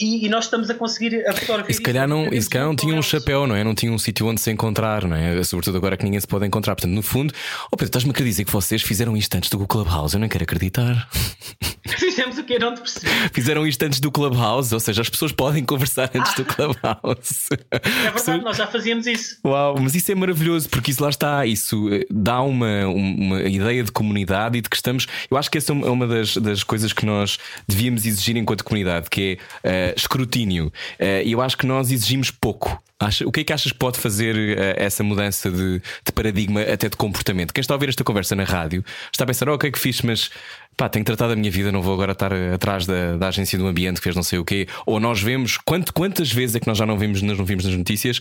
e, 0.00 0.26
e, 0.26 0.28
nós 0.28 0.44
estamos 0.44 0.68
a 0.68 0.74
conseguir 0.74 1.26
absorver. 1.26 1.70
E 1.70 1.74
se 1.74 1.80
calhar 1.80 2.06
não, 2.06 2.28
e 2.32 2.40
se 2.40 2.50
calhar 2.50 2.66
não 2.66 2.76
tinha 2.76 2.94
um 2.94 3.02
chapéu, 3.02 3.46
não 3.46 3.54
é? 3.54 3.64
Não 3.64 3.74
tinha 3.74 3.90
um 3.90 3.98
sítio 3.98 4.26
onde 4.26 4.40
se 4.40 4.50
encontrar, 4.50 5.04
não 5.04 5.16
é? 5.16 5.42
Sobretudo 5.42 5.76
agora 5.76 5.96
que 5.96 6.04
ninguém 6.04 6.20
se 6.20 6.26
pode 6.26 6.44
encontrar. 6.46 6.74
Portanto, 6.74 6.92
no 6.92 7.02
fundo, 7.02 7.32
oh 7.72 7.76
Pedro, 7.76 7.86
estás-me 7.86 8.10
a 8.10 8.22
dizer 8.22 8.44
que 8.44 8.52
vocês 8.52 8.82
fizeram 8.82 9.16
isto 9.16 9.34
antes 9.34 9.48
do 9.48 9.66
Clubhouse? 9.66 10.14
Eu 10.14 10.20
não 10.20 10.28
quero 10.28 10.44
acreditar. 10.44 11.08
Fizemos 11.86 12.36
o 12.36 12.44
que? 12.44 12.58
Não 12.58 12.74
te 12.74 12.80
percebi. 12.80 13.06
Fizeram 13.32 13.66
isto 13.66 13.82
antes 13.84 14.00
do 14.00 14.10
Clubhouse, 14.10 14.74
ou 14.74 14.80
seja, 14.80 15.02
as 15.02 15.08
pessoas 15.08 15.32
podem 15.32 15.64
conversar 15.64 16.10
antes 16.14 16.34
do 16.34 16.44
Clubhouse. 16.44 17.46
É 17.70 18.10
verdade, 18.10 18.44
nós 18.44 18.56
já 18.56 18.66
fazíamos 18.66 19.06
isso. 19.06 19.38
Uau, 19.44 19.76
mas 19.80 19.94
isso 19.94 20.10
é 20.10 20.14
maravilhoso 20.14 20.68
porque 20.68 20.90
isso 20.90 21.02
lá 21.02 21.08
está, 21.08 21.46
isso 21.46 21.88
eh, 21.92 22.04
dá 22.10 22.42
uma, 22.42 22.86
uma 22.86 23.42
ideia 23.42 23.82
de 23.84 23.92
comunidade 23.92 24.58
e 24.58 24.60
de 24.60 24.68
que 24.68 24.76
estamos. 24.76 25.06
Eu 25.30 25.36
acho 25.36 25.50
que 25.50 25.58
essa 25.58 25.72
é 25.72 25.74
uma 25.74 26.06
das, 26.06 26.36
das 26.36 26.62
coisas 26.64 26.92
que 26.92 27.06
nós 27.06 27.38
devíamos 27.68 28.04
exigir 28.04 28.36
enquanto 28.36 28.64
comunidade, 28.64 29.08
que 29.08 29.38
é 29.62 29.75
uh, 29.90 29.94
escrutínio. 29.96 30.66
Uh, 31.00 31.22
e 31.24 31.32
eu 31.32 31.40
acho 31.40 31.56
que 31.56 31.66
nós 31.66 31.90
exigimos 31.90 32.30
pouco. 32.30 32.82
Acha, 32.98 33.28
o 33.28 33.32
que 33.32 33.40
é 33.40 33.44
que 33.44 33.52
achas 33.52 33.72
que 33.72 33.78
pode 33.78 33.98
fazer 33.98 34.34
uh, 34.34 34.74
essa 34.76 35.04
mudança 35.04 35.50
de, 35.50 35.80
de, 35.80 36.12
paradigma, 36.14 36.62
até 36.62 36.88
de 36.88 36.96
comportamento? 36.96 37.52
Quem 37.52 37.60
está 37.60 37.74
a 37.74 37.76
ouvir 37.76 37.90
esta 37.90 38.02
conversa 38.02 38.34
na 38.34 38.44
rádio 38.44 38.82
está 39.12 39.24
a 39.24 39.26
pensar: 39.26 39.48
oh, 39.50 39.54
ok, 39.54 39.70
que 39.70 39.78
fixe, 39.78 40.06
mas 40.06 40.30
pá, 40.76 40.88
tenho 40.88 41.04
tratado 41.04 41.34
a 41.34 41.36
minha 41.36 41.50
vida, 41.50 41.70
não 41.70 41.82
vou 41.82 41.92
agora 41.92 42.12
estar 42.12 42.32
atrás 42.32 42.86
da, 42.86 43.16
da 43.18 43.28
agência 43.28 43.58
do 43.58 43.66
ambiente 43.66 43.96
que 43.96 44.04
fez 44.04 44.16
não 44.16 44.22
sei 44.22 44.38
o 44.38 44.44
quê. 44.44 44.66
Ou 44.86 44.98
nós 44.98 45.20
vemos, 45.20 45.58
quanto, 45.58 45.92
quantas 45.92 46.32
vezes 46.32 46.56
é 46.56 46.60
que 46.60 46.66
nós 46.66 46.78
já 46.78 46.86
não 46.86 46.96
vimos, 46.96 47.20
não 47.20 47.44
vimos 47.44 47.64
nas 47.64 47.74
notícias 47.74 48.18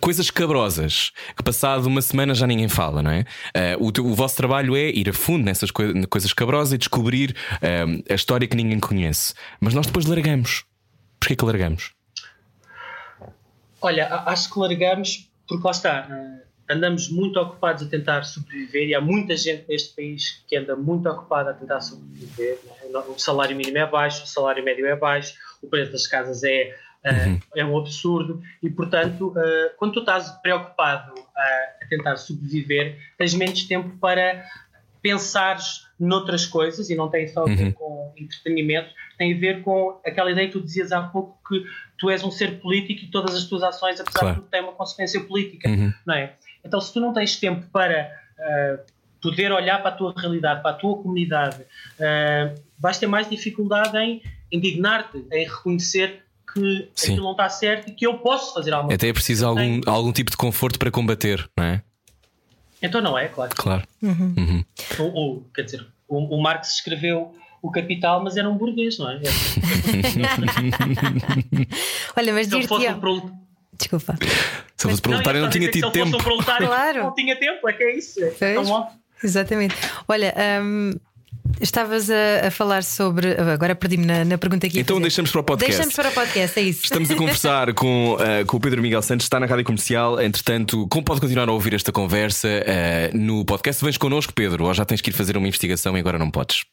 coisas 0.00 0.30
cabrosas 0.30 1.10
que 1.36 1.42
passado 1.42 1.86
uma 1.86 2.02
semana 2.02 2.34
já 2.34 2.46
ninguém 2.46 2.68
fala, 2.68 3.02
não 3.02 3.10
é? 3.10 3.24
Uh, 3.78 3.86
o, 3.86 4.10
o, 4.10 4.14
vosso 4.14 4.36
trabalho 4.36 4.76
é 4.76 4.90
ir 4.90 5.08
a 5.08 5.12
fundo 5.12 5.44
nessas 5.44 5.70
coi 5.70 6.06
coisas 6.06 6.32
cabrosas 6.34 6.74
e 6.74 6.78
descobrir 6.78 7.34
uh, 7.54 8.04
a 8.10 8.14
história 8.14 8.46
que 8.46 8.56
ninguém 8.56 8.78
conhece. 8.78 9.32
Mas 9.58 9.72
nós 9.72 9.86
depois 9.86 10.04
largamos. 10.06 10.64
Porquê 11.22 11.36
que 11.36 11.44
largamos? 11.44 11.94
Olha, 13.80 14.08
acho 14.26 14.52
que 14.52 14.58
largamos 14.58 15.30
porque 15.46 15.64
lá 15.64 15.70
está. 15.70 16.08
Andamos 16.68 17.08
muito 17.08 17.38
ocupados 17.38 17.86
a 17.86 17.88
tentar 17.88 18.24
sobreviver 18.24 18.88
e 18.88 18.94
há 18.96 19.00
muita 19.00 19.36
gente 19.36 19.64
neste 19.68 19.94
país 19.94 20.44
que 20.48 20.56
anda 20.56 20.74
muito 20.74 21.08
ocupada 21.08 21.50
a 21.50 21.54
tentar 21.54 21.80
sobreviver. 21.80 22.58
É? 22.66 22.98
O 23.08 23.16
salário 23.20 23.54
mínimo 23.54 23.78
é 23.78 23.86
baixo, 23.86 24.24
o 24.24 24.26
salário 24.26 24.64
médio 24.64 24.84
é 24.84 24.96
baixo, 24.96 25.34
o 25.62 25.68
preço 25.68 25.92
das 25.92 26.08
casas 26.08 26.42
é, 26.42 26.76
uhum. 27.06 27.40
é 27.54 27.64
um 27.64 27.78
absurdo 27.78 28.42
e, 28.60 28.68
portanto, 28.68 29.32
quando 29.76 29.92
tu 29.92 30.00
estás 30.00 30.28
preocupado 30.42 31.14
a 31.36 31.86
tentar 31.88 32.16
sobreviver, 32.16 32.98
tens 33.16 33.32
menos 33.34 33.62
tempo 33.62 33.96
para 33.98 34.44
pensares 35.00 35.86
noutras 36.00 36.46
coisas 36.46 36.90
e 36.90 36.96
não 36.96 37.08
tem 37.08 37.28
só 37.28 37.42
a 37.42 37.46
ver 37.46 37.66
uhum. 37.66 37.72
com 37.72 38.14
entretenimento, 38.16 38.92
tem 39.18 39.34
a 39.34 39.38
ver 39.38 39.62
com 39.62 40.00
aquela 40.04 40.30
ideia 40.30 40.46
que 40.46 40.52
tu 40.52 40.60
dizias 40.60 40.92
há 40.92 41.02
pouco 41.02 41.38
que 41.48 41.64
tu 41.98 42.10
és 42.10 42.22
um 42.24 42.30
ser 42.30 42.60
político 42.60 43.04
e 43.04 43.06
todas 43.08 43.34
as 43.34 43.44
tuas 43.44 43.62
ações, 43.62 44.00
apesar 44.00 44.20
claro. 44.20 44.34
de 44.34 44.40
tudo, 44.40 44.50
têm 44.50 44.62
uma 44.62 44.72
consequência 44.72 45.20
política, 45.20 45.68
uhum. 45.68 45.92
não 46.06 46.14
é? 46.14 46.34
Então, 46.64 46.80
se 46.80 46.92
tu 46.92 47.00
não 47.00 47.12
tens 47.12 47.36
tempo 47.36 47.66
para 47.72 48.10
uh, 48.38 48.92
poder 49.20 49.52
olhar 49.52 49.78
para 49.80 49.90
a 49.90 49.94
tua 49.94 50.14
realidade, 50.16 50.62
para 50.62 50.72
a 50.72 50.74
tua 50.74 50.96
comunidade, 50.96 51.62
uh, 51.62 52.60
vais 52.78 52.98
ter 52.98 53.06
mais 53.06 53.28
dificuldade 53.28 53.96
em 53.96 54.22
indignar-te, 54.50 55.24
em 55.32 55.46
reconhecer 55.46 56.22
que 56.52 56.90
Sim. 56.94 57.12
aquilo 57.12 57.24
não 57.24 57.32
está 57.32 57.48
certo 57.48 57.88
e 57.88 57.92
que 57.92 58.06
eu 58.06 58.18
posso 58.18 58.52
fazer 58.52 58.74
alguma 58.74 58.94
Até 58.94 59.08
é 59.08 59.12
preciso 59.12 59.46
algum, 59.46 59.80
algum 59.86 60.12
tipo 60.12 60.30
de 60.30 60.36
conforto 60.36 60.78
para 60.78 60.90
combater, 60.90 61.48
não 61.56 61.64
é? 61.64 61.82
Então 62.82 63.00
não 63.00 63.16
é, 63.16 63.28
claro. 63.28 63.54
Claro. 63.56 63.82
Uhum. 64.02 64.34
Uhum. 64.36 64.64
Ou, 64.98 65.14
ou, 65.14 65.50
quer 65.54 65.62
dizer, 65.62 65.86
o, 66.08 66.36
o 66.36 66.42
Marx 66.42 66.74
escreveu 66.74 67.34
o 67.62 67.70
capital, 67.70 68.22
mas 68.22 68.36
era 68.36 68.50
um 68.50 68.58
burguês, 68.58 68.98
não 68.98 69.08
é? 69.08 69.20
Olha, 72.16 72.32
mas 72.32 72.48
dir 72.48 72.66
te 72.66 72.94
pro... 72.94 73.30
Desculpa. 73.78 74.18
Se 74.76 74.88
fosse 74.88 75.00
proletário, 75.00 75.40
não, 75.40 75.46
não 75.46 75.52
tinha 75.52 75.70
tido 75.70 75.90
tempo. 75.92 76.16
Um 76.16 76.38
claro. 76.42 77.04
Não 77.04 77.14
tinha 77.14 77.36
tempo, 77.36 77.68
é 77.68 77.72
que 77.72 77.84
é 77.84 77.96
isso. 77.96 78.20
É 78.22 78.56
Exatamente. 79.24 79.76
Olha, 80.08 80.34
um, 80.62 80.92
Estavas 81.60 82.10
a, 82.10 82.48
a, 82.48 82.50
falar 82.50 82.82
sobre. 82.82 83.36
Agora 83.38 83.74
perdi-me 83.74 84.06
na, 84.06 84.24
na, 84.24 84.38
pergunta 84.38 84.66
aqui. 84.66 84.80
Então 84.80 85.00
deixamos 85.00 85.30
para 85.30 85.40
o 85.40 85.44
podcast. 85.44 85.72
Deixamos 85.72 85.94
para 85.94 86.08
o 86.08 86.12
podcast, 86.12 86.58
é 86.58 86.62
isso. 86.62 86.80
Estamos 86.84 87.10
a 87.10 87.14
conversar 87.14 87.74
com, 87.74 88.14
uh, 88.14 88.46
com 88.46 88.56
o 88.56 88.60
Pedro 88.60 88.82
Miguel 88.82 89.02
Santos, 89.02 89.26
está 89.26 89.38
na 89.38 89.46
rádio 89.46 89.64
comercial. 89.64 90.20
Entretanto, 90.20 90.88
como 90.88 91.04
pode 91.04 91.20
continuar 91.20 91.48
a 91.48 91.52
ouvir 91.52 91.74
esta 91.74 91.92
conversa 91.92 92.48
uh, 92.48 93.16
no 93.16 93.44
podcast? 93.44 93.84
Vens 93.84 93.96
connosco, 93.96 94.32
Pedro, 94.32 94.64
ou 94.64 94.74
já 94.74 94.84
tens 94.84 95.00
que 95.00 95.10
ir 95.10 95.12
fazer 95.12 95.36
uma 95.36 95.46
investigação 95.46 95.96
e 95.96 96.00
agora 96.00 96.18
não 96.18 96.30
podes? 96.30 96.64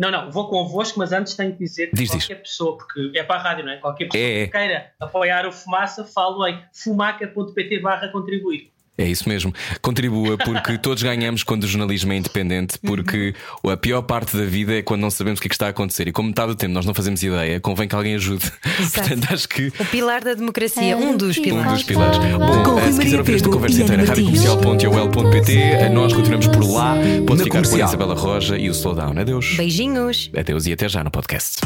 Não, 0.00 0.10
não, 0.10 0.30
vou 0.30 0.48
convosco, 0.48 0.98
mas 0.98 1.12
antes 1.12 1.34
tenho 1.34 1.52
que 1.52 1.58
dizer 1.58 1.88
que 1.88 1.96
diz, 1.96 2.08
qualquer 2.08 2.36
diz. 2.36 2.48
pessoa, 2.48 2.78
porque 2.78 3.12
é 3.14 3.22
para 3.22 3.38
a 3.38 3.42
rádio, 3.42 3.66
não 3.66 3.72
é? 3.72 3.76
Qualquer 3.76 4.06
pessoa 4.06 4.24
é, 4.24 4.46
que 4.46 4.52
queira 4.52 4.92
apoiar 4.98 5.46
o 5.46 5.52
Fumaça, 5.52 6.06
falo 6.06 6.46
em 6.46 6.58
fumaca.pt 6.72 7.80
barra 7.80 8.08
contribuir. 8.08 8.72
É 9.00 9.08
isso 9.08 9.26
mesmo. 9.26 9.52
Contribua, 9.80 10.36
porque 10.36 10.76
todos 10.78 11.02
ganhamos 11.02 11.42
quando 11.42 11.64
o 11.64 11.66
jornalismo 11.66 12.12
é 12.12 12.16
independente, 12.16 12.78
porque 12.78 13.34
a 13.66 13.76
pior 13.76 14.02
parte 14.02 14.36
da 14.36 14.44
vida 14.44 14.74
é 14.74 14.82
quando 14.82 15.00
não 15.00 15.10
sabemos 15.10 15.38
o 15.38 15.42
que, 15.42 15.48
é 15.48 15.50
que 15.50 15.54
está 15.54 15.66
a 15.66 15.70
acontecer. 15.70 16.06
E 16.06 16.12
como 16.12 16.28
metade 16.28 16.48
do 16.48 16.54
tempo 16.54 16.74
nós 16.74 16.84
não 16.84 16.92
fazemos 16.92 17.22
ideia, 17.22 17.58
convém 17.60 17.88
que 17.88 17.94
alguém 17.94 18.14
ajude. 18.14 18.52
Portanto, 18.92 19.28
acho 19.32 19.48
que. 19.48 19.72
O 19.78 19.84
pilar 19.86 20.22
da 20.22 20.34
democracia, 20.34 20.98
um 20.98 21.16
dos 21.16 21.38
pilares. 21.38 21.70
Um 21.70 21.74
dos 21.76 21.82
pilares. 21.82 22.18
Bom, 22.18 22.92
se 22.92 23.00
quiser 23.00 23.18
ouvir 23.18 23.36
esta 23.36 23.48
conversa 23.48 23.80
inteira, 23.80 24.04
radiocomercial.ol.pt, 24.04 25.88
nós 25.88 26.12
continuamos 26.12 26.46
por 26.48 26.70
lá. 26.70 26.96
Pode 27.26 27.44
ficar 27.44 27.66
com 27.66 27.74
a 27.74 27.78
Isabela 27.78 28.14
Roja 28.14 28.58
e 28.58 28.68
o 28.68 28.72
Slowdown. 28.72 29.18
Adeus. 29.18 29.54
Beijinhos. 29.56 30.30
Adeus 30.36 30.66
e 30.66 30.72
até 30.72 30.90
já 30.90 31.02
no 31.02 31.10
podcast. 31.10 31.60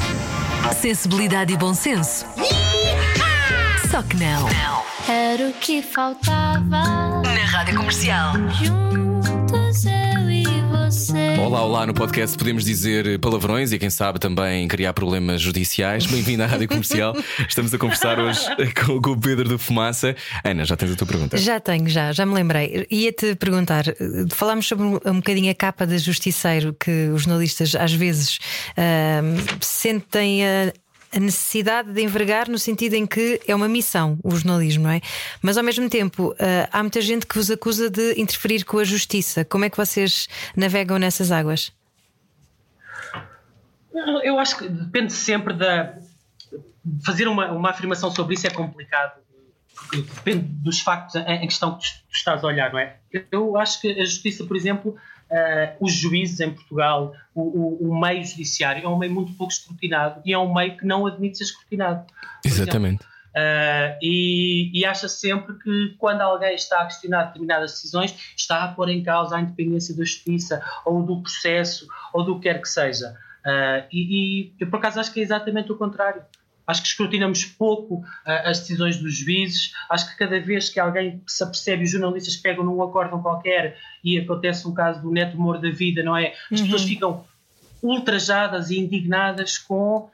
Sensibilidade 0.81 1.53
e 1.53 1.57
bom 1.57 1.75
senso. 1.75 2.25
Só 3.91 4.03
que 4.03 4.17
não. 4.17 4.49
Era 5.09 5.49
o 5.49 5.53
que 5.55 5.83
faltava. 5.83 7.23
Na 7.23 7.45
Rádio 7.47 7.77
Comercial. 7.77 8.33
Juntos 8.51 9.85
eu 9.85 10.31
e 10.31 10.45
você. 10.71 11.39
Olá, 11.39 11.63
olá, 11.63 11.87
no 11.87 11.93
podcast 11.93 12.37
podemos 12.37 12.65
dizer 12.65 13.19
palavrões 13.21 13.73
e 13.73 13.79
quem 13.79 13.91
sabe 13.91 14.19
também 14.19 14.67
criar 14.69 14.93
problemas 14.93 15.41
judiciais. 15.41 16.07
Bem-vindo 16.07 16.43
à 16.43 16.47
Rádio 16.47 16.69
Comercial. 16.69 17.15
Estamos 17.49 17.75
a 17.75 17.79
conversar 17.79 18.19
hoje 18.19 18.41
com, 18.87 19.11
o 19.11 19.21
Pedro 19.21 19.49
do 19.49 19.59
Fumaça. 19.59 20.17
Ana, 20.43 20.65
já 20.65 20.77
tens 20.77 20.93
a 20.93 20.97
tua 20.97 21.07
pergunta? 21.07 21.37
Já 21.37 21.61
tenho, 21.61 21.89
já, 21.89 22.13
já 22.13 22.25
me 22.25 22.35
lembrei. 22.35 22.87
Ia-te 22.91 23.35
perguntar, 23.37 23.85
falámos 24.31 24.67
sobre 24.67 24.85
um, 24.87 25.01
um 25.05 25.17
bocadinho 25.17 25.51
a 25.51 25.55
capa 25.55 25.87
de 25.87 25.99
justiceiro 25.99 26.75
que 26.75 27.09
os 27.09 27.23
jornalistas 27.23 27.75
às 27.75 27.93
vezes 27.93 28.39
uh, 28.79 29.59
sentem 29.61 30.45
a 30.47 30.73
a 31.15 31.21
necessidade 31.21 31.93
de 31.93 32.03
envergar 32.03 32.49
no 32.49 32.59
sentido 32.59 32.95
em 32.95 33.07
que 33.07 33.41
é 33.47 33.55
uma 33.55 33.69
missão 33.69 34.19
o 34.23 34.31
jornalismo, 34.33 34.85
não 34.85 34.91
é? 34.91 35.01
Mas 35.41 35.57
ao 35.57 35.63
mesmo 35.63 35.89
tempo 35.89 36.33
uh, 36.33 36.37
há 36.73 36.83
muita 36.83 37.01
gente 37.01 37.25
que 37.27 37.37
vos 37.37 37.51
acusa 37.51 37.89
de 37.89 38.21
interferir 38.21 38.65
com 38.65 38.79
a 38.79 38.85
justiça. 38.85 39.45
Como 39.45 39.65
é 39.65 39.71
que 39.71 39.77
vocês 39.77 40.29
navegam 40.57 40.99
nessas 40.99 41.31
águas? 41.31 41.73
Eu 44.25 44.39
acho 44.41 44.59
que 44.59 44.69
depende 44.69 45.13
sempre 45.13 45.55
da. 45.55 45.97
Fazer 47.05 47.29
uma, 47.29 47.51
uma 47.53 47.71
afirmação 47.71 48.11
sobre 48.11 48.35
isso 48.35 48.47
é 48.47 48.51
complicado, 48.51 49.19
porque 49.75 50.03
depende 50.03 50.43
dos 50.43 50.81
factos 50.81 51.15
em 51.15 51.47
questão 51.47 51.79
que 51.79 51.87
tu 51.87 52.15
estás 52.15 52.45
a 52.45 52.47
olhar, 52.47 52.73
não 52.73 52.79
é? 52.79 52.97
Eu 53.31 53.57
acho 53.57 53.81
que 53.81 53.89
a 53.89 54.05
justiça, 54.05 54.45
por 54.45 54.57
exemplo, 54.57 54.97
os 55.81 55.93
juízes 55.93 56.41
em 56.41 56.51
Portugal, 56.51 57.13
o, 57.35 57.43
o, 57.43 57.91
o, 57.91 58.01
meio 58.01 58.25
judiciário 58.25 58.85
é 58.85 58.89
um 58.89 58.99
meio 58.99 59.13
muito 59.13 59.33
pouco 59.35 59.53
escrutinado 59.53 60.23
e 60.25 60.33
é 60.33 60.39
um 60.39 60.53
meio 60.53 60.77
que 60.77 60.87
não 60.87 61.07
admite 61.07 61.39
ser 61.39 61.45
escrutinado. 61.45 62.07
Exatamente. 62.45 63.05
Uh, 63.35 63.99
e, 64.01 64.71
e, 64.73 64.85
acha 64.85 65.09
sempre 65.09 65.59
que 65.59 65.97
quando 65.99 66.21
alguém 66.21 66.55
está 66.55 66.83
a 66.83 66.85
questionar 66.85 67.25
determinadas 67.25 67.73
decisões, 67.73 68.15
está 68.37 68.63
a 68.63 68.69
pôr 68.69 68.89
em 68.89 69.03
causa 69.03 69.37
a 69.37 69.41
independência 69.41 69.93
da 69.97 70.05
justiça 70.05 70.63
ou 70.85 71.03
do 71.03 71.21
processo 71.21 71.89
ou 72.13 72.23
do 72.25 72.37
que 72.37 72.43
quer 72.43 72.61
que 72.61 72.69
seja. 72.69 73.17
Uh, 73.45 73.85
e, 73.93 74.51
e 74.51 74.55
eu, 74.61 74.71
por 74.71 74.77
acaso, 74.77 75.01
acho 75.01 75.13
que 75.13 75.19
é 75.19 75.23
exatamente 75.25 75.73
o 75.73 75.77
contrário. 75.77 76.23
Acho 76.67 76.83
que 76.83 76.89
escrutinamos 76.89 77.45
pouco 77.45 77.97
uh, 77.97 78.05
as 78.45 78.61
decisões 78.61 78.97
dos 78.97 79.15
juízes. 79.15 79.73
Acho 79.91 80.11
que 80.11 80.17
cada 80.17 80.41
vez 80.41 80.71
que 80.71 80.81
alguém 80.81 81.23
se 81.27 81.43
apercebe, 81.43 81.85
os 81.85 81.91
jornalistas 81.91 82.37
pegam 82.37 82.65
num 82.65 82.83
acórdão 82.83 83.21
qualquer 83.21 83.77
e 84.03 84.19
acontece 84.19 84.67
um 84.67 84.73
caso 84.73 85.03
do 85.03 85.11
neto 85.11 85.37
mor 85.37 85.61
da 85.61 85.71
vida, 85.71 86.03
não 86.03 86.17
é? 86.17 86.35
As 86.51 86.61
uhum. 86.61 86.67
pessoas 86.67 86.85
ficam 86.85 87.25
ultrajadas 87.83 88.71
e 88.71 88.79
indignadas 88.79 89.59
com 89.59 89.99
uh, 89.99 90.11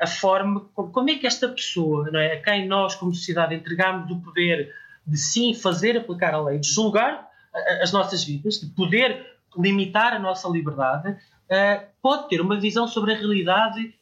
a 0.00 0.06
forma, 0.06 0.60
como, 0.74 0.90
como 0.90 1.10
é 1.10 1.14
que 1.14 1.26
esta 1.26 1.48
pessoa, 1.48 2.10
não 2.10 2.20
é? 2.20 2.34
A 2.34 2.42
quem 2.42 2.68
nós, 2.68 2.94
como 2.94 3.14
sociedade, 3.14 3.54
entregamos 3.54 4.10
o 4.10 4.20
poder 4.20 4.70
de 5.06 5.16
sim 5.16 5.54
fazer 5.54 5.96
aplicar 5.96 6.34
a 6.34 6.42
lei, 6.42 6.58
de 6.58 6.68
julgar 6.68 7.22
uh, 7.22 7.82
as 7.82 7.92
nossas 7.92 8.22
vidas, 8.22 8.60
de 8.60 8.66
poder 8.66 9.24
limitar 9.56 10.12
a 10.12 10.18
nossa 10.18 10.48
liberdade, 10.48 11.16
pode 12.02 12.28
ter 12.28 12.40
uma 12.40 12.58
visão 12.58 12.88
sobre 12.88 13.12
a 13.12 13.16
realidade 13.16 13.94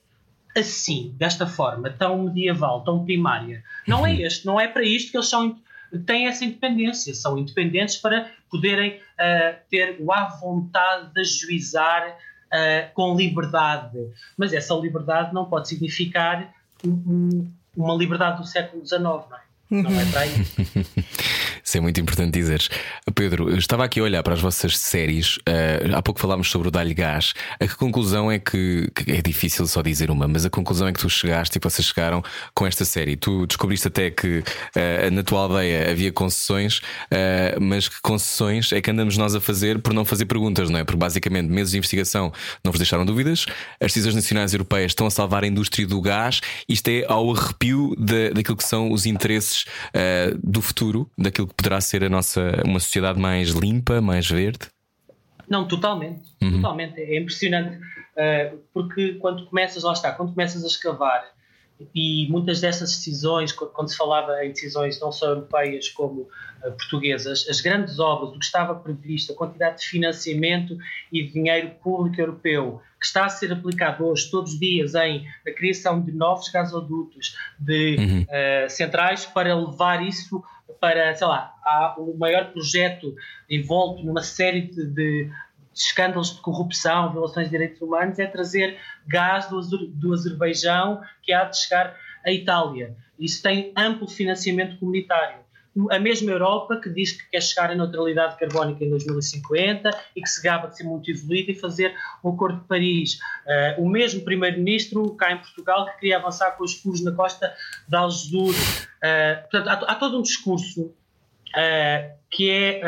assim, 0.56 1.14
desta 1.16 1.46
forma, 1.46 1.90
tão 1.90 2.24
medieval, 2.24 2.84
tão 2.84 3.04
primária. 3.04 3.62
Não 3.86 4.06
é 4.06 4.12
uhum. 4.12 4.20
este, 4.20 4.46
não 4.46 4.60
é 4.60 4.68
para 4.68 4.82
isto 4.82 5.10
que 5.10 5.16
eles 5.16 5.28
são, 5.28 5.58
têm 6.06 6.26
essa 6.26 6.44
independência. 6.44 7.14
São 7.14 7.38
independentes 7.38 7.96
para 7.96 8.30
poderem 8.50 8.96
uh, 8.96 9.56
ter 9.70 9.98
a 10.10 10.28
vontade 10.40 11.12
de 11.12 11.20
ajuizar 11.20 12.08
uh, 12.08 12.94
com 12.94 13.16
liberdade. 13.16 13.98
Mas 14.36 14.52
essa 14.52 14.74
liberdade 14.74 15.32
não 15.32 15.46
pode 15.46 15.68
significar 15.68 16.52
um, 16.84 17.50
uma 17.76 17.94
liberdade 17.94 18.38
do 18.38 18.46
século 18.46 18.84
XIX, 18.86 19.00
não 19.00 19.16
é? 19.18 19.42
Não 19.70 20.00
é 20.00 20.04
para 20.10 20.20
aí. 20.20 20.32
Isso 21.72 21.78
é 21.78 21.80
muito 21.80 21.98
importante 21.98 22.34
dizeres. 22.34 22.68
Pedro, 23.14 23.48
eu 23.48 23.56
estava 23.56 23.82
aqui 23.82 23.98
a 23.98 24.02
olhar 24.02 24.22
para 24.22 24.34
as 24.34 24.42
vossas 24.42 24.76
séries. 24.76 25.38
Uh, 25.38 25.96
há 25.96 26.02
pouco 26.02 26.20
falámos 26.20 26.50
sobre 26.50 26.68
o 26.68 26.70
Dá-lhe 26.70 26.92
Gás. 26.92 27.32
A 27.58 27.66
que 27.66 27.74
conclusão 27.76 28.30
é 28.30 28.38
que, 28.38 28.90
que, 28.94 29.10
é 29.10 29.22
difícil 29.22 29.66
só 29.66 29.80
dizer 29.80 30.10
uma, 30.10 30.28
mas 30.28 30.44
a 30.44 30.50
conclusão 30.50 30.86
é 30.86 30.92
que 30.92 31.00
tu 31.00 31.08
chegaste 31.08 31.56
e 31.56 31.58
que 31.58 31.66
vocês 31.66 31.88
chegaram 31.88 32.22
com 32.52 32.66
esta 32.66 32.84
série. 32.84 33.16
Tu 33.16 33.46
descobriste 33.46 33.88
até 33.88 34.10
que 34.10 34.40
uh, 34.40 35.10
na 35.12 35.22
tua 35.22 35.44
aldeia 35.44 35.90
havia 35.90 36.12
concessões, 36.12 36.76
uh, 36.76 37.58
mas 37.58 37.88
que 37.88 38.02
concessões 38.02 38.70
é 38.70 38.82
que 38.82 38.90
andamos 38.90 39.16
nós 39.16 39.34
a 39.34 39.40
fazer 39.40 39.78
por 39.78 39.94
não 39.94 40.04
fazer 40.04 40.26
perguntas, 40.26 40.68
não 40.68 40.78
é? 40.78 40.84
Porque 40.84 40.98
basicamente 40.98 41.48
meses 41.48 41.70
de 41.70 41.78
investigação 41.78 42.34
não 42.62 42.70
vos 42.70 42.78
deixaram 42.78 43.06
dúvidas, 43.06 43.46
as 43.80 43.86
decisões 43.86 44.14
nacionais 44.14 44.52
europeias 44.52 44.90
estão 44.90 45.06
a 45.06 45.10
salvar 45.10 45.42
a 45.42 45.46
indústria 45.46 45.86
do 45.86 46.02
gás. 46.02 46.42
Isto 46.68 46.88
é 46.88 47.06
ao 47.08 47.34
arrepio 47.34 47.94
de, 47.96 48.28
daquilo 48.28 48.58
que 48.58 48.64
são 48.64 48.92
os 48.92 49.06
interesses 49.06 49.64
do 50.42 50.60
futuro, 50.60 51.08
daquilo 51.16 51.46
que 51.46 51.61
poderá 51.62 51.80
ser 51.80 52.02
a 52.02 52.08
nossa 52.08 52.60
uma 52.64 52.80
sociedade 52.80 53.20
mais 53.20 53.50
limpa, 53.50 54.00
mais 54.00 54.28
verde? 54.28 54.68
Não, 55.48 55.66
totalmente. 55.68 56.22
Uhum. 56.42 56.56
Totalmente. 56.56 57.00
É 57.00 57.18
impressionante. 57.18 57.76
Uh, 57.76 58.58
porque 58.74 59.14
quando 59.14 59.46
começas, 59.46 59.84
lá 59.84 59.92
está, 59.92 60.12
quando 60.12 60.32
começas 60.32 60.64
a 60.64 60.66
escavar 60.66 61.24
e 61.94 62.28
muitas 62.30 62.60
dessas 62.60 62.90
decisões, 62.90 63.52
quando 63.52 63.88
se 63.88 63.96
falava 63.96 64.44
em 64.44 64.50
decisões 64.50 65.00
não 65.00 65.10
só 65.10 65.28
europeias 65.28 65.88
como 65.88 66.22
uh, 66.22 66.72
portuguesas, 66.72 67.46
as 67.48 67.60
grandes 67.60 67.98
obras, 67.98 68.30
o 68.30 68.38
que 68.38 68.44
estava 68.44 68.74
previsto, 68.74 69.32
a 69.32 69.36
quantidade 69.36 69.80
de 69.80 69.86
financiamento 69.86 70.76
e 71.12 71.22
de 71.22 71.32
dinheiro 71.32 71.70
público 71.82 72.20
europeu 72.20 72.82
que 73.00 73.06
está 73.06 73.24
a 73.24 73.28
ser 73.28 73.52
aplicado 73.52 74.06
hoje, 74.06 74.30
todos 74.30 74.52
os 74.52 74.60
dias, 74.60 74.94
em 74.94 75.26
a 75.44 75.50
criação 75.50 76.00
de 76.00 76.12
novos 76.12 76.48
gasodutos, 76.48 77.36
de 77.58 77.96
uhum. 77.98 78.22
uh, 78.22 78.70
centrais 78.70 79.26
para 79.26 79.54
levar 79.56 80.06
isso 80.06 80.42
para, 80.82 81.14
sei 81.14 81.28
lá, 81.28 81.54
o 81.96 82.18
maior 82.18 82.50
projeto 82.50 83.14
envolto 83.48 84.02
numa 84.02 84.20
série 84.20 84.62
de, 84.62 84.84
de 84.86 85.30
escândalos 85.72 86.34
de 86.34 86.40
corrupção, 86.40 87.12
violações 87.12 87.46
de 87.46 87.52
direitos 87.52 87.80
humanos, 87.80 88.18
é 88.18 88.26
trazer 88.26 88.76
gás 89.06 89.48
do, 89.48 89.60
do 89.86 90.12
Azerbaijão 90.12 91.00
que 91.22 91.32
há 91.32 91.44
de 91.44 91.56
chegar 91.56 91.96
à 92.26 92.32
Itália. 92.32 92.96
Isso 93.16 93.40
tem 93.40 93.72
amplo 93.76 94.08
financiamento 94.08 94.76
comunitário 94.80 95.38
a 95.90 95.98
mesma 95.98 96.30
Europa 96.30 96.76
que 96.76 96.90
diz 96.90 97.12
que 97.12 97.30
quer 97.30 97.40
chegar 97.40 97.70
à 97.70 97.74
neutralidade 97.74 98.38
carbónica 98.38 98.84
em 98.84 98.90
2050 98.90 99.90
e 100.14 100.20
que 100.20 100.28
se 100.28 100.42
gaba 100.42 100.68
de 100.68 100.76
ser 100.76 100.84
muito 100.84 101.10
evoluída 101.10 101.52
e 101.52 101.54
fazer 101.54 101.94
o 102.22 102.30
Acordo 102.30 102.60
de 102.60 102.66
Paris. 102.66 103.18
Uh, 103.78 103.82
o 103.82 103.88
mesmo 103.88 104.22
Primeiro-Ministro 104.22 105.14
cá 105.14 105.32
em 105.32 105.38
Portugal 105.38 105.86
que 105.86 106.00
queria 106.00 106.18
avançar 106.18 106.50
com 106.52 106.64
os 106.64 106.74
furos 106.74 107.02
na 107.02 107.12
costa 107.12 107.54
de 107.88 107.96
Algesur. 107.96 108.54
Uh, 108.54 109.40
portanto, 109.50 109.68
há, 109.68 109.92
há, 109.92 109.94
todo 109.94 110.18
um 110.18 110.22
discurso 110.22 110.82
uh, 110.82 112.12
que 112.30 112.50
é 112.50 112.80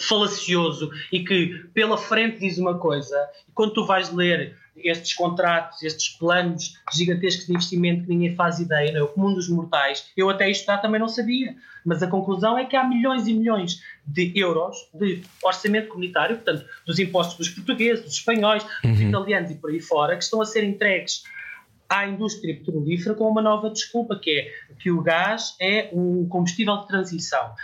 falacioso 0.00 0.90
e 1.12 1.24
que 1.24 1.64
pela 1.74 1.98
frente 1.98 2.38
diz 2.38 2.56
uma 2.56 2.78
coisa 2.78 3.16
e 3.48 3.52
quando 3.52 3.72
tu 3.72 3.84
vais 3.84 4.12
ler 4.12 4.56
estes 4.82 5.14
contratos, 5.14 5.82
estes 5.82 6.08
planos 6.10 6.74
gigantescos 6.92 7.46
de 7.46 7.52
investimento 7.52 8.02
que 8.04 8.08
ninguém 8.08 8.34
faz 8.34 8.58
ideia, 8.58 8.92
não 8.92 9.00
é? 9.00 9.02
o 9.02 9.08
comum 9.08 9.34
dos 9.34 9.48
mortais, 9.48 10.06
eu 10.16 10.28
até 10.30 10.50
estudar 10.50 10.78
também 10.78 11.00
não 11.00 11.08
sabia. 11.08 11.54
Mas 11.84 12.02
a 12.02 12.06
conclusão 12.06 12.58
é 12.58 12.66
que 12.66 12.76
há 12.76 12.84
milhões 12.84 13.26
e 13.26 13.32
milhões 13.32 13.82
de 14.06 14.32
euros 14.38 14.76
de 14.92 15.22
orçamento 15.42 15.88
comunitário, 15.88 16.36
portanto, 16.36 16.66
dos 16.84 16.98
impostos 16.98 17.36
dos 17.36 17.48
portugueses, 17.48 18.04
dos 18.04 18.14
espanhóis, 18.14 18.62
dos 18.82 19.00
uhum. 19.00 19.08
italianos 19.08 19.50
e 19.50 19.54
por 19.54 19.70
aí 19.70 19.80
fora, 19.80 20.16
que 20.16 20.22
estão 20.22 20.42
a 20.42 20.44
ser 20.44 20.64
entregues 20.64 21.22
à 21.88 22.06
indústria 22.06 22.54
petrolífera 22.54 23.14
com 23.14 23.28
uma 23.28 23.40
nova 23.40 23.70
desculpa, 23.70 24.18
que 24.18 24.30
é 24.30 24.52
que 24.78 24.90
o 24.90 25.00
gás 25.00 25.56
é 25.60 25.88
um 25.92 26.28
combustível 26.28 26.76
de 26.78 26.88
transição. 26.88 27.54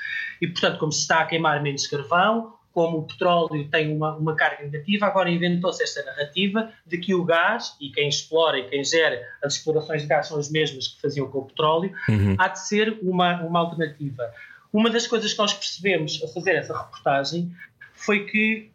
E, 0.40 0.46
portanto, 0.46 0.78
como 0.78 0.90
se 0.90 1.00
está 1.00 1.20
a 1.20 1.26
queimar 1.26 1.62
menos 1.62 1.86
carvão, 1.86 2.54
como 2.74 2.98
o 2.98 3.02
petróleo 3.04 3.68
tem 3.70 3.96
uma, 3.96 4.16
uma 4.16 4.34
carga 4.34 4.64
negativa, 4.64 5.06
agora 5.06 5.30
inventou-se 5.30 5.80
esta 5.80 6.04
narrativa 6.04 6.72
de 6.84 6.98
que 6.98 7.14
o 7.14 7.24
gás, 7.24 7.76
e 7.80 7.88
quem 7.90 8.08
explora 8.08 8.58
e 8.58 8.68
quem 8.68 8.82
gera 8.82 9.22
as 9.42 9.54
explorações 9.54 10.02
de 10.02 10.08
gás 10.08 10.26
são 10.26 10.36
as 10.36 10.50
mesmas 10.50 10.88
que 10.88 11.00
faziam 11.00 11.28
com 11.28 11.38
o 11.38 11.44
petróleo, 11.44 11.92
uhum. 12.08 12.34
há 12.36 12.48
de 12.48 12.66
ser 12.66 12.98
uma, 13.00 13.40
uma 13.42 13.60
alternativa. 13.60 14.28
Uma 14.72 14.90
das 14.90 15.06
coisas 15.06 15.32
que 15.32 15.38
nós 15.38 15.54
percebemos 15.54 16.20
a 16.24 16.26
fazer 16.26 16.56
essa 16.56 16.76
reportagem 16.76 17.52
foi 17.94 18.24
que, 18.24 18.72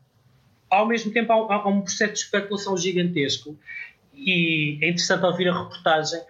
ao 0.70 0.88
mesmo 0.88 1.12
tempo, 1.12 1.34
há, 1.34 1.56
há 1.56 1.68
um 1.68 1.82
processo 1.82 2.14
de 2.14 2.20
especulação 2.20 2.78
gigantesco 2.78 3.60
e 4.16 4.80
é 4.82 4.88
interessante 4.88 5.26
ouvir 5.26 5.50
a 5.50 5.64
reportagem 5.64 6.22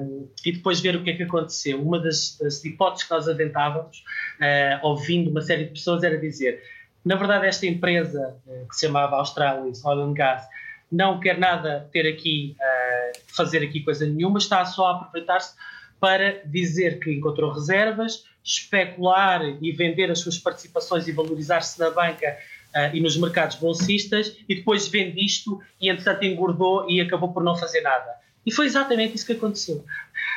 um, 0.00 0.28
e 0.44 0.52
depois 0.52 0.80
ver 0.80 0.96
o 0.96 1.04
que 1.04 1.10
é 1.10 1.16
que 1.16 1.22
aconteceu. 1.22 1.80
Uma 1.80 2.00
das, 2.00 2.36
das 2.40 2.64
hipóteses 2.64 3.06
que 3.06 3.14
nós 3.14 3.28
aventávamos, 3.28 3.98
uh, 4.40 4.86
ouvindo 4.86 5.30
uma 5.30 5.42
série 5.42 5.66
de 5.66 5.70
pessoas, 5.70 6.02
era 6.02 6.18
dizer 6.18 6.60
na 7.04 7.16
verdade, 7.16 7.46
esta 7.46 7.66
empresa, 7.66 8.36
eh, 8.46 8.64
que 8.68 8.74
se 8.74 8.86
chamava 8.86 9.16
Australis 9.16 9.84
Oil 9.84 10.02
and 10.02 10.14
Gas, 10.14 10.46
não 10.90 11.20
quer 11.20 11.38
nada 11.38 11.88
ter 11.92 12.08
aqui, 12.08 12.56
uh, 12.58 13.34
fazer 13.36 13.62
aqui 13.62 13.80
coisa 13.80 14.06
nenhuma, 14.06 14.38
está 14.38 14.64
só 14.64 14.86
a 14.86 14.90
aproveitar-se 14.92 15.54
para 16.00 16.40
dizer 16.46 16.98
que 16.98 17.12
encontrou 17.12 17.52
reservas, 17.52 18.24
especular 18.42 19.42
e 19.60 19.72
vender 19.72 20.10
as 20.10 20.20
suas 20.20 20.38
participações 20.38 21.06
e 21.06 21.12
valorizar-se 21.12 21.78
na 21.78 21.90
banca 21.90 22.38
uh, 22.74 22.96
e 22.96 23.00
nos 23.00 23.16
mercados 23.16 23.56
bolsistas 23.56 24.36
e 24.48 24.54
depois 24.54 24.88
vende 24.88 25.22
isto 25.24 25.60
e, 25.80 25.90
entretanto, 25.90 26.24
engordou 26.24 26.88
e 26.88 27.00
acabou 27.00 27.32
por 27.32 27.42
não 27.42 27.56
fazer 27.56 27.82
nada. 27.82 28.16
E 28.46 28.52
foi 28.52 28.66
exatamente 28.66 29.14
isso 29.14 29.26
que 29.26 29.32
aconteceu. 29.32 29.84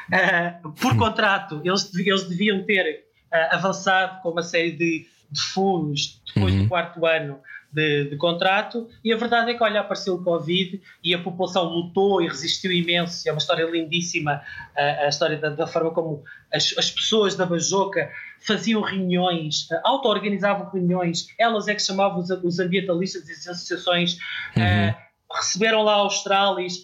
Uh, 0.09 0.71
por 0.73 0.97
contrato, 0.97 1.61
eles, 1.63 1.93
eles 1.95 2.23
deviam 2.23 2.63
ter 2.63 3.05
uh, 3.31 3.55
avançado 3.55 4.21
com 4.21 4.29
uma 4.29 4.43
série 4.43 4.71
de 4.71 5.07
de 5.31 5.41
furos 5.41 6.21
depois 6.33 6.53
uhum. 6.53 6.63
do 6.63 6.69
quarto 6.69 7.05
ano 7.05 7.39
de, 7.71 8.09
de, 8.09 8.17
contrato, 8.17 8.89
e 9.03 9.13
a 9.13 9.17
verdade 9.17 9.51
é 9.51 9.53
que, 9.53 9.63
olha, 9.63 9.79
apareceu 9.79 10.15
o 10.15 10.23
Covid 10.23 10.81
e 11.01 11.13
a 11.13 11.19
população 11.19 11.63
lutou 11.63 12.21
e 12.21 12.27
resistiu 12.27 12.69
imenso. 12.71 13.27
É 13.27 13.31
uma 13.31 13.37
história 13.37 13.63
lindíssima, 13.63 14.41
a, 14.75 15.05
a 15.05 15.07
história 15.07 15.37
da, 15.37 15.49
da, 15.49 15.65
forma 15.65 15.91
como 15.91 16.21
as, 16.53 16.75
as, 16.77 16.91
pessoas 16.91 17.35
da 17.35 17.45
Bajoca 17.45 18.11
faziam 18.45 18.81
reuniões, 18.81 19.69
auto-organizavam 19.85 20.69
reuniões, 20.69 21.27
elas 21.39 21.67
é 21.69 21.75
que 21.75 21.81
chamavam 21.81 22.19
os, 22.19 22.29
os 22.29 22.59
ambientalistas 22.59 23.29
e 23.29 23.31
as 23.31 23.47
associações, 23.47 24.17
uhum. 24.57 24.89
uh, 24.89 24.95
receberam 25.37 25.83
lá 25.83 25.93
Australis, 25.93 26.83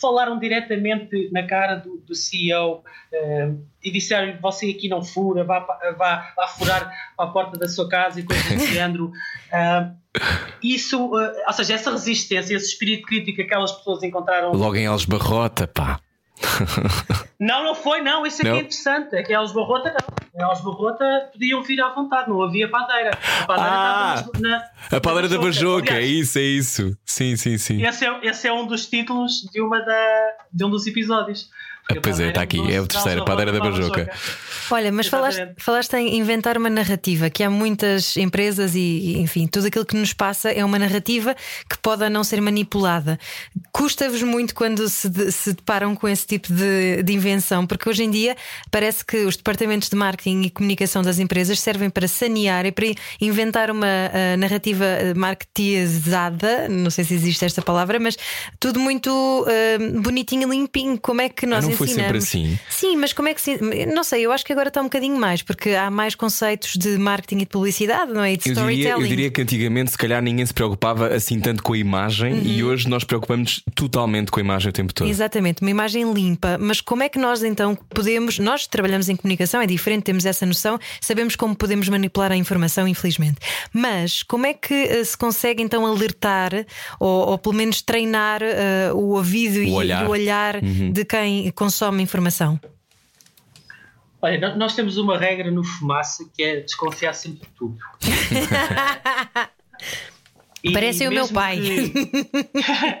falaram 0.00 0.38
diretamente 0.38 1.30
na 1.32 1.46
cara 1.46 1.76
do, 1.76 1.98
do 1.98 2.14
CEO 2.14 2.78
uh, 2.78 2.82
eh, 3.12 3.50
e 3.82 3.90
disseram 3.90 4.38
você 4.40 4.70
aqui 4.70 4.88
não 4.88 5.02
fura, 5.02 5.44
vá, 5.44 5.60
vá, 5.96 6.32
vá 6.36 6.46
furar 6.48 6.92
a 7.16 7.26
porta 7.28 7.58
da 7.58 7.68
sua 7.68 7.88
casa 7.88 8.20
e 8.20 8.24
coisas 8.24 8.44
do 8.44 8.66
género. 8.66 9.06
Uh, 9.06 9.94
isso, 10.62 11.06
uh, 11.06 11.32
ou 11.46 11.52
seja, 11.52 11.74
essa 11.74 11.90
resistência, 11.90 12.54
esse 12.54 12.66
espírito 12.66 13.06
crítico 13.06 13.36
que 13.36 13.42
aquelas 13.42 13.72
pessoas 13.72 14.02
encontraram. 14.02 14.52
Logo 14.52 14.76
em 14.76 14.86
Eles 14.86 15.04
Barrota, 15.04 15.66
pá. 15.68 16.00
não, 17.38 17.64
não 17.64 17.74
foi, 17.74 18.00
não. 18.00 18.26
Isso 18.26 18.42
aqui 18.42 18.50
não. 18.50 18.56
é 18.56 18.60
interessante. 18.60 19.14
É 19.14 19.22
que 19.22 19.32
Eles 19.32 19.52
Barrota 19.52 19.90
não. 19.90 20.13
Eles 20.36 20.60
Barrota 20.62 21.30
podiam 21.32 21.62
vir 21.62 21.80
à 21.80 21.90
vontade, 21.90 22.28
não 22.28 22.42
havia 22.42 22.68
padeira. 22.68 23.10
A 23.42 23.46
padeira 23.46 23.70
ah, 23.70 24.14
estava 24.16 24.40
na, 24.40 24.64
A 24.90 25.00
padeira 25.00 25.28
da 25.28 25.38
Bajoca, 25.38 25.94
é 25.94 26.02
isso, 26.02 26.38
é 26.38 26.42
isso. 26.42 26.98
Sim, 27.04 27.36
sim, 27.36 27.56
sim. 27.56 27.80
Esse 27.80 28.04
é, 28.04 28.26
esse 28.26 28.48
é 28.48 28.52
um 28.52 28.66
dos 28.66 28.84
títulos 28.86 29.48
de, 29.52 29.60
uma 29.60 29.78
da, 29.80 30.32
de 30.52 30.64
um 30.64 30.70
dos 30.70 30.88
episódios. 30.88 31.48
Ah, 31.90 31.96
pois 32.02 32.18
é, 32.18 32.28
está 32.28 32.40
aqui, 32.40 32.58
é 32.72 32.80
o 32.80 32.86
terceiro, 32.86 33.20
a 33.20 33.24
padeira 33.26 33.52
da 33.52 33.60
Bajoca. 33.60 34.10
Olha, 34.70 34.90
mas 34.90 35.06
falaste, 35.06 35.46
falaste 35.58 35.92
em 35.94 36.16
inventar 36.16 36.56
uma 36.56 36.70
narrativa, 36.70 37.28
que 37.28 37.42
há 37.42 37.50
muitas 37.50 38.16
empresas 38.16 38.74
e, 38.74 39.18
enfim, 39.18 39.46
tudo 39.46 39.66
aquilo 39.66 39.84
que 39.84 39.94
nos 39.94 40.14
passa 40.14 40.50
é 40.50 40.64
uma 40.64 40.78
narrativa 40.78 41.36
que 41.68 41.76
pode 41.76 42.08
não 42.08 42.24
ser 42.24 42.40
manipulada. 42.40 43.18
Custa-vos 43.70 44.22
muito 44.22 44.54
quando 44.54 44.88
se, 44.88 45.10
de, 45.10 45.30
se 45.30 45.52
deparam 45.52 45.94
com 45.94 46.08
esse 46.08 46.26
tipo 46.26 46.50
de, 46.50 47.02
de, 47.02 47.12
invenção, 47.12 47.66
porque 47.66 47.86
hoje 47.86 48.04
em 48.04 48.10
dia 48.10 48.34
parece 48.70 49.04
que 49.04 49.18
os 49.18 49.36
departamentos 49.36 49.90
de 49.90 49.96
marketing 49.96 50.42
e 50.42 50.50
comunicação 50.50 51.02
das 51.02 51.18
empresas 51.18 51.60
servem 51.60 51.90
para 51.90 52.08
sanear 52.08 52.64
e 52.64 52.72
para 52.72 52.86
inventar 53.20 53.70
uma 53.70 53.86
uh, 53.86 54.38
narrativa 54.38 54.86
marketizada, 55.14 56.66
não 56.66 56.90
sei 56.90 57.04
se 57.04 57.12
existe 57.12 57.44
esta 57.44 57.60
palavra, 57.60 58.00
mas 58.00 58.16
tudo 58.58 58.80
muito 58.80 59.10
uh, 59.10 60.00
bonitinho 60.00 60.48
e 60.48 60.56
limpinho. 60.56 60.98
Como 60.98 61.20
é 61.20 61.28
que 61.28 61.44
nós 61.44 61.73
foi 61.76 61.88
sempre 61.88 62.18
assim. 62.18 62.58
Sim, 62.68 62.96
mas 62.96 63.12
como 63.12 63.28
é 63.28 63.34
que 63.34 63.40
se. 63.40 63.58
Não 63.86 64.04
sei, 64.04 64.24
eu 64.24 64.32
acho 64.32 64.44
que 64.44 64.52
agora 64.52 64.68
está 64.68 64.80
um 64.80 64.84
bocadinho 64.84 65.16
mais, 65.16 65.42
porque 65.42 65.70
há 65.70 65.90
mais 65.90 66.14
conceitos 66.14 66.76
de 66.76 66.98
marketing 66.98 67.36
e 67.36 67.40
de 67.40 67.46
publicidade, 67.46 68.12
não 68.12 68.22
é? 68.22 68.32
E 68.32 68.36
de 68.36 68.48
eu 68.48 68.52
storytelling. 68.52 68.76
Diria, 68.76 69.04
eu 69.04 69.08
diria 69.08 69.30
que 69.30 69.42
antigamente, 69.42 69.90
se 69.90 69.98
calhar, 69.98 70.22
ninguém 70.22 70.44
se 70.44 70.54
preocupava 70.54 71.08
assim 71.08 71.40
tanto 71.40 71.62
com 71.62 71.72
a 71.72 71.78
imagem 71.78 72.34
uhum. 72.34 72.42
e 72.44 72.64
hoje 72.64 72.88
nós 72.88 73.04
preocupamos 73.04 73.62
totalmente 73.74 74.30
com 74.30 74.40
a 74.40 74.42
imagem 74.42 74.70
o 74.70 74.72
tempo 74.72 74.92
todo. 74.92 75.08
Exatamente, 75.08 75.62
uma 75.62 75.70
imagem 75.70 76.12
limpa. 76.12 76.58
Mas 76.58 76.80
como 76.80 77.02
é 77.02 77.08
que 77.08 77.18
nós 77.18 77.42
então 77.42 77.76
podemos. 77.90 78.38
Nós 78.38 78.66
trabalhamos 78.66 79.08
em 79.08 79.16
comunicação, 79.16 79.60
é 79.60 79.66
diferente, 79.66 80.04
temos 80.04 80.26
essa 80.26 80.44
noção, 80.44 80.78
sabemos 81.00 81.36
como 81.36 81.54
podemos 81.54 81.88
manipular 81.88 82.32
a 82.32 82.36
informação, 82.36 82.86
infelizmente. 82.86 83.36
Mas 83.72 84.22
como 84.22 84.46
é 84.46 84.54
que 84.54 84.74
uh, 84.74 85.04
se 85.04 85.16
consegue 85.16 85.62
então 85.62 85.86
alertar 85.86 86.52
ou, 86.98 87.30
ou 87.30 87.38
pelo 87.38 87.54
menos 87.54 87.82
treinar 87.82 88.42
uh, 88.42 88.96
o 88.96 89.14
ouvido 89.14 89.58
o 89.58 89.62
e, 89.62 89.72
olhar. 89.72 90.04
e, 90.04 90.06
o 90.06 90.10
olhar 90.10 90.56
uhum. 90.56 90.92
de 90.92 91.04
quem 91.04 91.50
consome 91.64 92.02
informação? 92.02 92.60
Olha, 94.20 94.54
nós 94.54 94.74
temos 94.74 94.98
uma 94.98 95.18
regra 95.18 95.50
no 95.50 95.64
Fumaça 95.64 96.30
que 96.34 96.42
é 96.42 96.60
desconfiar 96.60 97.14
sempre 97.14 97.46
de 97.46 97.52
tudo. 97.54 97.78
Parece 100.72 101.06
o 101.06 101.10
meu 101.10 101.28
pai. 101.28 101.60
Que... 101.60 101.92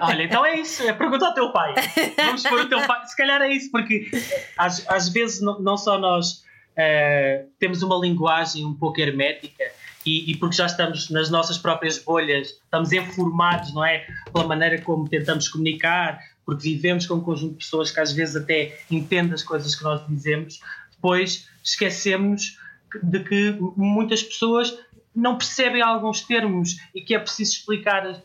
Olha, 0.00 0.24
então 0.24 0.44
é 0.44 0.60
isso. 0.60 0.82
É 0.82 0.92
pergunta 0.92 1.26
ao 1.26 1.34
teu 1.34 1.50
pai. 1.50 1.74
Vamos 2.16 2.42
pôr 2.42 2.60
o 2.60 2.68
teu 2.68 2.86
pai. 2.86 3.06
Se 3.06 3.16
calhar 3.16 3.40
é 3.40 3.50
isso, 3.50 3.70
porque 3.70 4.10
às, 4.56 4.86
às 4.88 5.08
vezes 5.08 5.40
não, 5.40 5.58
não 5.60 5.78
só 5.78 5.98
nós 5.98 6.44
uh, 6.72 7.48
temos 7.58 7.82
uma 7.82 7.96
linguagem 7.96 8.66
um 8.66 8.74
pouco 8.74 9.00
hermética 9.00 9.64
e, 10.06 10.30
e, 10.30 10.36
porque 10.36 10.56
já 10.56 10.66
estamos 10.66 11.10
nas 11.10 11.30
nossas 11.30 11.58
próprias 11.58 11.98
bolhas, 11.98 12.48
estamos 12.48 12.92
informados, 12.92 13.72
não 13.72 13.84
é? 13.84 14.06
Pela 14.32 14.46
maneira 14.46 14.80
como 14.80 15.08
tentamos 15.08 15.48
comunicar, 15.48 16.20
porque 16.44 16.62
vivemos 16.62 17.06
com 17.06 17.14
um 17.14 17.20
conjunto 17.20 17.52
de 17.52 17.58
pessoas 17.58 17.90
que 17.90 18.00
às 18.00 18.12
vezes 18.12 18.36
até 18.36 18.78
entendem 18.90 19.32
as 19.32 19.42
coisas 19.42 19.74
que 19.74 19.82
nós 19.82 20.06
dizemos, 20.06 20.60
depois 20.92 21.48
esquecemos 21.62 22.58
de 23.02 23.20
que 23.20 23.56
muitas 23.76 24.22
pessoas 24.22 24.76
não 25.14 25.38
percebem 25.38 25.82
alguns 25.82 26.20
termos 26.22 26.76
e 26.94 27.00
que 27.00 27.14
é 27.14 27.18
preciso 27.18 27.52
explicar 27.52 28.06
as, 28.06 28.22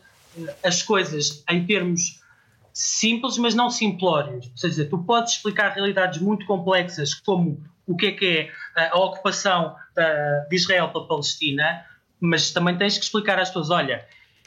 as 0.62 0.82
coisas 0.82 1.42
em 1.48 1.64
termos 1.64 2.20
simples, 2.72 3.38
mas 3.38 3.54
não 3.54 3.70
simplórios. 3.70 4.46
Ou 4.46 4.56
seja, 4.56 4.84
tu 4.84 4.98
podes 4.98 5.34
explicar 5.34 5.70
realidades 5.70 6.20
muito 6.20 6.46
complexas, 6.46 7.14
como 7.14 7.62
o 7.86 7.96
que 7.96 8.06
é 8.06 8.12
que 8.12 8.26
é 8.76 8.88
a 8.88 8.98
ocupação 8.98 9.74
de 10.48 10.56
Israel 10.56 10.88
pela 10.88 11.06
Palestina, 11.06 11.84
mas 12.20 12.50
também 12.50 12.76
tens 12.76 12.98
que 12.98 13.04
explicar 13.04 13.38
às 13.38 13.48
pessoas: 13.48 13.70
olha, 13.70 14.04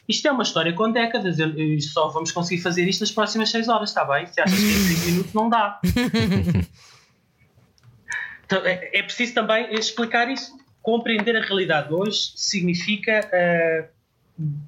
isto 0.07 0.27
é 0.27 0.31
uma 0.31 0.43
história 0.43 0.73
com 0.73 0.91
décadas, 0.91 1.37
e 1.39 1.81
só 1.81 2.09
vamos 2.09 2.31
conseguir 2.31 2.61
fazer 2.61 2.87
isto 2.87 3.01
nas 3.01 3.11
próximas 3.11 3.49
6 3.49 3.69
horas, 3.69 3.89
está 3.89 4.03
bem? 4.05 4.25
Se 4.27 4.41
achas 4.41 4.57
que 4.57 4.65
em 4.65 4.95
5 4.95 5.05
minutos 5.05 5.33
não 5.33 5.49
dá. 5.49 5.79
então, 8.45 8.65
é, 8.65 8.89
é 8.93 9.03
preciso 9.03 9.33
também 9.33 9.73
explicar 9.73 10.29
isso 10.29 10.63
compreender 10.83 11.35
a 11.37 11.41
realidade 11.41 11.91
hoje 11.93 12.33
significa 12.35 13.21
uh, 13.25 13.87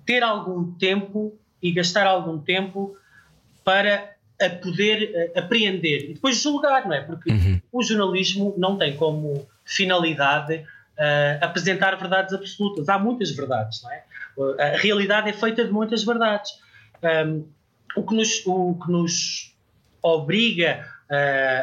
ter 0.06 0.24
algum 0.24 0.72
tempo 0.72 1.38
e 1.62 1.72
gastar 1.74 2.08
algum 2.08 2.40
tempo 2.40 2.98
para 3.64 4.16
a 4.42 4.50
poder 4.50 5.32
uh, 5.36 5.40
apreender 5.40 6.10
e 6.10 6.14
depois 6.14 6.42
julgar, 6.42 6.88
não 6.88 6.94
é? 6.94 7.02
Porque 7.02 7.30
uhum. 7.30 7.62
o 7.72 7.84
jornalismo 7.84 8.56
não 8.58 8.78
tem 8.78 8.96
como 8.96 9.46
finalidade 9.66 10.66
uh, 10.98 11.46
apresentar 11.46 11.96
verdades 11.96 12.34
absolutas. 12.34 12.90
Há 12.90 12.98
muitas 12.98 13.32
verdades, 13.32 13.82
não 13.84 13.92
é? 13.92 14.04
A 14.60 14.78
realidade 14.78 15.30
é 15.30 15.34
feita 15.34 15.64
de 15.64 15.72
muitas 15.72 16.04
verdades. 16.04 16.52
Um, 17.02 17.46
o, 17.96 18.04
que 18.04 18.16
nos, 18.16 18.46
o 18.46 18.78
que 18.84 18.92
nos 18.92 19.56
obriga 20.02 20.86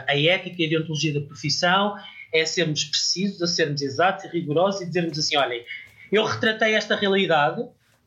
a 0.07 0.17
ética 0.17 0.63
e 0.63 0.67
a 0.67 0.69
deontologia 0.71 1.13
da 1.13 1.21
profissão 1.21 1.97
é 2.33 2.47
sermos 2.47 2.85
precisos, 2.85 3.43
a 3.43 3.47
sermos 3.47 3.83
exatos 3.83 4.25
e 4.25 4.29
rigorosos 4.29 4.81
e 4.81 4.87
dizermos 4.87 5.19
assim: 5.19 5.37
olhem, 5.37 5.65
eu 6.11 6.25
retratei 6.25 6.75
esta 6.75 6.97
realidade, 6.97 7.63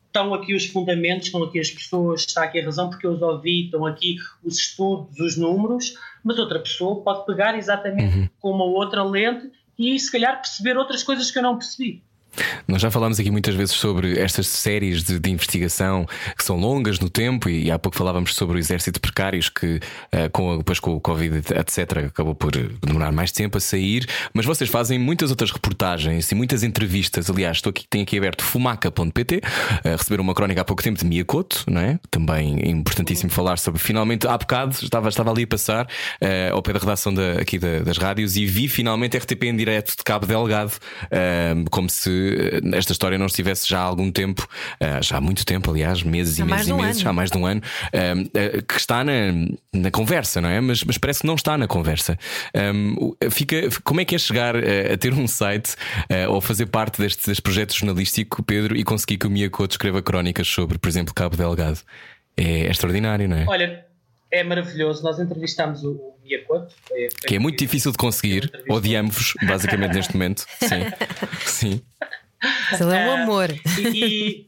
estão 0.06 0.34
aqui 0.34 0.54
os 0.54 0.66
fundamentos, 0.66 1.26
estão 1.26 1.42
aqui 1.42 1.60
as 1.60 1.70
pessoas, 1.70 2.22
está 2.22 2.44
aqui 2.44 2.60
a 2.60 2.64
razão 2.64 2.90
porque 2.90 3.06
eu 3.06 3.12
os 3.12 3.22
ouvi, 3.22 3.66
estão 3.66 3.86
aqui 3.86 4.16
os 4.42 4.58
estudos, 4.58 5.18
os 5.20 5.36
números, 5.36 5.94
mas 6.24 6.38
outra 6.38 6.58
pessoa 6.58 7.02
pode 7.02 7.24
pegar 7.26 7.56
exatamente 7.56 8.16
uhum. 8.16 8.28
com 8.40 8.50
uma 8.50 8.64
outra 8.64 9.02
lente 9.04 9.50
e 9.78 9.98
se 9.98 10.10
calhar 10.10 10.40
perceber 10.40 10.76
outras 10.76 11.02
coisas 11.02 11.30
que 11.30 11.38
eu 11.38 11.42
não 11.42 11.58
percebi. 11.58 12.02
Nós 12.66 12.82
já 12.82 12.90
falámos 12.90 13.18
aqui 13.20 13.30
muitas 13.30 13.54
vezes 13.54 13.74
sobre 13.74 14.18
estas 14.18 14.46
séries 14.48 15.02
de, 15.02 15.18
de 15.18 15.30
investigação 15.30 16.06
que 16.36 16.44
são 16.44 16.56
longas 16.56 16.98
no 16.98 17.08
tempo, 17.08 17.48
e, 17.48 17.70
há 17.70 17.78
pouco 17.78 17.96
falávamos 17.96 18.34
sobre 18.34 18.56
o 18.56 18.58
exército 18.58 18.96
de 18.96 19.00
precários 19.00 19.48
que, 19.48 19.76
uh, 19.76 20.30
com, 20.32 20.58
depois 20.58 20.80
com 20.80 20.94
o 20.94 21.00
Covid, 21.00 21.36
etc., 21.54 22.06
acabou 22.06 22.34
por 22.34 22.52
demorar 22.52 23.12
mais 23.12 23.32
tempo 23.32 23.58
a 23.58 23.60
sair. 23.60 24.06
Mas 24.32 24.44
vocês 24.44 24.68
fazem 24.68 24.98
muitas 24.98 25.30
outras 25.30 25.50
reportagens 25.50 26.30
e 26.30 26.34
muitas 26.34 26.62
entrevistas. 26.62 27.30
Aliás, 27.30 27.58
estou 27.58 27.70
aqui, 27.70 27.86
tenho 27.88 28.04
aqui 28.04 28.18
aberto 28.18 28.42
fumaca.pt, 28.42 29.36
uh, 29.36 29.96
receberam 29.96 30.24
uma 30.24 30.34
crónica 30.34 30.60
há 30.60 30.64
pouco 30.64 30.82
tempo 30.82 30.98
de 30.98 31.04
Miyakoto, 31.04 31.64
não 31.68 31.80
é? 31.80 31.98
Também 32.10 32.60
é 32.60 32.68
importantíssimo 32.68 33.30
falar 33.30 33.58
sobre. 33.58 33.80
Finalmente, 33.80 34.26
há 34.26 34.36
bocado, 34.36 34.74
estava, 34.82 35.08
estava 35.08 35.30
ali 35.30 35.44
a 35.44 35.46
passar 35.46 35.84
uh, 35.86 36.54
ao 36.54 36.62
pé 36.62 36.72
da 36.72 36.78
redação 36.78 37.12
da, 37.12 37.32
aqui 37.40 37.58
da, 37.58 37.80
das 37.80 37.98
rádios 37.98 38.36
e 38.36 38.44
vi 38.44 38.68
finalmente 38.68 39.16
RTP 39.16 39.44
em 39.44 39.56
direto 39.56 39.96
de 39.96 40.02
Cabo 40.04 40.26
Delgado, 40.26 40.72
como 41.70 41.88
se 41.88 42.25
esta 42.74 42.92
história 42.92 43.18
não 43.18 43.26
estivesse 43.26 43.68
já 43.68 43.78
há 43.78 43.82
algum 43.82 44.10
tempo, 44.10 44.48
uh, 44.82 45.02
já 45.02 45.16
há 45.16 45.20
muito 45.20 45.44
tempo, 45.44 45.70
aliás, 45.70 46.02
meses 46.02 46.40
há 46.40 46.44
e 46.44 46.46
meses 46.46 46.68
e 46.68 46.72
meses, 46.72 47.04
um 47.04 47.08
há 47.08 47.12
mais 47.12 47.30
de 47.30 47.38
um 47.38 47.46
ano, 47.46 47.60
uh, 47.60 48.62
que 48.62 48.76
está 48.76 49.04
na, 49.04 49.12
na 49.72 49.90
conversa, 49.90 50.40
não 50.40 50.48
é? 50.48 50.60
Mas, 50.60 50.84
mas 50.84 50.98
parece 50.98 51.20
que 51.20 51.26
não 51.26 51.34
está 51.34 51.56
na 51.56 51.66
conversa. 51.66 52.18
Um, 52.54 53.14
fica, 53.30 53.68
como 53.84 54.00
é 54.00 54.04
que 54.04 54.14
é 54.14 54.18
chegar 54.18 54.54
a 54.56 54.96
ter 54.96 55.12
um 55.12 55.26
site 55.26 55.74
ou 56.28 56.40
fazer 56.40 56.66
parte 56.66 57.00
deste, 57.00 57.26
deste 57.26 57.42
projeto 57.42 57.74
jornalístico, 57.74 58.42
Pedro, 58.42 58.76
e 58.76 58.84
conseguir 58.84 59.18
que 59.18 59.26
o 59.26 59.30
Miyakoto 59.30 59.74
escreva 59.74 60.02
crónicas 60.02 60.48
sobre, 60.48 60.78
por 60.78 60.88
exemplo, 60.88 61.14
Cabo 61.14 61.36
Delgado? 61.36 61.80
É, 62.36 62.66
é 62.66 62.70
extraordinário, 62.70 63.28
não 63.28 63.36
é? 63.36 63.44
Olha, 63.48 63.84
é 64.30 64.44
maravilhoso. 64.44 65.02
Nós 65.02 65.18
entrevistámos 65.18 65.82
o 65.84 66.14
Miyakoto. 66.22 66.74
que 67.26 67.36
é 67.36 67.38
muito 67.38 67.58
difícil 67.58 67.92
de 67.92 67.98
conseguir. 67.98 68.50
Odiamos-vos, 68.68 69.34
basicamente, 69.46 69.94
neste 69.94 70.12
momento. 70.14 70.44
Sim. 70.60 70.84
Sim. 71.46 71.82
Ele 72.80 72.94
é 72.94 73.06
um 73.06 73.10
ah, 73.10 73.22
amor. 73.22 73.48
E, 73.78 74.04
e 74.04 74.46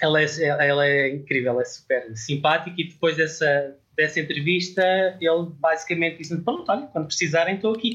ela, 0.00 0.20
é, 0.20 0.26
ela 0.68 0.86
é 0.86 1.14
incrível, 1.14 1.52
ela 1.52 1.62
é 1.62 1.64
super 1.64 2.16
simpática. 2.16 2.74
E 2.78 2.88
depois 2.88 3.16
dessa, 3.16 3.74
dessa 3.96 4.20
entrevista, 4.20 4.82
ele 5.20 5.46
basicamente 5.58 6.18
disse-me: 6.18 6.42
Pronto, 6.42 6.70
olha, 6.70 6.86
quando 6.88 7.06
precisarem, 7.06 7.56
estou 7.56 7.74
aqui. 7.74 7.94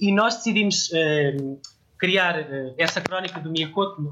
E 0.00 0.12
nós 0.12 0.36
decidimos 0.36 0.90
uh, 0.90 1.60
criar 1.98 2.40
uh, 2.40 2.74
essa 2.78 3.00
crónica 3.00 3.40
do 3.40 3.50
Miyakoto. 3.50 4.02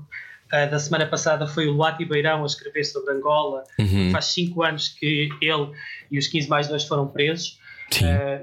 Uh, 0.53 0.71
da 0.71 0.79
semana 0.79 1.07
passada 1.07 1.47
foi 1.47 1.67
o 1.67 1.73
Luati 1.73 2.05
Beirão 2.05 2.43
a 2.43 2.47
escrever 2.47 2.85
sobre 2.85 3.15
Angola. 3.15 3.65
Uhum. 3.79 4.11
Faz 4.13 4.27
5 4.27 4.63
anos 4.63 4.89
que 4.89 5.29
ele 5.41 5.73
e 6.11 6.19
os 6.19 6.29
15 6.29 6.49
mais 6.49 6.69
2 6.69 6.85
foram 6.85 7.09
presos. 7.09 7.59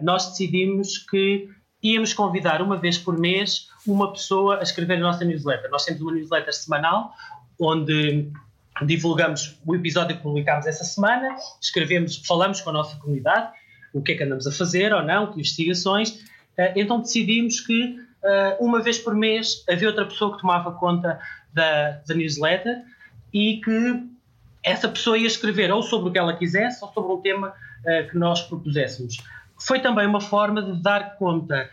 nós 0.02 0.30
decidimos 0.30 0.98
que 0.98 1.48
íamos 1.82 2.14
convidar 2.14 2.62
uma 2.62 2.78
vez 2.78 2.98
por 2.98 3.18
mês 3.18 3.70
uma 3.88 4.12
pessoa 4.12 4.60
a 4.60 4.64
escrever 4.64 4.98
a 4.98 5.00
nossa 5.00 5.26
newsletter. 5.26 5.70
Nós 5.72 5.86
temos 5.86 6.02
uma 6.02 6.12
newsletter 6.12 6.54
semanal 6.54 7.14
onde 7.60 8.32
divulgamos 8.86 9.60
o 9.66 9.76
episódio 9.76 10.18
que 10.18 10.24
publicámos 10.24 10.66
essa 10.66 10.84
semana, 10.84 11.36
escrevemos, 11.62 12.18
falamos 12.26 12.62
com 12.62 12.72
a 12.72 12.74
nossa 12.74 12.96
comunidade, 12.98 13.52
o 13.94 14.02
que 14.02 14.14
é 14.14 14.16
que 14.16 14.24
andamos 14.24 14.48
a 14.48 14.52
fazer 14.52 14.94
ou 14.94 15.04
não, 15.04 15.32
que 15.32 15.40
investigações. 15.40 16.24
Eh, 16.58 16.74
então 16.78 17.02
decidimos 17.02 17.60
que 17.60 17.98
eh, 18.24 18.58
uma 18.60 18.82
vez 18.82 18.98
por 18.98 19.14
mês 19.14 19.64
havia 19.70 19.90
outra 19.90 20.06
pessoa 20.06 20.34
que 20.36 20.42
tomava 20.42 20.72
conta 20.72 21.20
da, 21.54 22.02
da 22.08 22.16
newsletter 22.16 22.82
e 23.34 23.62
que 23.64 24.04
essa 24.64 24.88
pessoa 24.88 25.18
ia 25.18 25.28
escrever 25.28 25.72
ou 25.72 25.82
sobre 25.84 26.10
o 26.10 26.12
que 26.12 26.20
ela 26.20 26.36
quisesse 26.36 26.84
ou 26.84 26.92
sobre 26.92 27.14
um 27.14 27.22
tema 27.22 27.54
eh, 27.86 28.04
que 28.04 28.18
nós 28.18 28.42
propuséssemos. 28.42 29.18
Foi 29.66 29.80
também 29.80 30.08
uma 30.08 30.22
forma 30.22 30.62
de 30.62 30.82
dar 30.82 31.16
conta 31.18 31.70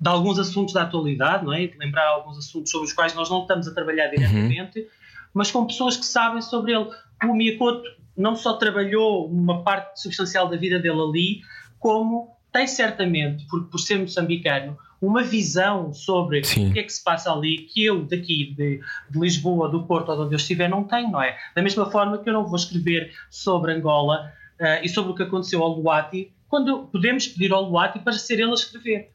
de 0.00 0.08
alguns 0.08 0.38
assuntos 0.38 0.74
da 0.74 0.82
atualidade, 0.82 1.44
não 1.44 1.52
é? 1.52 1.66
de 1.66 1.78
lembrar 1.78 2.06
alguns 2.06 2.38
assuntos 2.38 2.70
sobre 2.70 2.86
os 2.86 2.92
quais 2.92 3.14
nós 3.14 3.30
não 3.30 3.42
estamos 3.42 3.66
a 3.66 3.74
trabalhar 3.74 4.08
diretamente, 4.08 4.80
uhum. 4.80 4.86
mas 5.32 5.50
com 5.50 5.66
pessoas 5.66 5.96
que 5.96 6.04
sabem 6.04 6.42
sobre 6.42 6.72
ele. 6.72 6.88
O 7.24 7.34
Miyakoto 7.34 7.82
não 8.16 8.36
só 8.36 8.54
trabalhou 8.54 9.26
uma 9.26 9.62
parte 9.62 10.00
substancial 10.00 10.48
da 10.48 10.56
vida 10.56 10.78
dele 10.78 11.00
ali, 11.00 11.40
como 11.78 12.36
tem 12.52 12.66
certamente, 12.66 13.46
por, 13.46 13.64
por 13.64 13.78
ser 13.78 13.98
moçambicano, 13.98 14.76
uma 15.00 15.22
visão 15.22 15.92
sobre 15.92 16.42
Sim. 16.42 16.70
o 16.70 16.72
que 16.72 16.78
é 16.78 16.82
que 16.82 16.92
se 16.92 17.04
passa 17.04 17.30
ali 17.30 17.58
que 17.58 17.84
eu 17.84 18.02
daqui 18.04 18.54
de, 18.56 18.80
de, 19.10 19.18
Lisboa, 19.18 19.68
do 19.68 19.84
Porto 19.84 20.08
ou 20.10 20.16
de 20.16 20.22
onde 20.22 20.34
eu 20.34 20.38
estiver 20.38 20.68
não 20.68 20.84
tenho, 20.84 21.10
não 21.10 21.22
é? 21.22 21.36
Da 21.54 21.62
mesma 21.62 21.90
forma 21.90 22.18
que 22.18 22.28
eu 22.28 22.32
não 22.32 22.46
vou 22.46 22.56
escrever 22.56 23.12
sobre 23.30 23.72
Angola 23.72 24.32
uh, 24.58 24.82
e 24.82 24.88
sobre 24.88 25.12
o 25.12 25.14
que 25.14 25.22
aconteceu 25.22 25.62
ao 25.62 25.78
Luati, 25.78 26.32
quando 26.48 26.86
podemos 26.86 27.26
pedir 27.26 27.52
ao 27.52 27.62
Luati 27.62 27.98
para 27.98 28.12
ser 28.14 28.34
ele 28.34 28.50
a 28.50 28.54
escrever. 28.54 29.12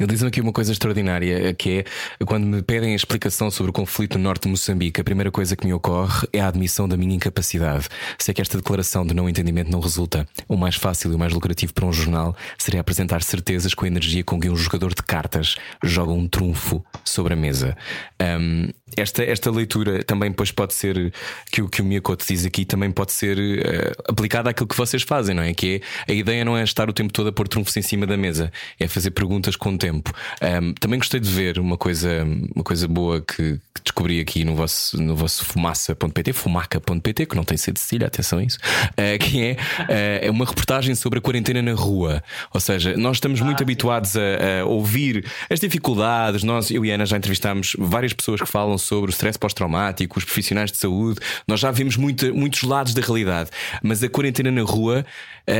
Ele 0.00 0.08
diz-me 0.10 0.28
aqui 0.28 0.40
uma 0.40 0.50
coisa 0.50 0.72
extraordinária, 0.72 1.52
que 1.52 1.84
é 2.20 2.24
quando 2.24 2.46
me 2.46 2.62
pedem 2.62 2.94
a 2.94 2.96
explicação 2.96 3.50
sobre 3.50 3.68
o 3.68 3.72
conflito 3.72 4.16
no 4.16 4.24
norte 4.24 4.44
de 4.44 4.48
Moçambique, 4.48 4.98
a 4.98 5.04
primeira 5.04 5.30
coisa 5.30 5.54
que 5.54 5.66
me 5.66 5.74
ocorre 5.74 6.26
é 6.32 6.40
a 6.40 6.48
admissão 6.48 6.88
da 6.88 6.96
minha 6.96 7.14
incapacidade. 7.14 7.86
Sei 8.18 8.32
que 8.32 8.40
esta 8.40 8.56
declaração 8.56 9.06
de 9.06 9.12
não 9.12 9.28
entendimento 9.28 9.70
não 9.70 9.78
resulta. 9.78 10.26
O 10.48 10.56
mais 10.56 10.74
fácil 10.76 11.12
e 11.12 11.14
o 11.14 11.18
mais 11.18 11.34
lucrativo 11.34 11.74
para 11.74 11.84
um 11.84 11.92
jornal 11.92 12.34
seria 12.56 12.80
apresentar 12.80 13.22
certezas 13.22 13.74
com 13.74 13.84
a 13.84 13.88
energia 13.88 14.24
com 14.24 14.40
que 14.40 14.48
um 14.48 14.56
jogador 14.56 14.94
de 14.94 15.02
cartas 15.02 15.56
joga 15.84 16.12
um 16.12 16.26
trunfo 16.26 16.82
sobre 17.04 17.34
a 17.34 17.36
mesa. 17.36 17.76
Um, 18.18 18.70
esta, 18.96 19.22
esta 19.22 19.50
leitura 19.50 20.02
também 20.02 20.30
depois 20.30 20.50
pode 20.50 20.72
ser 20.72 21.12
que 21.52 21.60
o 21.60 21.68
que 21.68 21.82
o 21.82 21.84
Miyakoto 21.84 22.24
diz 22.26 22.46
aqui 22.46 22.64
também 22.64 22.90
pode 22.90 23.12
ser 23.12 23.36
uh, 23.38 24.02
aplicada 24.08 24.48
àquilo 24.48 24.66
que 24.66 24.76
vocês 24.76 25.02
fazem, 25.02 25.34
não 25.34 25.42
é? 25.42 25.52
Que 25.52 25.82
é 26.08 26.12
a 26.12 26.14
ideia 26.14 26.42
não 26.42 26.56
é 26.56 26.64
estar 26.64 26.88
o 26.88 26.92
tempo 26.92 27.12
todo 27.12 27.28
a 27.28 27.32
pôr 27.32 27.46
trunfos 27.46 27.76
em 27.76 27.82
cima 27.82 28.06
da 28.06 28.16
mesa, 28.16 28.50
é 28.78 28.88
fazer 28.88 29.10
perguntas 29.10 29.56
com 29.56 29.76
tempo 29.76 29.89
tempo. 29.90 30.12
Um, 30.40 30.72
também 30.74 30.98
gostei 30.98 31.20
de 31.20 31.28
ver 31.28 31.58
uma 31.58 31.76
coisa, 31.76 32.24
uma 32.54 32.62
coisa 32.62 32.86
boa 32.86 33.20
que, 33.20 33.58
que 33.74 33.82
descobri 33.82 34.20
aqui 34.20 34.44
no 34.44 34.54
vosso, 34.54 35.00
no 35.00 35.16
vosso 35.16 35.44
fumaça.pt, 35.44 36.32
fumaca.pt, 36.32 37.26
que 37.26 37.36
não 37.36 37.44
tem 37.44 37.56
sido 37.56 37.74
de 37.74 37.80
Cecília, 37.80 38.06
atenção 38.06 38.38
a 38.38 38.44
isso, 38.44 38.58
uh, 38.58 39.18
que 39.18 39.42
é, 39.42 39.52
uh, 39.52 40.26
é 40.26 40.30
uma 40.30 40.44
reportagem 40.44 40.94
sobre 40.94 41.18
a 41.18 41.22
quarentena 41.22 41.60
na 41.60 41.74
rua. 41.74 42.22
Ou 42.54 42.60
seja, 42.60 42.96
nós 42.96 43.16
estamos 43.16 43.40
muito 43.40 43.60
ah, 43.60 43.64
habituados 43.64 44.16
a, 44.16 44.60
a, 44.60 44.64
ouvir 44.64 45.24
as 45.50 45.58
dificuldades. 45.58 46.42
Nós, 46.42 46.70
eu 46.70 46.84
e 46.84 46.90
Ana, 46.90 47.04
já 47.04 47.16
entrevistámos 47.16 47.74
várias 47.78 48.12
pessoas 48.12 48.40
que 48.40 48.46
falam 48.46 48.78
sobre 48.78 49.10
o 49.10 49.12
stress 49.12 49.38
pós-traumático, 49.38 50.18
os 50.18 50.24
profissionais 50.24 50.70
de 50.70 50.78
saúde. 50.78 51.20
Nós 51.46 51.60
já 51.60 51.70
vimos 51.70 51.96
muita, 51.96 52.32
muitos 52.32 52.62
lados 52.62 52.94
da 52.94 53.02
realidade, 53.02 53.50
mas 53.82 54.02
a 54.02 54.08
quarentena 54.08 54.50
na 54.50 54.62
rua 54.62 55.04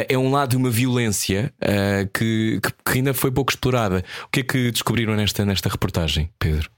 é 0.08 0.16
um 0.16 0.30
lado 0.30 0.50
de 0.50 0.56
uma 0.56 0.70
violência 0.70 1.52
que, 2.14 2.60
que, 2.62 2.72
que 2.84 2.98
ainda 2.98 3.12
foi 3.12 3.30
pouco 3.30 3.50
explorada. 3.50 4.04
O 4.24 4.28
que 4.28 4.40
é 4.40 4.42
que 4.42 4.70
descobriram 4.70 5.16
nesta, 5.16 5.44
nesta 5.44 5.68
reportagem, 5.68 6.30
Pedro? 6.38 6.70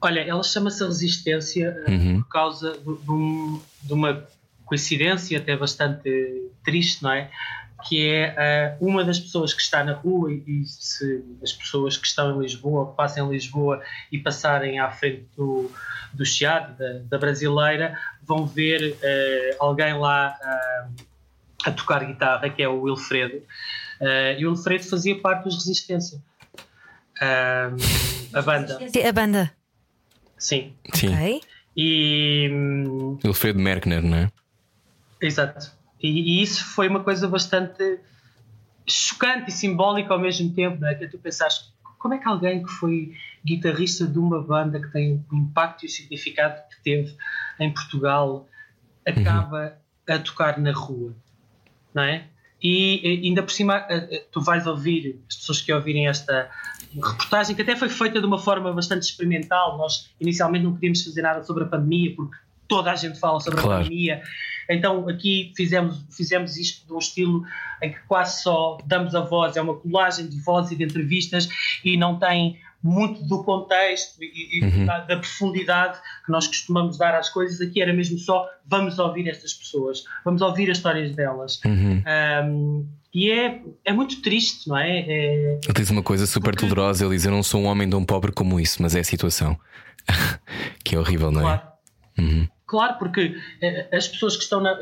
Olha, 0.00 0.20
ela 0.20 0.42
chama-se 0.42 0.84
Resistência 0.84 1.84
uhum. 1.88 2.22
por 2.22 2.28
causa 2.28 2.72
de, 2.78 2.84
de, 2.84 3.10
um, 3.10 3.60
uma 3.90 4.24
coincidência 4.64 5.38
até 5.38 5.56
bastante 5.56 6.50
triste, 6.64 7.02
não 7.02 7.10
é? 7.10 7.30
Que 7.88 8.08
é 8.08 8.76
uh, 8.80 8.86
uma 8.86 9.04
das 9.04 9.18
pessoas 9.18 9.52
que 9.54 9.62
está 9.62 9.82
na 9.82 9.94
rua 9.94 10.32
e, 10.32 10.42
e, 10.46 10.64
se 10.64 11.24
as 11.42 11.52
pessoas 11.52 11.96
que 11.96 12.06
estão 12.06 12.36
em 12.36 12.42
Lisboa, 12.42 12.90
que 12.90 12.96
passam 12.96 13.28
em 13.28 13.32
Lisboa 13.32 13.82
e 14.12 14.18
passarem 14.18 14.78
à 14.78 14.90
frente 14.90 15.26
do, 15.36 15.70
do 16.12 16.24
Chiado, 16.24 16.76
da, 16.76 16.98
da 17.10 17.18
brasileira, 17.18 17.98
vão 18.22 18.46
ver 18.46 18.92
uh, 18.92 19.56
alguém 19.58 19.94
lá 19.94 20.36
uh, 20.40 21.04
a 21.64 21.70
tocar 21.70 22.04
guitarra, 22.04 22.50
que 22.50 22.62
é 22.62 22.68
o 22.68 22.82
Wilfredo. 22.82 23.42
e 24.38 24.46
o 24.46 24.50
Wilfredo 24.50 24.84
fazia 24.84 25.18
parte 25.20 25.44
dos 25.44 25.56
Resistência. 25.56 26.22
a 27.20 28.42
banda. 28.42 28.78
A 29.08 29.12
banda. 29.12 29.52
Sim. 30.38 30.74
Sim. 30.94 31.14
Okay. 31.14 31.40
E. 31.76 32.50
Wilfredo 33.24 33.58
Merkner, 33.58 34.02
não 34.02 34.16
é? 34.16 34.32
Exato. 35.20 35.72
E, 36.02 36.08
e, 36.08 36.42
isso 36.42 36.64
foi 36.64 36.88
uma 36.88 37.02
coisa 37.02 37.26
bastante 37.28 38.00
chocante 38.86 39.50
e 39.50 39.52
simbólica 39.52 40.12
ao 40.12 40.20
mesmo 40.20 40.52
tempo, 40.54 40.80
não 40.80 40.88
é? 40.88 40.94
Que 40.94 41.08
tu 41.08 41.18
pensaste, 41.18 41.72
como 41.98 42.14
é 42.14 42.18
que 42.18 42.28
alguém 42.28 42.62
que 42.62 42.70
foi 42.70 43.14
guitarrista 43.44 44.06
de 44.06 44.18
uma 44.18 44.42
banda 44.42 44.80
que 44.80 44.88
tem 44.92 45.24
o 45.30 45.36
impacto 45.36 45.84
e 45.84 45.86
o 45.86 45.90
significado 45.90 46.60
que 46.70 46.82
teve 46.82 47.16
em 47.58 47.72
Portugal 47.72 48.48
acaba 49.06 49.76
uhum. 50.08 50.14
a 50.14 50.18
tocar 50.18 50.58
na 50.58 50.72
rua, 50.72 51.14
não 51.96 52.02
é? 52.02 52.24
E 52.62 53.20
ainda 53.24 53.42
por 53.42 53.50
cima, 53.50 53.86
tu 54.30 54.40
vais 54.40 54.66
ouvir, 54.66 55.20
as 55.28 55.36
pessoas 55.36 55.60
que 55.60 55.72
ouvirem 55.72 56.08
esta 56.08 56.50
reportagem, 56.94 57.54
que 57.54 57.62
até 57.62 57.74
foi 57.74 57.88
feita 57.88 58.20
de 58.20 58.26
uma 58.26 58.38
forma 58.38 58.72
bastante 58.72 59.02
experimental. 59.02 59.76
Nós 59.76 60.10
inicialmente 60.20 60.64
não 60.64 60.74
queríamos 60.74 61.02
fazer 61.02 61.22
nada 61.22 61.42
sobre 61.42 61.64
a 61.64 61.66
pandemia, 61.66 62.14
porque 62.14 62.36
toda 62.68 62.90
a 62.90 62.96
gente 62.96 63.18
fala 63.18 63.40
sobre 63.40 63.60
claro. 63.60 63.80
a 63.80 63.82
pandemia. 63.82 64.22
Então 64.68 65.08
aqui 65.08 65.52
fizemos, 65.56 66.04
fizemos 66.10 66.56
isto 66.56 66.86
de 66.86 66.92
um 66.92 66.98
estilo 66.98 67.44
em 67.82 67.92
que 67.92 67.98
quase 68.08 68.42
só 68.42 68.78
damos 68.84 69.14
a 69.14 69.20
voz, 69.20 69.56
é 69.56 69.62
uma 69.62 69.74
colagem 69.76 70.26
de 70.26 70.40
vozes 70.40 70.72
e 70.72 70.76
de 70.76 70.84
entrevistas 70.84 71.48
e 71.84 71.96
não 71.96 72.18
tem 72.18 72.58
muito 72.82 73.22
do 73.24 73.42
contexto 73.42 74.22
e, 74.22 74.60
uhum. 74.62 74.86
da, 74.86 75.00
da, 75.00 75.16
profundidade 75.16 75.98
que 76.24 76.30
nós 76.30 76.46
costumamos 76.46 76.96
dar 76.96 77.14
às 77.14 77.28
coisas. 77.28 77.60
Aqui 77.60 77.82
era 77.82 77.92
mesmo 77.92 78.18
só 78.18 78.48
vamos 78.66 78.98
ouvir 78.98 79.28
estas 79.28 79.54
pessoas, 79.54 80.04
vamos 80.24 80.42
ouvir 80.42 80.70
as 80.70 80.78
histórias 80.78 81.14
delas. 81.14 81.60
Uhum. 81.64 82.02
Um, 82.44 82.88
e 83.12 83.30
é, 83.30 83.62
é 83.84 83.92
muito 83.92 84.20
triste, 84.20 84.68
não 84.68 84.76
é? 84.76 85.00
é... 85.00 85.60
Ele 85.64 85.72
diz 85.74 85.90
uma 85.90 86.02
coisa 86.02 86.26
super 86.26 86.52
porque... 86.52 86.66
dolorosa: 86.66 87.04
ele 87.04 87.14
diz, 87.14 87.24
Eu 87.24 87.32
não 87.32 87.42
sou 87.42 87.62
um 87.62 87.66
homem 87.66 87.88
tão 87.88 88.04
pobre 88.04 88.30
como 88.30 88.60
isso, 88.60 88.82
mas 88.82 88.94
é 88.94 89.00
a 89.00 89.04
situação. 89.04 89.58
que 90.84 90.94
é 90.94 90.98
horrível, 90.98 91.30
não 91.30 91.40
é? 91.40 91.44
Claro, 91.44 91.62
uhum. 92.18 92.48
claro 92.66 92.98
porque 92.98 93.34
eh, 93.62 93.88
as 93.90 94.06
pessoas 94.06 94.36
que 94.36 94.42
estão 94.42 94.60
na 94.60 94.78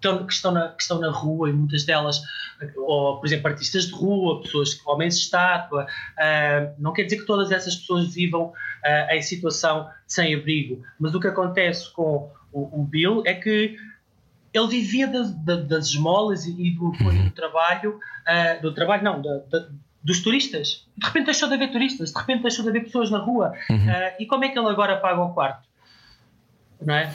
que 0.00 0.32
estão 0.32 0.52
na, 0.52 0.68
que 0.68 0.82
estão 0.82 0.98
na 0.98 1.10
rua 1.10 1.50
e 1.50 1.52
muitas 1.52 1.84
delas, 1.84 2.22
ou 2.76 3.18
por 3.18 3.26
exemplo, 3.26 3.48
artistas 3.48 3.86
de 3.86 3.92
rua, 3.92 4.42
pessoas 4.42 4.74
que 4.74 4.88
homens 4.88 5.16
de 5.16 5.24
estátua, 5.24 5.84
uh, 5.84 6.74
não 6.78 6.92
quer 6.92 7.04
dizer 7.04 7.18
que 7.18 7.26
todas 7.26 7.50
essas 7.52 7.76
pessoas 7.76 8.12
vivam 8.12 8.46
uh, 8.46 9.12
em 9.12 9.22
situação 9.22 9.88
sem 10.06 10.34
abrigo, 10.34 10.82
mas 10.98 11.14
o 11.14 11.20
que 11.20 11.28
acontece 11.28 11.92
com 11.92 12.30
o, 12.52 12.80
o 12.80 12.84
Bill 12.84 13.22
é 13.26 13.34
que 13.34 13.76
ele 14.52 14.66
vivia 14.66 15.06
das, 15.06 15.30
das 15.32 15.86
esmolas 15.88 16.44
e 16.46 16.70
do 16.70 16.88
apoio 16.88 17.22
do 17.22 17.30
trabalho, 17.30 18.00
uh, 18.26 18.62
do 18.62 18.74
trabalho 18.74 19.04
não, 19.04 19.22
da, 19.22 19.38
da, 19.50 19.68
dos 20.02 20.22
turistas. 20.22 20.88
De 20.96 21.06
repente 21.06 21.26
deixou 21.26 21.48
de 21.48 21.54
haver 21.54 21.70
turistas, 21.70 22.10
de 22.10 22.18
repente 22.18 22.42
deixou 22.42 22.64
de 22.64 22.70
haver 22.70 22.84
pessoas 22.84 23.10
na 23.10 23.18
rua. 23.18 23.52
Uhum. 23.68 23.86
e 24.18 24.26
como 24.26 24.44
é 24.44 24.48
que 24.48 24.58
ele 24.58 24.68
agora 24.68 24.96
paga 24.96 25.20
o 25.20 25.32
quarto? 25.32 25.68
Não 26.80 26.94
é? 26.94 27.12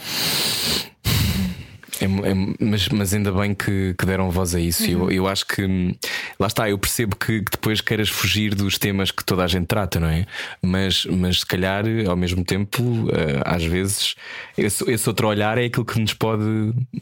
É, 2.00 2.06
é, 2.06 2.34
mas, 2.60 2.90
mas 2.90 3.14
ainda 3.14 3.32
bem 3.32 3.54
que, 3.54 3.96
que 3.98 4.06
deram 4.06 4.30
voz 4.30 4.54
a 4.54 4.60
isso. 4.60 4.84
Uhum. 4.84 5.10
Eu, 5.10 5.12
eu 5.12 5.28
acho 5.28 5.46
que 5.48 5.98
lá 6.40 6.48
está, 6.48 6.70
eu 6.70 6.78
percebo 6.78 7.16
que, 7.16 7.42
que, 7.42 7.52
depois 7.52 7.82
queiras 7.82 8.10
fugir 8.10 8.54
dos 8.54 8.78
temas 8.78 9.12
que 9.12 9.24
toda 9.24 9.44
a 9.44 9.48
gente 9.48 9.68
trata, 9.68 10.00
não 10.00 10.08
é? 10.08 10.26
Mas, 10.62 11.06
mas 11.06 11.40
se 11.40 11.46
calhar, 11.46 11.86
ao 12.08 12.16
mesmo 12.16 12.44
tempo, 12.44 12.82
uh, 12.84 13.42
às 13.46 13.64
vezes, 13.64 14.16
esse, 14.58 14.90
esse, 14.92 15.10
outro 15.10 15.28
olhar 15.28 15.58
é 15.58 15.66
aquilo 15.66 15.86
que 15.86 16.00
nos 16.00 16.14
pode 16.14 16.44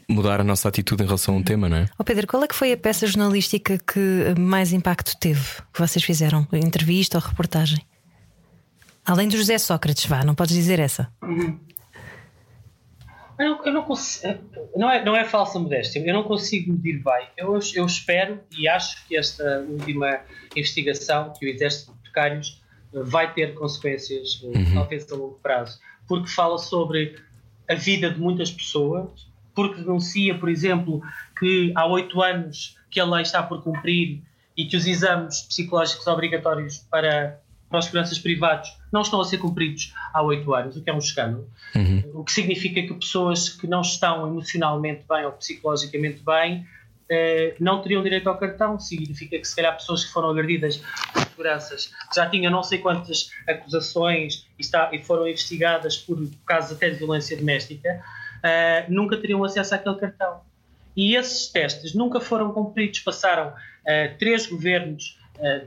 mudar 0.08 0.40
a 0.40 0.44
nossa 0.44 0.68
atitude 0.68 1.02
em 1.02 1.06
relação 1.06 1.34
a 1.34 1.38
um 1.38 1.42
tema, 1.42 1.68
não 1.68 1.78
é? 1.78 1.86
Oh 1.98 2.04
Pedro, 2.04 2.26
qual 2.26 2.44
é 2.44 2.46
que 2.46 2.54
foi 2.54 2.72
a 2.72 2.76
peça 2.76 3.06
jornalística 3.06 3.78
que 3.78 4.34
mais 4.38 4.72
impacto 4.72 5.16
teve 5.18 5.42
que 5.72 5.80
vocês 5.80 6.04
fizeram? 6.04 6.46
Entrevista 6.52 7.18
ou 7.18 7.24
reportagem? 7.24 7.78
Além 9.04 9.28
do 9.28 9.36
José 9.36 9.58
Sócrates, 9.58 10.06
vá, 10.06 10.24
não 10.24 10.34
podes 10.34 10.54
dizer 10.54 10.78
essa. 10.78 11.08
Uhum. 11.22 11.58
Eu 13.38 13.50
não, 13.50 13.64
eu 13.66 13.72
não 13.72 13.82
consigo. 13.82 14.38
Não 14.76 14.90
é, 14.90 15.04
não 15.04 15.16
é 15.16 15.24
falsa 15.24 15.58
modéstia. 15.58 16.02
Eu 16.04 16.14
não 16.14 16.22
consigo 16.22 16.72
medir 16.72 17.02
bem. 17.02 17.28
Eu, 17.36 17.58
eu 17.74 17.86
espero 17.86 18.40
e 18.56 18.68
acho 18.68 19.06
que 19.06 19.16
esta 19.16 19.60
última 19.68 20.20
investigação 20.54 21.32
que 21.38 21.46
o 21.46 21.48
Exército 21.48 21.92
de 21.92 21.98
Precários 22.00 22.62
eh, 22.92 23.00
vai 23.02 23.32
ter 23.32 23.54
consequências, 23.54 24.40
eh, 24.42 24.46
uhum. 24.46 24.74
talvez 24.74 25.10
a 25.10 25.16
longo 25.16 25.38
prazo, 25.42 25.78
porque 26.06 26.28
fala 26.28 26.58
sobre 26.58 27.16
a 27.68 27.74
vida 27.74 28.10
de 28.10 28.20
muitas 28.20 28.50
pessoas, 28.50 29.26
porque 29.54 29.80
denuncia, 29.80 30.36
por 30.38 30.48
exemplo, 30.48 31.02
que 31.38 31.72
há 31.74 31.86
oito 31.86 32.20
anos 32.22 32.76
que 32.90 33.00
a 33.00 33.04
lei 33.04 33.22
está 33.22 33.42
por 33.42 33.62
cumprir 33.62 34.22
e 34.56 34.66
que 34.66 34.76
os 34.76 34.86
exames 34.86 35.42
psicológicos 35.42 36.06
obrigatórios 36.06 36.78
para 36.90 37.40
para 37.74 37.80
os 37.80 37.86
seguranças 37.86 38.18
privados 38.20 38.72
não 38.92 39.02
estão 39.02 39.20
a 39.20 39.24
ser 39.24 39.38
cumpridos 39.38 39.92
há 40.12 40.22
oito 40.22 40.54
anos, 40.54 40.76
o 40.76 40.82
que 40.82 40.88
é 40.88 40.94
um 40.94 40.98
escândalo. 40.98 41.50
Uhum. 41.74 42.04
O 42.14 42.24
que 42.24 42.30
significa 42.30 42.80
que 42.80 42.94
pessoas 42.94 43.48
que 43.48 43.66
não 43.66 43.80
estão 43.80 44.28
emocionalmente 44.28 45.02
bem 45.08 45.24
ou 45.24 45.32
psicologicamente 45.32 46.22
bem 46.24 46.64
eh, 47.10 47.56
não 47.58 47.82
teriam 47.82 48.00
direito 48.00 48.28
ao 48.28 48.38
cartão. 48.38 48.78
Significa 48.78 49.36
que, 49.36 49.44
se 49.44 49.56
calhar, 49.56 49.74
pessoas 49.74 50.04
que 50.04 50.12
foram 50.12 50.30
agredidas 50.30 50.76
por 51.12 51.22
seguranças 51.24 51.92
já 52.14 52.30
tinham 52.30 52.52
não 52.52 52.62
sei 52.62 52.78
quantas 52.78 53.28
acusações 53.48 54.46
e, 54.56 54.62
está, 54.62 54.90
e 54.92 55.02
foram 55.02 55.26
investigadas 55.26 55.96
por 55.96 56.16
casos 56.46 56.76
até 56.76 56.90
de 56.90 56.96
violência 56.96 57.36
doméstica, 57.36 58.00
eh, 58.44 58.84
nunca 58.88 59.16
teriam 59.16 59.42
acesso 59.42 59.74
àquele 59.74 59.96
cartão. 59.96 60.42
E 60.96 61.16
esses 61.16 61.48
testes 61.48 61.92
nunca 61.92 62.20
foram 62.20 62.52
cumpridos. 62.52 63.00
Passaram 63.00 63.52
eh, 63.84 64.14
três 64.16 64.46
governos 64.46 65.18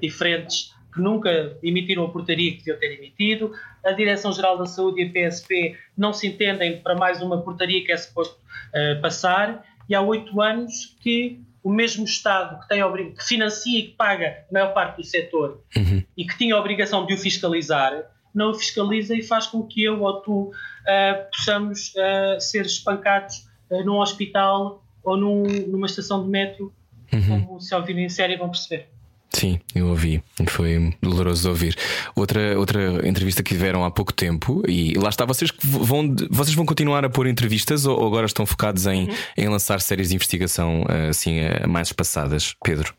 diferentes 0.02 0.74
que 0.98 1.02
nunca 1.02 1.57
emitiram 1.61 2.06
a 2.06 2.10
portaria 2.10 2.52
que 2.52 2.57
deviam 2.57 2.80
ter 2.80 2.98
emitido, 2.98 3.53
a 3.86 3.91
Direção-Geral 3.91 4.57
da 4.57 4.65
Saúde 4.65 5.02
e 5.02 5.06
a 5.06 5.30
PSP 5.30 5.78
não 5.95 6.11
se 6.11 6.28
entendem 6.28 6.82
para 6.82 6.95
mais 6.95 7.22
uma 7.22 7.41
portaria 7.41 7.86
que 7.86 7.91
é 7.91 7.98
suposto 7.98 8.36
uh, 8.36 8.99
passar, 8.99 9.64
e 9.88 9.95
há 9.95 10.02
oito 10.02 10.41
anos 10.41 10.98
que 11.02 11.40
o 11.64 11.72
mesmo 11.72 12.03
Estado 12.03 12.60
que, 12.61 12.68
tem 12.68 12.82
que 13.14 13.24
financia 13.24 13.80
e 13.80 13.84
que 13.84 13.95
paga 13.95 14.45
a 14.49 14.53
maior 14.53 14.74
parte 14.74 14.98
do 14.98 15.03
setor 15.03 15.61
uhum. 15.76 16.03
e 16.18 16.26
que 16.26 16.38
tinha 16.38 16.56
a 16.56 16.60
obrigação 16.60 17.06
de 17.06 17.14
o 17.14 17.18
fiscalizar, 17.18 18.03
não 18.34 18.52
o 18.52 18.53
fiscaliza 18.53 19.15
e 19.15 19.22
faz 19.22 19.48
com 19.48 19.64
que 19.64 19.84
eu 19.84 20.02
ou 20.02 20.22
tu 20.22 20.34
uh, 20.49 21.32
possamos 21.32 21.94
uh, 21.95 22.40
ser 22.40 22.65
espancados 22.65 23.48
num 23.84 23.99
hospital 23.99 24.82
ou 25.03 25.18
num, 25.18 25.44
numa 25.68 25.88
estação 25.88 26.24
de 26.24 26.30
metro, 26.30 26.74
uhum. 27.14 27.45
como 27.45 27.60
se 27.60 27.76
ouvirem 27.76 28.06
em 28.06 28.10
série 28.10 28.38
vão 28.38 28.49
perceber. 28.49 28.90
Sim, 29.34 29.60
eu 29.76 29.88
ouvi. 29.88 30.24
Foi 30.48 30.95
doloroso 31.02 31.49
ouvir. 31.49 31.76
Outra, 32.16 32.58
outra 32.58 33.08
entrevista 33.08 33.44
que 33.44 33.54
tiveram 33.54 33.84
há 33.84 33.91
pouco 33.91 34.14
tempo, 34.14 34.64
e 34.68 34.94
lá 34.94 35.10
está, 35.10 35.26
vocês 35.26 35.52
vão, 35.64 36.16
vocês 36.30 36.56
vão 36.56 36.66
continuar 36.66 37.06
a 37.06 37.10
pôr 37.10 37.28
entrevistas 37.28 37.86
ou 37.86 38.06
agora 38.06 38.26
estão 38.26 38.45
focados 38.45 38.88
em, 38.88 39.08
uhum. 39.08 39.16
em 39.38 39.48
lançar 39.48 39.82
séries 39.82 40.10
de 40.10 40.16
investigação 40.16 40.86
assim 41.10 41.41
mais 41.68 41.90
espaçadas, 41.90 42.56
Pedro? 42.64 42.95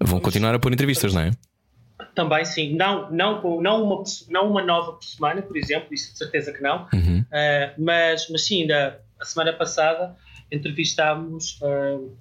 Vão 0.00 0.18
continuar 0.18 0.54
a 0.54 0.58
pôr 0.58 0.72
entrevistas, 0.72 1.14
não 1.14 1.22
é? 1.22 1.30
Também 2.14 2.44
sim, 2.44 2.74
não, 2.74 3.10
não, 3.10 3.60
não, 3.60 3.84
uma, 3.84 4.04
não 4.28 4.50
uma 4.50 4.62
nova 4.62 4.92
por 4.92 5.04
semana, 5.04 5.42
por 5.42 5.56
exemplo, 5.56 5.92
isso 5.92 6.12
de 6.12 6.18
certeza 6.18 6.52
que 6.52 6.62
não, 6.62 6.88
uhum. 6.92 7.20
uh, 7.20 7.82
mas, 7.82 8.28
mas 8.30 8.46
sim, 8.46 8.62
ainda 8.62 9.00
a 9.20 9.24
semana 9.24 9.52
passada 9.52 10.16
entrevistámos 10.50 11.60
uh, 11.62 12.16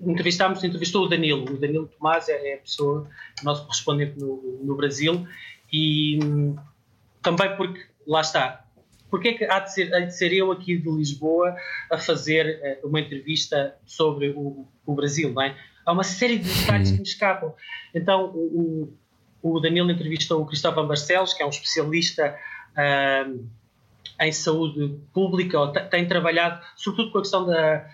entrevistámos, 0.00 0.62
entrevistou 0.64 1.04
o 1.04 1.08
Danilo. 1.08 1.44
O 1.44 1.58
Danilo 1.58 1.86
Tomás 1.86 2.28
é, 2.28 2.52
é 2.52 2.54
a 2.54 2.58
pessoa, 2.58 3.08
nosso 3.42 3.62
correspondente 3.64 4.18
no, 4.18 4.60
no 4.62 4.76
Brasil, 4.76 5.26
e 5.72 6.18
hum, 6.22 6.56
também 7.22 7.54
porque, 7.56 7.80
lá 8.06 8.20
está, 8.20 8.64
porque 9.10 9.28
é 9.28 9.34
que 9.34 9.44
há 9.44 9.58
de, 9.58 9.74
ser, 9.74 9.94
há 9.94 10.00
de 10.00 10.16
ser 10.16 10.32
eu 10.32 10.52
aqui 10.52 10.76
de 10.76 10.88
Lisboa 10.88 11.54
a 11.90 11.98
fazer 11.98 12.80
uh, 12.82 12.88
uma 12.88 13.00
entrevista 13.00 13.76
sobre 13.84 14.30
o, 14.30 14.66
o, 14.86 14.94
Brasil, 14.94 15.32
não 15.32 15.42
é? 15.42 15.56
Há 15.84 15.92
uma 15.92 16.04
série 16.04 16.38
de 16.38 16.48
detalhes 16.48 16.92
que 16.92 16.98
me 16.98 17.02
escapam. 17.02 17.52
Então, 17.94 18.26
o, 18.26 18.94
o, 19.42 19.56
o 19.56 19.60
Danilo 19.60 19.90
entrevistou 19.90 20.40
o 20.40 20.46
Cristóvão 20.46 20.86
Barcelos, 20.86 21.34
que 21.34 21.42
é 21.42 21.46
um 21.46 21.50
especialista 21.50 22.36
uh, 22.76 23.48
em 24.20 24.32
saúde 24.32 24.96
pública, 25.12 25.58
ou 25.58 25.72
tem 25.72 26.06
trabalhado 26.06 26.62
sobretudo 26.76 27.10
com 27.10 27.18
a 27.18 27.22
questão 27.22 27.46
da, 27.46 27.88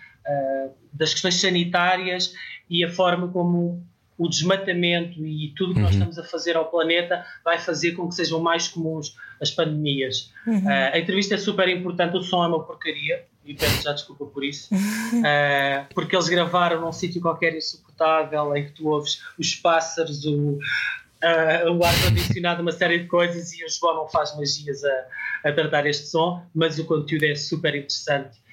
das 0.93 1.13
questões 1.13 1.41
sanitárias 1.41 2.35
e 2.69 2.85
a 2.85 2.91
forma 2.91 3.29
como 3.29 3.85
o 4.19 4.29
desmatamento 4.29 5.25
e 5.25 5.53
tudo 5.57 5.73
o 5.73 5.75
que 5.75 5.81
uhum. 5.81 5.85
nós 5.85 5.95
estamos 5.95 6.19
a 6.19 6.25
fazer 6.25 6.57
ao 6.57 6.71
planeta 6.71 7.25
vai 7.45 7.59
fazer 7.59 7.93
com 7.93 8.09
que 8.09 8.15
sejam 8.15 8.41
mais 8.41 8.67
comuns 8.67 9.15
as 9.41 9.51
pandemias. 9.51 10.33
Uhum. 10.47 10.65
Uh, 10.65 10.93
a 10.93 10.99
entrevista 10.99 11.35
é 11.35 11.39
super 11.39 11.69
importante, 11.69 12.17
o 12.17 12.23
som 12.23 12.45
é 12.45 12.49
uma 12.49 12.65
porcaria, 12.65 13.25
e 13.45 13.55
peço 13.55 13.83
já 13.83 13.93
desculpa 13.93 14.25
por 14.25 14.43
isso, 14.43 14.75
uh, 14.75 15.87
porque 15.95 16.17
eles 16.17 16.29
gravaram 16.29 16.81
num 16.81 16.93
sítio 16.93 17.21
qualquer 17.21 17.55
insuportável 17.55 18.57
em 18.57 18.65
que 18.65 18.73
tu 18.73 18.89
ouves 18.89 19.23
os 19.39 19.55
pássaros, 19.55 20.25
o, 20.25 20.53
uh, 20.53 21.71
o 21.77 21.85
ar-condicionado, 21.85 22.63
uma 22.63 22.73
série 22.73 23.01
de 23.01 23.07
coisas, 23.07 23.53
e 23.53 23.65
o 23.65 23.69
João 23.69 23.97
não 23.97 24.09
faz 24.09 24.35
magias 24.35 24.83
a, 24.83 25.49
a 25.51 25.53
tratar 25.53 25.87
este 25.87 26.07
som, 26.07 26.43
mas 26.55 26.79
o 26.79 26.87
conteúdo 26.87 27.25
é 27.25 27.35
super 27.35 27.75
interessante 27.75 28.46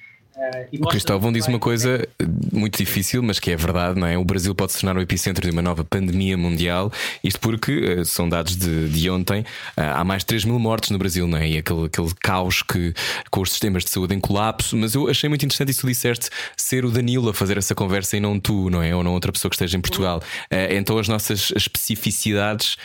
o 0.80 0.88
Cristóvão 0.88 1.32
diz 1.32 1.46
uma 1.46 1.58
coisa 1.58 2.06
muito 2.52 2.78
difícil, 2.78 3.22
mas 3.22 3.38
que 3.38 3.50
é 3.50 3.56
verdade, 3.56 3.98
não 3.98 4.06
é? 4.06 4.18
O 4.18 4.24
Brasil 4.24 4.54
pode 4.54 4.72
se 4.72 4.80
tornar 4.80 4.98
o 4.98 5.02
epicentro 5.02 5.46
de 5.46 5.52
uma 5.52 5.62
nova 5.62 5.84
pandemia 5.84 6.36
mundial, 6.36 6.92
isto 7.22 7.38
porque 7.40 8.00
uh, 8.00 8.04
são 8.04 8.28
dados 8.28 8.56
de, 8.56 8.88
de 8.88 9.10
ontem, 9.10 9.42
uh, 9.42 9.80
há 9.94 10.04
mais 10.04 10.22
de 10.22 10.26
3 10.26 10.44
mil 10.44 10.58
mortes 10.58 10.90
no 10.90 10.98
Brasil, 10.98 11.26
não 11.26 11.38
é? 11.38 11.48
E 11.48 11.58
aquele, 11.58 11.86
aquele 11.86 12.12
caos 12.20 12.62
que, 12.62 12.92
com 13.30 13.40
os 13.42 13.50
sistemas 13.50 13.84
de 13.84 13.90
saúde 13.90 14.14
em 14.14 14.20
colapso. 14.20 14.76
Mas 14.76 14.94
eu 14.94 15.08
achei 15.08 15.28
muito 15.28 15.44
interessante 15.44 15.70
isso 15.70 15.82
que 15.82 15.88
disseste, 15.88 16.30
ser 16.56 16.84
o 16.84 16.90
Danilo 16.90 17.28
a 17.28 17.34
fazer 17.34 17.56
essa 17.56 17.74
conversa 17.74 18.16
e 18.16 18.20
não 18.20 18.40
tu, 18.40 18.68
não 18.70 18.82
é? 18.82 18.94
Ou 18.94 19.04
não 19.04 19.12
outra 19.12 19.32
pessoa 19.32 19.50
que 19.50 19.56
esteja 19.56 19.76
em 19.76 19.80
Portugal. 19.80 20.22
então 20.70 20.98
as 20.98 21.08
nossas 21.08 21.52
especificidades 21.54 22.76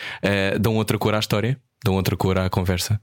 dão 0.60 0.76
outra 0.76 0.98
cor 0.98 1.14
à 1.14 1.18
história? 1.18 1.58
Dão 1.84 1.94
outra 1.94 2.16
cor 2.16 2.38
à 2.38 2.48
conversa? 2.48 3.00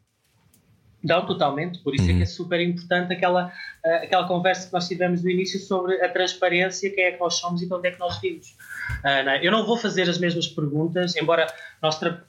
Não, 1.03 1.25
totalmente. 1.25 1.79
Por 1.79 1.93
isso 1.93 2.05
uhum. 2.05 2.09
é 2.09 2.13
que 2.13 2.19
é 2.19 2.25
uhum. 2.25 2.31
super 2.31 2.59
importante 2.59 3.13
aquela, 3.13 3.47
uh, 3.47 4.03
aquela 4.03 4.27
conversa 4.27 4.67
que 4.67 4.73
nós 4.73 4.87
tivemos 4.87 5.23
no 5.23 5.29
início 5.29 5.59
sobre 5.59 6.01
a 6.01 6.09
transparência, 6.09 6.89
quem 6.89 7.05
é 7.05 7.11
que 7.11 7.19
nós 7.19 7.35
somos 7.35 7.61
e 7.61 7.67
de 7.67 7.73
onde 7.73 7.87
é 7.87 7.91
que 7.91 7.99
nós 7.99 8.19
vimos. 8.19 8.55
Uh, 8.99 9.23
não 9.25 9.31
é? 9.31 9.45
Eu 9.45 9.51
não 9.51 9.65
vou 9.65 9.77
fazer 9.77 10.09
as 10.09 10.17
mesmas 10.17 10.47
perguntas, 10.47 11.15
embora 11.15 11.47
nós 11.81 11.99
tra 11.99 12.23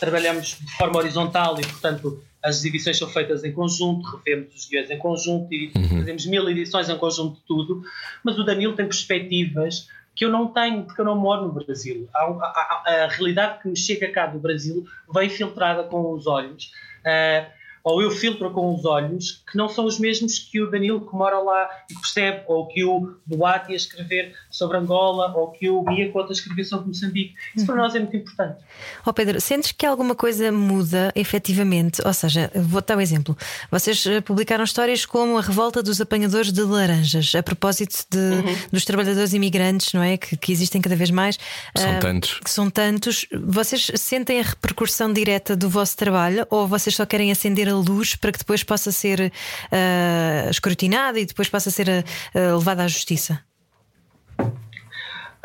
trabalhamos 0.00 0.58
de 0.60 0.76
forma 0.76 0.98
horizontal 0.98 1.58
e, 1.58 1.62
portanto, 1.62 2.22
as 2.42 2.62
edições 2.64 2.98
são 2.98 3.08
feitas 3.08 3.44
em 3.44 3.52
conjunto, 3.52 4.20
revemos 4.26 4.54
os 4.54 4.68
guiões 4.68 4.90
em 4.90 4.98
conjunto 4.98 5.54
e 5.54 5.72
uhum. 5.74 5.98
fazemos 6.00 6.26
mil 6.26 6.48
edições 6.50 6.88
em 6.90 6.98
conjunto 6.98 7.36
de 7.36 7.46
tudo, 7.46 7.82
mas 8.22 8.36
o 8.38 8.44
Danilo 8.44 8.74
tem 8.74 8.86
perspectivas 8.86 9.88
que 10.14 10.24
eu 10.24 10.30
não 10.30 10.48
tenho, 10.48 10.84
porque 10.84 11.00
eu 11.00 11.04
não 11.04 11.16
moro 11.16 11.46
no 11.46 11.52
Brasil. 11.52 12.08
A, 12.14 12.22
a, 12.22 12.82
a, 12.86 13.04
a 13.04 13.08
realidade 13.08 13.62
que 13.62 13.68
me 13.68 13.76
chega 13.76 14.08
cá 14.10 14.26
do 14.26 14.38
Brasil 14.38 14.84
vem 15.12 15.28
filtrada 15.28 15.84
com 15.84 16.12
os 16.12 16.26
olhos. 16.26 16.70
Uh, 17.00 17.63
ou 17.84 18.00
eu 18.00 18.10
filtro 18.10 18.50
com 18.50 18.74
os 18.74 18.86
olhos 18.86 19.44
que 19.50 19.58
não 19.58 19.68
são 19.68 19.84
os 19.84 19.98
mesmos 19.98 20.38
que 20.38 20.60
o 20.60 20.70
Danilo 20.70 21.06
que 21.06 21.14
mora 21.14 21.38
lá 21.38 21.68
e 21.90 21.94
percebe, 21.94 22.42
ou 22.48 22.66
que 22.66 22.82
o 22.82 23.14
Duarte 23.26 23.70
ia 23.70 23.76
escrever 23.76 24.34
sobre 24.54 24.78
Angola, 24.78 25.32
ou 25.36 25.50
que 25.50 25.68
o 25.68 25.82
Mia 25.82 26.12
Cota 26.12 26.32
escrever 26.32 26.62
sobre 26.64 26.86
Moçambique. 26.86 27.34
Isso 27.56 27.66
para 27.66 27.74
uhum. 27.74 27.80
nós 27.80 27.94
é 27.96 27.98
muito 27.98 28.16
importante. 28.16 28.62
Oh 29.04 29.12
Pedro, 29.12 29.40
sentes 29.40 29.72
que 29.72 29.84
alguma 29.84 30.14
coisa 30.14 30.52
muda 30.52 31.12
efetivamente? 31.16 32.00
Ou 32.06 32.14
seja, 32.14 32.52
vou 32.54 32.80
dar 32.80 32.96
um 32.96 33.00
exemplo. 33.00 33.36
Vocês 33.68 34.06
eh, 34.06 34.20
publicaram 34.20 34.62
histórias 34.62 35.04
como 35.04 35.36
a 35.38 35.40
revolta 35.40 35.82
dos 35.82 36.00
apanhadores 36.00 36.52
de 36.52 36.62
laranjas, 36.62 37.34
a 37.34 37.42
propósito 37.42 38.06
de, 38.08 38.16
uhum. 38.16 38.56
dos 38.70 38.84
trabalhadores 38.84 39.32
imigrantes, 39.32 39.92
não 39.92 40.04
é? 40.04 40.16
Que, 40.16 40.36
que 40.36 40.52
existem 40.52 40.80
cada 40.80 40.94
vez 40.94 41.10
mais. 41.10 41.36
São 41.76 41.96
uh, 41.96 42.00
tantos. 42.00 42.38
Que 42.38 42.50
são 42.50 42.70
tantos. 42.70 43.26
Vocês 43.44 43.90
sentem 43.96 44.38
a 44.38 44.44
repercussão 44.44 45.12
direta 45.12 45.56
do 45.56 45.68
vosso 45.68 45.96
trabalho 45.96 46.46
ou 46.48 46.68
vocês 46.68 46.94
só 46.94 47.04
querem 47.04 47.32
acender 47.32 47.68
a 47.68 47.74
luz 47.74 48.14
para 48.14 48.30
que 48.30 48.38
depois 48.38 48.62
possa 48.62 48.92
ser 48.92 49.20
uh, 49.20 50.48
escrutinada 50.48 51.18
e 51.18 51.26
depois 51.26 51.48
possa 51.48 51.72
ser 51.72 51.88
uh, 51.88 52.56
levada 52.56 52.84
à 52.84 52.86
justiça? 52.86 53.42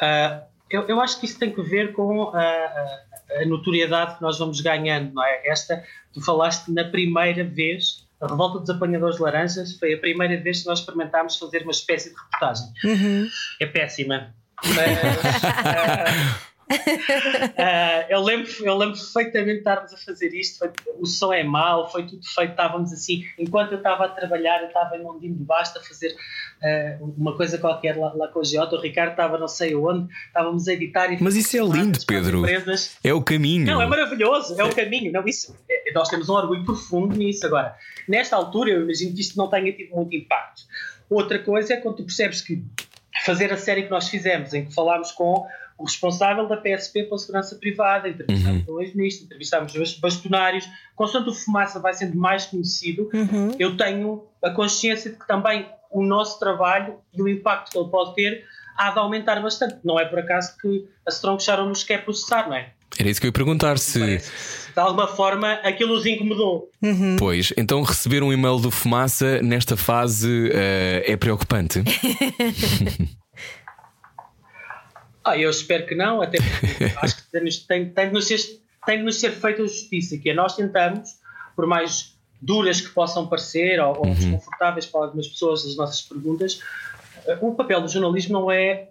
Uh, 0.02 0.42
eu, 0.70 0.88
eu, 0.88 1.02
acho 1.02 1.20
que 1.20 1.26
isso 1.26 1.38
tem 1.40 1.52
que 1.52 1.62
ver 1.62 1.94
com 1.94 2.30
a, 2.30 2.40
a, 2.40 3.00
a, 3.42 3.46
notoriedade 3.46 4.16
que 4.16 4.22
nós 4.22 4.38
vamos 4.38 4.62
ganhando, 4.62 5.14
não 5.14 5.24
é? 5.24 5.48
Esta, 5.48 5.84
tu 6.14 6.22
falaste 6.22 6.72
na 6.72 6.86
primeira 6.86 7.44
vez, 7.44 8.08
a 8.22 8.28
Revolta 8.28 8.60
dos 8.60 8.70
Apanhadores 8.70 9.16
de 9.16 9.24
Laranjas 9.24 9.78
foi 9.78 9.94
a 9.94 9.98
primeira 9.98 10.42
vez 10.42 10.62
que 10.62 10.68
nós 10.68 10.80
experimentámos 10.80 11.38
fazer 11.38 11.64
uma 11.64 11.72
espécie 11.72 12.10
de 12.10 12.16
reportagem. 12.16 12.68
Uhum. 12.84 13.28
É 13.60 13.66
péssima. 13.66 14.34
Mas, 14.64 15.00
uh, 16.70 18.06
eu, 18.10 18.22
lembro, 18.22 18.52
eu 18.62 18.78
lembro 18.78 18.96
perfeitamente 18.96 19.54
de 19.54 19.58
estarmos 19.60 19.94
a 19.94 19.98
fazer 19.98 20.34
isto. 20.34 20.60
Foi, 20.60 20.72
o 21.00 21.06
som 21.06 21.34
é 21.34 21.44
mau, 21.44 21.90
foi 21.90 22.06
tudo 22.06 22.26
feito. 22.26 22.52
Estávamos 22.52 22.94
assim, 22.94 23.26
enquanto 23.38 23.72
eu 23.72 23.78
estava 23.78 24.06
a 24.06 24.10
trabalhar, 24.10 24.62
eu 24.62 24.68
estava 24.68 24.98
em 24.98 25.02
Mondinho 25.02 25.36
de 25.36 25.44
Basta 25.44 25.80
a 25.80 25.82
fazer 25.82 26.16
uma 27.18 27.36
coisa 27.36 27.58
qualquer 27.58 27.98
lá, 27.98 28.14
lá 28.14 28.28
com 28.28 28.40
o 28.40 28.44
Giota. 28.44 28.76
O 28.76 28.82
Ricardo 28.82 29.12
estava 29.12 29.38
não 29.38 29.48
sei 29.48 29.76
onde, 29.76 30.12
estávamos 30.28 30.68
a 30.68 30.74
editar. 30.74 31.10
Mas 31.22 31.36
isso 31.36 31.56
é 31.56 31.62
lindo, 31.62 32.00
Pedro. 32.06 32.44
É 33.04 33.14
o 33.14 33.22
caminho. 33.22 33.66
Não, 33.66 33.82
é 33.82 33.88
maravilhoso, 33.88 34.60
é 34.60 34.64
o 34.64 34.76
caminho. 34.76 35.12
Não, 35.12 35.26
isso, 35.26 35.56
é, 35.70 35.94
nós 35.94 36.10
temos 36.10 36.28
um 36.30 36.34
orgulho 36.34 36.66
profundo 36.66 37.16
nisso. 37.16 37.46
Agora, 37.46 37.76
nesta 38.08 38.36
altura, 38.36 38.72
eu 38.72 38.84
imagino 38.84 39.14
que 39.14 39.22
isto 39.22 39.38
não 39.38 39.50
tenha 39.50 39.72
tido 39.72 39.96
muito 39.96 40.16
impacto. 40.16 40.64
Outra 41.10 41.40
coisa 41.40 41.74
é 41.74 41.78
quando 41.78 41.98
tu 41.98 42.04
percebes 42.04 42.42
que 42.42 42.64
fazer 43.26 43.52
a 43.52 43.58
série 43.58 43.84
que 43.84 43.90
nós 43.90 44.10
fizemos, 44.10 44.54
em 44.54 44.66
que 44.66 44.74
falámos 44.74 45.12
com 45.12 45.46
o 45.78 45.86
responsável 45.86 46.46
da 46.48 46.58
PSP 46.58 47.04
pela 47.04 47.18
segurança 47.18 47.56
privada, 47.56 48.10
entrevistámos 48.10 48.68
uhum. 48.68 48.76
o 48.76 48.82
ex-ministro, 48.82 49.26
entrevistámos 49.26 49.74
os 49.74 49.98
bastonários. 49.98 50.70
Constante 50.94 51.30
o 51.30 51.34
Fumaça 51.34 51.80
vai 51.80 51.94
sendo 51.94 52.18
mais 52.18 52.46
conhecido, 52.46 53.10
uhum. 53.14 53.56
eu 53.58 53.78
tenho 53.78 54.26
a 54.44 54.52
consciência 54.52 55.10
de 55.12 55.18
que 55.18 55.26
também 55.26 55.66
o 55.90 56.04
nosso 56.04 56.40
trabalho 56.40 57.00
e 57.14 57.22
o 57.22 57.28
impacto 57.28 57.72
que 57.72 57.78
ele 57.78 57.90
pode 57.90 58.16
ter 58.16 58.46
há 58.78 58.92
de 58.92 59.00
aumentar 59.00 59.42
bastante. 59.42 59.78
Não 59.84 60.00
é 60.00 60.06
por 60.06 60.20
acaso 60.20 60.56
que 60.58 60.88
a 61.06 61.10
Strong 61.10 61.44
Sharon 61.44 61.68
nos 61.68 61.84
quer 61.84 62.04
processar, 62.06 62.48
não 62.48 62.56
é? 62.56 62.74
Era 62.98 63.10
isso 63.10 63.20
que 63.20 63.28
eu 63.28 63.30
ia 63.30 63.34
perguntar 63.34 63.78
se. 63.78 64.00
De 64.00 64.80
alguma 64.80 65.08
forma 65.08 65.54
aquilo 65.64 65.94
os 65.94 66.06
incomodou. 66.06 66.70
Uhum. 66.82 67.16
Pois, 67.18 67.54
então 67.56 67.82
receber 67.84 68.24
um 68.24 68.34
e-mail 68.34 68.58
do 68.58 68.72
Fumaça 68.72 69.42
nesta 69.42 69.78
fase 69.78 70.50
uh, 70.50 71.04
é 71.06 71.18
preocupante. 71.18 71.84
Ah, 75.22 75.38
eu 75.38 75.50
espero 75.50 75.86
que 75.86 75.94
não, 75.94 76.22
até 76.22 76.40
porque 76.42 76.86
acho 76.98 77.18
que 77.18 77.32
tem, 77.32 77.44
tem, 77.68 77.90
tem, 77.92 78.08
de 78.08 78.14
nos 78.14 78.26
ser, 78.26 78.40
tem 78.86 78.98
de 78.98 79.04
nos 79.04 79.20
ser 79.20 79.32
feita 79.32 79.62
justiça, 79.62 80.18
que 80.18 80.30
é 80.30 80.34
nós 80.34 80.56
tentamos, 80.56 81.18
por 81.56 81.68
mais 81.68 82.18
duras 82.42 82.82
que 82.82 82.90
possam 82.90 83.28
parecer 83.28 83.80
ou, 83.80 83.98
ou 83.98 84.06
uhum. 84.06 84.14
desconfortáveis 84.14 84.86
para 84.86 85.02
algumas 85.02 85.28
pessoas 85.28 85.66
as 85.66 85.76
nossas 85.76 86.02
perguntas, 86.02 86.62
eh, 87.26 87.38
o 87.42 87.54
papel 87.54 87.82
do 87.82 87.88
jornalismo 87.88 88.34
não 88.34 88.52
é 88.52 88.88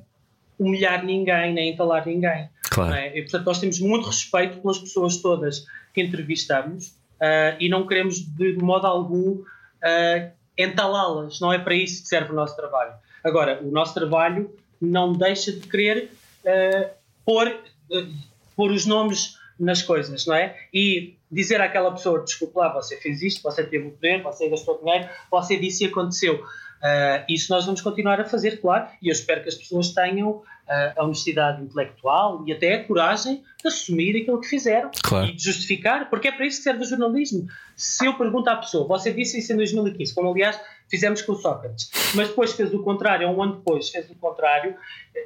humilhar 0.59 1.05
ninguém, 1.05 1.55
nem 1.55 1.73
entalar 1.73 2.07
ninguém. 2.07 2.49
Claro. 2.70 2.95
É? 2.95 3.16
E, 3.16 3.23
portanto, 3.23 3.47
nós 3.47 3.61
temos 3.61 3.81
muito 3.81 4.07
respeito 4.07 4.59
pelas 4.61 4.79
pessoas 4.79 5.16
todas 5.19 5.65
que 5.95 6.03
entrevistamos 6.03 6.89
uh, 6.89 7.57
e 7.59 7.69
não 7.69 7.87
queremos 7.87 8.19
de 8.19 8.55
modo 8.55 8.87
algum 8.87 9.31
uh, 9.31 10.31
entalá-las. 10.57 11.41
Não 11.41 11.53
é 11.53 11.59
para 11.59 11.75
isso 11.75 12.03
que 12.03 12.09
serve 12.09 12.33
o 12.33 12.35
nosso 12.35 12.57
trabalho. 12.57 12.93
Agora, 13.25 13.61
o 13.62 13.70
nosso 13.70 13.95
trabalho 13.95 14.51
não 14.81 15.12
deixa 15.12 15.53
de 15.53 15.66
querer 15.66 16.11
uh, 16.45 16.91
pôr, 17.25 17.57
pôr 18.57 18.70
os 18.70 18.85
nomes 18.85 19.39
nas 19.59 19.83
coisas, 19.83 20.27
não 20.27 20.35
é? 20.35 20.57
E 20.73 21.18
dizer 21.30 21.60
àquela 21.60 21.90
pessoa: 21.92 22.22
desculpe 22.22 22.56
lá, 22.56 22.72
você 22.72 22.96
fez 22.96 23.22
isto, 23.22 23.42
você 23.42 23.64
teve 23.64 23.88
o 23.88 23.90
poder, 23.92 24.22
você 24.22 24.48
gastou 24.48 24.78
dinheiro, 24.78 25.09
você 25.30 25.56
disse 25.56 25.84
e 25.84 25.88
aconteceu. 25.88 26.42
Uh, 26.78 27.24
isso 27.28 27.52
nós 27.52 27.66
vamos 27.66 27.80
continuar 27.80 28.20
a 28.20 28.24
fazer, 28.24 28.60
claro, 28.60 28.88
e 29.02 29.09
eu 29.09 29.12
espero 29.12 29.42
que 29.42 29.48
as 29.48 29.56
pessoas 29.56 29.92
tenham 29.92 30.30
uh, 30.30 30.44
a 30.96 31.05
honestidade 31.05 31.60
intelectual 31.60 32.44
e 32.46 32.52
até 32.52 32.74
a 32.74 32.84
coragem 32.84 33.42
de 33.60 33.66
assumir 33.66 34.16
aquilo 34.16 34.40
que 34.40 34.46
fizeram 34.46 34.90
claro. 35.02 35.26
e 35.26 35.32
de 35.32 35.42
justificar, 35.42 36.09
porque 36.09 36.28
é 36.28 36.32
para 36.32 36.46
isso 36.46 36.59
que 36.59 36.62
serve 36.62 36.84
o 36.84 36.86
jornalismo. 36.86 37.48
Se 37.74 38.06
eu 38.06 38.16
pergunto 38.16 38.48
à 38.48 38.56
pessoa, 38.56 38.86
você 38.86 39.12
disse 39.12 39.40
isso 39.40 39.52
em 39.52 39.56
2015, 39.56 40.14
como 40.14 40.30
aliás 40.30 40.60
fizemos 40.88 41.20
com 41.22 41.32
o 41.32 41.36
Sócrates, 41.36 41.90
mas 42.14 42.28
depois 42.28 42.52
fez 42.52 42.72
o 42.72 42.80
contrário, 42.82 43.28
um 43.28 43.42
ano 43.42 43.56
depois 43.56 43.90
fez 43.90 44.09
o 44.09 44.14
contrário, 44.14 44.76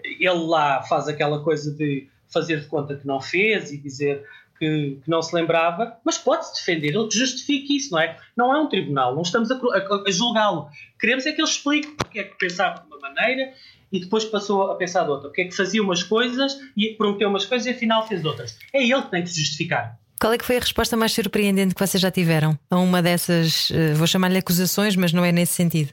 ele 0.05 0.31
lá 0.31 0.83
faz 0.83 1.07
aquela 1.07 1.45
coisa 1.45 1.71
de 1.71 2.09
fazer 2.33 2.61
de 2.61 2.67
conta 2.67 2.97
que 2.97 3.07
não 3.07 3.21
fez 3.21 3.71
e 3.73 3.77
dizer 3.77 4.25
que, 4.63 5.01
que 5.03 5.11
não 5.11 5.21
se 5.21 5.35
lembrava, 5.35 5.97
mas 6.05 6.17
pode-se 6.17 6.55
defender, 6.55 6.95
ele 6.95 7.09
que 7.09 7.19
justifique 7.19 7.77
isso, 7.77 7.91
não 7.91 7.99
é? 7.99 8.17
Não 8.37 8.55
é 8.55 8.61
um 8.61 8.69
tribunal, 8.69 9.13
não 9.13 9.23
estamos 9.23 9.51
a, 9.51 9.57
a, 9.57 10.05
a 10.07 10.11
julgá-lo. 10.11 10.69
Queremos 11.01 11.27
é 11.27 11.33
que 11.33 11.41
ele 11.41 11.49
explique 11.49 11.89
porque 11.97 12.21
é 12.21 12.25
que 12.25 12.39
pensava 12.39 12.81
de 12.81 12.87
uma 12.87 13.01
maneira 13.01 13.53
e 13.91 13.99
depois 13.99 14.25
passou 14.25 14.71
a 14.71 14.77
pensar 14.77 15.03
de 15.03 15.11
outra. 15.11 15.29
Porque 15.29 15.43
é 15.43 15.45
que 15.47 15.57
fazia 15.57 15.83
umas 15.83 16.05
coisas 16.05 16.61
e 16.77 16.95
prometeu 16.95 17.29
umas 17.29 17.45
coisas 17.45 17.67
e 17.67 17.71
afinal 17.71 18.07
fez 18.07 18.25
outras. 18.25 18.57
É 18.73 18.81
ele 18.81 19.03
que 19.03 19.11
tem 19.11 19.25
que 19.25 19.31
se 19.31 19.41
justificar. 19.41 19.99
Qual 20.21 20.33
é 20.33 20.39
que 20.39 20.45
foi 20.45 20.59
a 20.59 20.61
resposta 20.61 20.97
mais 20.97 21.11
surpreendente 21.11 21.75
que 21.75 21.85
vocês 21.85 22.01
já 22.01 22.11
tiveram 22.13 22.57
a 22.71 22.79
uma 22.79 23.03
dessas, 23.03 23.71
uh, 23.71 23.97
vou 23.97 24.07
chamar-lhe 24.07 24.39
acusações, 24.39 24.95
mas 24.95 25.13
não 25.13 25.25
é 25.25 25.33
nesse 25.33 25.55
sentido? 25.55 25.93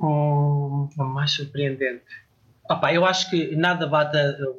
A 0.00 1.04
mais 1.04 1.32
surpreendente. 1.32 2.02
Opa, 2.70 2.92
eu 2.92 3.04
acho 3.04 3.28
que 3.28 3.56
nada 3.56 3.84
bate 3.84 4.16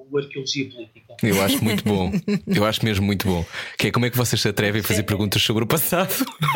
o 0.10 0.18
arqueologia 0.18 0.70
política. 0.70 1.16
Eu 1.24 1.42
acho 1.42 1.64
muito 1.64 1.82
bom. 1.86 2.12
Eu 2.46 2.66
acho 2.66 2.84
mesmo 2.84 3.06
muito 3.06 3.26
bom. 3.26 3.46
Que 3.78 3.88
é 3.88 3.92
como 3.92 4.06
é 4.06 4.10
que 4.10 4.18
vocês 4.18 4.42
se 4.42 4.50
atrevem 4.50 4.82
a 4.82 4.84
fazer 4.84 5.04
perguntas 5.04 5.42
sobre 5.42 5.64
o 5.64 5.68
passado? 5.68 6.14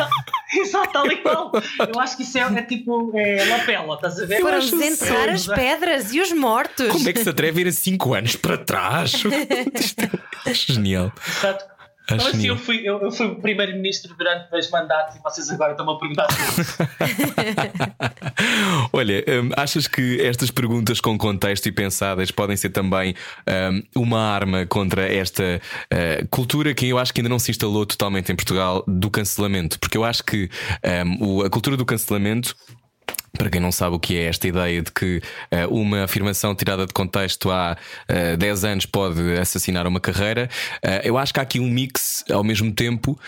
Exato, 0.54 0.92
tal 0.92 1.10
e 1.10 1.16
qual. 1.16 1.52
Eu 1.94 1.98
acho 1.98 2.16
que 2.16 2.24
isso 2.24 2.36
é, 2.36 2.42
é 2.42 2.62
tipo 2.62 3.10
é, 3.16 3.44
lapela, 3.46 3.94
estás 3.94 4.20
a 4.20 4.26
ver? 4.26 4.40
Foram 4.40 4.58
desenterrar 4.58 5.30
as 5.30 5.46
pedras 5.46 6.12
e 6.12 6.20
os 6.20 6.30
mortos. 6.32 6.92
Como 6.92 7.08
é 7.08 7.12
que 7.14 7.20
se 7.20 7.28
atreve 7.28 7.60
a 7.60 7.62
ir 7.62 7.68
a 7.68 7.72
5 7.72 8.14
anos 8.14 8.36
para 8.36 8.58
trás? 8.58 9.14
Isto 9.74 10.10
é 10.44 10.52
genial. 10.74 11.10
Exato. 11.26 11.75
Acho 12.08 12.28
assim, 12.28 12.46
eu 12.46 12.56
fui, 12.56 12.82
eu, 12.84 13.00
eu 13.00 13.10
fui 13.10 13.34
primeiro-ministro 13.34 14.14
durante 14.16 14.48
dois 14.48 14.70
mandatos 14.70 15.16
e 15.16 15.22
vocês 15.22 15.50
agora 15.50 15.72
estão 15.72 15.90
a 15.90 15.98
perguntar 15.98 16.28
Olha, 18.92 19.24
hum, 19.28 19.50
achas 19.56 19.88
que 19.88 20.20
estas 20.20 20.50
perguntas 20.50 21.00
com 21.00 21.18
contexto 21.18 21.66
e 21.66 21.72
pensadas 21.72 22.30
podem 22.30 22.56
ser 22.56 22.70
também 22.70 23.14
um, 23.94 24.02
uma 24.02 24.20
arma 24.20 24.64
contra 24.66 25.12
esta 25.12 25.60
uh, 25.92 26.28
cultura 26.28 26.72
que 26.74 26.88
eu 26.88 26.98
acho 26.98 27.12
que 27.12 27.20
ainda 27.20 27.28
não 27.28 27.40
se 27.40 27.50
instalou 27.50 27.84
totalmente 27.84 28.30
em 28.30 28.36
Portugal 28.36 28.84
do 28.86 29.10
cancelamento? 29.10 29.78
Porque 29.80 29.98
eu 29.98 30.04
acho 30.04 30.22
que 30.22 30.48
um, 31.04 31.38
o, 31.38 31.42
a 31.42 31.50
cultura 31.50 31.76
do 31.76 31.84
cancelamento 31.84 32.54
para 33.36 33.50
quem 33.50 33.60
não 33.60 33.72
sabe 33.72 33.96
o 33.96 34.00
que 34.00 34.16
é 34.16 34.24
esta 34.24 34.48
ideia 34.48 34.82
de 34.82 34.90
que 34.90 35.22
uh, 35.52 35.74
uma 35.74 36.04
afirmação 36.04 36.54
tirada 36.54 36.86
de 36.86 36.92
contexto 36.92 37.50
há 37.50 37.76
uh, 37.76 37.76
eh, 38.08 38.36
10 38.36 38.64
anos 38.64 38.86
pode 38.86 39.20
assassinar 39.38 39.86
uma 39.86 40.00
carreira, 40.00 40.48
uh, 40.84 40.88
eu 41.04 41.18
acho 41.18 41.32
que 41.32 41.40
há 41.40 41.42
aqui 41.42 41.60
um 41.60 41.68
mix 41.68 42.24
ao 42.30 42.42
mesmo 42.42 42.72
tempo 42.72 43.18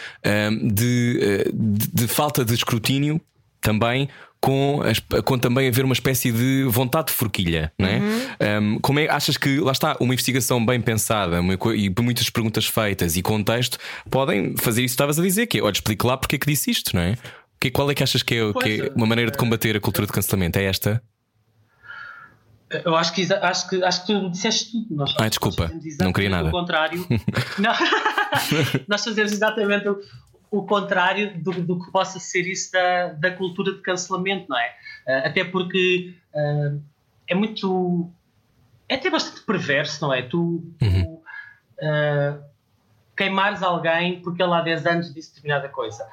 de, 0.62 1.44
de, 1.52 1.88
de, 1.92 2.08
falta 2.08 2.44
de 2.44 2.54
escrutínio 2.54 3.20
também. 3.60 4.08
Com, 4.40 4.82
com 5.24 5.36
também 5.36 5.66
haver 5.66 5.84
uma 5.84 5.92
espécie 5.92 6.30
de 6.30 6.62
vontade 6.68 7.08
de 7.08 7.14
forquilha, 7.14 7.72
não 7.76 7.88
é? 7.88 7.98
Uhum. 7.98 8.74
Um, 8.76 8.78
como 8.78 9.00
é 9.00 9.08
achas 9.08 9.36
que 9.36 9.58
lá 9.58 9.72
está 9.72 9.96
uma 9.98 10.14
investigação 10.14 10.64
bem 10.64 10.80
pensada 10.80 11.40
uma, 11.40 11.58
e 11.74 11.92
muitas 12.00 12.30
perguntas 12.30 12.64
feitas 12.64 13.16
e 13.16 13.22
contexto 13.22 13.78
podem 14.08 14.56
fazer 14.56 14.82
isso 14.82 14.92
que 14.92 14.94
estavas 14.94 15.18
a 15.18 15.22
dizer, 15.24 15.48
que 15.48 15.58
é 15.58 15.60
olha, 15.60 15.72
explique 15.72 16.06
lá 16.06 16.16
porque 16.16 16.36
é 16.36 16.38
que 16.38 16.46
disse 16.46 16.70
isto, 16.70 16.94
não 16.94 17.02
é? 17.02 17.16
Que, 17.60 17.70
qual 17.70 17.90
é 17.90 17.94
que 17.94 18.02
achas 18.02 18.22
que 18.22 18.34
é, 18.34 18.52
que 18.52 18.82
é 18.82 18.92
uma 18.94 19.06
maneira 19.06 19.30
de 19.30 19.38
combater 19.38 19.76
a 19.76 19.80
cultura 19.80 20.06
de 20.06 20.12
cancelamento? 20.12 20.58
É 20.58 20.64
esta? 20.64 21.02
Eu 22.70 22.94
acho 22.94 23.12
que, 23.14 23.32
acho 23.32 23.68
que, 23.68 23.82
acho 23.82 24.06
que 24.06 24.12
tu 24.12 24.30
disseste 24.30 24.72
tudo. 24.72 24.94
Nós 24.94 25.14
ah, 25.18 25.28
desculpa, 25.28 25.70
não 26.00 26.12
queria 26.12 26.28
nada. 26.28 26.48
O 26.48 26.52
contrário. 26.52 27.04
não, 27.58 27.72
nós 28.86 29.02
fazemos 29.02 29.32
exatamente 29.32 29.88
o, 29.88 29.98
o 30.50 30.66
contrário 30.66 31.42
do, 31.42 31.52
do, 31.62 31.84
que 31.84 31.90
possa 31.90 32.18
ser 32.18 32.42
isso 32.42 32.70
da, 32.72 33.08
da 33.14 33.30
cultura 33.30 33.72
de 33.72 33.80
cancelamento, 33.80 34.46
não 34.48 34.58
é? 34.58 34.68
Uh, 35.06 35.26
até 35.26 35.44
porque 35.44 36.14
uh, 36.34 36.80
é 37.26 37.34
muito. 37.34 38.10
É 38.86 38.96
até 38.96 39.10
bastante 39.10 39.44
perverso, 39.44 40.02
não 40.02 40.12
é? 40.12 40.22
Tu, 40.22 40.38
uhum. 40.38 40.72
tu 40.80 41.22
uh, 41.82 42.42
queimares 43.16 43.62
alguém 43.62 44.20
porque 44.20 44.42
ele 44.42 44.52
há 44.52 44.60
10 44.60 44.86
anos 44.86 45.14
disse 45.14 45.34
determinada 45.34 45.68
coisa 45.70 46.06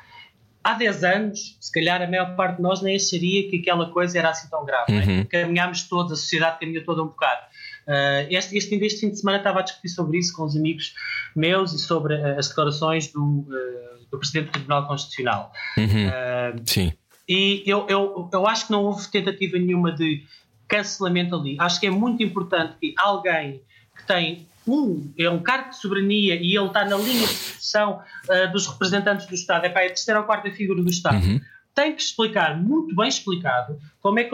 há 0.65 0.73
10 0.73 1.03
anos, 1.03 1.57
se 1.61 1.71
calhar 1.71 2.01
a 2.01 2.07
maior 2.07 2.35
parte 2.35 2.57
de 2.57 2.63
nós 2.63 2.81
nem 2.81 2.95
acharia 2.95 3.47
que 3.47 3.57
aquela 3.57 3.91
coisa 3.91 4.17
era 4.17 4.31
assim 4.31 4.49
tão 4.49 4.65
grave. 4.65 4.91
É? 4.91 4.99
Uhum. 4.99 5.17
Né? 5.17 5.25
Caminhámos 5.25 5.83
todos, 5.83 6.11
a 6.11 6.15
sociedade 6.15 6.59
caminhou 6.59 6.83
toda 6.83 7.03
um 7.03 7.07
bocado. 7.07 7.41
Uh, 7.87 8.25
este, 8.31 8.57
este, 8.57 8.73
este, 8.83 9.01
fim 9.01 9.09
de 9.11 9.19
semana 9.19 9.37
estava 9.37 9.59
a 9.59 9.61
discutir 9.61 9.89
sobre 9.89 10.17
isso 10.17 10.35
com 10.35 10.43
os 10.43 10.57
amigos 10.57 10.95
meus 11.35 11.71
e 11.71 11.77
sobre 11.77 12.15
uh, 12.15 12.39
as 12.39 12.47
declarações 12.47 13.11
do, 13.11 13.21
uh, 13.21 14.05
do 14.09 14.17
Presidente 14.17 14.47
do 14.47 14.51
Tribunal 14.53 14.87
Constitucional. 14.87 15.51
Uhum. 15.77 16.63
Sim. 16.65 16.93
E 17.29 17.63
eu, 17.67 17.85
eu, 17.87 18.29
eu 18.33 18.47
acho 18.47 18.65
que 18.65 18.71
não 18.71 18.85
houve 18.85 19.07
tentativa 19.11 19.59
nenhuma 19.59 19.91
de 19.91 20.23
cancelamento 20.67 21.35
ali. 21.35 21.57
Acho 21.59 21.79
que 21.79 21.85
é 21.85 21.91
muito 21.91 22.23
importante 22.23 22.75
que 22.81 22.95
alguém 22.97 23.61
que 23.95 24.05
tem 24.07 24.47
um, 24.67 25.13
é 25.17 25.29
um 25.29 25.41
cargo 25.41 25.69
de 25.69 25.77
soberania 25.77 26.35
e 26.35 26.55
ele 26.55 26.67
está 26.67 26.85
na 26.85 26.97
linha 26.97 27.27
de 27.27 27.33
sucessão 27.33 28.01
uh, 28.29 28.51
dos 28.51 28.67
representantes 28.67 29.25
do 29.27 29.35
Estado, 29.35 29.65
é 29.65 29.69
para 29.69 29.85
a 29.85 29.87
terceira 29.87 30.19
ou 30.19 30.25
quarta 30.25 30.51
figura 30.51 30.81
do 30.81 30.89
Estado, 30.89 31.25
uhum. 31.25 31.41
tem 31.73 31.95
que 31.95 32.01
explicar, 32.01 32.59
muito 32.61 32.95
bem 32.95 33.07
explicado, 33.07 33.79
como 34.01 34.19
é 34.19 34.23
que 34.23 34.31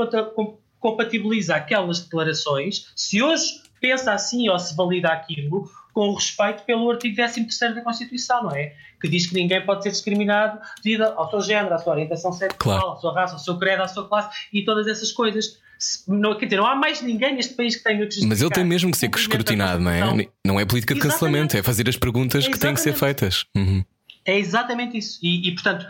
compatibiliza 0.79 1.55
aquelas 1.55 1.99
declarações, 2.01 2.91
se 2.95 3.21
hoje 3.21 3.61
pensa 3.79 4.13
assim 4.13 4.47
ou 4.49 4.57
se 4.59 4.75
valida 4.75 5.09
aquilo, 5.09 5.69
com 5.93 6.13
respeito 6.13 6.63
pelo 6.63 6.89
artigo 6.89 7.15
13 7.15 7.73
da 7.75 7.81
Constituição, 7.81 8.43
não 8.43 8.51
é? 8.51 8.73
Que 9.01 9.09
diz 9.09 9.27
que 9.27 9.35
ninguém 9.35 9.65
pode 9.65 9.83
ser 9.83 9.89
discriminado 9.89 10.59
devido 10.83 11.03
ao 11.03 11.29
seu 11.29 11.41
género, 11.41 11.73
à 11.73 11.79
sua 11.79 11.93
orientação 11.93 12.31
sexual, 12.31 12.79
claro. 12.79 12.91
à 12.93 12.95
sua 12.97 13.13
raça, 13.13 13.33
ao 13.33 13.39
seu 13.39 13.57
credo, 13.57 13.83
à 13.83 13.87
sua 13.87 14.07
classe 14.07 14.47
e 14.53 14.63
todas 14.63 14.87
essas 14.87 15.11
coisas 15.11 15.59
não, 16.07 16.37
quer 16.37 16.45
dizer, 16.45 16.57
não 16.57 16.67
há 16.67 16.75
mais 16.75 17.01
ninguém 17.01 17.35
neste 17.35 17.53
país 17.53 17.75
que 17.75 17.83
tenha 17.83 18.05
que 18.05 18.25
Mas 18.25 18.41
ele 18.41 18.51
tem 18.51 18.63
mesmo 18.63 18.91
que 18.91 18.97
ser 18.97 19.09
escrutinado, 19.15 19.81
não 19.81 19.91
é? 19.91 20.27
Não 20.45 20.59
é 20.59 20.65
política 20.65 20.93
de 20.93 20.99
exatamente. 20.99 21.01
cancelamento, 21.01 21.57
é 21.57 21.63
fazer 21.63 21.89
as 21.89 21.97
perguntas 21.97 22.47
que 22.47 22.57
têm 22.57 22.73
que 22.73 22.81
ser 22.81 22.93
feitas. 22.93 23.45
Uhum. 23.55 23.83
É 24.25 24.37
exatamente 24.37 24.97
isso. 24.97 25.19
E, 25.23 25.49
e, 25.49 25.53
portanto, 25.53 25.85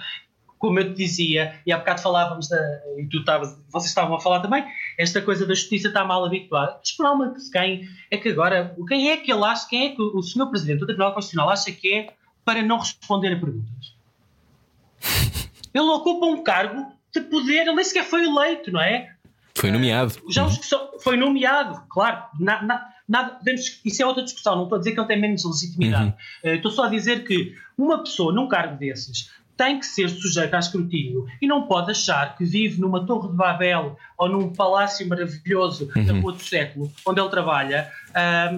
como 0.58 0.80
eu 0.80 0.94
te 0.94 0.96
dizia, 0.96 1.60
e 1.66 1.72
há 1.72 1.78
bocado 1.78 2.02
falávamos, 2.02 2.48
da, 2.48 2.58
e 2.98 3.06
tu 3.08 3.18
estavas, 3.18 3.58
vocês 3.70 3.90
estavam 3.90 4.16
a 4.16 4.22
falar 4.22 4.40
também, 4.42 4.64
esta 4.98 5.22
coisa 5.22 5.46
da 5.46 5.54
justiça 5.54 5.88
está 5.88 6.06
mal 6.06 6.24
habituada. 6.24 6.78
Mas 6.80 6.92
por 6.92 7.06
alma 7.06 7.34
de 7.34 7.52
quem 7.52 7.90
é 8.12 8.18
que 8.18 8.30
agora, 8.30 8.76
quem 8.88 9.10
é 9.10 9.18
que 9.18 9.32
ele 9.32 9.44
acha, 9.44 9.68
quem 9.68 9.88
é 9.88 9.90
que 9.96 10.02
o 10.02 10.22
senhor 10.22 10.48
Presidente 10.48 10.80
do 10.80 10.86
Tribunal 10.86 11.14
Constitucional 11.14 11.50
acha 11.50 11.72
que 11.72 11.94
é 11.94 12.14
para 12.46 12.62
não 12.62 12.78
responder 12.78 13.34
a 13.34 13.40
perguntas? 13.40 13.96
Ele 15.74 15.88
ocupa 15.88 16.26
um 16.26 16.44
cargo 16.44 16.92
de 17.14 17.22
poder, 17.22 17.62
ele 17.62 17.74
nem 17.74 17.86
sequer 17.86 18.04
foi 18.04 18.26
eleito, 18.26 18.72
não 18.72 18.82
é? 18.82 19.16
Foi 19.56 19.72
nomeado. 19.72 20.16
Já 20.30 20.46
os 20.46 20.60
foi 21.02 21.18
nomeado, 21.18 21.84
claro. 21.90 22.24
Na, 22.40 22.62
na, 22.64 22.88
nada, 23.08 23.40
isso 23.84 24.02
é 24.02 24.06
outra 24.06 24.24
discussão. 24.24 24.56
Não 24.56 24.64
estou 24.64 24.78
a 24.78 24.80
dizer 24.80 24.94
que 24.94 25.00
ele 25.00 25.08
tem 25.08 25.20
menos 25.20 25.44
legitimidade. 25.46 26.06
Uhum. 26.06 26.14
Eh, 26.44 26.56
estou 26.56 26.72
só 26.72 26.86
a 26.86 26.90
dizer 26.90 27.24
que 27.26 27.56
uma 27.78 28.04
pessoa 28.04 28.34
num 28.34 28.48
cargo 28.48 28.78
desses 28.78 29.32
tem 29.58 29.80
que 29.80 29.86
ser 29.86 30.10
sujeita 30.10 30.56
a 30.56 30.60
escrutínio 30.60 31.28
e 31.40 31.46
não 31.46 31.68
pode 31.68 31.92
achar 31.92 32.36
que 32.36 32.44
vive 32.44 32.82
numa 32.82 33.06
torre 33.06 33.30
de 33.30 33.36
Babel 33.36 33.96
ou 34.18 34.30
num 34.30 34.52
palácio 34.52 35.08
maravilhoso 35.08 35.88
uhum. 35.96 36.06
da 36.06 36.14
rua 36.14 36.32
do 36.32 36.44
século 36.44 36.92
onde 37.06 37.20
ele 37.20 37.30
trabalha 37.30 37.92
um, 38.52 38.58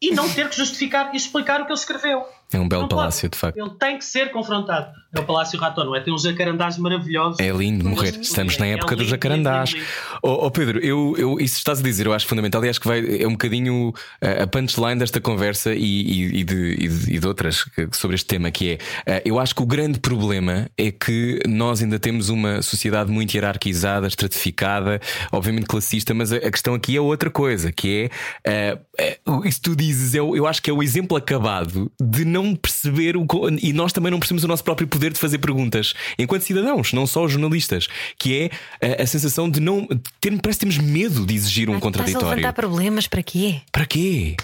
e 0.00 0.10
não 0.12 0.28
ter 0.32 0.48
que 0.48 0.56
justificar 0.56 1.12
e 1.12 1.16
explicar 1.16 1.60
o 1.60 1.66
que 1.66 1.72
ele 1.72 1.78
escreveu. 1.78 2.24
É 2.52 2.60
um 2.60 2.68
belo 2.68 2.82
não 2.82 2.88
palácio, 2.88 3.22
pode. 3.22 3.32
de 3.32 3.38
facto. 3.38 3.58
Ele 3.58 3.70
tem 3.78 3.98
que 3.98 4.04
ser 4.04 4.30
confrontado. 4.30 4.92
É 5.14 5.20
o 5.20 5.24
Palácio 5.24 5.58
Raton, 5.58 5.84
não 5.84 5.96
é? 5.96 6.00
Tem 6.00 6.12
uns 6.12 6.22
jacarandás 6.22 6.78
maravilhosos. 6.78 7.40
É 7.40 7.50
lindo 7.50 7.88
morrer. 7.88 8.18
Estamos 8.20 8.58
na 8.58 8.66
época 8.66 8.94
é 8.94 8.96
dos 8.96 9.08
jacarandás. 9.08 9.74
Oh, 10.22 10.46
oh, 10.46 10.50
Pedro, 10.50 10.78
eu, 10.78 11.14
eu, 11.16 11.40
isso 11.40 11.56
estás 11.56 11.80
a 11.80 11.82
dizer, 11.82 12.06
eu 12.06 12.12
acho 12.12 12.26
fundamental 12.26 12.64
e 12.64 12.68
acho 12.68 12.80
que 12.80 12.86
vai, 12.86 13.22
é 13.22 13.26
um 13.26 13.32
bocadinho 13.32 13.92
eh, 14.20 14.42
a 14.42 14.46
punchline 14.46 14.98
desta 14.98 15.20
conversa 15.20 15.74
e, 15.74 15.78
e, 15.78 16.40
e, 16.40 16.44
de, 16.44 16.76
e, 16.78 16.88
de, 16.88 17.18
de 17.18 17.26
outras 17.26 17.64
sobre 17.92 18.14
este 18.14 18.26
tema, 18.26 18.50
que 18.50 18.72
é 18.72 18.78
eh, 19.06 19.22
eu 19.24 19.40
acho 19.40 19.54
que 19.54 19.62
o 19.62 19.66
grande 19.66 19.98
problema 19.98 20.68
é 20.76 20.90
que 20.90 21.40
nós 21.48 21.82
ainda 21.82 21.98
temos 21.98 22.28
uma 22.28 22.60
sociedade 22.62 23.10
muito 23.10 23.34
hierarquizada, 23.34 24.06
estratificada, 24.06 25.00
obviamente 25.32 25.66
classista, 25.66 26.12
mas 26.12 26.32
a, 26.32 26.50
questão 26.50 26.74
aqui 26.74 26.96
é 26.96 27.00
outra 27.00 27.30
coisa, 27.30 27.72
que 27.72 28.10
é 28.44 28.78
uh, 29.26 29.46
isso 29.46 29.62
tu 29.62 29.74
dizes, 29.74 30.14
eu, 30.14 30.36
eu 30.36 30.46
acho 30.46 30.62
que 30.62 30.70
é 30.70 30.72
o 30.72 30.82
exemplo 30.82 31.16
acabado 31.16 31.90
de 32.00 32.24
não 32.24 32.35
perceber 32.54 33.16
o, 33.16 33.26
e 33.60 33.72
nós 33.72 33.92
também 33.92 34.10
não 34.10 34.18
percebemos 34.18 34.44
o 34.44 34.48
nosso 34.48 34.64
próprio 34.64 34.86
poder 34.86 35.12
de 35.12 35.18
fazer 35.18 35.38
perguntas 35.38 35.94
enquanto 36.18 36.42
cidadãos, 36.42 36.92
não 36.92 37.06
só 37.06 37.24
os 37.24 37.32
jornalistas, 37.32 37.88
que 38.18 38.50
é 38.80 38.98
a, 38.98 39.02
a 39.02 39.06
sensação 39.06 39.48
de 39.48 39.60
não 39.60 39.86
ter, 40.20 40.30
parece 40.40 40.60
que 40.60 40.66
temos 40.66 40.78
medo 40.78 41.24
de 41.24 41.34
exigir 41.34 41.70
um 41.70 41.80
contraditório. 41.80 42.26
Mas 42.26 42.36
levantar 42.36 42.52
problemas 42.52 43.06
para 43.06 43.22
quê? 43.22 43.60
Para 43.72 43.86
quê? 43.86 44.36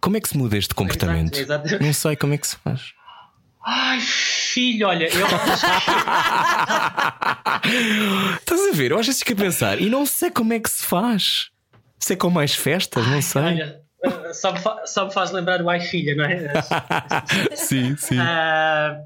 Como 0.00 0.16
é 0.16 0.20
que 0.20 0.28
se 0.28 0.36
muda 0.36 0.56
este 0.56 0.74
comportamento? 0.74 1.38
Exato, 1.38 1.66
exato. 1.66 1.82
Não 1.82 1.92
sei 1.92 2.16
como 2.16 2.34
é 2.34 2.38
que 2.38 2.46
se 2.46 2.56
faz. 2.56 2.92
Ai, 3.66 3.98
filho, 4.00 4.86
olha, 4.86 5.06
eu. 5.06 5.26
Estás 8.36 8.60
a 8.60 8.72
ver? 8.74 8.90
Eu 8.90 8.98
vezes 8.98 9.20
fico 9.20 9.32
a 9.32 9.36
pensar 9.36 9.80
e 9.80 9.88
não 9.88 10.04
sei 10.04 10.30
como 10.30 10.52
é 10.52 10.60
que 10.60 10.68
se 10.68 10.84
faz. 10.84 11.48
Se 11.98 12.12
é 12.12 12.16
com 12.16 12.28
mais 12.28 12.54
festas, 12.54 13.06
não 13.06 13.22
sei. 13.22 13.42
Olha, 13.42 13.80
só, 14.32 14.52
me 14.52 14.58
só 14.86 15.06
me 15.06 15.12
faz 15.12 15.30
lembrar 15.30 15.62
o 15.62 15.70
Ai 15.70 15.80
Filha, 15.80 16.14
não 16.14 16.24
é? 16.24 16.52
sim, 17.56 17.96
sim. 17.96 18.18
Uh, 18.18 19.04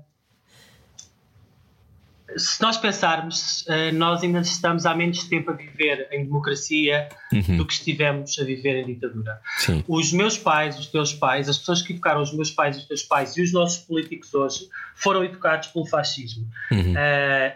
se 2.37 2.61
nós 2.61 2.77
pensarmos, 2.77 3.63
uh, 3.63 3.95
nós 3.95 4.23
ainda 4.23 4.41
estamos 4.41 4.85
há 4.85 4.95
menos 4.95 5.25
tempo 5.25 5.51
a 5.51 5.55
viver 5.55 6.09
em 6.13 6.25
democracia 6.25 7.09
uhum. 7.33 7.57
do 7.57 7.67
que 7.67 7.73
estivemos 7.73 8.39
a 8.39 8.45
viver 8.45 8.83
em 8.83 8.87
ditadura. 8.87 9.41
Sim. 9.59 9.83
Os 9.89 10.13
meus 10.13 10.37
pais, 10.37 10.79
os 10.79 10.87
teus 10.87 11.15
pais, 11.15 11.49
as 11.49 11.59
pessoas 11.59 11.83
que 11.83 11.93
educaram 11.93 12.21
os 12.21 12.33
meus 12.33 12.51
pais, 12.51 12.77
os 12.77 12.85
teus 12.85 13.03
pais 13.03 13.37
e 13.37 13.43
os 13.43 13.53
nossos 13.53 13.79
políticos 13.79 14.35
hoje 14.35 14.69
foram 14.95 15.25
educados 15.25 15.69
pelo 15.69 15.87
fascismo. 15.87 16.47
Uhum. 16.71 16.93
Uh, 16.93 17.53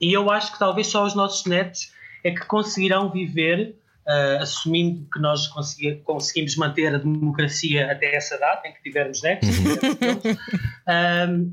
e 0.00 0.12
eu 0.12 0.30
acho 0.30 0.52
que 0.52 0.58
talvez 0.58 0.88
só 0.88 1.04
os 1.04 1.14
nossos 1.14 1.46
netos 1.46 1.92
é 2.24 2.30
que 2.30 2.44
conseguirão 2.46 3.10
viver 3.10 3.76
Uh, 4.04 4.42
assumindo 4.42 5.06
que 5.12 5.20
nós 5.20 5.46
consegui, 5.46 5.94
conseguimos 6.04 6.56
manter 6.56 6.92
a 6.92 6.98
democracia 6.98 7.92
até 7.92 8.16
essa 8.16 8.36
data 8.36 8.66
em 8.66 8.72
que 8.72 8.82
tivermos 8.82 9.22
netos, 9.22 9.48
uh, 9.48 11.52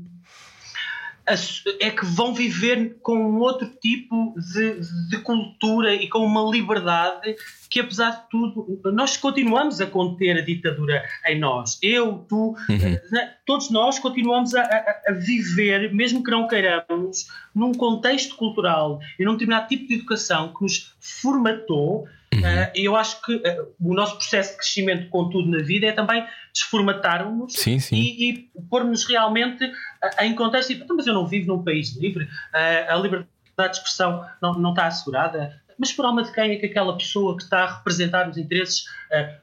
é 1.78 1.90
que 1.90 2.04
vão 2.04 2.34
viver 2.34 2.98
com 3.02 3.36
outro 3.36 3.68
tipo 3.80 4.34
de, 4.52 4.80
de, 5.08 5.18
cultura 5.18 5.94
e 5.94 6.08
com 6.08 6.24
uma 6.24 6.50
liberdade 6.50 7.36
que, 7.68 7.80
apesar 7.80 8.10
de 8.10 8.30
tudo, 8.30 8.80
nós 8.92 9.16
continuamos 9.16 9.80
a 9.80 9.86
conter 9.86 10.38
a 10.38 10.40
ditadura 10.40 11.04
em 11.26 11.38
nós. 11.38 11.78
Eu, 11.82 12.24
tu, 12.28 12.56
uhum. 12.68 12.98
Né, 13.12 13.34
todos 13.46 13.70
nós 13.70 13.98
continuamos 13.98 14.54
a, 14.54 14.62
a, 14.62 15.02
a, 15.08 15.12
viver, 15.12 15.92
mesmo 15.94 16.24
que 16.24 16.30
não 16.30 16.48
queiramos, 16.48 17.26
num 17.54 17.72
contexto 17.72 18.34
cultural 18.34 18.98
e 19.18 19.24
num 19.24 19.32
determinado 19.32 19.68
tipo 19.68 19.86
de 19.86 19.94
educação 19.94 20.52
que 20.52 20.62
nos 20.62 20.94
formatou 20.98 22.08
Uhum. 22.40 22.62
Uh, 22.62 22.70
eu 22.74 22.96
acho 22.96 23.20
que 23.22 23.34
uh, 23.36 23.74
o 23.80 23.94
nosso 23.94 24.16
processo 24.16 24.52
de 24.52 24.56
crescimento 24.58 25.08
com 25.08 25.28
tudo 25.28 25.50
na 25.50 25.62
vida 25.62 25.86
é 25.86 25.92
também 25.92 26.26
desformatarmos 26.52 27.54
sim, 27.54 27.78
sim. 27.78 27.96
e, 27.96 28.30
e 28.30 28.50
pôr-nos 28.68 29.04
realmente 29.04 29.64
uh, 29.64 30.22
em 30.22 30.34
contexto. 30.34 30.72
Então, 30.72 30.96
mas 30.96 31.06
eu 31.06 31.14
não 31.14 31.26
vivo 31.26 31.48
num 31.48 31.62
país 31.62 31.96
livre, 31.96 32.28
a 32.52 32.96
liberdade 32.96 33.28
de 33.58 33.76
expressão 33.76 34.24
não, 34.40 34.54
não 34.54 34.70
está 34.70 34.86
assegurada. 34.86 35.60
Mas 35.80 35.92
por 35.92 36.04
alma 36.04 36.22
de 36.22 36.32
quem 36.32 36.52
é 36.52 36.56
que 36.56 36.66
aquela 36.66 36.96
pessoa 36.96 37.36
que 37.36 37.42
está 37.42 37.64
a 37.64 37.76
representar 37.78 38.28
os 38.28 38.36
interesses 38.36 38.84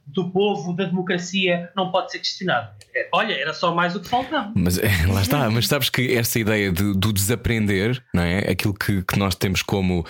do 0.06 0.30
povo, 0.32 0.74
da 0.74 0.86
democracia, 0.86 1.70
não 1.76 1.92
pode 1.92 2.12
ser 2.12 2.20
questionada? 2.20 2.72
É, 2.96 3.10
olha, 3.12 3.34
era 3.34 3.54
só 3.54 3.76
mais 3.76 3.96
o 3.96 4.00
que 4.00 4.08
faltava. 4.08 4.52
Mas 4.56 4.78
é, 4.78 4.90
lá 5.12 5.22
está, 5.22 5.50
mas 5.50 5.68
sabes 5.68 5.90
que 5.90 6.16
essa 6.16 6.40
ideia 6.40 6.72
de, 6.72 6.94
do 6.94 7.12
desaprender, 7.12 8.02
não 8.14 8.24
é? 8.24 8.40
Aquilo 8.50 8.74
que, 8.74 9.04
que 9.04 9.20
nós 9.20 9.36
temos 9.36 9.62
como 9.62 10.00
uh, 10.00 10.06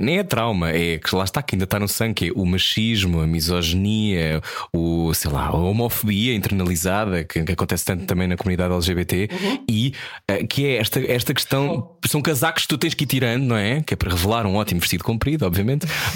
nem 0.00 0.18
é 0.18 0.22
trauma, 0.22 0.70
é 0.70 0.98
que 0.98 1.14
lá 1.14 1.24
está 1.24 1.42
que 1.42 1.54
ainda 1.54 1.64
está 1.64 1.78
no 1.78 1.88
sangue, 1.88 2.14
que 2.14 2.28
é 2.28 2.32
o 2.34 2.44
machismo, 2.44 3.20
a 3.20 3.26
misoginia, 3.26 4.42
o, 4.72 5.14
sei 5.14 5.30
lá, 5.30 5.46
a 5.46 5.56
homofobia 5.56 6.34
internalizada, 6.34 7.24
que, 7.24 7.42
que 7.42 7.52
acontece 7.52 7.86
tanto 7.86 8.04
também 8.04 8.28
na 8.28 8.36
comunidade 8.36 8.74
LGBT, 8.74 9.28
uhum. 9.32 9.64
e 9.68 9.94
uh, 10.30 10.46
que 10.46 10.66
é 10.66 10.76
esta, 10.76 11.00
esta 11.00 11.32
questão, 11.32 11.96
são 12.06 12.20
casacos 12.20 12.62
que 12.64 12.68
tu 12.68 12.76
tens 12.76 12.92
que 12.92 13.04
ir 13.04 13.06
tirando, 13.06 13.44
não 13.44 13.56
é? 13.56 13.80
Que 13.80 13.94
é 13.94 13.96
para 13.96 14.10
revelar 14.10 14.44
um 14.44 14.56
ótimo 14.56 14.80
vestido 14.80 15.02
comprido, 15.02 15.46
obviamente, 15.46 15.59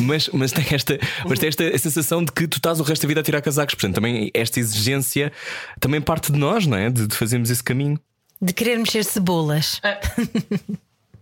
mas, 0.00 0.28
mas 0.28 0.52
tem 0.52 0.64
esta, 0.72 0.98
mas 1.28 1.38
tem 1.38 1.48
esta 1.48 1.78
sensação 1.78 2.24
de 2.24 2.32
que 2.32 2.46
tu 2.46 2.56
estás 2.56 2.80
o 2.80 2.82
resto 2.82 3.02
da 3.02 3.08
vida 3.08 3.20
a 3.20 3.24
tirar 3.24 3.40
casacos, 3.40 3.74
portanto, 3.74 3.94
também 3.94 4.30
esta 4.34 4.60
exigência 4.60 5.32
também 5.80 6.00
parte 6.00 6.32
de 6.32 6.38
nós, 6.38 6.66
não 6.66 6.76
é? 6.76 6.90
De, 6.90 7.06
de 7.06 7.14
fazermos 7.14 7.50
esse 7.50 7.62
caminho. 7.62 7.98
De 8.40 8.52
querer 8.52 8.78
mexer 8.78 9.04
cebolas. 9.04 9.80
É. 9.82 10.00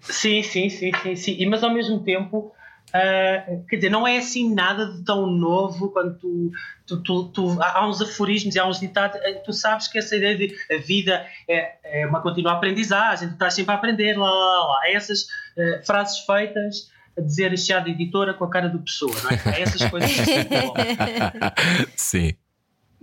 sim, 0.01 0.43
sim, 0.43 0.69
sim, 0.69 0.91
sim, 1.03 1.17
sim. 1.17 1.37
E, 1.39 1.47
mas 1.47 1.63
ao 1.63 1.73
mesmo 1.73 2.01
tempo. 2.01 2.53
Uh, 2.89 3.65
quer 3.71 3.77
dizer, 3.77 3.89
não 3.89 4.07
é 4.07 4.19
assim 4.19 4.53
nada 4.53 4.85
de 4.85 5.03
tão 5.03 5.27
novo 5.27 5.89
quando 5.93 6.15
tu, 6.19 6.51
tu, 6.87 7.03
tu, 7.03 7.25
tu, 7.29 7.63
há 7.63 7.89
uns 7.89 8.03
aforismos 8.03 8.55
e 8.55 8.59
há 8.59 8.69
uns 8.69 8.81
ditados, 8.81 9.19
eh, 9.23 9.33
tu 9.47 9.51
sabes 9.51 9.89
que 9.89 9.97
essa 9.97 10.15
ideia 10.15 10.37
de 10.37 10.55
a 10.71 10.77
vida 10.77 11.27
é, 11.49 12.03
é 12.03 12.07
uma 12.07 12.21
contínua 12.21 12.53
aprendizagem, 12.53 13.29
tu 13.29 13.33
estás 13.33 13.55
sempre 13.55 13.73
a 13.73 13.79
aprender, 13.79 14.19
lá, 14.19 14.31
lá, 14.31 14.67
lá. 14.67 14.81
É 14.85 14.93
essas 14.93 15.23
uh, 15.23 15.87
frases 15.87 16.19
feitas 16.19 16.92
a 17.17 17.21
dizer 17.21 17.57
chá 17.59 17.81
de 17.81 17.91
editora 17.91 18.35
com 18.35 18.45
a 18.45 18.51
cara 18.51 18.69
do 18.69 18.79
pessoa, 18.79 19.15
não 19.23 19.31
é? 19.31 19.63
Essas 19.63 19.89
coisas. 19.91 20.11
Sim 21.97 22.35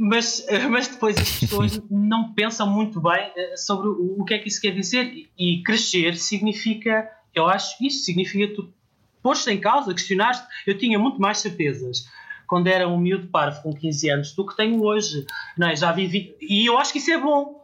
mas, 0.01 0.45
mas 0.69 0.87
depois 0.87 1.17
as 1.17 1.39
pessoas 1.39 1.81
não 1.91 2.31
pensam 2.31 2.65
muito 2.65 3.01
bem 3.01 3.33
eh, 3.35 3.57
sobre 3.57 3.89
o, 3.89 4.23
que 4.23 4.33
é 4.33 4.39
que 4.39 4.47
isso 4.47 4.61
quer 4.61 4.71
dizer. 4.71 5.27
E 5.37 5.61
crescer 5.61 6.15
significa, 6.15 7.05
eu 7.35 7.45
acho, 7.47 7.75
isso 7.85 8.05
significa 8.05 8.53
tu 8.55 8.73
pôs-te 9.21 9.51
em 9.51 9.59
causa, 9.59 9.93
questionaste. 9.93 10.47
Eu 10.65 10.77
tinha 10.77 10.97
muito 10.97 11.19
mais 11.19 11.39
certezas 11.39 12.07
quando 12.47 12.67
era 12.67 12.87
um 12.87 12.97
miúdo 12.97 13.27
parvo 13.27 13.61
com 13.61 13.73
15 13.73 14.09
anos 14.09 14.31
do 14.33 14.45
que 14.45 14.55
tenho 14.55 14.81
hoje. 14.81 15.25
Não 15.57 15.67
é? 15.67 15.75
Já 15.75 15.91
vivi. 15.91 16.33
E 16.39 16.65
eu 16.65 16.77
acho 16.77 16.93
que 16.93 16.99
isso 16.99 17.11
é 17.11 17.17
bom. 17.17 17.58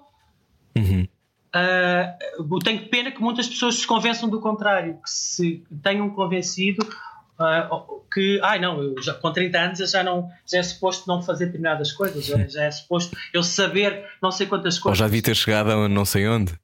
Uh, 1.56 2.60
tenho 2.60 2.90
pena 2.90 3.12
que 3.12 3.22
muitas 3.22 3.48
pessoas 3.48 3.76
se 3.76 3.88
convençam 3.88 4.28
do 4.28 4.42
contrário, 4.42 4.96
que 5.02 5.10
se 5.10 5.64
tenham 5.82 6.10
convencido 6.10 6.86
Uh, 7.38 8.02
que, 8.14 8.40
ai 8.42 8.60
não, 8.60 8.82
eu 8.82 9.02
já, 9.02 9.14
com 9.14 9.30
30 9.30 9.60
anos 9.60 9.80
eu 9.82 9.88
já, 9.88 10.02
não, 10.02 10.30
já 10.50 10.60
é 10.60 10.64
suposto 10.64 11.06
não 11.06 11.22
fazer 11.22 11.48
determinadas 11.48 11.92
coisas, 11.92 12.26
já, 12.26 12.38
já 12.48 12.64
é 12.64 12.72
suposto 12.72 13.18
eu 13.34 13.44
saber 13.44 14.06
não 14.22 14.32
sei 14.32 14.48
quantas 14.48 14.80
coisas. 14.80 14.98
Ou 14.98 15.04
já 15.04 15.06
devia 15.06 15.22
ter 15.22 15.36
chegado 15.36 15.70
a 15.70 15.90
não 15.90 16.06
sei 16.06 16.26
onde. 16.30 16.58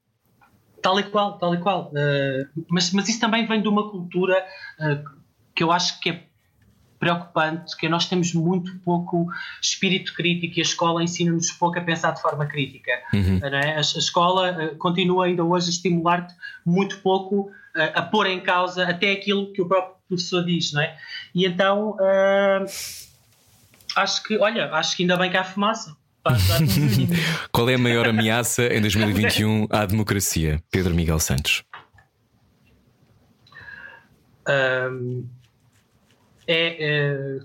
Tal 0.81 0.97
e 0.97 1.03
qual, 1.03 1.37
tal 1.37 1.53
e 1.53 1.57
qual. 1.59 1.91
Uh, 1.91 2.63
mas, 2.69 2.93
mas 2.93 3.09
isso 3.09 3.19
também 3.19 3.45
vem 3.45 3.61
de 3.61 3.67
uma 3.67 3.91
cultura 3.91 4.45
que 5.53 5.61
eu 5.61 5.73
acho 5.73 5.99
que 5.99 6.09
é 6.09 6.23
preocupante, 7.01 7.75
que 7.75 7.89
nós 7.89 8.05
temos 8.05 8.31
muito 8.33 8.77
pouco 8.85 9.25
espírito 9.59 10.13
crítico 10.13 10.59
e 10.59 10.61
a 10.61 10.61
escola 10.61 11.03
ensina-nos 11.03 11.51
pouco 11.51 11.79
a 11.79 11.81
pensar 11.81 12.11
de 12.11 12.21
forma 12.21 12.45
crítica. 12.45 12.91
Uhum. 13.11 13.39
É? 13.41 13.73
A, 13.73 13.77
a, 13.77 13.81
escola 13.81 14.75
continua 14.77 15.25
ainda 15.25 15.43
hoje 15.43 15.65
a 15.65 15.69
estimular-te 15.71 16.33
muito 16.63 16.99
pouco 16.99 17.51
a 17.95 18.01
pôr 18.03 18.27
em 18.27 18.39
causa 18.39 18.87
até 18.87 19.11
aquilo 19.11 19.51
que 19.51 19.61
o 19.61 19.67
próprio 19.67 19.95
professor 20.07 20.45
diz, 20.45 20.71
não 20.73 20.81
é? 20.81 20.95
E 21.33 21.45
então 21.45 21.91
uh, 21.91 22.65
acho 23.95 24.23
que, 24.23 24.37
olha, 24.37 24.69
acho 24.73 24.95
que 24.95 25.03
ainda 25.03 25.17
bem 25.17 25.31
que 25.31 25.37
há 25.37 25.43
fumaça. 25.43 25.95
Qual 27.51 27.67
é 27.67 27.73
a 27.73 27.79
maior 27.79 28.07
ameaça 28.07 28.67
em 28.67 28.79
2021 28.79 29.67
à 29.71 29.85
democracia? 29.87 30.61
Pedro 30.69 30.93
Miguel 30.93 31.19
Santos. 31.19 31.63
Um, 34.47 35.27
é, 36.47 36.77
é, 36.79 37.39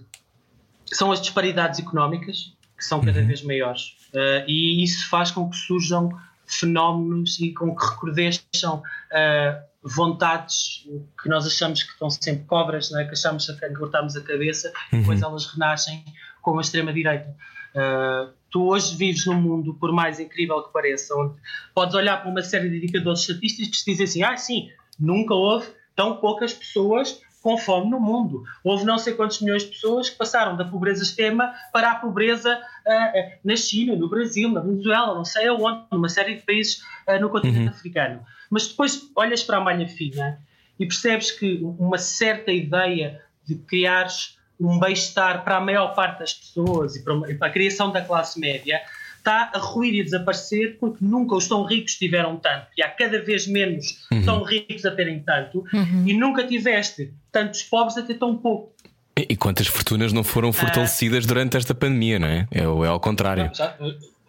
são 0.92 1.12
as 1.12 1.20
disparidades 1.20 1.80
económicas 1.80 2.54
que 2.76 2.84
são 2.84 3.00
cada 3.00 3.20
uhum. 3.20 3.26
vez 3.26 3.42
maiores 3.42 3.96
uh, 4.12 4.44
e 4.46 4.82
isso 4.82 5.08
faz 5.08 5.30
com 5.30 5.48
que 5.48 5.56
surjam 5.56 6.10
fenómenos 6.46 7.40
e 7.40 7.52
com 7.52 7.74
que 7.74 7.84
recrudesçam 7.84 8.78
uh, 8.78 9.66
vontades 9.82 10.86
que 11.20 11.28
nós 11.28 11.46
achamos 11.46 11.82
que 11.82 11.92
estão 11.92 12.10
sempre 12.10 12.44
cobras, 12.44 12.90
não 12.90 13.00
é? 13.00 13.04
que 13.04 13.12
achamos 13.12 13.46
que 13.46 13.74
cortamos 13.74 14.16
a 14.16 14.22
cabeça 14.22 14.72
uhum. 14.92 14.98
e 14.98 15.00
depois 15.00 15.22
elas 15.22 15.46
renascem 15.46 16.04
com 16.42 16.58
a 16.58 16.60
extrema-direita. 16.60 17.36
Uh, 17.74 18.32
tu 18.50 18.68
hoje 18.68 18.96
vives 18.96 19.26
num 19.26 19.40
mundo, 19.40 19.74
por 19.74 19.92
mais 19.92 20.18
incrível 20.18 20.62
que 20.62 20.72
pareça, 20.72 21.14
onde 21.14 21.34
podes 21.74 21.94
olhar 21.94 22.22
para 22.22 22.30
uma 22.30 22.42
série 22.42 22.70
de 22.70 22.78
indicadores 22.78 23.20
estatísticos 23.20 23.82
que 23.82 23.90
dizem 23.92 24.04
assim: 24.04 24.22
ah, 24.22 24.36
sim, 24.36 24.70
nunca 24.98 25.34
houve 25.34 25.66
tão 25.94 26.16
poucas 26.16 26.52
pessoas 26.52 27.20
com 27.46 27.56
fome 27.56 27.88
no 27.88 28.00
mundo. 28.00 28.42
Houve 28.64 28.84
não 28.84 28.98
sei 28.98 29.14
quantos 29.14 29.40
milhões 29.40 29.62
de 29.62 29.68
pessoas 29.68 30.10
que 30.10 30.16
passaram 30.16 30.56
da 30.56 30.64
pobreza 30.64 31.04
extrema 31.04 31.54
para 31.72 31.92
a 31.92 31.94
pobreza 31.94 32.58
uh, 32.58 33.32
na 33.44 33.54
China, 33.54 33.94
no 33.94 34.08
Brasil, 34.08 34.50
na 34.50 34.60
Venezuela, 34.60 35.14
não 35.14 35.24
sei 35.24 35.46
aonde, 35.46 35.86
numa 35.92 36.08
série 36.08 36.34
de 36.34 36.42
países 36.42 36.82
uh, 37.06 37.20
no 37.20 37.30
continente 37.30 37.68
uhum. 37.68 37.68
africano. 37.68 38.26
Mas 38.50 38.66
depois 38.66 39.08
olhas 39.14 39.44
para 39.44 39.58
a 39.58 39.60
malha 39.60 39.86
fina 39.86 40.40
e 40.76 40.86
percebes 40.86 41.30
que 41.30 41.60
uma 41.62 41.98
certa 41.98 42.50
ideia 42.50 43.22
de 43.44 43.54
criares 43.54 44.36
um 44.58 44.80
bem-estar 44.80 45.44
para 45.44 45.58
a 45.58 45.60
maior 45.60 45.94
parte 45.94 46.18
das 46.18 46.34
pessoas 46.34 46.96
e 46.96 47.04
para, 47.04 47.14
para 47.38 47.46
a 47.46 47.50
criação 47.50 47.92
da 47.92 48.00
classe 48.00 48.40
média 48.40 48.82
está 49.26 49.50
a 49.52 49.58
ruir 49.58 49.92
e 49.96 50.00
a 50.00 50.04
desaparecer 50.04 50.78
porque 50.78 51.04
nunca 51.04 51.34
os 51.34 51.48
tão 51.48 51.64
ricos 51.64 51.96
tiveram 51.96 52.36
tanto 52.36 52.68
e 52.78 52.82
há 52.82 52.88
cada 52.88 53.20
vez 53.20 53.48
menos 53.48 54.06
uhum. 54.12 54.24
tão 54.24 54.42
ricos 54.44 54.86
a 54.86 54.92
terem 54.92 55.18
tanto 55.18 55.64
uhum. 55.72 56.06
e 56.06 56.14
nunca 56.14 56.46
tiveste 56.46 57.12
tantos 57.32 57.64
pobres 57.64 57.98
a 57.98 58.02
ter 58.02 58.14
tão 58.14 58.36
pouco. 58.36 58.72
E 59.16 59.34
quantas 59.34 59.66
fortunas 59.66 60.12
não 60.12 60.22
foram 60.22 60.52
fortalecidas 60.52 61.24
ah, 61.24 61.28
durante 61.28 61.56
esta 61.56 61.74
pandemia, 61.74 62.18
não 62.18 62.28
é? 62.28 62.46
É, 62.52 62.60
é 62.60 62.64
ao 62.64 63.00
contrário. 63.00 63.50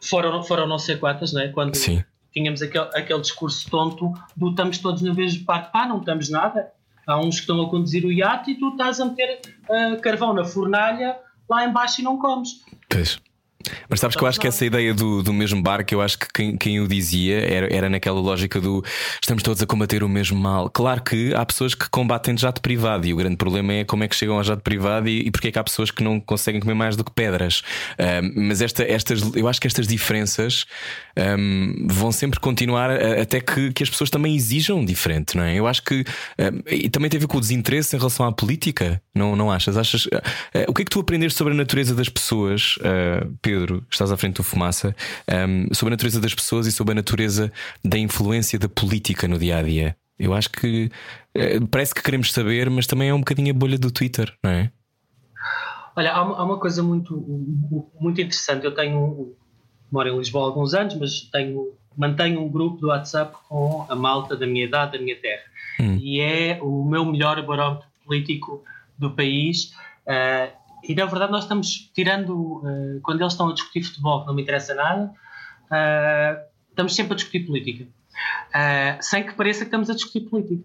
Foram, 0.01 0.41
foram 0.43 0.65
não 0.65 0.79
sei 0.79 0.95
quantas, 0.95 1.33
não 1.33 1.41
é? 1.41 1.49
Quando 1.49 1.75
Sim. 1.75 2.03
tínhamos 2.33 2.61
aquele, 2.61 2.87
aquele 2.95 3.19
discurso 3.19 3.69
tonto 3.69 4.13
do 4.35 4.49
estamos 4.49 4.77
todos 4.77 5.01
no 5.01 5.13
mesmo 5.13 5.43
parque. 5.45 5.73
Pá, 5.73 5.85
não 5.85 5.99
estamos 5.99 6.29
nada. 6.29 6.71
Há 7.05 7.19
uns 7.19 7.35
que 7.35 7.41
estão 7.41 7.61
a 7.61 7.69
conduzir 7.69 8.05
o 8.05 8.11
iate 8.11 8.51
e 8.51 8.55
tu 8.55 8.69
estás 8.69 9.01
a 9.01 9.05
meter 9.05 9.41
uh, 9.69 9.99
carvão 10.01 10.33
na 10.33 10.45
fornalha 10.45 11.17
lá 11.49 11.65
embaixo 11.65 11.99
e 11.99 12.03
não 12.03 12.17
comes. 12.17 12.61
Pois. 12.89 13.19
Mas 13.89 13.99
sabes 13.99 14.15
que 14.15 14.23
eu 14.23 14.27
acho 14.27 14.39
que 14.39 14.47
essa 14.47 14.65
ideia 14.65 14.93
do, 14.93 15.21
do 15.23 15.33
mesmo 15.33 15.61
barco, 15.61 15.93
eu 15.93 16.01
acho 16.01 16.17
que 16.17 16.27
quem, 16.33 16.57
quem 16.57 16.79
o 16.79 16.87
dizia 16.87 17.39
era, 17.39 17.73
era 17.73 17.89
naquela 17.89 18.19
lógica 18.19 18.59
do 18.59 18.83
estamos 19.21 19.43
todos 19.43 19.61
a 19.61 19.65
combater 19.65 20.03
o 20.03 20.09
mesmo 20.09 20.37
mal. 20.39 20.69
Claro 20.69 21.01
que 21.01 21.33
há 21.33 21.45
pessoas 21.45 21.73
que 21.73 21.89
combatem 21.89 22.37
jato 22.37 22.61
privado 22.61 23.07
e 23.07 23.13
o 23.13 23.17
grande 23.17 23.35
problema 23.35 23.73
é 23.73 23.83
como 23.83 24.03
é 24.03 24.07
que 24.07 24.15
chegam 24.15 24.37
ao 24.37 24.43
jato 24.43 24.61
privado 24.61 25.07
e, 25.07 25.27
e 25.27 25.31
porque 25.31 25.49
é 25.49 25.51
que 25.51 25.59
há 25.59 25.63
pessoas 25.63 25.91
que 25.91 26.03
não 26.03 26.19
conseguem 26.19 26.59
comer 26.59 26.73
mais 26.73 26.95
do 26.95 27.03
que 27.03 27.11
pedras. 27.11 27.63
Um, 27.99 28.47
mas 28.47 28.61
esta, 28.61 28.83
estas, 28.83 29.21
eu 29.35 29.47
acho 29.47 29.59
que 29.59 29.67
estas 29.67 29.87
diferenças 29.87 30.65
um, 31.17 31.87
vão 31.87 32.11
sempre 32.11 32.39
continuar 32.39 32.89
a, 32.89 33.21
até 33.21 33.39
que, 33.39 33.71
que 33.73 33.83
as 33.83 33.89
pessoas 33.89 34.09
também 34.09 34.35
exijam 34.35 34.83
diferente, 34.83 35.35
não 35.35 35.43
é? 35.43 35.55
Eu 35.55 35.67
acho 35.67 35.83
que 35.83 36.03
um, 36.39 36.61
e 36.69 36.89
também 36.89 37.09
tem 37.09 37.17
a 37.17 37.21
ver 37.21 37.27
com 37.27 37.37
o 37.37 37.41
desinteresse 37.41 37.95
em 37.95 37.99
relação 37.99 38.25
à 38.25 38.31
política, 38.31 39.01
não, 39.13 39.35
não 39.35 39.51
achas? 39.51 39.77
achas 39.77 40.05
uh, 40.05 40.09
o 40.67 40.73
que 40.73 40.83
é 40.83 40.85
que 40.85 40.91
tu 40.91 40.99
aprendeste 40.99 41.37
sobre 41.37 41.53
a 41.53 41.55
natureza 41.57 41.95
das 41.95 42.09
pessoas, 42.09 42.77
uh, 42.77 43.35
Pedro? 43.41 43.56
Estás 43.89 44.11
à 44.11 44.17
frente 44.17 44.35
do 44.35 44.43
Fumaça, 44.43 44.95
sobre 45.73 45.93
a 45.93 45.95
natureza 45.95 46.19
das 46.19 46.33
pessoas 46.33 46.67
e 46.67 46.71
sobre 46.71 46.91
a 46.91 46.95
natureza 46.95 47.51
da 47.83 47.97
influência 47.97 48.59
da 48.59 48.69
política 48.69 49.27
no 49.27 49.37
dia 49.37 49.57
a 49.57 49.63
dia. 49.63 49.95
Eu 50.19 50.33
acho 50.33 50.49
que 50.49 50.89
uh, 51.35 51.67
parece 51.67 51.93
que 51.93 52.01
queremos 52.01 52.33
saber, 52.33 52.69
mas 52.69 52.87
também 52.87 53.09
é 53.09 53.13
um 53.13 53.19
bocadinho 53.19 53.51
a 53.51 53.53
bolha 53.53 53.77
do 53.77 53.91
Twitter, 53.91 54.33
não 54.43 54.51
é? 54.51 54.71
Olha, 55.95 56.11
há 56.11 56.23
uma, 56.23 56.37
há 56.37 56.43
uma 56.43 56.59
coisa 56.59 56.81
muito, 56.81 57.15
muito 57.99 58.21
interessante. 58.21 58.65
Eu 58.65 58.73
tenho 58.73 59.35
moro 59.91 60.09
em 60.09 60.17
Lisboa 60.17 60.45
há 60.45 60.47
alguns 60.47 60.73
anos, 60.73 60.95
mas 60.95 61.21
tenho, 61.31 61.73
mantenho 61.95 62.41
um 62.41 62.49
grupo 62.49 62.79
do 62.79 62.87
WhatsApp 62.87 63.35
com 63.47 63.85
a 63.89 63.95
malta 63.95 64.35
da 64.35 64.45
minha 64.45 64.65
idade, 64.65 64.97
da 64.97 65.03
minha 65.03 65.15
terra. 65.15 65.43
Hum. 65.79 65.97
E 66.01 66.19
é 66.19 66.59
o 66.61 66.83
meu 66.83 67.05
melhor 67.05 67.41
barómetro 67.45 67.87
político 68.05 68.63
do 68.97 69.11
país. 69.11 69.73
Uh, 70.05 70.51
e 70.83 70.95
na 70.95 71.05
verdade 71.05 71.31
nós 71.31 71.43
estamos 71.43 71.91
tirando, 71.93 72.61
uh, 72.63 73.01
quando 73.01 73.21
eles 73.21 73.33
estão 73.33 73.49
a 73.49 73.53
discutir 73.53 73.83
futebol, 73.83 74.21
que 74.21 74.27
não 74.27 74.33
me 74.33 74.41
interessa 74.41 74.73
nada, 74.73 75.13
uh, 75.71 76.41
estamos 76.69 76.95
sempre 76.95 77.13
a 77.13 77.15
discutir 77.15 77.45
política. 77.45 77.87
sem 79.01 79.23
que 79.23 79.33
pareça 79.33 79.59
que 79.59 79.65
estamos 79.65 79.89
a 79.89 79.93
discutir 79.93 80.21
política. 80.21 80.63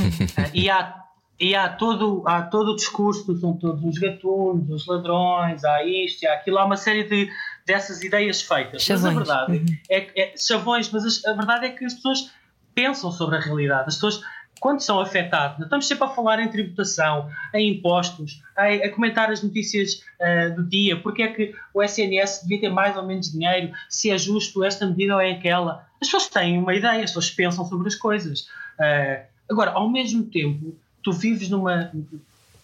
e 0.54 0.68
há 0.68 1.00
e 1.40 1.54
há 1.54 1.70
todo, 1.70 2.22
há 2.26 2.42
todo 2.42 2.72
o 2.72 2.76
discurso, 2.76 3.34
são 3.38 3.56
todos 3.56 3.82
os 3.82 3.96
gatunos, 3.96 4.68
os 4.68 4.86
ladrões, 4.86 5.64
há 5.64 5.82
isto, 5.82 6.26
há 6.26 6.34
aquilo, 6.34 6.58
há 6.58 6.66
uma 6.66 6.76
série 6.76 7.04
de, 7.04 7.30
dessas 7.66 8.02
ideias 8.02 8.42
feitas. 8.42 8.82
Chavões. 8.82 9.14
Mas 9.14 9.30
a 9.30 9.46
verdade 9.46 9.58
uhum. 9.58 9.78
é, 9.88 10.22
é 10.22 10.36
chavões, 10.36 10.90
mas 10.90 11.24
a, 11.24 11.30
a, 11.30 11.34
verdade 11.34 11.66
é 11.66 11.70
que 11.70 11.84
as 11.86 11.94
pessoas 11.94 12.30
pensam 12.74 13.10
sobre 13.10 13.36
a 13.36 13.40
realidade. 13.40 13.88
As 13.88 13.94
pessoas, 13.94 14.20
quando 14.60 14.80
são 14.80 15.00
afetadas, 15.00 15.58
estamos 15.58 15.88
sempre 15.88 16.04
a 16.04 16.08
falar 16.08 16.38
em 16.38 16.48
tributação, 16.48 17.30
em 17.54 17.70
impostos, 17.70 18.42
a, 18.54 18.66
a 18.66 18.90
comentar 18.90 19.30
as 19.30 19.42
notícias 19.42 20.04
uh, 20.20 20.54
do 20.54 20.62
dia, 20.68 21.00
porque 21.00 21.22
é 21.22 21.28
que 21.28 21.54
o 21.72 21.82
SNS 21.82 22.42
devia 22.42 22.60
ter 22.60 22.68
mais 22.68 22.94
ou 22.94 23.02
menos 23.04 23.32
dinheiro, 23.32 23.72
se 23.88 24.10
é 24.10 24.18
justo 24.18 24.62
esta 24.62 24.86
medida 24.86 25.14
ou 25.14 25.20
é 25.20 25.32
aquela. 25.32 25.86
As 26.00 26.08
pessoas 26.08 26.28
têm 26.28 26.58
uma 26.58 26.74
ideia, 26.74 27.02
as 27.02 27.10
pessoas 27.10 27.30
pensam 27.30 27.64
sobre 27.66 27.88
as 27.88 27.94
coisas. 27.94 28.42
Uh, 28.78 29.24
agora, 29.50 29.70
ao 29.70 29.88
mesmo 29.88 30.24
tempo, 30.24 30.76
tu 31.02 31.10
vives 31.10 31.48
numa, 31.48 31.90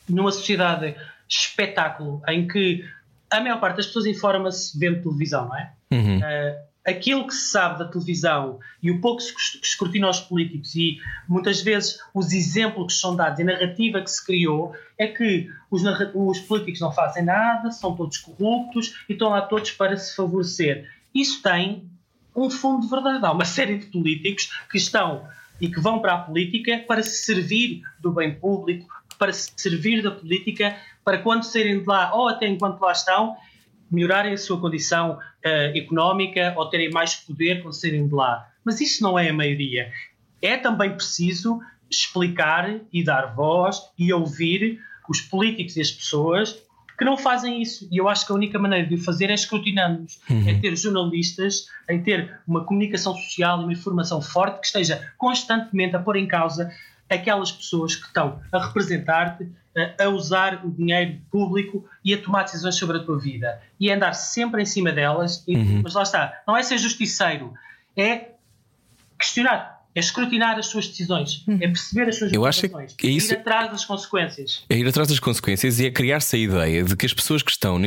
numa 0.07 0.31
sociedade 0.31 0.95
espetáculo 1.27 2.23
em 2.29 2.47
que 2.47 2.85
a 3.31 3.41
maior 3.41 3.59
parte 3.59 3.77
das 3.77 3.87
pessoas 3.87 4.05
informa-se 4.05 4.79
vendo 4.79 5.03
televisão, 5.03 5.49
não 5.49 5.57
é? 5.57 5.73
Uhum. 5.91 6.19
Uh, 6.19 6.67
aquilo 6.87 7.27
que 7.27 7.35
se 7.35 7.51
sabe 7.51 7.81
da 7.81 7.87
televisão 7.87 8.61
e 8.81 8.91
o 8.91 9.01
pouco 9.01 9.21
que 9.21 9.67
escrutina 9.67 10.07
aos 10.07 10.21
políticos 10.21 10.75
e 10.77 10.99
muitas 11.29 11.61
vezes 11.61 11.99
os 12.15 12.33
exemplos 12.33 12.95
que 12.95 13.01
são 13.01 13.17
dados 13.17 13.41
e 13.41 13.43
a 13.43 13.47
narrativa 13.47 14.01
que 14.01 14.11
se 14.11 14.25
criou 14.25 14.73
é 14.97 15.09
que 15.09 15.51
os, 15.71 15.83
os 16.15 16.41
políticos 16.41 16.81
não 16.81 16.93
fazem 16.93 17.25
nada, 17.25 17.73
são 17.73 17.97
todos 17.97 18.19
corruptos 18.19 19.05
e 19.09 19.13
estão 19.15 19.31
lá 19.31 19.43
todos 19.43 19.73
para 19.73 19.97
se 19.97 20.15
favorecer. 20.15 20.89
Isso 21.13 21.43
tem 21.43 21.91
um 22.35 22.49
fundo 22.49 22.83
de 22.83 22.89
verdade. 22.89 23.25
Há 23.25 23.33
uma 23.33 23.45
série 23.45 23.79
de 23.79 23.87
políticos 23.87 24.51
que 24.71 24.79
estão 24.79 25.27
e 25.61 25.69
que 25.69 25.81
vão 25.81 25.99
para 25.99 26.15
a 26.15 26.19
política 26.19 26.85
para 26.87 27.03
se 27.03 27.25
servir 27.25 27.83
do 27.99 28.13
bem 28.13 28.35
público, 28.35 28.87
para 29.19 29.33
se 29.33 29.51
servir 29.57 30.03
da 30.03 30.11
política, 30.11 30.77
para 31.05 31.19
quando 31.19 31.43
saírem 31.43 31.81
de 31.81 31.87
lá 31.87 32.15
ou 32.15 32.29
até 32.29 32.47
enquanto 32.47 32.81
lá 32.81 32.93
estão, 32.93 33.35
melhorarem 33.91 34.33
a 34.33 34.39
sua 34.39 34.61
condição 34.61 35.13
uh, 35.13 35.77
económica 35.77 36.55
ou 36.57 36.69
terem 36.69 36.91
mais 36.91 37.15
poder 37.15 37.63
quando 37.63 37.75
saírem 37.75 38.07
de 38.07 38.15
lá. 38.15 38.49
Mas 38.65 38.81
isso 38.81 39.03
não 39.03 39.19
é 39.19 39.29
a 39.29 39.33
maioria. 39.33 39.91
É 40.43 40.57
também 40.57 40.91
preciso 40.91 41.61
explicar 41.91 42.81
e 42.93 43.05
dar 43.05 43.35
voz 43.35 43.81
e 43.99 44.13
ouvir 44.13 44.81
os 45.09 45.21
políticos 45.21 45.77
e 45.77 45.81
as 45.81 45.91
pessoas 45.91 46.67
que 46.99 47.05
não 47.05 47.17
fazem 47.17 47.61
isso. 47.61 47.87
E 47.91 47.99
eu 47.99 48.09
acho 48.09 48.27
que 48.27 48.33
a 48.33 48.35
única 48.35 48.59
maneira 48.59 48.87
de 48.87 48.95
o 48.95 48.99
fazer 48.99 49.31
é 49.31 49.35
escrutinando-nos, 49.35 50.19
uhum. 50.29 50.49
é 50.49 50.55
ter 50.55 50.75
jornalistas, 50.77 51.67
em 51.89 52.03
ter 52.03 52.39
uma 52.47 52.65
comunicação 52.65 53.15
social 53.15 53.61
e 53.61 53.65
uma 53.65 53.73
informação 53.73 54.21
forte 54.23 54.61
que 54.61 54.67
esteja 54.67 55.13
constantemente 55.19 55.95
a 55.95 55.99
pôr 55.99 56.17
em 56.17 56.27
causa 56.27 56.71
aquelas 57.09 57.53
pessoas 57.53 57.95
que 57.95 58.07
estão 58.07 58.41
a 58.53 58.67
representar-te, 58.67 59.49
a 60.01 60.09
usar 60.09 60.65
o 60.65 60.71
dinheiro 60.71 61.21
público 61.31 61.85
e 62.05 62.15
a 62.15 62.21
tomar 62.21 62.45
decisões 62.45 62.75
sobre 62.77 62.97
a 62.97 63.01
tua 63.05 63.19
vida. 63.19 63.61
E 63.79 63.91
andar 63.91 64.15
sempre 64.15 64.63
em 64.63 64.67
cima 64.67 64.91
delas, 64.91 65.45
e, 65.47 65.57
uhum. 65.57 65.83
mas 65.85 65.95
lá 65.95 66.03
está, 66.03 66.43
não 66.47 66.57
é 66.57 66.63
ser 66.63 66.79
justiceiro, 66.79 67.53
é 67.97 68.31
questionar 69.19 69.76
é 69.97 70.01
escrutinar 70.01 70.59
as 70.59 70.67
suas 70.67 70.87
decisões, 70.87 71.43
hum. 71.49 71.57
é 71.59 71.67
perceber 71.69 72.11
as 72.11 72.19
suas 72.19 72.31
Eu 72.31 72.45
acho 72.45 72.69
que 72.99 73.07
é 73.07 73.11
isso, 73.11 73.33
ir 73.33 73.39
atrás 73.39 73.71
das 73.71 73.85
consequências. 73.87 74.63
É 74.69 74.77
ir 74.77 74.87
atrás 74.87 75.09
das 75.09 75.19
consequências 75.19 75.81
e 75.81 75.87
é 75.87 75.91
criar-se 75.91 76.37
a 76.37 76.39
ideia 76.39 76.85
de 76.85 76.95
que 76.95 77.07
as 77.07 77.15
pessoas 77.15 77.43
que 77.43 77.51
estão 77.51 77.79
uh, 77.79 77.83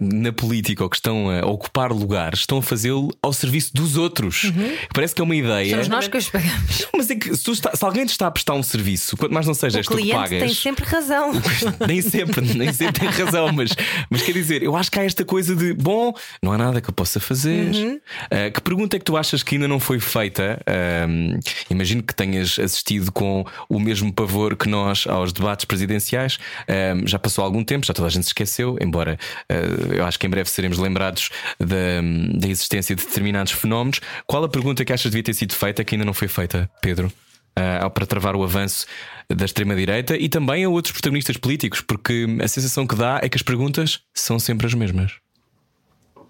na 0.00 0.32
política 0.32 0.82
ou 0.82 0.88
que 0.88 0.96
estão 0.96 1.28
a 1.28 1.44
ocupar 1.44 1.92
lugares 1.92 2.40
estão 2.40 2.58
a 2.58 2.62
fazê-lo 2.62 3.14
ao 3.20 3.30
serviço 3.30 3.74
dos 3.74 3.98
outros. 3.98 4.44
Uhum. 4.44 4.74
Parece 4.94 5.14
que 5.14 5.20
é 5.20 5.24
uma 5.24 5.36
ideia. 5.36 5.68
Somos 5.68 5.88
nós 5.88 6.08
que 6.08 6.16
os 6.16 6.30
pagamos. 6.30 6.86
Mas 6.96 7.10
é 7.10 7.14
que 7.14 7.36
se, 7.36 7.50
está, 7.50 7.76
se, 7.76 7.84
alguém 7.84 8.06
te 8.06 8.12
está 8.12 8.26
a 8.26 8.30
prestar 8.30 8.54
um 8.54 8.62
serviço, 8.62 9.14
quanto 9.14 9.34
mais 9.34 9.46
não 9.46 9.52
seja 9.52 9.80
o 9.80 9.84
cliente 9.84 10.12
que 10.12 10.16
pagas. 10.16 10.40
tem 10.40 10.54
sempre 10.54 10.84
razão. 10.86 11.32
nem 11.86 12.00
sempre, 12.00 12.54
nem 12.54 12.72
sempre 12.72 13.00
tem 13.00 13.08
razão, 13.10 13.52
mas, 13.52 13.70
mas 14.08 14.22
quer 14.22 14.32
dizer, 14.32 14.62
eu 14.62 14.74
acho 14.74 14.90
que 14.90 14.98
há 14.98 15.04
esta 15.04 15.24
coisa 15.24 15.54
de 15.54 15.74
bom, 15.74 16.14
não 16.42 16.52
há 16.52 16.58
nada 16.58 16.80
que 16.80 16.88
eu 16.88 16.94
possa 16.94 17.20
fazer. 17.20 17.74
Uhum. 17.74 17.96
Uh, 17.96 18.52
que 18.52 18.60
pergunta 18.62 18.96
é 18.96 18.98
que 18.98 19.04
tu 19.04 19.14
achas 19.14 19.42
que 19.42 19.56
ainda 19.56 19.68
não 19.68 19.78
foi 19.78 20.00
feita? 20.00 20.58
Uh, 20.62 21.33
imagino 21.70 22.02
que 22.02 22.14
tenhas 22.14 22.58
assistido 22.58 23.12
com 23.12 23.44
o 23.68 23.78
mesmo 23.78 24.12
pavor 24.12 24.56
que 24.56 24.68
nós 24.68 25.06
aos 25.06 25.32
debates 25.32 25.64
presidenciais. 25.64 26.38
Um, 26.68 27.06
já 27.06 27.18
passou 27.18 27.44
algum 27.44 27.64
tempo, 27.64 27.86
já 27.86 27.94
toda 27.94 28.08
a 28.08 28.10
gente 28.10 28.24
se 28.24 28.30
esqueceu, 28.30 28.76
embora 28.80 29.18
uh, 29.50 29.92
eu 29.92 30.04
acho 30.04 30.18
que 30.18 30.26
em 30.26 30.30
breve 30.30 30.48
seremos 30.48 30.78
lembrados 30.78 31.30
da, 31.58 32.38
da 32.38 32.48
existência 32.48 32.94
de 32.94 33.04
determinados 33.04 33.52
fenómenos. 33.52 34.00
Qual 34.26 34.42
a 34.44 34.48
pergunta 34.48 34.84
que 34.84 34.92
achas 34.92 35.10
devia 35.10 35.22
ter 35.22 35.34
sido 35.34 35.54
feita 35.54 35.84
que 35.84 35.94
ainda 35.94 36.04
não 36.04 36.14
foi 36.14 36.28
feita, 36.28 36.70
Pedro? 36.80 37.12
Uh, 37.56 37.88
para 37.90 38.04
travar 38.04 38.34
o 38.34 38.42
avanço 38.42 38.84
da 39.28 39.44
extrema-direita 39.44 40.16
e 40.16 40.28
também 40.28 40.64
a 40.64 40.68
outros 40.68 40.92
protagonistas 40.92 41.36
políticos, 41.36 41.80
porque 41.80 42.26
a 42.42 42.48
sensação 42.48 42.84
que 42.84 42.96
dá 42.96 43.20
é 43.22 43.28
que 43.28 43.36
as 43.36 43.42
perguntas 43.42 44.00
são 44.12 44.40
sempre 44.40 44.66
as 44.66 44.74
mesmas. 44.74 45.23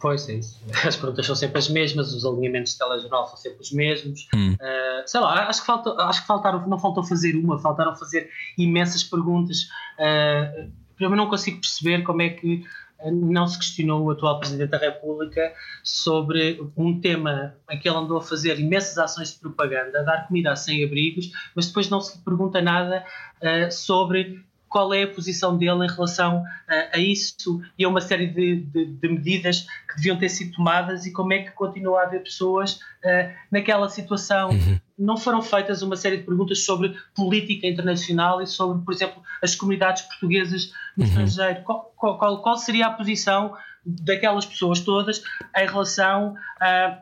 Pois 0.04 0.28
é 0.28 0.34
isso. 0.34 0.60
As 0.86 0.96
perguntas 0.96 1.24
são 1.24 1.34
sempre 1.34 1.56
as 1.56 1.66
mesmas, 1.66 2.12
os 2.12 2.26
alinhamentos 2.26 2.72
de 2.72 2.78
telejornal 2.78 3.26
são 3.26 3.38
sempre 3.38 3.62
os 3.62 3.72
mesmos. 3.72 4.28
Hum. 4.34 4.52
Uh, 4.52 5.02
sei 5.06 5.18
lá, 5.18 5.48
acho 5.48 5.62
que, 5.62 5.66
falta, 5.66 5.94
acho 6.02 6.20
que 6.20 6.26
faltaram, 6.26 6.68
não 6.68 6.78
faltou 6.78 7.02
fazer 7.02 7.34
uma, 7.34 7.58
faltaram 7.58 7.96
fazer 7.96 8.28
imensas 8.58 9.02
perguntas. 9.02 9.62
Uh, 9.98 10.70
eu 11.00 11.08
não 11.08 11.26
consigo 11.26 11.58
perceber 11.58 12.02
como 12.02 12.20
é 12.20 12.28
que 12.28 12.62
não 13.02 13.46
se 13.46 13.56
questionou 13.56 14.04
o 14.04 14.10
atual 14.10 14.38
Presidente 14.40 14.68
da 14.72 14.78
República 14.78 15.54
sobre 15.82 16.60
um 16.76 17.00
tema 17.00 17.54
em 17.70 17.78
que 17.78 17.88
ele 17.88 17.96
andou 17.96 18.18
a 18.18 18.22
fazer 18.22 18.60
imensas 18.60 18.98
ações 18.98 19.32
de 19.32 19.40
propaganda, 19.40 20.00
a 20.00 20.02
dar 20.02 20.28
comida 20.28 20.52
a 20.52 20.56
sem-abrigos, 20.56 21.30
mas 21.56 21.66
depois 21.66 21.88
não 21.88 22.02
se 22.02 22.18
lhe 22.18 22.24
pergunta 22.24 22.60
nada 22.60 23.06
uh, 23.40 23.72
sobre 23.72 24.44
qual 24.74 24.92
é 24.92 25.04
a 25.04 25.08
posição 25.08 25.56
dele 25.56 25.84
em 25.84 25.88
relação 25.88 26.42
a, 26.66 26.96
a 26.96 26.98
isso 26.98 27.62
e 27.78 27.84
a 27.84 27.88
uma 27.88 28.00
série 28.00 28.26
de, 28.26 28.56
de, 28.56 28.86
de, 28.86 29.08
medidas 29.08 29.68
que 29.88 29.94
deviam 29.94 30.16
ter 30.16 30.28
sido 30.28 30.56
tomadas 30.56 31.06
e 31.06 31.12
como 31.12 31.32
é 31.32 31.44
que 31.44 31.52
continua 31.52 32.00
a 32.00 32.06
haver 32.06 32.24
pessoas 32.24 32.72
uh, 33.04 33.32
naquela 33.52 33.88
situação. 33.88 34.50
Uhum. 34.50 34.80
Não 34.98 35.16
foram 35.16 35.40
feitas 35.42 35.80
uma 35.80 35.94
série 35.94 36.16
de 36.16 36.24
perguntas 36.24 36.64
sobre 36.64 36.92
política 37.14 37.68
internacional 37.68 38.42
e 38.42 38.48
sobre, 38.48 38.84
por 38.84 38.92
exemplo, 38.92 39.22
as 39.40 39.54
comunidades 39.54 40.02
portuguesas 40.02 40.72
no 40.96 41.04
uhum. 41.04 41.08
estrangeiro. 41.08 41.62
Qual, 41.62 41.94
qual, 41.96 42.42
qual, 42.42 42.56
seria 42.56 42.88
a 42.88 42.90
posição 42.90 43.54
daquelas 43.86 44.44
pessoas 44.44 44.80
todas 44.80 45.22
em 45.56 45.66
relação 45.66 46.34
a 46.60 46.98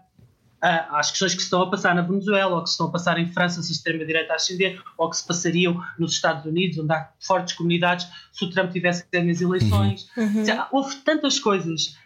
às 0.62 1.10
questões 1.10 1.34
que 1.34 1.40
se 1.40 1.46
estão 1.46 1.62
a 1.62 1.70
passar 1.70 1.94
na 1.94 2.02
Venezuela, 2.02 2.54
ou 2.54 2.62
que 2.62 2.68
se 2.68 2.74
estão 2.74 2.86
a 2.86 2.90
passar 2.90 3.18
em 3.18 3.26
França 3.26 3.60
se 3.62 3.72
a 3.72 3.74
extrema-direita 3.74 4.34
ascender, 4.34 4.80
ou 4.96 5.10
que 5.10 5.16
se 5.16 5.26
passariam 5.26 5.82
nos 5.98 6.12
Estados 6.12 6.44
Unidos, 6.44 6.78
onde 6.78 6.92
há 6.92 7.08
fortes 7.20 7.54
comunidades, 7.54 8.06
se 8.32 8.44
o 8.44 8.50
Trump 8.50 8.70
tivesse 8.70 9.02
que 9.02 9.10
ter 9.10 9.28
as 9.28 9.40
eleições. 9.40 10.08
Uhum. 10.16 10.24
Uhum. 10.24 10.66
houve 10.70 10.96
tantas 10.96 11.40
coisas 11.40 11.96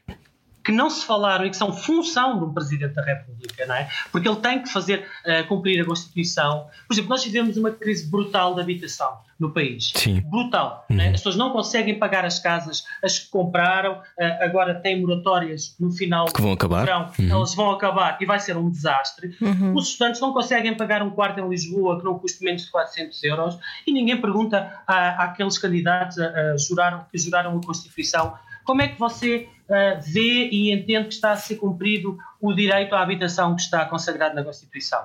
que 0.67 0.73
não 0.73 0.91
se 0.91 1.07
falaram 1.07 1.47
e 1.47 1.51
que 1.51 1.57
são 1.57 1.73
função 1.73 2.41
de 2.41 2.45
um 2.45 2.53
Presidente 2.53 2.95
da 2.95 3.03
República, 3.03 3.65
não 3.67 3.77
é? 3.77 3.89
Porque 4.11 4.29
ele 4.29 4.39
tem 4.39 4.61
que 4.61 4.69
fazer 4.69 5.07
uh, 5.25 5.47
cumprir 5.47 5.81
a 5.81 5.85
Constituição. 5.85 6.67
Por 6.89 6.95
exemplo, 6.95 7.11
nós 7.11 7.25
vivemos 7.25 7.57
uma 7.57 7.71
crise 7.71 8.11
brutal 8.11 8.53
de 8.53 8.63
habitação 8.63 9.17
no 9.39 9.53
país. 9.53 9.93
Sim. 9.95 10.23
Brutal. 10.23 10.85
Uhum. 10.91 11.01
As 11.01 11.13
pessoas 11.13 11.37
não 11.37 11.51
conseguem 11.51 11.97
pagar 12.01 12.25
as 12.25 12.41
casas, 12.41 12.83
as 13.01 13.17
que 13.21 13.31
compraram, 13.31 13.93
uh, 13.93 14.45
agora 14.45 14.75
têm 14.75 15.01
moratórias 15.01 15.77
no 15.79 15.93
final 15.93 16.27
que 16.27 16.43
vão 16.43 16.53
acabar. 16.53 16.85
Verão, 16.85 17.13
uhum. 17.17 17.31
elas 17.31 17.55
vão 17.55 17.71
acabar 17.71 18.19
e 18.21 18.27
vai 18.27 18.41
ser 18.41 18.57
um 18.57 18.69
desastre. 18.69 19.37
Uhum. 19.41 19.73
Os 19.77 19.91
estudantes 19.91 20.21
não 20.21 20.33
conseguem 20.33 20.77
pagar 20.77 21.01
um 21.01 21.11
quarto 21.11 21.39
em 21.39 21.49
Lisboa 21.49 21.97
que 21.99 22.05
não 22.05 22.19
custe 22.19 22.43
menos 22.43 22.63
de 22.63 22.71
400 22.73 23.23
euros 23.23 23.59
e 23.87 23.93
ninguém 23.93 24.21
pergunta 24.21 24.83
à, 24.85 25.23
àqueles 25.27 25.59
candidatos 25.59 26.19
a, 26.19 26.27
a 26.27 26.57
juraram, 26.57 27.07
que 27.13 27.19
juraram 27.19 27.57
a 27.57 27.65
Constituição 27.65 28.35
como 28.67 28.83
é 28.83 28.89
que 28.89 28.99
você 28.99 29.49
uh, 29.69 30.01
vê 30.03 30.49
e 30.51 30.73
entende 30.73 31.09
que 31.09 31.15
está 31.15 31.33
a 31.33 31.37
ser 31.37 31.57
cumprido 31.57 32.19
o 32.41 32.53
direito 32.53 32.95
à 32.95 33.03
habitação 33.03 33.55
que 33.55 33.63
está 33.63 33.85
consagrado 33.85 34.35
na 34.35 34.45
Constituição? 34.45 35.03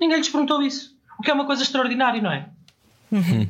Ninguém 0.00 0.18
lhes 0.18 0.28
perguntou 0.28 0.62
isso. 0.62 0.96
O 1.18 1.22
que 1.22 1.30
é 1.30 1.34
uma 1.34 1.46
coisa 1.46 1.62
extraordinária, 1.62 2.22
não 2.22 2.32
é? 2.32 2.48
Uhum. 3.12 3.48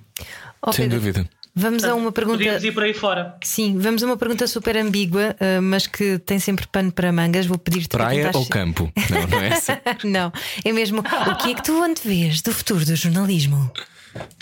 Oh, 0.63 0.73
Sem 0.73 0.89
dúvida. 0.89 1.29
Vamos 1.55 1.85
a 1.85 1.95
uma 1.95 2.13
pergunta. 2.13 2.39
Podíamos 2.39 2.65
ir 2.65 2.73
por 2.73 2.83
aí 2.85 2.95
fora. 2.95 3.37
Sim, 3.43 3.79
vamos 3.79 4.03
a 4.03 4.07
uma 4.07 4.17
pergunta 4.17 4.47
super 4.47 4.77
ambígua, 4.77 5.37
uh, 5.41 5.61
mas 5.61 5.87
que 5.87 6.19
tem 6.19 6.39
sempre 6.39 6.67
pano 6.67 6.93
para 6.93 7.13
mangas. 7.13 7.47
Vou 7.47 7.59
pedir-te 7.59 7.89
Praia 7.89 8.31
ou 8.35 8.47
campo? 8.47 8.91
Não, 9.11 9.27
não 9.27 9.41
é 9.41 9.49
essa. 9.49 9.81
não, 10.05 10.33
é 10.65 10.73
mesmo. 10.73 11.01
O 11.01 11.37
que 11.37 11.51
é 11.51 11.55
que 11.55 11.63
tu 11.63 11.83
antevês 11.83 12.41
do 12.41 12.53
futuro 12.53 12.85
do 12.85 12.95
jornalismo? 12.95 13.71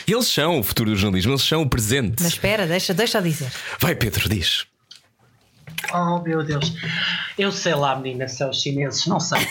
Eles 0.06 0.26
são 0.26 0.60
o 0.60 0.62
futuro 0.62 0.90
do 0.90 0.96
jornalismo, 0.96 1.32
eles 1.32 1.42
são 1.42 1.62
o 1.62 1.68
presente. 1.68 2.22
Mas 2.22 2.32
espera, 2.32 2.66
deixa, 2.66 2.94
deixa 2.94 3.20
dizer. 3.20 3.50
Vai, 3.78 3.94
Pedro, 3.94 4.28
diz. 4.28 4.66
Oh 5.92 6.20
meu 6.20 6.42
Deus, 6.42 6.74
eu 7.38 7.50
sei 7.52 7.74
lá, 7.74 7.96
menina, 7.96 8.28
são 8.28 8.50
os 8.50 8.60
chineses, 8.60 9.06
não 9.06 9.20
sei. 9.20 9.38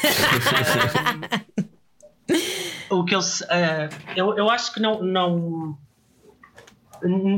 o 2.90 3.04
que 3.04 3.16
eu, 3.16 3.20
uh, 3.20 3.90
eu, 4.16 4.38
eu 4.38 4.50
acho 4.50 4.74
que 4.74 4.80
não, 4.80 5.02
não, 5.02 5.78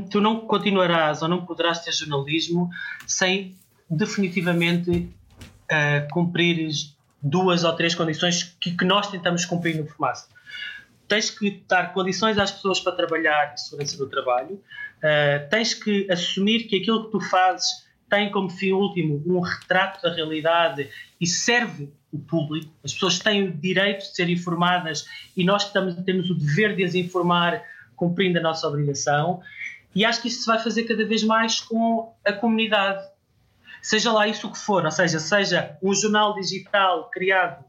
tu 0.10 0.20
não 0.22 0.42
continuarás 0.42 1.22
ou 1.22 1.28
não 1.28 1.46
poderás 1.46 1.84
ter 1.84 1.92
jornalismo 1.92 2.70
sem 3.08 3.58
definitivamente 3.90 4.92
uh, 4.92 6.08
cumprir 6.12 6.70
duas 7.22 7.64
ou 7.64 7.74
três 7.74 7.96
condições 7.96 8.56
que, 8.60 8.76
que 8.76 8.86
nós 8.86 9.10
tentamos 9.10 9.46
cumprir 9.46 9.78
no 9.78 9.88
formato. 9.88 10.28
Tens 11.08 11.30
que 11.30 11.64
dar 11.68 11.92
condições 11.94 12.38
às 12.38 12.52
pessoas 12.52 12.80
para 12.80 12.92
trabalhar 12.92 13.58
segurança 13.58 13.98
do 13.98 14.08
trabalho, 14.08 14.56
uh, 14.56 15.50
tens 15.50 15.74
que 15.74 16.10
assumir 16.12 16.66
que 16.66 16.78
aquilo 16.78 17.06
que 17.06 17.12
tu 17.12 17.22
fazes 17.22 17.89
tem 18.10 18.32
como 18.32 18.50
fim 18.50 18.72
último 18.72 19.22
um 19.26 19.40
retrato 19.40 20.02
da 20.02 20.14
realidade 20.14 20.90
e 21.20 21.28
serve 21.28 21.92
o 22.12 22.18
público. 22.18 22.72
As 22.84 22.94
pessoas 22.94 23.20
têm 23.20 23.44
o 23.44 23.52
direito 23.52 24.00
de 24.00 24.16
ser 24.16 24.30
informadas 24.30 25.06
e 25.38 25.44
nós 25.44 25.66
estamos, 25.66 25.96
temos 26.04 26.30
o 26.30 26.36
dever 26.36 26.76
de 26.76 26.84
as 26.84 26.96
informar 26.96 27.64
cumprindo 27.96 28.40
a 28.40 28.42
nossa 28.42 28.68
obrigação. 28.68 29.42
E 29.94 30.06
acho 30.06 30.22
que 30.22 30.28
isso 30.28 30.42
se 30.42 30.48
vai 30.48 30.60
fazer 30.60 30.84
cada 30.84 31.06
vez 31.06 31.24
mais 31.24 31.60
com 31.62 32.14
a 32.26 32.34
comunidade. 32.34 33.06
Seja 33.82 34.12
lá 34.12 34.28
isso 34.28 34.48
o 34.48 34.52
que 34.52 34.58
for, 34.58 34.84
ou 34.84 34.92
seja, 34.92 35.20
seja 35.20 35.78
um 35.82 35.94
jornal 35.94 36.34
digital 36.36 37.10
criado 37.12 37.64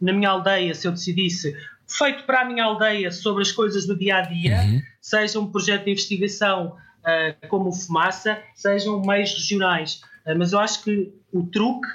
na 0.00 0.12
minha 0.12 0.30
aldeia, 0.30 0.74
se 0.74 0.86
eu 0.86 0.92
decidisse, 0.92 1.56
feito 1.86 2.24
para 2.24 2.42
a 2.42 2.44
minha 2.44 2.64
aldeia 2.64 3.10
sobre 3.10 3.42
as 3.42 3.50
coisas 3.50 3.86
do 3.86 3.96
dia 3.96 4.16
a 4.16 4.20
dia, 4.22 4.60
uhum. 4.60 4.82
seja 5.00 5.38
um 5.38 5.50
projeto 5.50 5.84
de 5.84 5.92
investigação 5.92 6.76
como 7.48 7.72
fumaça 7.72 8.40
sejam 8.54 9.00
meios 9.00 9.32
regionais. 9.32 10.00
Uh, 10.26 10.36
mas 10.38 10.52
eu 10.52 10.58
acho 10.58 10.82
que 10.82 11.12
o 11.32 11.44
truque 11.44 11.88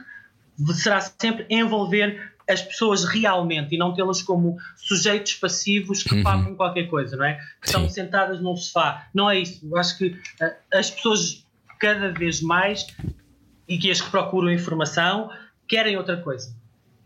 será 0.74 1.02
sempre 1.02 1.46
envolver 1.50 2.34
as 2.48 2.62
pessoas 2.62 3.06
realmente 3.06 3.76
e 3.76 3.78
não 3.78 3.94
tê-las 3.94 4.22
como 4.24 4.58
sujeitos 4.76 5.36
passivos 5.36 6.02
que 6.02 6.16
uhum. 6.16 6.24
pagam 6.24 6.56
qualquer 6.56 6.88
coisa, 6.88 7.16
não 7.16 7.26
é? 7.26 7.36
Que 7.62 7.68
estão 7.68 7.88
sentadas 7.88 8.42
num 8.42 8.56
sofá. 8.56 9.08
Não 9.14 9.30
é 9.30 9.40
isso. 9.40 9.66
Eu 9.66 9.78
acho 9.78 9.98
que 9.98 10.08
uh, 10.08 10.54
as 10.74 10.90
pessoas 10.90 11.46
cada 11.80 12.12
vez 12.12 12.42
mais 12.42 12.88
e 13.68 13.78
que 13.78 13.90
as 13.90 14.02
que 14.02 14.10
procuram 14.10 14.52
informação 14.52 15.30
querem 15.68 15.96
outra 15.96 16.18
coisa. 16.18 16.54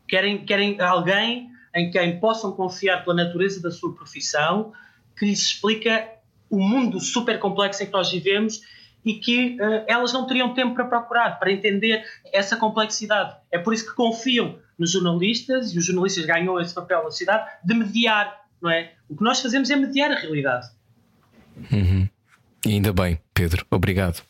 Querem, 0.07 0.45
querem 0.45 0.79
alguém 0.79 1.51
em 1.75 1.91
quem 1.91 2.19
possam 2.19 2.51
confiar 2.53 3.03
pela 3.03 3.15
natureza 3.15 3.61
da 3.61 3.71
sua 3.71 3.93
profissão 3.93 4.71
que 5.17 5.25
lhes 5.25 5.41
explica 5.41 6.07
o 6.53 6.59
mundo 6.59 6.99
super 6.99 7.39
complexo 7.39 7.81
em 7.81 7.87
que 7.87 7.91
nós 7.91 8.11
vivemos 8.11 8.61
e 9.03 9.15
que 9.15 9.57
uh, 9.59 9.85
elas 9.87 10.13
não 10.13 10.27
teriam 10.27 10.53
tempo 10.53 10.75
para 10.75 10.85
procurar, 10.85 11.39
para 11.39 11.51
entender 11.51 12.05
essa 12.31 12.55
complexidade. 12.55 13.35
É 13.51 13.57
por 13.57 13.73
isso 13.73 13.87
que 13.87 13.95
confiam 13.95 14.59
nos 14.77 14.91
jornalistas 14.91 15.73
e 15.73 15.77
os 15.77 15.85
jornalistas 15.85 16.25
ganham 16.25 16.59
esse 16.59 16.73
papel 16.73 17.03
na 17.03 17.11
sociedade 17.11 17.49
de 17.63 17.73
mediar, 17.73 18.45
não 18.61 18.69
é? 18.69 18.93
O 19.09 19.15
que 19.15 19.23
nós 19.23 19.41
fazemos 19.41 19.69
é 19.69 19.75
mediar 19.75 20.11
a 20.11 20.15
realidade. 20.15 20.67
Uhum. 21.71 22.07
E 22.65 22.69
ainda 22.69 22.93
bem, 22.93 23.19
Pedro, 23.33 23.65
obrigado 23.69 24.23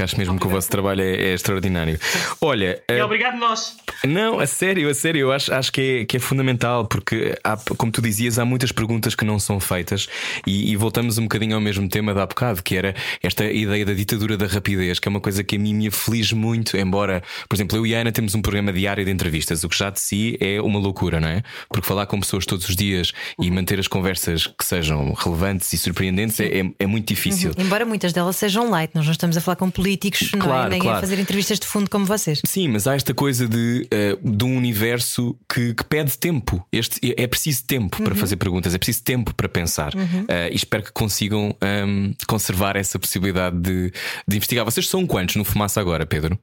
porque 0.00 0.04
acho 0.04 0.18
mesmo 0.18 0.34
obrigado. 0.34 0.48
que 0.48 0.54
o 0.54 0.56
vosso 0.56 0.70
trabalho 0.70 1.02
é, 1.02 1.30
é 1.30 1.34
extraordinário. 1.34 1.98
Olha. 2.40 2.82
E 2.88 3.00
uh, 3.00 3.04
obrigado 3.04 3.38
nós. 3.38 3.76
Não, 4.04 4.40
a 4.40 4.46
sério, 4.46 4.88
a 4.88 4.94
sério, 4.94 5.20
eu 5.20 5.32
acho, 5.32 5.52
acho 5.52 5.72
que, 5.72 5.80
é, 5.80 6.04
que 6.04 6.16
é 6.16 6.20
fundamental, 6.20 6.86
porque, 6.86 7.36
há, 7.44 7.56
como 7.76 7.92
tu 7.92 8.00
dizias, 8.00 8.38
há 8.38 8.44
muitas 8.44 8.72
perguntas 8.72 9.14
que 9.14 9.24
não 9.24 9.38
são 9.38 9.60
feitas 9.60 10.08
e, 10.46 10.72
e, 10.72 10.76
voltamos 10.76 11.18
um 11.18 11.22
bocadinho 11.22 11.54
ao 11.54 11.60
mesmo 11.60 11.88
tema 11.88 12.14
da 12.14 12.22
há 12.22 12.26
bocado, 12.26 12.62
que 12.62 12.76
era 12.76 12.94
esta 13.22 13.44
ideia 13.44 13.84
da 13.84 13.92
ditadura 13.92 14.36
da 14.36 14.46
rapidez, 14.46 14.98
que 14.98 15.08
é 15.08 15.10
uma 15.10 15.20
coisa 15.20 15.44
que 15.44 15.56
a 15.56 15.58
mim 15.58 15.74
me 15.74 15.88
aflige 15.88 16.34
muito, 16.34 16.76
embora, 16.76 17.22
por 17.48 17.56
exemplo, 17.56 17.76
eu 17.76 17.86
e 17.86 17.94
a 17.94 18.00
Ana 18.00 18.12
temos 18.12 18.34
um 18.34 18.40
programa 18.40 18.72
diário 18.72 19.04
de 19.04 19.10
entrevistas, 19.10 19.64
o 19.64 19.68
que 19.68 19.76
já 19.76 19.90
de 19.90 20.00
si 20.00 20.36
é 20.40 20.60
uma 20.60 20.78
loucura, 20.78 21.20
não 21.20 21.28
é? 21.28 21.42
Porque 21.68 21.86
falar 21.86 22.06
com 22.06 22.18
pessoas 22.20 22.46
todos 22.46 22.68
os 22.68 22.76
dias 22.76 23.12
e 23.38 23.50
manter 23.50 23.78
as 23.78 23.88
conversas 23.88 24.46
que 24.46 24.64
sejam 24.64 25.12
relevantes 25.12 25.72
e 25.72 25.78
surpreendentes 25.78 26.40
é, 26.40 26.60
é, 26.60 26.70
é, 26.78 26.86
muito 26.86 27.06
difícil. 27.06 27.50
Uhum. 27.56 27.64
Embora 27.64 27.84
muitas 27.84 28.12
delas 28.12 28.36
sejam 28.36 28.70
light, 28.70 28.94
nós 28.94 29.04
não 29.04 29.12
estamos 29.12 29.36
a 29.36 29.40
falar 29.40 29.56
com 29.56 29.70
políticos, 29.70 29.89
claro, 29.96 30.48
não 30.48 30.66
é? 30.66 30.68
nem 30.68 30.80
claro. 30.80 30.98
a 30.98 31.00
fazer 31.00 31.18
entrevistas 31.18 31.58
de 31.58 31.66
fundo 31.66 31.88
como 31.90 32.04
vocês. 32.04 32.40
Sim, 32.46 32.68
mas 32.68 32.86
há 32.86 32.94
esta 32.94 33.14
coisa 33.14 33.48
de, 33.48 33.88
uh, 33.92 34.30
de 34.30 34.44
um 34.44 34.56
universo 34.56 35.36
que, 35.52 35.74
que, 35.74 35.84
pede 35.84 36.16
tempo. 36.18 36.66
Este, 36.72 37.14
é 37.16 37.26
preciso 37.26 37.64
tempo 37.66 37.96
uhum. 37.98 38.04
para 38.04 38.14
fazer 38.14 38.36
perguntas, 38.36 38.74
é 38.74 38.78
preciso 38.78 39.02
tempo 39.04 39.34
para 39.34 39.48
pensar. 39.48 39.94
Uhum. 39.94 40.22
Uh, 40.22 40.52
e 40.52 40.56
espero 40.56 40.82
que 40.82 40.92
consigam 40.92 41.50
um, 41.50 41.66
ehm, 41.66 42.12
conservar 42.26 42.76
essa 42.76 42.98
possibilidade 42.98 43.58
de, 43.58 43.92
de 44.26 44.36
investigar. 44.36 44.64
Vocês 44.64 44.88
são 44.88 45.06
quantos 45.06 45.36
no 45.36 45.44
Fumaça 45.44 45.80
agora, 45.80 46.06
Pedro? 46.06 46.38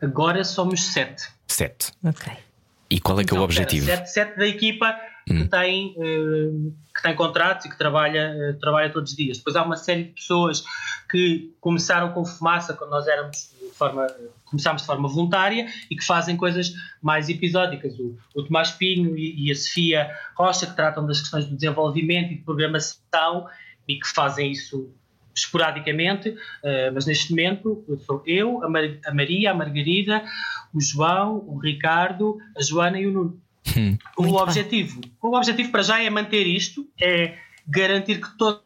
Agora 0.00 0.44
somos 0.44 0.82
sete. 0.82 1.28
Sete. 1.46 1.92
Ok. 2.04 2.32
E 2.90 3.00
qual 3.00 3.20
é 3.20 3.24
que 3.24 3.30
é 3.30 3.34
o 3.34 3.36
então, 3.36 3.44
objetivo? 3.44 3.86
Sete, 3.86 4.12
sete 4.12 4.38
da 4.38 4.46
equipa. 4.46 4.94
Que, 5.26 5.48
tem, 5.48 5.94
uh, 5.96 6.74
que 6.94 7.02
tem 7.02 7.14
contratos 7.16 7.66
e 7.66 7.68
que 7.68 7.76
trabalha, 7.76 8.32
uh, 8.32 8.60
trabalha 8.60 8.90
todos 8.90 9.10
os 9.10 9.16
dias. 9.16 9.38
Depois 9.38 9.56
há 9.56 9.62
uma 9.62 9.76
série 9.76 10.04
de 10.04 10.10
pessoas 10.10 10.64
que 11.10 11.52
começaram 11.60 12.12
com 12.12 12.24
fumaça 12.24 12.74
quando 12.74 12.90
nós 12.90 13.08
éramos 13.08 13.52
de 13.60 13.76
forma, 13.76 14.06
começámos 14.44 14.82
de 14.82 14.86
forma 14.86 15.08
voluntária 15.08 15.66
e 15.90 15.96
que 15.96 16.04
fazem 16.04 16.36
coisas 16.36 16.72
mais 17.02 17.28
episódicas. 17.28 17.98
O, 17.98 18.16
o 18.36 18.42
Tomás 18.44 18.70
Pinho 18.70 19.16
e, 19.18 19.48
e, 19.48 19.50
a 19.50 19.54
Sofia 19.54 20.10
Rocha, 20.36 20.66
que 20.66 20.76
tratam 20.76 21.04
das 21.04 21.20
questões 21.20 21.46
do 21.46 21.56
desenvolvimento 21.56 22.32
e 22.32 22.36
de 22.36 22.42
programação 22.42 23.48
e 23.88 23.98
que 23.98 24.06
fazem 24.06 24.52
isso 24.52 24.94
esporadicamente, 25.34 26.30
uh, 26.30 26.94
mas 26.94 27.04
neste 27.04 27.30
momento 27.30 27.84
sou 28.06 28.22
eu, 28.24 28.62
a, 28.64 28.68
Mar 28.70 28.84
a 29.04 29.12
Maria, 29.12 29.50
a 29.50 29.54
Margarida, 29.54 30.24
o 30.72 30.80
João, 30.80 31.44
o 31.46 31.58
Ricardo, 31.58 32.38
a 32.56 32.62
Joana 32.62 32.98
e 32.98 33.06
o 33.06 33.12
Nuno. 33.12 33.45
Hum. 33.78 33.98
O 34.16 34.36
objetivo, 34.36 35.00
o 35.20 35.36
objetivo 35.36 35.70
para 35.70 35.82
já 35.82 36.02
é 36.02 36.08
manter 36.08 36.46
isto, 36.46 36.88
é 37.00 37.36
garantir 37.66 38.20
que 38.20 38.36
toda 38.38 38.62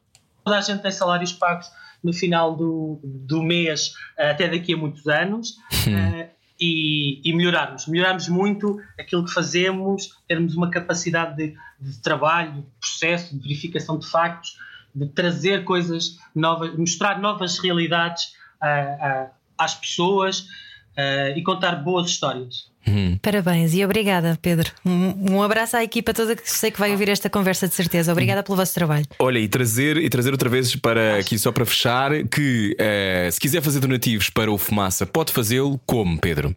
a 0.46 0.60
gente 0.60 0.82
tem 0.82 0.92
salários 0.92 1.32
pagos 1.32 1.66
no 2.02 2.12
final 2.12 2.54
do, 2.56 3.00
do 3.02 3.42
mês, 3.42 3.92
até 4.16 4.48
daqui 4.48 4.74
a 4.74 4.76
muitos 4.76 5.06
anos. 5.08 5.56
Hum. 5.86 5.96
Uh, 5.96 6.40
e, 6.60 7.20
e, 7.24 7.32
melhorarmos. 7.32 7.86
Melhorarmos 7.86 8.28
muito 8.28 8.80
aquilo 8.98 9.24
que 9.24 9.32
fazemos, 9.32 10.10
termos 10.28 10.54
uma 10.54 10.70
capacidade 10.70 11.34
de, 11.34 11.56
de 11.80 11.98
trabalho, 12.02 12.52
de 12.52 12.66
processo, 12.78 13.34
de 13.34 13.42
verificação 13.42 13.98
de 13.98 14.06
factos, 14.06 14.58
de 14.94 15.06
trazer 15.08 15.64
coisas 15.64 16.18
novas, 16.34 16.76
mostrar 16.76 17.18
novas 17.18 17.58
realidades 17.58 18.34
uh, 18.62 19.26
uh, 19.26 19.30
às 19.56 19.74
pessoas 19.74 20.40
uh, 20.40 21.36
e 21.36 21.42
contar 21.42 21.76
boas 21.76 22.10
histórias. 22.10 22.69
Hum. 22.86 23.18
Parabéns 23.20 23.74
e 23.74 23.84
obrigada, 23.84 24.38
Pedro. 24.40 24.70
Um, 24.84 25.34
um, 25.34 25.42
abraço 25.42 25.76
à 25.76 25.84
equipa 25.84 26.14
toda 26.14 26.34
que 26.34 26.50
sei 26.50 26.70
que 26.70 26.78
vai 26.78 26.90
ouvir 26.92 27.08
esta 27.08 27.28
conversa 27.28 27.68
de 27.68 27.74
certeza. 27.74 28.10
Obrigada 28.10 28.42
pelo 28.42 28.56
vosso 28.56 28.74
trabalho. 28.74 29.06
Olha, 29.18 29.38
e 29.38 29.48
trazer, 29.48 29.96
e 29.98 30.08
trazer 30.08 30.32
outra 30.32 30.48
vez 30.48 30.74
para 30.74 31.18
aqui 31.18 31.38
só 31.38 31.52
para 31.52 31.66
fechar 31.66 32.10
que 32.24 32.74
uh, 32.74 33.30
se 33.30 33.38
quiser 33.38 33.60
fazer 33.60 33.80
donativos 33.80 34.30
para 34.30 34.50
o 34.50 34.56
Fumaça, 34.56 35.06
pode 35.06 35.32
fazê-lo 35.32 35.78
como, 35.86 36.18
Pedro? 36.18 36.56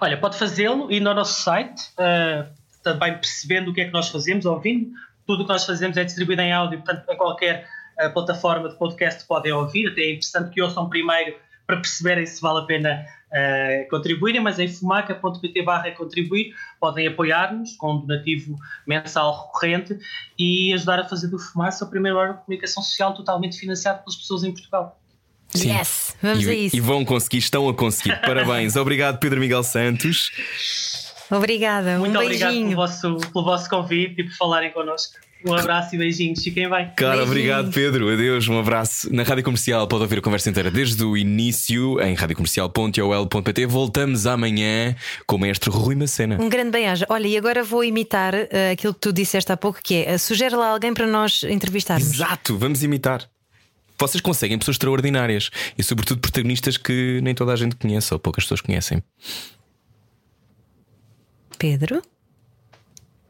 Olha, 0.00 0.16
pode 0.16 0.38
fazê-lo 0.38 0.90
e 0.90 0.98
no 0.98 1.14
nosso 1.14 1.42
site, 1.42 1.82
uh, 1.98 2.48
também 2.82 3.14
percebendo 3.14 3.70
o 3.70 3.74
que 3.74 3.82
é 3.82 3.84
que 3.84 3.92
nós 3.92 4.08
fazemos, 4.08 4.46
ouvindo, 4.46 4.90
tudo 5.26 5.42
o 5.42 5.46
que 5.46 5.52
nós 5.52 5.64
fazemos 5.64 5.96
é 5.96 6.04
distribuído 6.04 6.42
em 6.42 6.52
áudio, 6.52 6.78
portanto, 6.78 7.08
a 7.08 7.16
qualquer 7.16 7.66
a 7.98 8.10
plataforma 8.10 8.68
de 8.68 8.76
podcast 8.76 9.24
podem 9.26 9.52
ouvir. 9.52 9.88
Até 9.88 10.02
é 10.02 10.10
interessante 10.10 10.50
que 10.50 10.60
ouçam 10.60 10.88
primeiro 10.88 11.36
para 11.66 11.76
perceberem 11.76 12.26
se 12.26 12.40
vale 12.40 12.60
a 12.60 12.62
pena 12.62 13.06
uh, 13.34 13.88
contribuírem, 13.90 14.40
mas 14.40 14.58
em 14.58 14.68
fumaca.pt 14.68 15.62
barra 15.62 15.90
contribuir 15.90 16.54
podem 16.80 17.08
apoiar-nos 17.08 17.76
com 17.76 17.94
um 17.94 18.00
donativo 18.00 18.56
mensal 18.86 19.46
recorrente 19.46 19.98
e 20.38 20.72
ajudar 20.72 21.00
a 21.00 21.08
fazer 21.08 21.28
do 21.28 21.38
Fumaça 21.38 21.84
o 21.84 21.90
primeiro 21.90 22.16
órgão 22.16 22.36
de 22.36 22.44
comunicação 22.44 22.82
social 22.82 23.14
totalmente 23.14 23.58
financiado 23.58 23.98
pelas 24.00 24.16
pessoas 24.16 24.44
em 24.44 24.52
Portugal. 24.52 25.00
Sim. 25.50 25.70
Yes, 25.70 26.16
vamos 26.20 26.44
e, 26.44 26.50
a 26.50 26.54
isso. 26.54 26.76
E 26.76 26.80
vão 26.80 27.04
conseguir, 27.04 27.38
estão 27.38 27.68
a 27.68 27.74
conseguir. 27.74 28.18
Parabéns. 28.22 28.76
Obrigado, 28.76 29.18
Pedro 29.18 29.40
Miguel 29.40 29.62
Santos. 29.62 30.30
Obrigada. 31.30 31.98
Muito 31.98 32.16
um 32.16 32.22
obrigado 32.22 32.52
pelo 32.52 32.74
vosso, 32.74 33.16
pelo 33.32 33.44
vosso 33.44 33.70
convite 33.70 34.20
e 34.20 34.24
por 34.24 34.36
falarem 34.36 34.72
connosco. 34.72 35.14
Um 35.44 35.52
abraço 35.54 35.94
e 35.94 35.98
beijinhos. 35.98 36.42
Fiquem 36.42 36.68
bem. 36.70 36.90
Claro, 36.96 37.18
Beijinhos. 37.18 37.28
obrigado, 37.28 37.70
Pedro. 37.72 38.10
Adeus, 38.10 38.48
um 38.48 38.58
abraço. 38.58 39.14
Na 39.14 39.22
Rádio 39.22 39.44
Comercial 39.44 39.86
pode 39.86 40.02
ouvir 40.02 40.18
a 40.18 40.22
conversa 40.22 40.48
inteira 40.48 40.70
desde 40.70 41.04
o 41.04 41.16
início 41.16 42.00
em 42.00 42.14
radiocomercial.ol.pt. 42.14 43.66
Voltamos 43.66 44.26
amanhã 44.26 44.96
com 45.26 45.36
o 45.36 45.38
mestre 45.38 45.68
Rui 45.68 45.94
Macena. 45.94 46.38
Um 46.40 46.48
grande 46.48 46.70
bem-aja. 46.70 47.04
Olha, 47.10 47.26
e 47.28 47.36
agora 47.36 47.62
vou 47.62 47.84
imitar 47.84 48.34
eh, 48.34 48.70
aquilo 48.72 48.94
que 48.94 49.00
tu 49.00 49.12
disseste 49.12 49.52
há 49.52 49.56
pouco, 49.56 49.80
que 49.82 49.96
é 49.96 50.12
eh, 50.12 50.18
sugere 50.18 50.56
lá 50.56 50.68
alguém 50.68 50.94
para 50.94 51.06
nós 51.06 51.42
entrevistarmos. 51.42 52.14
Exato, 52.14 52.56
vamos 52.56 52.82
imitar. 52.82 53.28
Vocês 53.98 54.20
conseguem 54.22 54.58
pessoas 54.58 54.76
extraordinárias 54.76 55.50
e, 55.76 55.82
sobretudo, 55.82 56.20
protagonistas 56.20 56.76
que 56.78 57.20
nem 57.22 57.34
toda 57.34 57.52
a 57.52 57.56
gente 57.56 57.76
conhece 57.76 58.12
ou 58.14 58.18
poucas 58.18 58.44
pessoas 58.44 58.60
conhecem. 58.60 59.02
Pedro? 61.58 62.02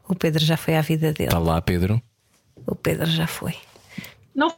O 0.07 0.15
Pedro 0.15 0.43
já 0.43 0.55
foi 0.57 0.75
à 0.75 0.81
vida 0.81 1.11
dele. 1.13 1.29
Está 1.29 1.39
lá, 1.39 1.61
Pedro. 1.61 2.01
O 2.67 2.75
Pedro 2.75 3.05
já 3.07 3.27
foi. 3.27 3.55
Não 4.33 4.53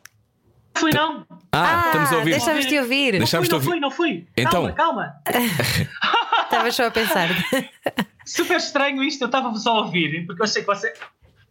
fui, 0.75 0.91
não. 0.93 1.25
Ah, 1.51 1.83
estamos 1.87 2.11
a 2.11 2.17
ouvir. 2.17 2.31
Deixámos-te 2.31 2.77
ouvir. 2.79 3.11
Não 3.13 3.19
Deixámos-te 3.19 3.49
fui, 3.59 3.59
não 3.59 3.61
fui, 3.61 3.79
não 3.79 3.91
fui. 3.91 4.27
Então- 4.37 4.71
Calma, 4.73 4.73
calma. 4.73 5.13
Estavas 6.43 6.75
só 6.75 6.85
a 6.87 6.91
pensar. 6.91 7.29
Super 8.25 8.57
estranho 8.57 9.03
isto. 9.03 9.21
Eu 9.21 9.27
estava 9.27 9.53
só 9.55 9.77
a 9.77 9.85
ouvir, 9.85 10.25
porque 10.25 10.41
eu 10.41 10.45
achei 10.45 10.61
que 10.61 10.67
você. 10.67 10.93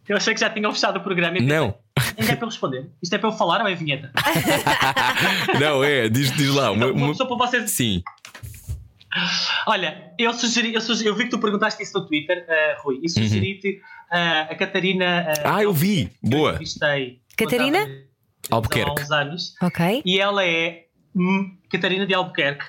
Eu 0.07 0.15
achei 0.15 0.33
que 0.33 0.39
já 0.39 0.49
tinham 0.49 0.71
fechado 0.71 0.97
o 0.97 1.01
programa. 1.01 1.37
Não, 1.41 1.75
Ainda 2.17 2.31
é 2.31 2.35
para 2.35 2.45
eu 2.45 2.49
responder. 2.49 2.89
Isto 3.03 3.13
é 3.15 3.17
para 3.17 3.29
eu 3.29 3.33
falar 3.33 3.61
ou 3.61 3.67
é 3.67 3.75
vinheta? 3.75 4.11
não 5.59 5.83
é. 5.83 6.07
Diz, 6.07 6.31
diz 6.31 6.49
lá. 6.49 6.71
Uma, 6.71 6.85
Então, 6.87 6.95
uma- 7.05 7.13
Só 7.13 7.25
para 7.25 7.35
vocês. 7.35 7.69
Sim, 7.71 8.01
Olha, 9.65 10.11
eu 10.17 10.33
sugeri, 10.33 10.73
eu 10.73 10.81
sugeri, 10.81 11.07
eu 11.07 11.15
vi 11.15 11.25
que 11.25 11.29
tu 11.31 11.39
perguntaste 11.39 11.81
isso 11.81 11.97
no 11.97 12.05
Twitter, 12.05 12.45
eh, 12.47 12.77
Rui, 12.81 12.99
e 13.01 13.09
sugeri-te 13.09 13.81
eh, 14.11 14.39
a 14.49 14.55
Catarina. 14.55 15.05
eh, 15.29 15.43
Ah, 15.45 15.63
eu 15.63 15.73
vi. 15.73 16.05
que 16.07 16.25
eu 16.25 16.29
Boa. 16.29 16.49
entrevistei 16.51 17.21
Catarina? 17.37 17.79
Albuquerque. 18.49 18.89
Há 18.89 19.03
uns 19.03 19.11
anos. 19.11 19.55
ok. 19.61 20.01
E 20.05 20.19
ela 20.19 20.45
é 20.45 20.85
hum, 21.15 21.57
Catarina 21.69 22.05
de 22.05 22.13
Albuquerque. 22.13 22.65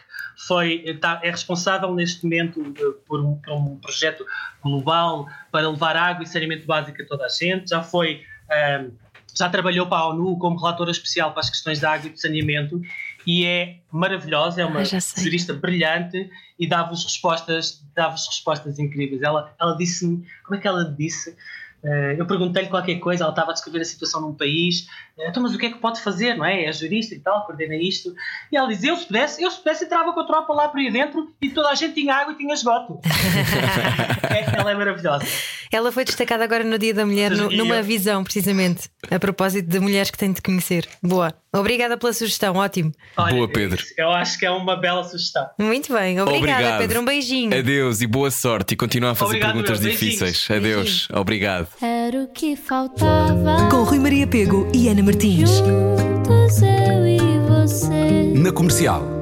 Foi, 0.47 0.97
tá- 1.01 1.20
é 1.24 1.31
responsável 1.31 1.93
neste 1.94 2.23
momento 2.24 2.62
por 3.06 3.20
um, 3.20 3.35
por 3.36 3.52
um 3.55 3.77
projeto 3.77 4.24
global 4.62 5.27
para 5.51 5.69
levar 5.69 5.97
água 5.97 6.23
e 6.23 6.27
saneamento 6.27 6.65
básico 6.66 7.02
a 7.02 7.05
toda 7.06 7.27
a 7.27 7.28
gente. 7.28 7.70
Já 7.70 7.82
foi, 7.82 8.23
ahm, 8.51 8.90
já 9.36 9.48
trabalhou 9.51 9.86
para 9.86 9.98
a 9.98 10.09
ONU 10.10 10.39
como 10.39 10.56
relatora 10.56 10.90
especial 10.93 11.32
para 11.32 11.40
as 11.40 11.51
questões 11.51 11.81
da 11.81 11.93
água 11.93 12.06
e 12.06 12.10
do 12.10 12.19
saneamento 12.20 12.81
e 13.30 13.44
é 13.44 13.76
maravilhosa, 13.92 14.62
é 14.62 14.64
uma 14.64 14.80
Ah, 14.80 14.84
jurista 15.22 15.52
brilhante 15.52 16.30
e 16.59 16.66
dá-vos 16.66 17.05
respostas, 17.05 17.84
dá-vos 17.94 18.26
respostas 18.26 18.78
incríveis. 18.78 19.20
Ela, 19.22 19.55
ela 19.60 19.76
disse-me, 19.76 20.24
como 20.44 20.56
é 20.56 20.60
que 20.62 20.66
ela 20.66 20.82
disse? 20.98 21.36
Eh, 21.84 22.16
eu 22.18 22.26
perguntei-lhe 22.26 22.68
qualquer 22.68 22.96
coisa, 22.98 23.22
ela 23.22 23.30
estava 23.32 23.50
a 23.50 23.55
descrever 23.55 23.80
a 23.80 23.84
situação 23.84 24.20
num 24.20 24.34
país, 24.34 24.88
eh, 25.16 25.28
então, 25.28 25.40
mas 25.42 25.55
o 25.55 25.59
que 25.59 25.66
é 25.66 25.70
que 25.70 25.78
pode 25.78 26.00
fazer, 26.00 26.34
não 26.36 26.44
é? 26.44 26.64
É 26.64 26.72
jurista 26.72 27.14
e 27.14 27.20
tal, 27.20 27.44
coordena 27.46 27.76
isto. 27.76 28.12
E 28.50 28.56
ela 28.56 28.66
diz: 28.66 28.82
eu 28.82 28.96
se 28.96 29.06
pudesse, 29.06 29.40
eu 29.42 29.48
se 29.50 29.59
pudesse 29.59 29.84
entrava 29.84 30.12
com 30.12 30.18
a 30.20 30.26
tropa 30.26 30.52
lá 30.55 30.66
para 30.68 30.80
aí 30.80 30.90
dentro 30.90 31.32
e 31.40 31.50
toda 31.50 31.68
a 31.68 31.74
gente 31.76 31.94
tinha 31.94 32.14
água 32.16 32.32
e 32.32 32.36
tinha 32.36 32.52
esgoto. 32.52 32.98
é, 34.34 34.59
ela 34.59 34.70
é 34.72 34.74
maravilhosa. 34.74 35.24
Ela 35.70 35.92
foi 35.92 36.05
destacada 36.05 36.42
agora 36.42 36.64
no 36.64 36.78
Dia 36.78 36.94
da 36.94 37.05
Mulher, 37.06 37.30
no- 37.30 37.50
numa 37.50 37.80
visão, 37.82 38.24
precisamente, 38.24 38.88
a 39.10 39.18
propósito 39.20 39.68
de 39.68 39.78
mulheres 39.78 40.10
que 40.10 40.18
têm 40.18 40.32
de 40.32 40.40
conhecer. 40.42 40.88
Boa. 41.02 41.32
Obrigada 41.53 41.97
pela 41.97 42.12
sugestão, 42.12 42.55
ótimo. 42.57 42.93
Olha, 43.16 43.35
Boa, 43.35 43.49
Pedro. 43.49 43.83
Eu 43.97 44.11
acho 44.11 44.39
que 44.39 44.45
é 44.45 44.51
uma 44.51 44.77
bela 44.77 45.03
sugestão. 45.05 45.47
Muito 45.59 45.93
bem, 45.93 46.20
obrigada, 46.20 46.53
Obrigado. 46.53 46.79
Pedro. 46.81 47.01
Um 47.01 47.05
beijinho. 47.05 47.59
Adeus 47.59 48.01
e 48.03 48.07
boa 48.07 48.31
sorte. 48.31 48.75
E 48.75 48.77
continua 48.77 49.12
a 49.12 49.15
fazer 49.15 49.31
Obrigado, 49.37 49.53
perguntas 49.53 49.81
meu. 49.81 49.91
difíceis. 49.91 50.47
Beijinhos. 50.49 50.51
Adeus. 50.51 51.09
Obrigado. 51.20 51.69
Era 51.81 52.19
o 52.25 52.29
que 52.29 52.55
faltava. 52.57 53.69
Com 53.70 53.83
Rui 53.83 53.99
Maria 53.99 54.27
Pego 54.27 54.70
e 54.75 54.89
Ana 54.89 55.03
Martins. 55.03 55.51
Juntos 55.51 56.62
eu 56.62 57.07
e 57.07 57.19
você. 57.49 58.33
Na 58.35 58.53
comercial. 58.53 59.18